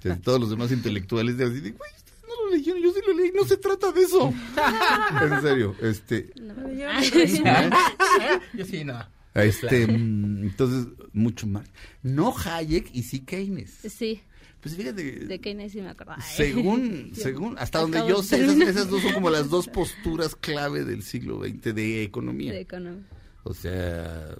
O 0.00 0.02
sea, 0.02 0.16
todos 0.16 0.40
los 0.40 0.50
demás 0.50 0.72
intelectuales 0.72 1.38
de 1.38 1.44
así 1.44 1.60
de, 1.60 1.70
güey, 1.70 1.90
ustedes 1.96 2.18
no 2.26 2.44
lo 2.44 2.50
leyeron, 2.56 2.82
yo 2.82 2.92
no 3.34 3.44
se 3.44 3.56
trata 3.56 3.92
de 3.92 4.02
eso. 4.02 4.32
en 5.22 5.42
serio, 5.42 5.74
este... 5.80 6.32
Yo 8.54 8.64
sí, 8.64 8.84
no. 8.84 8.98
Este, 9.34 9.86
mm, 9.86 10.42
entonces, 10.44 10.86
mucho 11.12 11.46
más. 11.46 11.68
No 12.02 12.34
Hayek 12.36 12.90
y 12.92 13.02
sí 13.02 13.20
Keynes. 13.20 13.78
Sí, 13.88 14.20
Pues 14.60 14.74
fíjate, 14.74 15.02
de 15.02 15.40
Keynes 15.40 15.72
sí 15.72 15.80
me 15.80 15.90
acuerdo. 15.90 16.14
Según, 16.22 17.10
según, 17.14 17.56
hasta 17.58 17.80
donde 17.80 18.00
yo 18.08 18.22
sé, 18.22 18.44
esas, 18.44 18.56
esas 18.56 18.88
dos 18.88 19.02
son 19.02 19.12
como 19.12 19.30
las 19.30 19.48
dos 19.48 19.68
posturas 19.68 20.34
clave 20.34 20.84
del 20.84 21.02
siglo 21.02 21.42
XX 21.44 21.74
de 21.74 22.02
economía. 22.02 22.52
De 22.52 22.60
economía. 22.60 23.04
O 23.44 23.54
sea, 23.54 24.36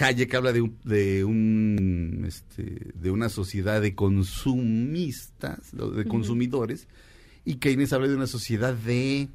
Hayek 0.00 0.34
habla 0.34 0.52
de 0.52 0.60
un, 0.62 0.78
de 0.84 1.24
un, 1.24 2.24
este, 2.26 2.92
de 2.94 3.10
una 3.10 3.28
sociedad 3.28 3.80
de 3.80 3.94
consumistas, 3.94 5.70
de 5.72 6.04
consumidores, 6.06 6.88
y 7.44 7.56
Keynes 7.56 7.92
habla 7.92 8.08
de 8.08 8.16
una 8.16 8.26
sociedad 8.26 8.74
de 8.74 9.28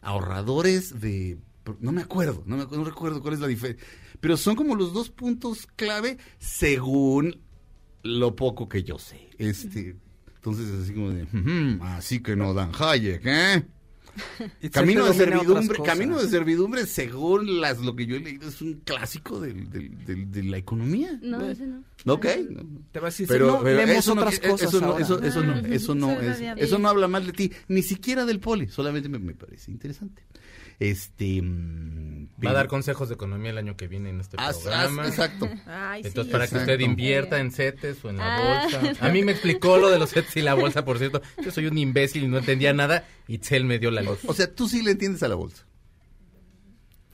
ahorradores, 0.00 1.00
de, 1.00 1.38
no 1.80 1.92
me 1.92 2.02
acuerdo, 2.02 2.42
no 2.46 2.56
me 2.56 2.64
no 2.64 2.84
recuerdo 2.84 3.22
cuál 3.22 3.34
es 3.34 3.40
la 3.40 3.46
diferencia, 3.46 3.84
pero 4.20 4.36
son 4.36 4.56
como 4.56 4.74
los 4.74 4.92
dos 4.92 5.10
puntos 5.10 5.66
clave 5.76 6.18
según 6.38 7.40
lo 8.02 8.34
poco 8.34 8.68
que 8.68 8.82
yo 8.82 8.98
sé. 8.98 9.30
Este, 9.38 9.96
entonces 10.34 10.70
así 10.72 10.92
como 10.92 11.10
de, 11.10 11.22
"Ujú, 11.22 11.84
así 11.84 12.20
que 12.20 12.34
no 12.34 12.52
dan 12.52 12.72
Hayek, 12.78 13.22
¿eh? 13.24 13.64
Camino 14.72 15.06
de 15.06 15.14
servidumbre, 15.14 15.78
camino 15.84 16.20
de 16.20 16.28
servidumbre, 16.28 16.86
según 16.86 17.60
las 17.60 17.78
lo 17.80 17.96
que 17.96 18.06
yo 18.06 18.16
he 18.16 18.20
leído, 18.20 18.48
es 18.48 18.60
un 18.60 18.74
clásico 18.84 19.40
del- 19.40 19.70
del- 19.70 20.04
del- 20.04 20.30
de 20.30 20.42
la 20.44 20.58
economía. 20.58 21.18
No, 21.22 21.40
ese 21.48 21.66
no. 21.66 21.82
Ok. 22.06 22.26
Te 22.92 23.00
va 23.00 23.06
a 23.08 23.10
decir, 23.10 23.26
Pero, 23.28 23.46
no, 23.46 23.62
pero 23.62 23.76
leemos 23.76 23.96
eso, 24.04 24.14
no, 24.14 24.20
otras 24.22 24.38
eh, 24.42 24.48
cosas 24.48 24.68
eso 24.68 24.80
no, 24.80 24.86
ahora. 24.88 25.04
eso, 25.04 25.22
eso 25.22 25.42
no, 25.44 25.54
eso 25.66 25.94
no, 25.94 26.20
es- 26.20 26.40
eso 26.56 26.78
no 26.78 26.88
habla 26.88 27.08
mal 27.08 27.24
de 27.26 27.32
ti, 27.32 27.52
ni 27.68 27.82
siquiera 27.82 28.24
del 28.26 28.40
poli, 28.40 28.68
solamente 28.68 29.08
me, 29.08 29.18
me 29.18 29.34
parece 29.34 29.70
interesante. 29.70 30.22
Este. 30.90 31.40
mm, 31.42 32.28
Va 32.44 32.50
a 32.50 32.54
dar 32.54 32.66
consejos 32.66 33.08
de 33.08 33.14
economía 33.14 33.50
el 33.50 33.58
año 33.58 33.76
que 33.76 33.86
viene 33.86 34.10
en 34.10 34.20
este 34.20 34.36
Haz- 34.36 34.58
programa. 34.62 35.02
haz- 35.04 35.08
exacto. 35.10 35.48
Ay, 35.66 36.02
Entonces, 36.04 36.26
sí. 36.26 36.32
para 36.32 36.46
que 36.48 36.56
usted 36.56 36.80
invierta 36.80 37.38
en 37.38 37.52
CETES 37.52 38.04
o 38.04 38.10
en 38.10 38.16
la 38.16 38.36
Ah. 38.36 38.62
bolsa. 38.82 39.06
A 39.06 39.08
mí 39.10 39.22
me 39.22 39.30
explicó 39.32 39.76
lo 39.78 39.90
de 39.90 39.98
los 40.00 40.10
CETES 40.10 40.36
y 40.38 40.42
la 40.42 40.54
bolsa, 40.54 40.84
por 40.84 40.98
cierto. 40.98 41.22
Yo 41.44 41.50
soy 41.52 41.66
un 41.66 41.78
imbécil 41.78 42.24
y 42.24 42.28
no 42.28 42.38
entendía 42.38 42.72
nada. 42.72 43.04
Y 43.28 43.34
Itzel 43.34 43.64
me 43.64 43.78
dio 43.78 43.90
la 43.92 44.02
luz. 44.02 44.18
O 44.26 44.34
sea, 44.34 44.52
tú 44.52 44.68
sí 44.68 44.82
le 44.82 44.90
entiendes 44.92 45.22
a 45.22 45.28
la 45.28 45.36
bolsa. 45.36 45.64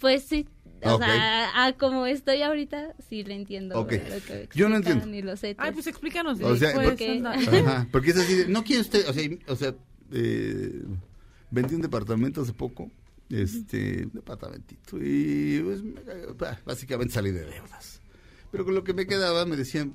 Pues 0.01 0.23
sí, 0.25 0.47
o 0.85 0.97
sea, 0.99 1.65
a 1.67 1.73
como 1.73 2.07
estoy 2.07 2.43
ahorita, 2.43 2.95
sí 3.09 3.25
le 3.25 3.35
entiendo. 3.35 3.79
Ok. 3.81 3.93
lo 3.93 3.99
que 4.25 4.49
Yo 4.55 4.69
no 4.69 4.77
entiendo. 4.77 5.09
y 5.13 5.23
los 5.23 5.43
Ay, 5.43 5.57
pues 5.75 5.87
explícanos. 5.89 6.41
O 6.41 6.57
sea, 6.57 6.73
pues, 6.73 6.89
porque-. 6.91 7.21
Ajá, 7.25 7.89
porque 7.91 8.11
es 8.13 8.17
así 8.17 8.35
de, 8.35 8.49
no 8.49 8.63
quiere 8.63 8.81
usted, 8.83 9.09
o 9.09 9.13
sea, 9.13 9.29
o 9.49 9.57
sea, 9.57 9.75
eh, 10.13 10.83
vendí 11.51 11.75
un 11.75 11.83
departamento 11.83 12.43
hace 12.43 12.53
poco, 12.53 12.91
este, 13.31 14.05
un 14.05 14.13
departamentito, 14.13 14.97
y 15.01 15.61
pues, 15.63 15.83
básicamente 16.65 17.15
salí 17.15 17.31
de 17.31 17.45
deudas. 17.45 18.01
Pero 18.51 18.65
con 18.65 18.75
lo 18.75 18.83
que 18.85 18.95
me 18.95 19.07
quedaba 19.07 19.45
me 19.45 19.57
decían, 19.57 19.93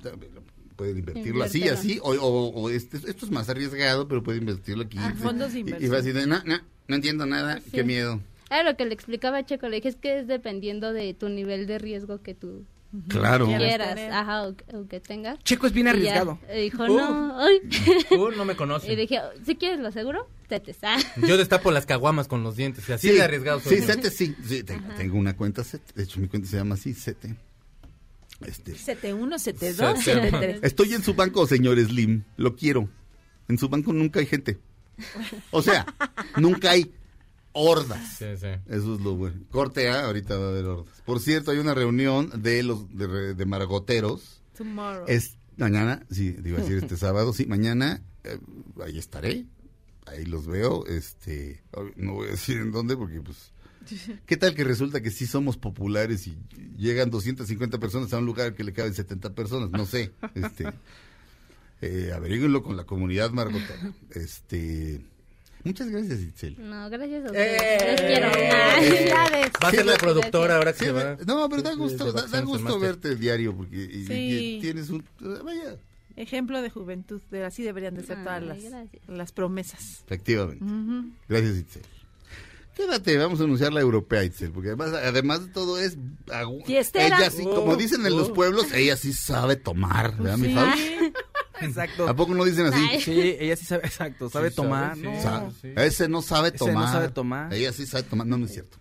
pueden 0.76 0.98
invertirlo 0.98 1.42
así, 1.44 1.68
así, 1.68 1.98
o, 2.02 2.10
o- 2.12 2.48
o 2.62 2.70
este- 2.70 2.96
esto 2.98 3.26
es 3.26 3.30
más 3.32 3.48
arriesgado, 3.48 4.06
pero 4.08 4.22
puede 4.22 4.38
invertirlo 4.38 4.84
aquí. 4.84 4.98
Ajá. 4.98 5.14
Fondos 5.16 5.54
Y- 5.54 5.60
Y, 5.60 5.86
fue 5.88 5.98
así 5.98 6.12
de, 6.12 6.26
no, 6.26 6.42
no, 6.44 6.58
no 6.88 6.94
entiendo 6.96 7.26
nada, 7.26 7.60
Sí. 7.60 7.70
qué 7.72 7.84
miedo. 7.84 8.20
Ah, 8.50 8.62
lo 8.62 8.76
que 8.76 8.84
le 8.84 8.94
explicaba 8.94 9.38
a 9.38 9.44
Checo, 9.46 9.68
le 9.68 9.76
dije 9.76 9.88
es 9.88 9.96
que 9.96 10.18
es 10.20 10.26
dependiendo 10.28 10.92
de 10.92 11.14
tu 11.14 11.28
nivel 11.28 11.66
de 11.66 11.78
riesgo 11.78 12.22
que 12.22 12.34
tú 12.34 12.64
Claro. 13.08 13.46
Quieras 13.46 13.94
quieras, 13.94 14.12
ajá, 14.14 14.42
o, 14.48 14.54
o 14.78 14.86
que 14.86 15.00
tengas. 15.00 15.38
Checo 15.42 15.66
es 15.66 15.72
bien 15.72 15.86
Y 15.86 15.90
ya, 15.90 15.92
arriesgado. 15.94 16.38
dijo, 16.54 16.84
Uh. 16.84 16.96
no, 16.96 17.38
ay. 17.40 17.60
Uh, 18.10 18.30
no 18.36 18.44
me 18.44 18.54
conoce. 18.56 18.92
Y 18.92 18.96
dije, 18.96 19.20
si 19.44 19.56
quieres 19.56 19.80
lo 19.80 19.90
seguro, 19.90 20.28
te 20.48 20.60
te 20.60 20.74
ah. 20.82 20.98
Yo 21.26 21.36
destapo 21.36 21.70
las 21.70 21.86
caguamas 21.86 22.28
con 22.28 22.42
los 22.42 22.56
dientes. 22.56 22.88
y 22.88 22.92
Así 22.92 23.08
Sí, 23.08 23.14
de 23.14 23.22
arriesgado 23.22 23.60
soy 23.60 23.78
Sí. 23.78 23.82
Sete 23.82 24.10
sí, 24.10 24.36
sí, 24.46 24.62
tengo, 24.62 24.94
tengo 24.94 25.18
una 25.18 25.36
cuenta 25.36 25.64
Sete, 25.64 25.92
de 25.94 26.02
hecho 26.04 26.20
mi 26.20 26.28
cuenta 26.28 26.48
se 26.48 26.56
llama 26.56 26.74
así, 26.74 26.94
Sete. 26.94 27.34
Este, 28.44 28.72
CT1, 28.72 29.34
CT2, 29.34 29.94
CT. 29.94 30.32
CT3. 30.32 30.58
Estoy 30.62 30.92
en 30.94 31.02
su 31.02 31.14
banco, 31.14 31.46
señor 31.46 31.78
Slim. 31.80 32.24
Lo 32.36 32.56
quiero. 32.56 32.88
En 33.48 33.58
su 33.58 33.68
banco 33.68 33.92
nunca 33.92 34.20
hay 34.20 34.26
gente. 34.26 34.58
O 35.50 35.62
sea, 35.62 35.86
nunca 36.36 36.70
hay 36.70 36.92
hordas. 37.54 38.16
Sí, 38.18 38.26
sí. 38.38 38.48
Eso 38.66 38.94
es 38.96 39.00
lo 39.00 39.14
bueno. 39.16 39.40
Corte 39.50 39.88
A, 39.88 40.04
ahorita 40.06 40.36
va 40.36 40.46
a 40.46 40.48
haber 40.50 40.64
hordas. 40.66 41.02
Por 41.06 41.20
cierto, 41.20 41.50
hay 41.50 41.58
una 41.58 41.72
reunión 41.74 42.30
de 42.42 42.62
los 42.62 42.94
de, 42.94 43.06
re- 43.06 43.34
de 43.34 43.46
margoteros. 43.46 44.42
Tomorrow. 44.56 45.06
Es 45.08 45.38
mañana, 45.56 46.04
sí, 46.10 46.36
a 46.38 46.42
decir 46.42 46.76
este 46.78 46.96
sábado, 46.98 47.32
sí, 47.32 47.46
mañana 47.46 48.02
eh, 48.24 48.38
ahí 48.84 48.98
estaré. 48.98 49.46
Ahí 50.06 50.26
los 50.26 50.46
veo, 50.46 50.84
este, 50.86 51.62
no 51.96 52.12
voy 52.12 52.28
a 52.28 52.32
decir 52.32 52.58
en 52.58 52.72
dónde 52.72 52.94
porque 52.94 53.22
pues 53.22 53.52
¿Qué 54.26 54.36
tal 54.36 54.54
que 54.54 54.64
resulta 54.64 55.00
que 55.00 55.10
sí 55.10 55.26
somos 55.26 55.56
populares 55.56 56.26
y 56.26 56.36
llegan 56.76 57.10
250 57.10 57.78
personas 57.78 58.12
a 58.12 58.18
un 58.18 58.26
lugar 58.26 58.54
que 58.54 58.64
le 58.64 58.72
caben 58.72 58.92
70 58.94 59.34
personas? 59.34 59.70
No 59.70 59.84
sé. 59.86 60.12
Este, 60.34 60.64
eh, 61.80 62.12
averígüenlo 62.14 62.62
con 62.62 62.76
la 62.76 62.84
comunidad 62.84 63.30
margotera. 63.30 63.92
Este, 64.10 65.00
muchas 65.64 65.88
gracias, 65.88 66.20
Itzel. 66.20 66.56
No, 66.58 66.88
gracias 66.90 67.24
a 67.24 67.26
¡Eh! 67.34 67.78
ustedes. 67.78 67.82
Les 67.82 68.00
quiero. 68.02 68.30
Felicidades. 68.30 69.50
Va 69.62 69.68
a 69.68 69.70
ser 69.70 69.86
la 69.86 69.96
productora 69.96 70.56
ahora 70.56 70.72
que 70.72 70.78
Sí, 70.80 70.84
se 70.86 70.92
va. 70.92 71.16
no, 71.26 71.48
pero 71.48 71.62
da 71.62 71.74
gusto, 71.74 72.12
da, 72.12 72.26
da 72.26 72.40
gusto 72.42 72.78
verte 72.78 73.16
diario 73.16 73.56
porque 73.56 73.76
y- 73.76 74.06
Sí. 74.06 74.12
y 74.56 74.60
tienes 74.60 74.90
un 74.90 75.04
vaya, 75.20 75.76
Ejemplo 76.16 76.62
de 76.62 76.70
juventud. 76.70 77.20
De, 77.32 77.44
así 77.44 77.64
deberían 77.64 77.94
de 77.96 78.04
ser 78.04 78.22
todas 78.22 78.40
Ay, 78.40 78.46
las, 78.70 79.08
las 79.08 79.32
promesas. 79.32 80.02
efectivamente. 80.06 80.64
Gracias, 81.28 81.56
Itzel. 81.56 81.82
Quédate, 82.76 83.16
vamos 83.18 83.40
a 83.40 83.44
anunciar 83.44 83.72
la 83.72 83.80
europea, 83.80 84.22
Itzel, 84.24 84.50
porque 84.50 84.68
además, 84.70 84.92
además 84.94 85.46
de 85.46 85.52
todo 85.52 85.78
es... 85.78 85.96
Fiestera. 86.66 87.18
Ella 87.18 87.30
sí, 87.30 87.44
como 87.44 87.76
dicen 87.76 88.04
en 88.06 88.16
los 88.16 88.30
Oh. 88.30 88.34
pueblos, 88.34 88.72
ella 88.72 88.96
sí 88.96 89.12
sabe 89.12 89.56
tomar, 89.56 90.16
¿verdad, 90.16 90.38
mi 90.38 90.48
Sí. 90.48 90.54
Exacto. 91.60 92.08
¿A 92.08 92.14
poco 92.16 92.34
no 92.34 92.44
dicen 92.44 92.66
así? 92.66 92.86
Ay. 92.90 93.00
Sí, 93.00 93.12
ella 93.38 93.56
sí 93.56 93.64
sabe, 93.64 93.86
exacto, 93.86 94.28
sabe 94.28 94.50
Sí, 94.50 94.56
tomar, 94.56 94.96
sabe, 94.96 95.02
¿no? 95.02 95.14
sí. 95.16 95.22
Sa- 95.22 95.50
sí. 95.62 95.68
Ese 95.76 96.08
no 96.08 96.22
sabe 96.22 96.48
Ese 96.48 96.58
no 96.58 96.66
tomar. 96.72 96.92
sabe 96.92 97.08
tomar. 97.08 97.54
Ella 97.54 97.72
sí 97.72 97.86
sabe 97.86 98.02
tomar. 98.04 98.26
No, 98.26 98.36
no 98.38 98.46
es 98.46 98.52
cierto. 98.52 98.76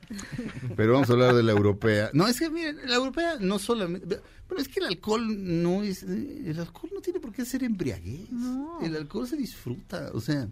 Pero 0.76 0.94
vamos 0.94 1.10
a 1.10 1.14
hablar 1.14 1.36
de 1.36 1.44
la 1.44 1.52
europea. 1.52 2.10
No, 2.14 2.28
es 2.28 2.40
que 2.40 2.50
miren, 2.50 2.78
la 2.86 2.95
europea 2.95 3.38
no 3.40 3.60
solamente... 3.60 4.20
Pero 4.48 4.62
es 4.62 4.68
que 4.68 4.80
el 4.82 4.88
alcohol 4.88 5.24
no 5.64 5.84
es... 5.84 6.04
El 6.04 6.60
alcohol 6.60 6.90
no 6.94 7.02
tiene 7.02 7.20
por 7.20 7.32
qué 7.32 7.45
ser 7.45 7.64
embriaguez. 7.64 8.30
No. 8.32 8.80
El 8.82 8.95
alcohol 8.95 9.28
se 9.28 9.38
disfruta. 9.38 10.12
O 10.14 10.20
sea, 10.22 10.48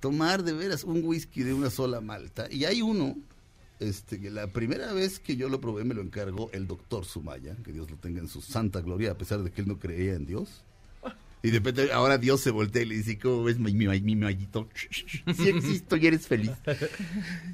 tomar 0.00 0.42
de 0.42 0.52
veras 0.52 0.84
un 0.84 1.02
whisky 1.04 1.42
de 1.42 1.54
una 1.54 1.70
sola 1.70 2.00
malta. 2.00 2.46
Y 2.50 2.64
hay 2.64 2.82
uno... 2.82 3.16
Este, 3.78 4.20
que 4.20 4.28
la 4.30 4.46
primera 4.48 4.92
vez 4.92 5.18
que 5.20 5.36
yo 5.36 5.48
lo 5.48 5.58
probé 5.58 5.84
me 5.84 5.94
lo 5.94 6.02
encargó 6.02 6.50
el 6.52 6.66
doctor 6.66 7.06
Sumaya, 7.06 7.56
que 7.64 7.72
Dios 7.72 7.90
lo 7.90 7.96
tenga 7.96 8.20
en 8.20 8.28
su 8.28 8.42
santa 8.42 8.82
gloria, 8.82 9.12
a 9.12 9.16
pesar 9.16 9.42
de 9.42 9.50
que 9.50 9.62
él 9.62 9.68
no 9.68 9.78
creía 9.78 10.12
en 10.12 10.26
Dios. 10.26 10.64
Y 11.42 11.48
de 11.50 11.58
repente 11.58 11.92
ahora 11.92 12.18
Dios 12.18 12.40
se 12.42 12.50
voltea 12.50 12.82
y 12.82 12.86
le 12.86 12.96
dice, 12.96 13.18
¿cómo 13.18 13.44
ves 13.44 13.58
mi, 13.58 13.72
mi, 13.72 13.86
mi 14.00 14.16
mallito? 14.16 14.68
Sí 15.34 15.48
existo 15.48 15.96
y 15.96 16.06
eres 16.06 16.26
feliz. 16.26 16.50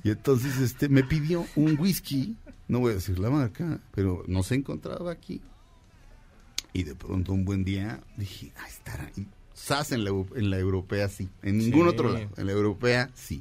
Y 0.03 0.11
entonces 0.11 0.59
este 0.59 0.89
me 0.89 1.05
pidió 1.05 1.47
un 1.55 1.79
whisky, 1.79 2.37
no 2.69 2.81
voy 2.81 2.93
a 2.93 2.95
decir 2.97 3.19
la 3.19 3.31
marca, 3.31 3.81
pero 3.95 4.25
no 4.27 4.43
se 4.43 4.57
encontraba 4.57 5.13
aquí. 5.13 5.41
Y 6.73 6.83
de 6.83 6.95
pronto 6.95 7.33
un 7.33 7.45
buen 7.45 7.65
día 7.65 8.01
dije, 8.17 8.53
ah, 8.59 8.69
estará. 8.69 9.11
Sas 9.55 9.93
en 9.93 10.05
la, 10.05 10.11
en 10.11 10.51
la 10.51 10.59
europea 10.59 11.09
sí, 11.09 11.29
en 11.43 11.59
ningún 11.59 11.85
Sí. 11.85 11.89
otro 11.95 12.13
lado. 12.13 12.29
En 12.37 12.47
la 12.47 12.53
europea 12.53 13.11
sí. 13.15 13.41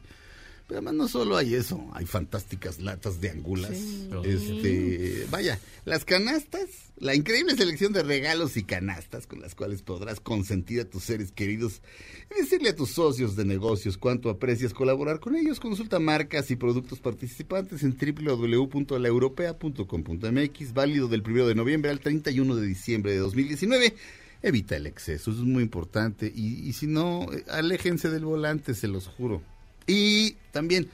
Pero 0.67 0.79
además 0.79 0.95
no 0.95 1.07
solo 1.07 1.37
hay 1.37 1.53
eso, 1.53 1.87
hay 1.93 2.07
fantásticas 2.07 2.79
latas 2.79 3.21
de 3.21 3.29
angulas. 3.29 3.77
Sí. 3.77 4.09
Este, 4.23 5.27
vaya, 5.29 5.59
las 5.85 6.05
canastas, 6.05 6.91
la 6.97 7.13
increíble 7.13 7.55
selección 7.55 7.93
de 7.93 8.01
regalos 8.01 8.57
y 8.57 8.63
canastas 8.63 9.27
con 9.27 9.41
las 9.41 9.53
cuales 9.53 9.83
podrás 9.83 10.19
consentir 10.19 10.81
a 10.81 10.89
tus 10.89 11.03
seres 11.03 11.31
queridos 11.31 11.83
y 12.31 12.35
decirle 12.41 12.69
a 12.69 12.75
tus 12.75 12.89
socios 12.89 13.35
de 13.35 13.45
negocios 13.45 13.99
cuánto 13.99 14.31
aprecias 14.31 14.73
colaborar 14.73 15.19
con 15.19 15.35
ellos. 15.35 15.59
Consulta 15.59 15.99
marcas 15.99 16.49
y 16.49 16.55
productos 16.55 16.99
participantes 16.99 17.83
en 17.83 17.95
www.laeuropea.com.mx, 17.95 20.73
válido 20.73 21.07
del 21.07 21.21
1 21.21 21.45
de 21.45 21.53
noviembre 21.53 21.91
al 21.91 21.99
31 21.99 22.55
de 22.55 22.65
diciembre 22.65 23.11
de 23.11 23.19
2019. 23.19 23.93
Evita 24.41 24.75
el 24.75 24.87
exceso, 24.87 25.29
eso 25.29 25.41
es 25.41 25.45
muy 25.45 25.61
importante. 25.61 26.33
Y, 26.35 26.67
y 26.67 26.73
si 26.73 26.87
no, 26.87 27.31
eh, 27.31 27.45
aléjense 27.49 28.09
del 28.09 28.25
volante, 28.25 28.73
se 28.73 28.87
los 28.87 29.05
juro. 29.07 29.43
Y 29.87 30.33
también, 30.51 30.89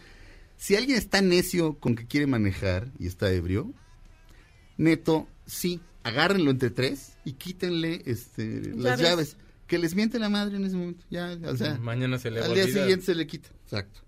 si 0.58 0.76
alguien 0.76 0.98
está 0.98 1.22
necio 1.22 1.76
con 1.76 1.96
que 1.96 2.06
quiere 2.06 2.28
manejar 2.28 2.90
y 3.00 3.08
está 3.08 3.32
ebrio, 3.32 3.74
neto, 4.78 5.28
sí, 5.46 5.80
agárrenlo 6.04 6.52
entre 6.52 6.70
tres 6.70 7.14
y 7.26 7.34
quítenle 7.34 8.02
este, 8.06 8.74
las 8.76 9.00
Llaves. 9.00 9.38
Que 9.68 9.78
les 9.78 9.96
miente 9.96 10.20
la 10.20 10.28
madre 10.28 10.58
en 10.58 10.66
ese 10.66 10.76
momento. 10.76 11.06
Ya, 11.10 11.38
o 11.46 11.56
sea, 11.56 11.78
Mañana 11.78 12.20
se 12.20 12.30
le 12.30 12.42
va 12.42 12.48
al 12.48 12.54
día 12.54 12.66
siguiente 12.68 13.06
se 13.06 13.16
le 13.16 13.26
quita. 13.26 13.50
Exacto. 13.64 14.02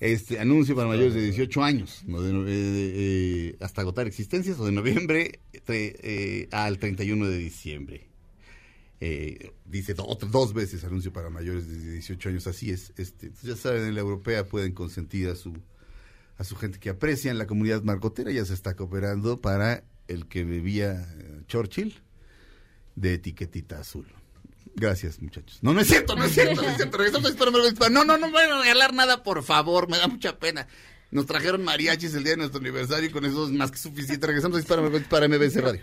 Este 0.00 0.38
anuncio 0.40 0.74
para 0.74 0.88
mayores 0.88 1.12
de 1.14 1.22
18 1.22 1.62
años, 1.62 2.02
no 2.06 2.22
de 2.22 2.32
no- 2.32 2.46
eh, 2.46 2.50
eh, 2.52 3.56
hasta 3.60 3.82
agotar 3.82 4.06
existencias, 4.06 4.58
o 4.58 4.64
de 4.64 4.72
noviembre 4.72 5.40
tre- 5.66 5.94
eh, 6.02 6.48
al 6.52 6.78
31 6.78 7.26
de 7.28 7.36
diciembre. 7.36 8.07
Eh, 9.00 9.52
dice 9.64 9.94
do- 9.94 10.18
dos 10.30 10.52
veces 10.54 10.82
anuncio 10.84 11.12
para 11.12 11.30
mayores 11.30 11.68
de 11.68 11.92
18 11.92 12.28
años, 12.30 12.46
así 12.48 12.70
es. 12.70 12.92
Este, 12.96 13.30
ya 13.42 13.54
saben, 13.56 13.84
en 13.84 13.94
la 13.94 14.00
europea 14.00 14.44
pueden 14.44 14.72
consentir 14.72 15.28
a 15.28 15.36
su 15.36 15.54
a 16.36 16.44
su 16.44 16.54
gente 16.56 16.78
que 16.78 16.88
aprecian 16.90 17.36
la 17.38 17.46
comunidad 17.48 17.82
marcotera, 17.82 18.30
ya 18.30 18.44
se 18.44 18.54
está 18.54 18.74
cooperando 18.76 19.40
para 19.40 19.82
el 20.06 20.26
que 20.28 20.44
bebía 20.44 21.08
eh, 21.18 21.42
Churchill 21.48 22.00
de 22.94 23.14
etiquetita 23.14 23.80
azul. 23.80 24.06
Gracias, 24.76 25.20
muchachos. 25.20 25.58
No, 25.62 25.72
no 25.74 25.80
es 25.80 25.88
cierto, 25.88 26.14
no 26.14 26.24
es 26.24 26.32
cierto, 26.32 26.62
no 26.62 26.68
es 26.68 26.76
cierto. 26.76 26.96
Regresamos 26.96 27.80
a. 27.80 27.88
No, 27.90 28.04
no, 28.04 28.16
no 28.18 28.26
me 28.28 28.32
van 28.34 28.52
a 28.52 28.60
regalar 28.62 28.94
nada, 28.94 29.24
por 29.24 29.42
favor, 29.42 29.88
me 29.90 29.98
da 29.98 30.06
mucha 30.06 30.38
pena. 30.38 30.68
Nos 31.10 31.26
trajeron 31.26 31.64
mariachis 31.64 32.14
el 32.14 32.22
día 32.22 32.32
de 32.32 32.36
nuestro 32.38 32.60
aniversario 32.60 33.08
y 33.08 33.12
con 33.12 33.24
eso 33.24 33.46
es 33.46 33.52
más 33.52 33.70
que 33.72 33.78
suficiente. 33.78 34.26
Regresamos 34.26 34.56
a 34.56 34.58
Dispara, 34.98 35.26
MBS 35.28 35.60
Radio. 35.60 35.82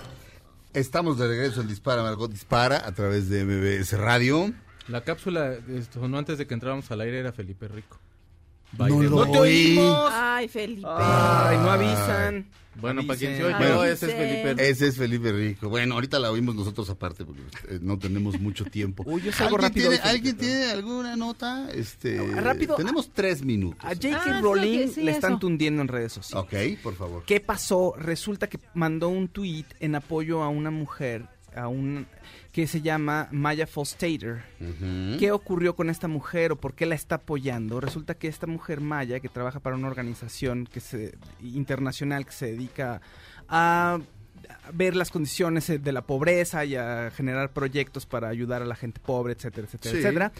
Estamos 0.73 1.17
de 1.17 1.27
regreso 1.27 1.61
en 1.61 1.67
Dispara, 1.67 2.01
Margot 2.01 2.31
Dispara, 2.31 2.85
a 2.87 2.93
través 2.93 3.29
de 3.29 3.43
MBS 3.43 3.97
Radio. 3.97 4.53
La 4.87 5.01
cápsula 5.01 5.53
esto, 5.69 6.07
no 6.07 6.17
antes 6.17 6.37
de 6.37 6.47
que 6.47 6.53
entráramos 6.53 6.89
al 6.91 7.01
aire 7.01 7.19
era 7.19 7.31
Felipe 7.33 7.67
Rico. 7.67 7.99
No 8.77 8.87
lo 8.87 9.25
¡No 9.25 9.31
te 9.31 9.39
oí. 9.39 9.77
oímos! 9.77 10.09
Ay, 10.13 10.47
Felipe. 10.47 10.87
Ay, 10.89 11.57
no 11.57 11.71
avisan. 11.71 12.47
Bueno, 12.75 13.05
para 13.05 13.19
quien 13.19 13.35
se 13.35 13.43
oyó, 13.43 13.83
ese 13.83 14.05
es 14.07 14.13
Felipe 14.13 14.49
Rico. 14.53 14.61
Ese 14.61 14.87
es 14.87 14.97
Felipe 14.97 15.31
Rico. 15.31 15.69
Bueno, 15.69 15.95
ahorita 15.95 16.19
la 16.19 16.31
oímos 16.31 16.55
nosotros 16.55 16.89
aparte 16.89 17.25
porque 17.25 17.41
eh, 17.69 17.79
no 17.81 17.99
tenemos 17.99 18.39
mucho 18.39 18.63
tiempo. 18.65 19.03
Uy, 19.05 19.21
yo 19.21 19.31
salgo 19.31 19.55
¿Alguien 19.57 19.69
rápido 19.69 19.89
Tiene, 19.89 20.03
hoy, 20.03 20.09
¿Alguien 20.09 20.37
tiene 20.37 20.65
alguna 20.71 21.15
nota? 21.15 21.69
Este, 21.73 22.15
No, 22.15 22.39
rápido. 22.41 22.75
Tenemos 22.75 23.11
tres 23.13 23.43
minutos. 23.43 23.83
A 23.83 23.89
J.K. 23.89 24.23
Ah, 24.25 24.41
Rowling 24.41 24.87
sí, 24.87 25.01
le 25.03 25.11
están 25.11 25.31
eso. 25.33 25.39
tundiendo 25.39 25.81
en 25.81 25.89
redes 25.89 26.13
sociales. 26.13 26.75
Ok, 26.77 26.81
por 26.81 26.95
favor. 26.95 27.23
¿Qué 27.25 27.39
pasó? 27.41 27.93
Resulta 27.97 28.47
que 28.47 28.59
mandó 28.73 29.09
un 29.09 29.27
tweet 29.27 29.65
en 29.79 29.95
apoyo 29.95 30.41
a 30.41 30.49
una 30.49 30.71
mujer, 30.71 31.25
a 31.55 31.67
un 31.67 32.07
que 32.51 32.67
se 32.67 32.81
llama 32.81 33.27
Maya 33.31 33.65
Fostater. 33.65 34.43
¿Qué 35.17 35.31
ocurrió 35.31 35.75
con 35.75 35.89
esta 35.89 36.07
mujer 36.07 36.51
o 36.51 36.55
por 36.57 36.73
qué 36.73 36.85
la 36.85 36.95
está 36.95 37.15
apoyando? 37.15 37.79
Resulta 37.79 38.15
que 38.15 38.27
esta 38.27 38.45
mujer 38.47 38.81
Maya, 38.81 39.19
que 39.21 39.29
trabaja 39.29 39.59
para 39.61 39.75
una 39.77 39.87
organización 39.87 40.67
que 40.71 40.81
se, 40.81 41.17
internacional 41.41 42.25
que 42.25 42.33
se 42.33 42.47
dedica 42.47 43.01
a 43.47 43.99
ver 44.73 44.95
las 44.97 45.11
condiciones 45.11 45.69
eh, 45.69 45.79
de 45.79 45.91
la 45.93 46.01
pobreza 46.01 46.65
y 46.65 46.75
a 46.75 47.09
generar 47.15 47.53
proyectos 47.53 48.05
para 48.05 48.27
ayudar 48.27 48.61
a 48.61 48.65
la 48.65 48.75
gente 48.75 48.99
pobre, 48.99 49.33
etcétera, 49.33 49.65
etcétera, 49.67 49.91
Sí. 49.91 49.97
etcétera, 49.99 50.31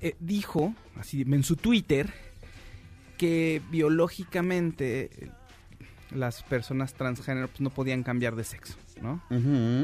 eh, 0.00 0.16
dijo, 0.18 0.74
así 0.96 1.22
en 1.22 1.44
su 1.44 1.54
Twitter, 1.56 2.12
que 3.18 3.62
biológicamente 3.70 5.10
eh, 5.12 5.30
las 6.10 6.42
personas 6.42 6.94
transgénero 6.94 7.48
pues, 7.48 7.60
no 7.60 7.70
podían 7.70 8.02
cambiar 8.02 8.34
de 8.36 8.44
sexo, 8.44 8.74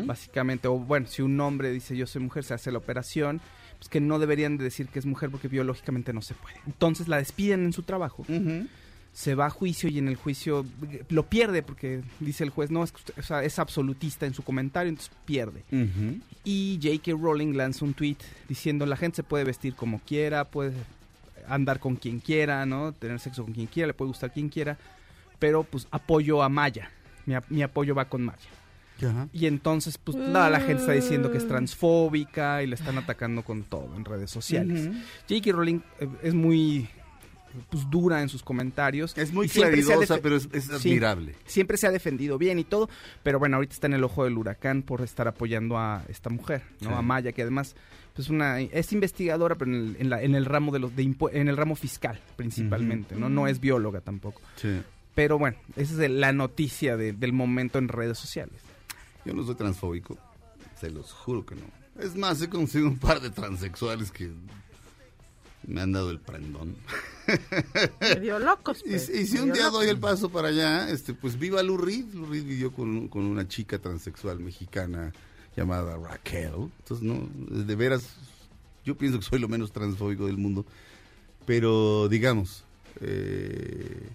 básicamente, 0.07 0.69
o 0.69 0.79
bueno, 0.79 1.07
si 1.07 1.23
un 1.23 1.39
hombre 1.41 1.71
dice 1.71 1.97
yo 1.97 2.07
soy 2.07 2.23
mujer, 2.23 2.45
se 2.45 2.55
hace 2.55 2.71
la 2.73 2.79
operación, 2.79 3.41
pues 3.79 3.89
que 3.89 4.01
no 4.01 4.19
deberían 4.19 4.59
de 4.59 4.65
decir 4.65 4.89
que 4.89 4.99
es 4.99 5.07
mujer 5.07 5.31
porque 5.31 5.49
biológicamente 5.49 6.13
no 6.13 6.23
se 6.23 6.35
puede. 6.35 6.57
Entonces 6.67 7.09
la 7.09 7.19
despiden 7.19 7.65
en 7.65 7.73
su 7.73 7.83
trabajo, 7.83 8.25
se 9.13 9.35
va 9.35 9.47
a 9.47 9.51
juicio 9.51 9.89
y 9.89 9.99
en 9.99 10.07
el 10.07 10.17
juicio 10.17 10.65
lo 11.09 11.25
pierde 11.25 11.63
porque 11.63 12.03
dice 12.21 12.45
el 12.45 12.51
juez, 12.51 12.71
no, 12.71 12.85
es, 12.85 12.93
o 13.17 13.23
sea, 13.23 13.43
es 13.43 13.59
absolutista 13.59 14.27
en 14.27 14.35
su 14.35 14.43
comentario, 14.43 14.91
entonces 14.91 15.13
pierde. 15.25 15.65
Y 16.45 16.79
J.K. 16.83 17.13
Rowling 17.21 17.55
lanza 17.55 17.85
un 17.85 17.95
tweet 17.95 18.19
diciendo 18.49 18.87
la 18.87 18.97
gente 18.97 19.17
se 19.17 19.23
puede 19.23 19.45
vestir 19.45 19.75
como 19.75 19.99
quiera, 20.01 20.45
puede 20.45 20.73
andar 21.49 21.81
con 21.81 21.97
quien 21.97 22.21
quiera, 22.21 22.67
¿no? 22.67 22.93
Tener 22.93 23.19
sexo 23.19 23.43
con 23.45 23.55
quien 23.55 23.67
quiera, 23.67 23.89
le 23.89 23.95
puede 23.95 24.09
gustar 24.09 24.33
quien 24.33 24.49
quiera, 24.49 24.77
pero 25.39 25.65
pues 25.65 25.89
apoyo 25.91 26.43
a 26.43 26.49
Maya. 26.49 26.91
Mi 27.49 27.63
apoyo 27.63 27.95
va 27.95 28.07
con 28.07 28.23
Maya. 28.25 28.49
Ajá. 29.07 29.29
Y 29.33 29.47
entonces, 29.47 29.99
pues 29.99 30.16
nada, 30.16 30.51
la 30.51 30.61
gente 30.61 30.81
está 30.83 30.93
diciendo 30.93 31.31
que 31.31 31.39
es 31.39 31.47
transfóbica 31.47 32.62
y 32.62 32.66
le 32.66 32.75
están 32.75 32.99
atacando 32.99 33.43
con 33.45 33.65
todo 33.65 33.95
en 33.97 34.05
redes 34.05 34.31
sociales. 34.31 34.89
Ujú. 34.89 34.99
J.K. 35.29 35.53
Rowling 35.53 35.81
eh, 36.01 36.09
es 36.23 36.35
muy 36.35 36.89
pues, 37.70 37.89
dura 37.91 38.20
en 38.23 38.29
sus 38.29 38.43
comentarios. 38.43 39.16
Es 39.16 39.33
muy 39.33 39.49
claridosa, 39.49 40.19
pero 40.23 40.37
es, 40.37 40.49
es 40.53 40.65
Sí. 40.65 40.91
admirable. 40.91 41.35
Siempre 41.47 41.77
se 41.77 41.87
ha 41.87 41.91
defendido 41.91 42.39
bien 42.39 42.59
y 42.59 42.65
todo, 42.65 42.89
pero 43.23 43.39
bueno, 43.39 43.57
ahorita 43.57 43.75
está 43.75 43.87
en 43.87 43.95
el 43.95 44.05
ojo 44.05 44.25
del 44.25 44.37
huracán 44.37 44.83
por 44.83 45.01
estar 45.03 45.29
apoyando 45.29 45.79
a 45.79 46.03
esta 46.09 46.29
mujer, 46.31 46.62
¿no? 46.81 46.91
Sí. 46.91 46.95
A 46.97 47.03
Maya, 47.03 47.33
que 47.33 47.43
además 47.43 47.75
pues 48.15 48.31
una 48.31 48.61
es 48.61 48.93
investigadora, 48.93 49.55
pero 49.55 49.70
en 49.70 49.77
el, 49.77 49.97
en 50.01 50.11
la- 50.11 50.20
en 50.23 50.35
el 50.35 50.45
ramo 50.45 50.73
de 50.73 50.81
los 50.81 50.97
de 50.97 51.05
impu- 51.05 51.31
en 51.33 51.47
el 51.49 51.57
ramo 51.57 51.77
fiscal 51.77 52.19
principalmente, 52.35 53.15
¿no? 53.15 53.29
No 53.29 53.47
es 53.47 53.61
bióloga 53.61 54.01
tampoco. 54.01 54.41
Sí. 54.57 54.81
Pero 55.15 55.39
bueno, 55.39 55.57
esa 55.77 56.05
es 56.05 56.11
la 56.11 56.33
noticia 56.33 56.97
de- 56.97 57.12
del 57.12 57.33
momento 57.33 57.79
en 57.79 57.87
redes 57.89 58.19
sociales. 58.19 58.61
Yo 59.24 59.35
no 59.35 59.45
soy 59.45 59.55
transfóbico, 59.55 60.16
se 60.81 60.90
los 60.90 61.12
juro 61.12 61.45
que 61.45 61.55
no. 61.55 61.62
Es 61.99 62.16
más, 62.16 62.40
he 62.40 62.49
conocido 62.49 62.86
un 62.86 62.99
par 62.99 63.20
de 63.20 63.31
transexuales 63.31 64.11
que 64.11 64.31
me 65.66 65.81
han 65.81 65.93
dado 65.93 66.11
el 66.11 66.20
prendón. 66.20 66.77
Medio 68.01 68.39
locos. 68.39 68.82
Y, 68.86 68.90
pues, 68.90 69.09
y 69.09 69.27
si 69.27 69.39
un 69.39 69.53
día 69.53 69.65
locos. 69.65 69.81
doy 69.81 69.89
el 69.89 69.99
paso 69.99 70.31
para 70.31 70.49
allá, 70.49 70.89
este, 70.89 71.15
pues 71.15 71.39
viva 71.39 71.62
Lou 71.62 71.77
Reed. 71.77 72.15
Lou 72.15 72.27
Reed 72.27 72.45
vivió 72.45 72.73
con, 72.73 73.09
con 73.09 73.24
una 73.24 73.47
chica 73.49 73.78
transexual 73.78 74.39
mexicana 74.39 75.12
llamada 75.57 75.97
Raquel. 75.97 76.70
Entonces, 76.78 77.03
no, 77.03 77.28
de 77.35 77.74
veras, 77.74 78.15
yo 78.85 78.97
pienso 78.97 79.19
que 79.19 79.24
soy 79.24 79.40
lo 79.40 79.49
menos 79.49 79.73
transfóbico 79.73 80.27
del 80.27 80.39
mundo. 80.39 80.65
Pero, 81.45 82.09
digamos, 82.09 82.65
eh, 83.01 84.09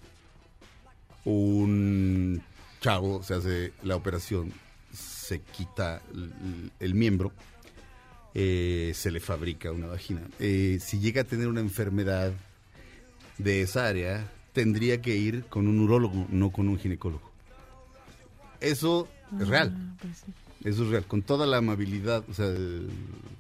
un 1.26 2.42
chavo 2.80 3.24
se 3.24 3.34
hace 3.34 3.74
la 3.84 3.96
operación, 3.96 4.52
se 5.24 5.40
quita 5.42 6.02
el, 6.14 6.72
el 6.80 6.94
miembro, 6.94 7.32
eh, 8.36 8.92
se 8.96 9.12
le 9.12 9.20
fabrica 9.20 9.72
una 9.72 9.88
vagina. 9.88 10.22
Eh, 10.40 10.80
si 10.82 11.00
llega 11.00 11.22
a 11.22 11.24
tener 11.24 11.48
una 11.48 11.62
enfermedad 11.62 12.34
de 13.38 13.62
esa 13.62 13.88
área, 13.88 14.30
tendría 14.54 15.02
que 15.02 15.16
ir 15.16 15.46
con 15.46 15.68
un 15.68 15.80
urólogo, 15.80 16.28
no 16.30 16.52
con 16.52 16.68
un 16.68 16.80
ginecólogo. 16.80 17.32
Eso 18.60 19.08
es 19.40 19.48
real. 19.48 19.76
Ah, 19.76 19.96
pues 20.02 20.18
sí. 20.18 20.34
Eso 20.64 20.84
es 20.84 20.90
real, 20.90 21.06
con 21.06 21.22
toda 21.22 21.46
la 21.46 21.58
amabilidad, 21.58 22.24
o 22.30 22.34
sea, 22.34 22.56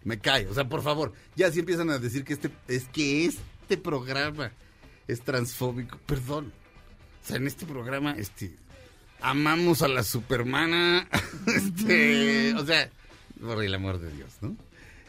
me 0.03 0.19
cae, 0.19 0.45
o 0.47 0.53
sea, 0.53 0.67
por 0.67 0.81
favor, 0.81 1.13
ya 1.37 1.49
si 1.51 1.59
empiezan 1.59 1.89
a 1.89 1.97
decir 1.97 2.25
que 2.25 2.33
este, 2.33 2.49
es 2.67 2.83
que 2.89 3.25
este 3.25 3.77
programa 3.77 4.51
es 5.07 5.21
transfóbico, 5.21 5.97
perdón, 6.05 6.51
o 7.23 7.25
sea, 7.25 7.37
en 7.37 7.47
este 7.47 7.65
programa, 7.65 8.13
este, 8.17 8.53
amamos 9.23 9.81
a 9.81 9.87
la 9.87 10.03
supermana, 10.03 11.07
este, 11.47 12.53
o 12.55 12.65
sea, 12.65 12.89
por 13.41 13.63
el 13.63 13.73
amor 13.73 13.99
de 13.99 14.11
Dios, 14.11 14.29
¿no? 14.41 14.55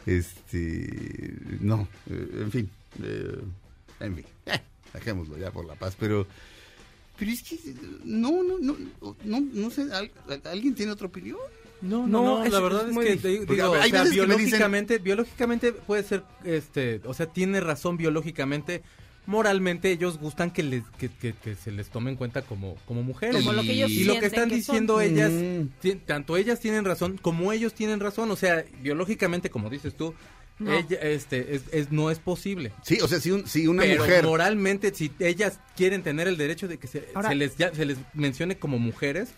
Este, 0.05 1.33
no, 1.61 1.87
eh, 2.09 2.29
en 2.41 2.51
fin, 2.51 2.69
eh, 3.03 3.39
En 3.99 4.15
fin, 4.15 4.25
eh, 4.47 4.61
dejémoslo 4.93 5.37
ya 5.37 5.51
por 5.51 5.65
la 5.65 5.75
paz, 5.75 5.95
pero... 5.99 6.27
Pero 7.17 7.31
es 7.31 7.43
que 7.43 7.57
no, 8.03 8.43
no, 8.43 8.57
no, 8.59 8.75
no, 9.23 9.39
no 9.53 9.69
sé, 9.69 9.83
¿al- 9.93 10.11
¿alguien 10.45 10.75
tiene 10.75 10.91
otra 10.91 11.07
opinión? 11.07 11.37
No, 11.81 12.05
No, 12.05 12.07
no, 12.07 12.39
no, 12.39 12.45
es- 12.45 12.51
la 12.51 12.59
verdad 12.59 12.89
es, 12.89 13.21
que 13.21 13.27
digo, 13.29 13.45
Porque, 13.45 13.61
a 13.61 13.69
ver, 13.69 13.79
o 13.79 13.83
sea, 13.83 14.03
dicen- 14.03 14.11
biológicamente, 14.11 14.97
biológicamente 14.99 15.71
puede 15.71 16.03
ser, 16.03 16.23
este, 16.43 16.99
o 17.05 17.13
sea, 17.13 17.27
tiene 17.27 17.61
razón 17.61 17.95
biológicamente, 17.95 18.83
moralmente 19.25 19.91
ellos 19.91 20.17
gustan 20.19 20.51
que 20.51 20.63
les, 20.63 20.83
que, 20.97 21.09
que- 21.09 21.33
que 21.33 21.55
se 21.55 21.71
les 21.71 21.89
tome 21.89 22.11
en 22.11 22.17
cuenta 22.17 22.41
como, 22.43 22.75
como 22.85 23.03
mujeres. 23.03 23.37
Como 23.37 23.53
lo 23.53 23.61
que 23.63 23.71
ellos 23.73 23.91
y 23.91 24.03
lo 24.03 24.19
que 24.19 24.25
están 24.27 24.49
que 24.49 24.61
son. 24.61 24.75
diciendo 24.75 25.01
ellas, 25.01 25.31
Mm. 25.31 25.97
tanto 26.05 26.37
ellas 26.37 26.59
tienen 26.59 26.85
razón 26.85 27.17
como 27.21 27.51
ellos 27.51 27.73
tienen 27.73 27.99
razón, 27.99 28.29
o 28.31 28.35
sea, 28.35 28.63
biológicamente, 28.81 29.49
como 29.49 29.69
dices 29.69 29.95
tú, 29.95 30.13
No. 30.59 30.71
ella, 30.73 30.97
este, 31.01 31.55
es, 31.55 31.63
es- 31.71 31.91
no 31.91 32.09
es 32.11 32.19
posible. 32.19 32.71
Sí, 32.83 32.99
o 33.01 33.07
sea, 33.07 33.19
si, 33.19 33.31
un, 33.31 33.45
si 33.47 33.67
una 33.67 33.81
Pero 33.83 34.03
mujer... 34.03 34.23
moralmente, 34.25 34.93
si 34.95 35.11
ellas 35.19 35.59
quieren 35.75 36.01
tener 36.01 36.27
el 36.29 36.37
derecho 36.37 36.67
de 36.67 36.77
que 36.77 36.87
se, 36.87 37.09
Ahora- 37.13 37.29
se 37.29 37.35
les, 37.35 37.57
ya- 37.57 37.73
se 37.73 37.85
les 37.85 37.97
mencione 38.13 38.57
como 38.57 38.79
mujeres, 38.79 39.29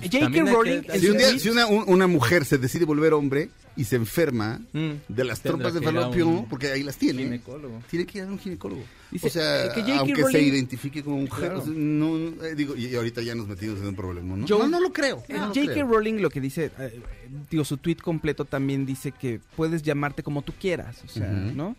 J.K. 0.00 0.30
que- 0.30 0.42
Rowling 0.42 0.82
Si, 0.92 1.00
que- 1.00 1.10
un 1.10 1.16
día- 1.18 1.38
si 1.38 1.48
una, 1.48 1.66
un- 1.66 1.84
una 1.88 2.06
mujer 2.06 2.44
se 2.44 2.58
decide 2.58 2.84
volver 2.84 3.12
hombre 3.14 3.50
y 3.76 3.84
se 3.84 3.96
enferma 3.96 4.60
Mm. 4.72 4.90
de 5.08 5.24
las 5.24 5.40
trompas 5.40 5.74
de 5.74 5.80
falopio, 5.80 6.26
un 6.28 6.48
porque 6.48 6.68
ahí 6.72 6.82
las 6.82 6.96
tiene, 6.96 7.22
ginecólogo. 7.24 7.80
tiene 7.90 8.06
que 8.06 8.18
ir 8.18 8.24
a 8.24 8.26
un 8.28 8.38
ginecólogo. 8.38 8.82
Dice, 9.10 9.26
o 9.26 9.30
sea, 9.30 9.66
eh, 9.66 9.70
que 9.74 9.92
aunque 9.92 10.24
se 10.24 10.42
identifique 10.42 11.02
como 11.02 11.18
mujer, 11.18 11.44
Claro. 11.50 11.58
o 11.60 11.64
sea, 11.64 11.72
no, 11.74 12.18
no, 12.18 12.44
eh, 12.44 12.54
digo, 12.54 12.76
y, 12.76 12.86
y 12.86 12.94
ahorita 12.96 13.22
ya 13.22 13.34
nos 13.34 13.46
metimos 13.48 13.80
en 13.80 13.86
un 13.88 13.94
problema, 13.96 14.36
¿no? 14.36 14.46
Yo- 14.46 14.58
no, 14.58 14.68
no 14.68 14.80
lo 14.80 14.92
creo. 14.92 15.22
Eh, 15.28 15.34
no 15.34 15.48
lo 15.48 15.54
J.K. 15.54 15.82
Rowling 15.84 16.14
lo 16.20 16.30
que 16.30 16.40
dice, 16.40 16.70
eh, 16.78 17.00
digo, 17.50 17.64
su 17.64 17.76
tweet 17.76 17.96
completo 17.96 18.44
también 18.44 18.84
dice 18.86 19.12
que 19.12 19.40
puedes 19.56 19.82
llamarte 19.82 20.22
como 20.22 20.42
tú 20.42 20.52
quieras, 20.60 21.02
o 21.04 21.08
sea. 21.08 21.28
¿no? 21.28 21.76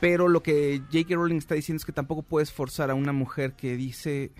Pero 0.00 0.28
lo 0.28 0.42
que 0.42 0.80
J.K. 0.92 1.14
Rowling 1.14 1.36
está 1.36 1.54
diciendo 1.54 1.78
es 1.78 1.84
que 1.84 1.92
tampoco 1.92 2.22
puedes 2.22 2.50
forzar 2.52 2.90
a 2.90 2.94
una 2.94 3.12
mujer 3.12 3.52
que 3.52 3.76
dice, 3.76 4.30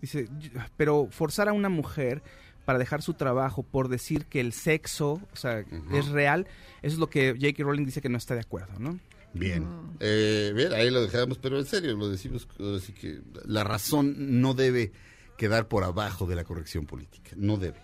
dice, 0.00 0.28
pero 0.76 1.08
forzar 1.10 1.48
a 1.48 1.52
una 1.52 1.68
mujer 1.70 2.22
para 2.66 2.78
dejar 2.78 3.00
su 3.00 3.14
trabajo 3.14 3.62
por 3.62 3.88
decir 3.88 4.26
que 4.26 4.40
el 4.40 4.52
sexo, 4.52 5.12
o 5.32 5.36
sea, 5.36 5.64
Ujú. 5.70 5.96
es 5.96 6.08
real, 6.08 6.46
eso 6.82 6.94
es 6.94 6.98
lo 6.98 7.08
que 7.08 7.32
J.K. 7.32 7.62
Rowling 7.62 7.86
dice 7.86 8.02
que 8.02 8.10
no 8.10 8.18
está 8.18 8.34
de 8.34 8.40
acuerdo, 8.42 8.78
¿no? 8.78 8.98
Bien. 9.32 9.66
Eh, 10.00 10.52
bien, 10.54 10.72
ahí 10.74 10.90
lo 10.90 11.00
dejamos, 11.02 11.38
pero 11.38 11.58
en 11.58 11.64
serio, 11.66 11.94
lo 11.96 12.08
decimos 12.08 12.46
así 12.76 12.92
que 12.92 13.20
la 13.46 13.64
razón 13.64 14.40
no 14.40 14.52
debe 14.54 14.92
quedar 15.38 15.68
por 15.68 15.84
abajo 15.84 16.26
de 16.26 16.34
la 16.36 16.44
corrección 16.44 16.84
política, 16.86 17.30
no 17.36 17.56
debe. 17.56 17.78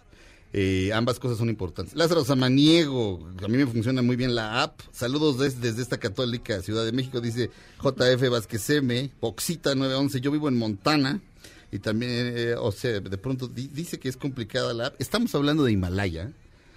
Eh, 0.55 0.93
ambas 0.93 1.19
cosas 1.19 1.39
son 1.39 1.49
importantes. 1.49 1.95
Lázaro 1.95 2.25
Samaniego, 2.25 3.27
a 3.43 3.49
mí 3.49 3.57
me 3.57 3.67
funciona 3.67 4.03
muy 4.03 4.17
bien 4.17 4.35
la 4.35 4.63
app. 4.63 4.81
Saludos 4.93 5.39
des- 5.39 5.61
desde 5.63 5.81
esta 5.81 5.99
católica 5.99 6.61
Ciudad 6.61 6.85
de 6.85 6.93
México, 6.93 7.21
dice 7.23 7.51
JF 7.83 8.29
Vázquez 8.31 8.69
M, 8.71 9.11
Oxita 9.21 9.75
911, 9.75 10.21
yo 10.21 10.31
vivo 10.31 10.49
en 10.49 10.59
Montana. 10.59 11.21
Y 11.73 11.79
también, 11.79 12.35
eh, 12.37 12.55
o 12.55 12.71
sea, 12.71 13.01
de 13.01 13.19
pronto 13.19 13.49
di- 13.49 13.69
dice 13.69 13.99
que 13.99 14.09
es 14.09 14.17
complicada 14.17 14.73
la 14.75 14.87
app. 14.89 15.01
Estamos 15.01 15.35
hablando 15.35 15.65
de 15.65 15.73
Himalaya. 15.73 16.31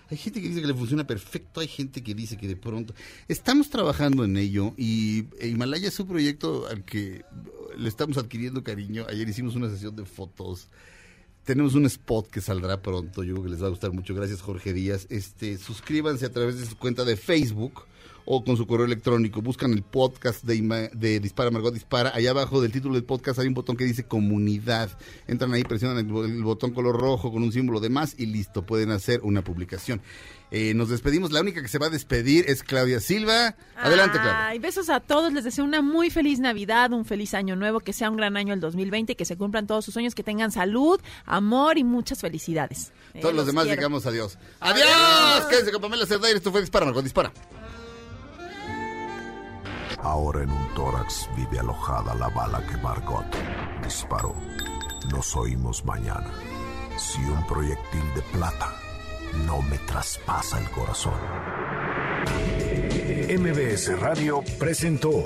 Hay 0.09 0.17
gente 0.17 0.41
que 0.41 0.47
dice 0.47 0.61
que 0.61 0.67
le 0.67 0.73
funciona 0.73 1.05
perfecto, 1.05 1.59
hay 1.59 1.67
gente 1.67 2.01
que 2.03 2.13
dice 2.13 2.38
que 2.38 2.47
de 2.47 2.55
pronto... 2.55 2.93
Estamos 3.27 3.69
trabajando 3.69 4.23
en 4.23 4.38
ello 4.38 4.73
y 4.77 5.26
eh, 5.39 5.47
Himalaya 5.49 5.88
es 5.88 5.99
un 5.99 6.07
proyecto 6.07 6.67
al 6.67 6.85
que 6.85 7.26
le 7.77 7.89
estamos 7.89 8.17
adquiriendo 8.17 8.63
cariño. 8.63 9.05
Ayer 9.09 9.27
hicimos 9.27 9.55
una 9.55 9.69
sesión 9.69 9.95
de 9.95 10.05
fotos. 10.05 10.67
Tenemos 11.43 11.73
un 11.73 11.85
spot 11.88 12.30
que 12.30 12.39
saldrá 12.39 12.81
pronto, 12.81 13.23
yo 13.23 13.34
creo 13.34 13.43
que 13.45 13.49
les 13.49 13.61
va 13.61 13.67
a 13.67 13.72
gustar 13.72 13.91
mucho. 13.91 14.15
Gracias 14.15 14.41
Jorge 14.41 14.73
Díaz. 14.73 15.07
Este, 15.09 15.57
suscríbanse 15.57 16.26
a 16.26 16.31
través 16.31 16.59
de 16.59 16.67
su 16.67 16.77
cuenta 16.77 17.03
de 17.03 17.17
Facebook 17.17 17.84
o 18.26 18.43
con 18.43 18.57
su 18.57 18.65
correo 18.68 18.85
electrónico. 18.85 19.41
Buscan 19.41 19.72
el 19.73 19.84
podcast 19.84 20.43
de, 20.43 20.56
Ima- 20.56 20.89
de 20.91 21.19
Dispara 21.19 21.52
Margot 21.52 21.73
Dispara. 21.73 22.11
Allá 22.14 22.31
abajo 22.31 22.61
del 22.61 22.72
título 22.72 22.95
del 22.95 23.03
podcast 23.03 23.39
hay 23.39 23.47
un 23.47 23.53
botón 23.53 23.77
que 23.77 23.84
dice 23.85 24.06
comunidad. 24.07 24.89
Entran 25.27 25.53
ahí, 25.53 25.64
presionan 25.64 25.97
el, 25.99 26.06
bo- 26.06 26.26
el 26.26 26.43
botón 26.43 26.72
color 26.73 26.99
rojo 26.99 27.31
con 27.31 27.43
un 27.43 27.52
símbolo 27.52 27.80
de 27.80 27.89
más 27.89 28.15
y 28.18 28.26
listo, 28.26 28.65
pueden 28.65 28.91
hacer 28.91 29.22
una 29.23 29.43
publicación. 29.43 30.02
Eh, 30.52 30.73
nos 30.76 30.89
despedimos. 30.89 31.31
La 31.31 31.41
única 31.41 31.61
que 31.61 31.68
se 31.68 31.80
va 31.80 31.88
a 31.88 31.89
despedir 31.89 32.45
es 32.47 32.64
Claudia 32.64 32.99
Silva. 32.99 33.56
Adelante, 33.76 34.19
Claudia. 34.22 34.60
Besos 34.61 34.89
a 34.89 34.99
todos. 34.99 35.34
Les 35.34 35.43
deseo 35.43 35.64
una 35.65 35.81
muy 35.81 36.10
feliz 36.10 36.39
Navidad, 36.39 36.93
un 36.93 37.03
feliz 37.03 37.34
año 37.34 37.56
nuevo, 37.56 37.80
que 37.80 37.93
sea 37.93 38.10
un 38.10 38.15
gran 38.18 38.38
año 38.38 38.53
el 38.53 38.60
2020, 38.60 39.15
que 39.15 39.26
se 39.26 39.35
cumplan 39.38 39.68
todos 39.68 39.84
sus 39.85 39.93
sueños, 39.93 40.15
que 40.15 40.23
tengan 40.23 40.52
salud, 40.52 40.99
amor 41.26 41.77
y 41.77 41.84
muchas 41.84 42.22
felicidades. 42.22 42.93
Eh, 43.14 43.22
Todos 43.22 43.34
los 43.35 43.45
demás 43.47 43.65
quiero. 43.65 43.80
digamos 43.81 44.06
adiós. 44.06 44.38
¡Adiós! 44.60 45.45
Quédense 45.49 45.72
con 45.72 45.81
Pamela 45.81 46.06
Cerdaira. 46.06 46.38
Esto 46.38 46.52
fue 46.52 46.61
Dispara, 46.61 46.85
Margot 46.85 47.03
Dispara. 47.03 47.34
Ahora 50.06 50.44
en 50.44 50.52
un 50.52 50.68
tórax 50.76 51.27
vive 51.36 51.57
alojada 51.57 52.14
la 52.14 52.30
bala 52.30 52.64
que 52.68 52.77
Margot 52.77 53.26
disparó. 53.84 54.36
Nos 55.10 55.36
oímos 55.36 55.84
mañana. 55.84 56.32
Si 56.95 57.19
un 57.22 57.44
proyectil 57.48 58.14
de 58.14 58.22
plata 58.32 58.72
no 59.48 59.64
me 59.64 59.80
traspasa 59.80 60.60
el 60.60 60.69
corazón. 60.69 61.19
MBS 63.27 63.99
Radio 63.99 64.44
presentó 64.60 65.26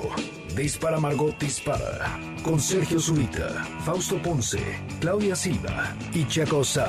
Dispara 0.56 0.98
Margot 0.98 1.38
Dispara 1.38 2.18
con 2.42 2.58
Sergio 2.58 2.98
Zurita, 2.98 3.62
Fausto 3.84 4.20
Ponce, 4.22 4.80
Claudia 4.98 5.36
Silva 5.36 5.94
y 6.14 6.26
Chaco 6.26 6.64
Sao. 6.64 6.88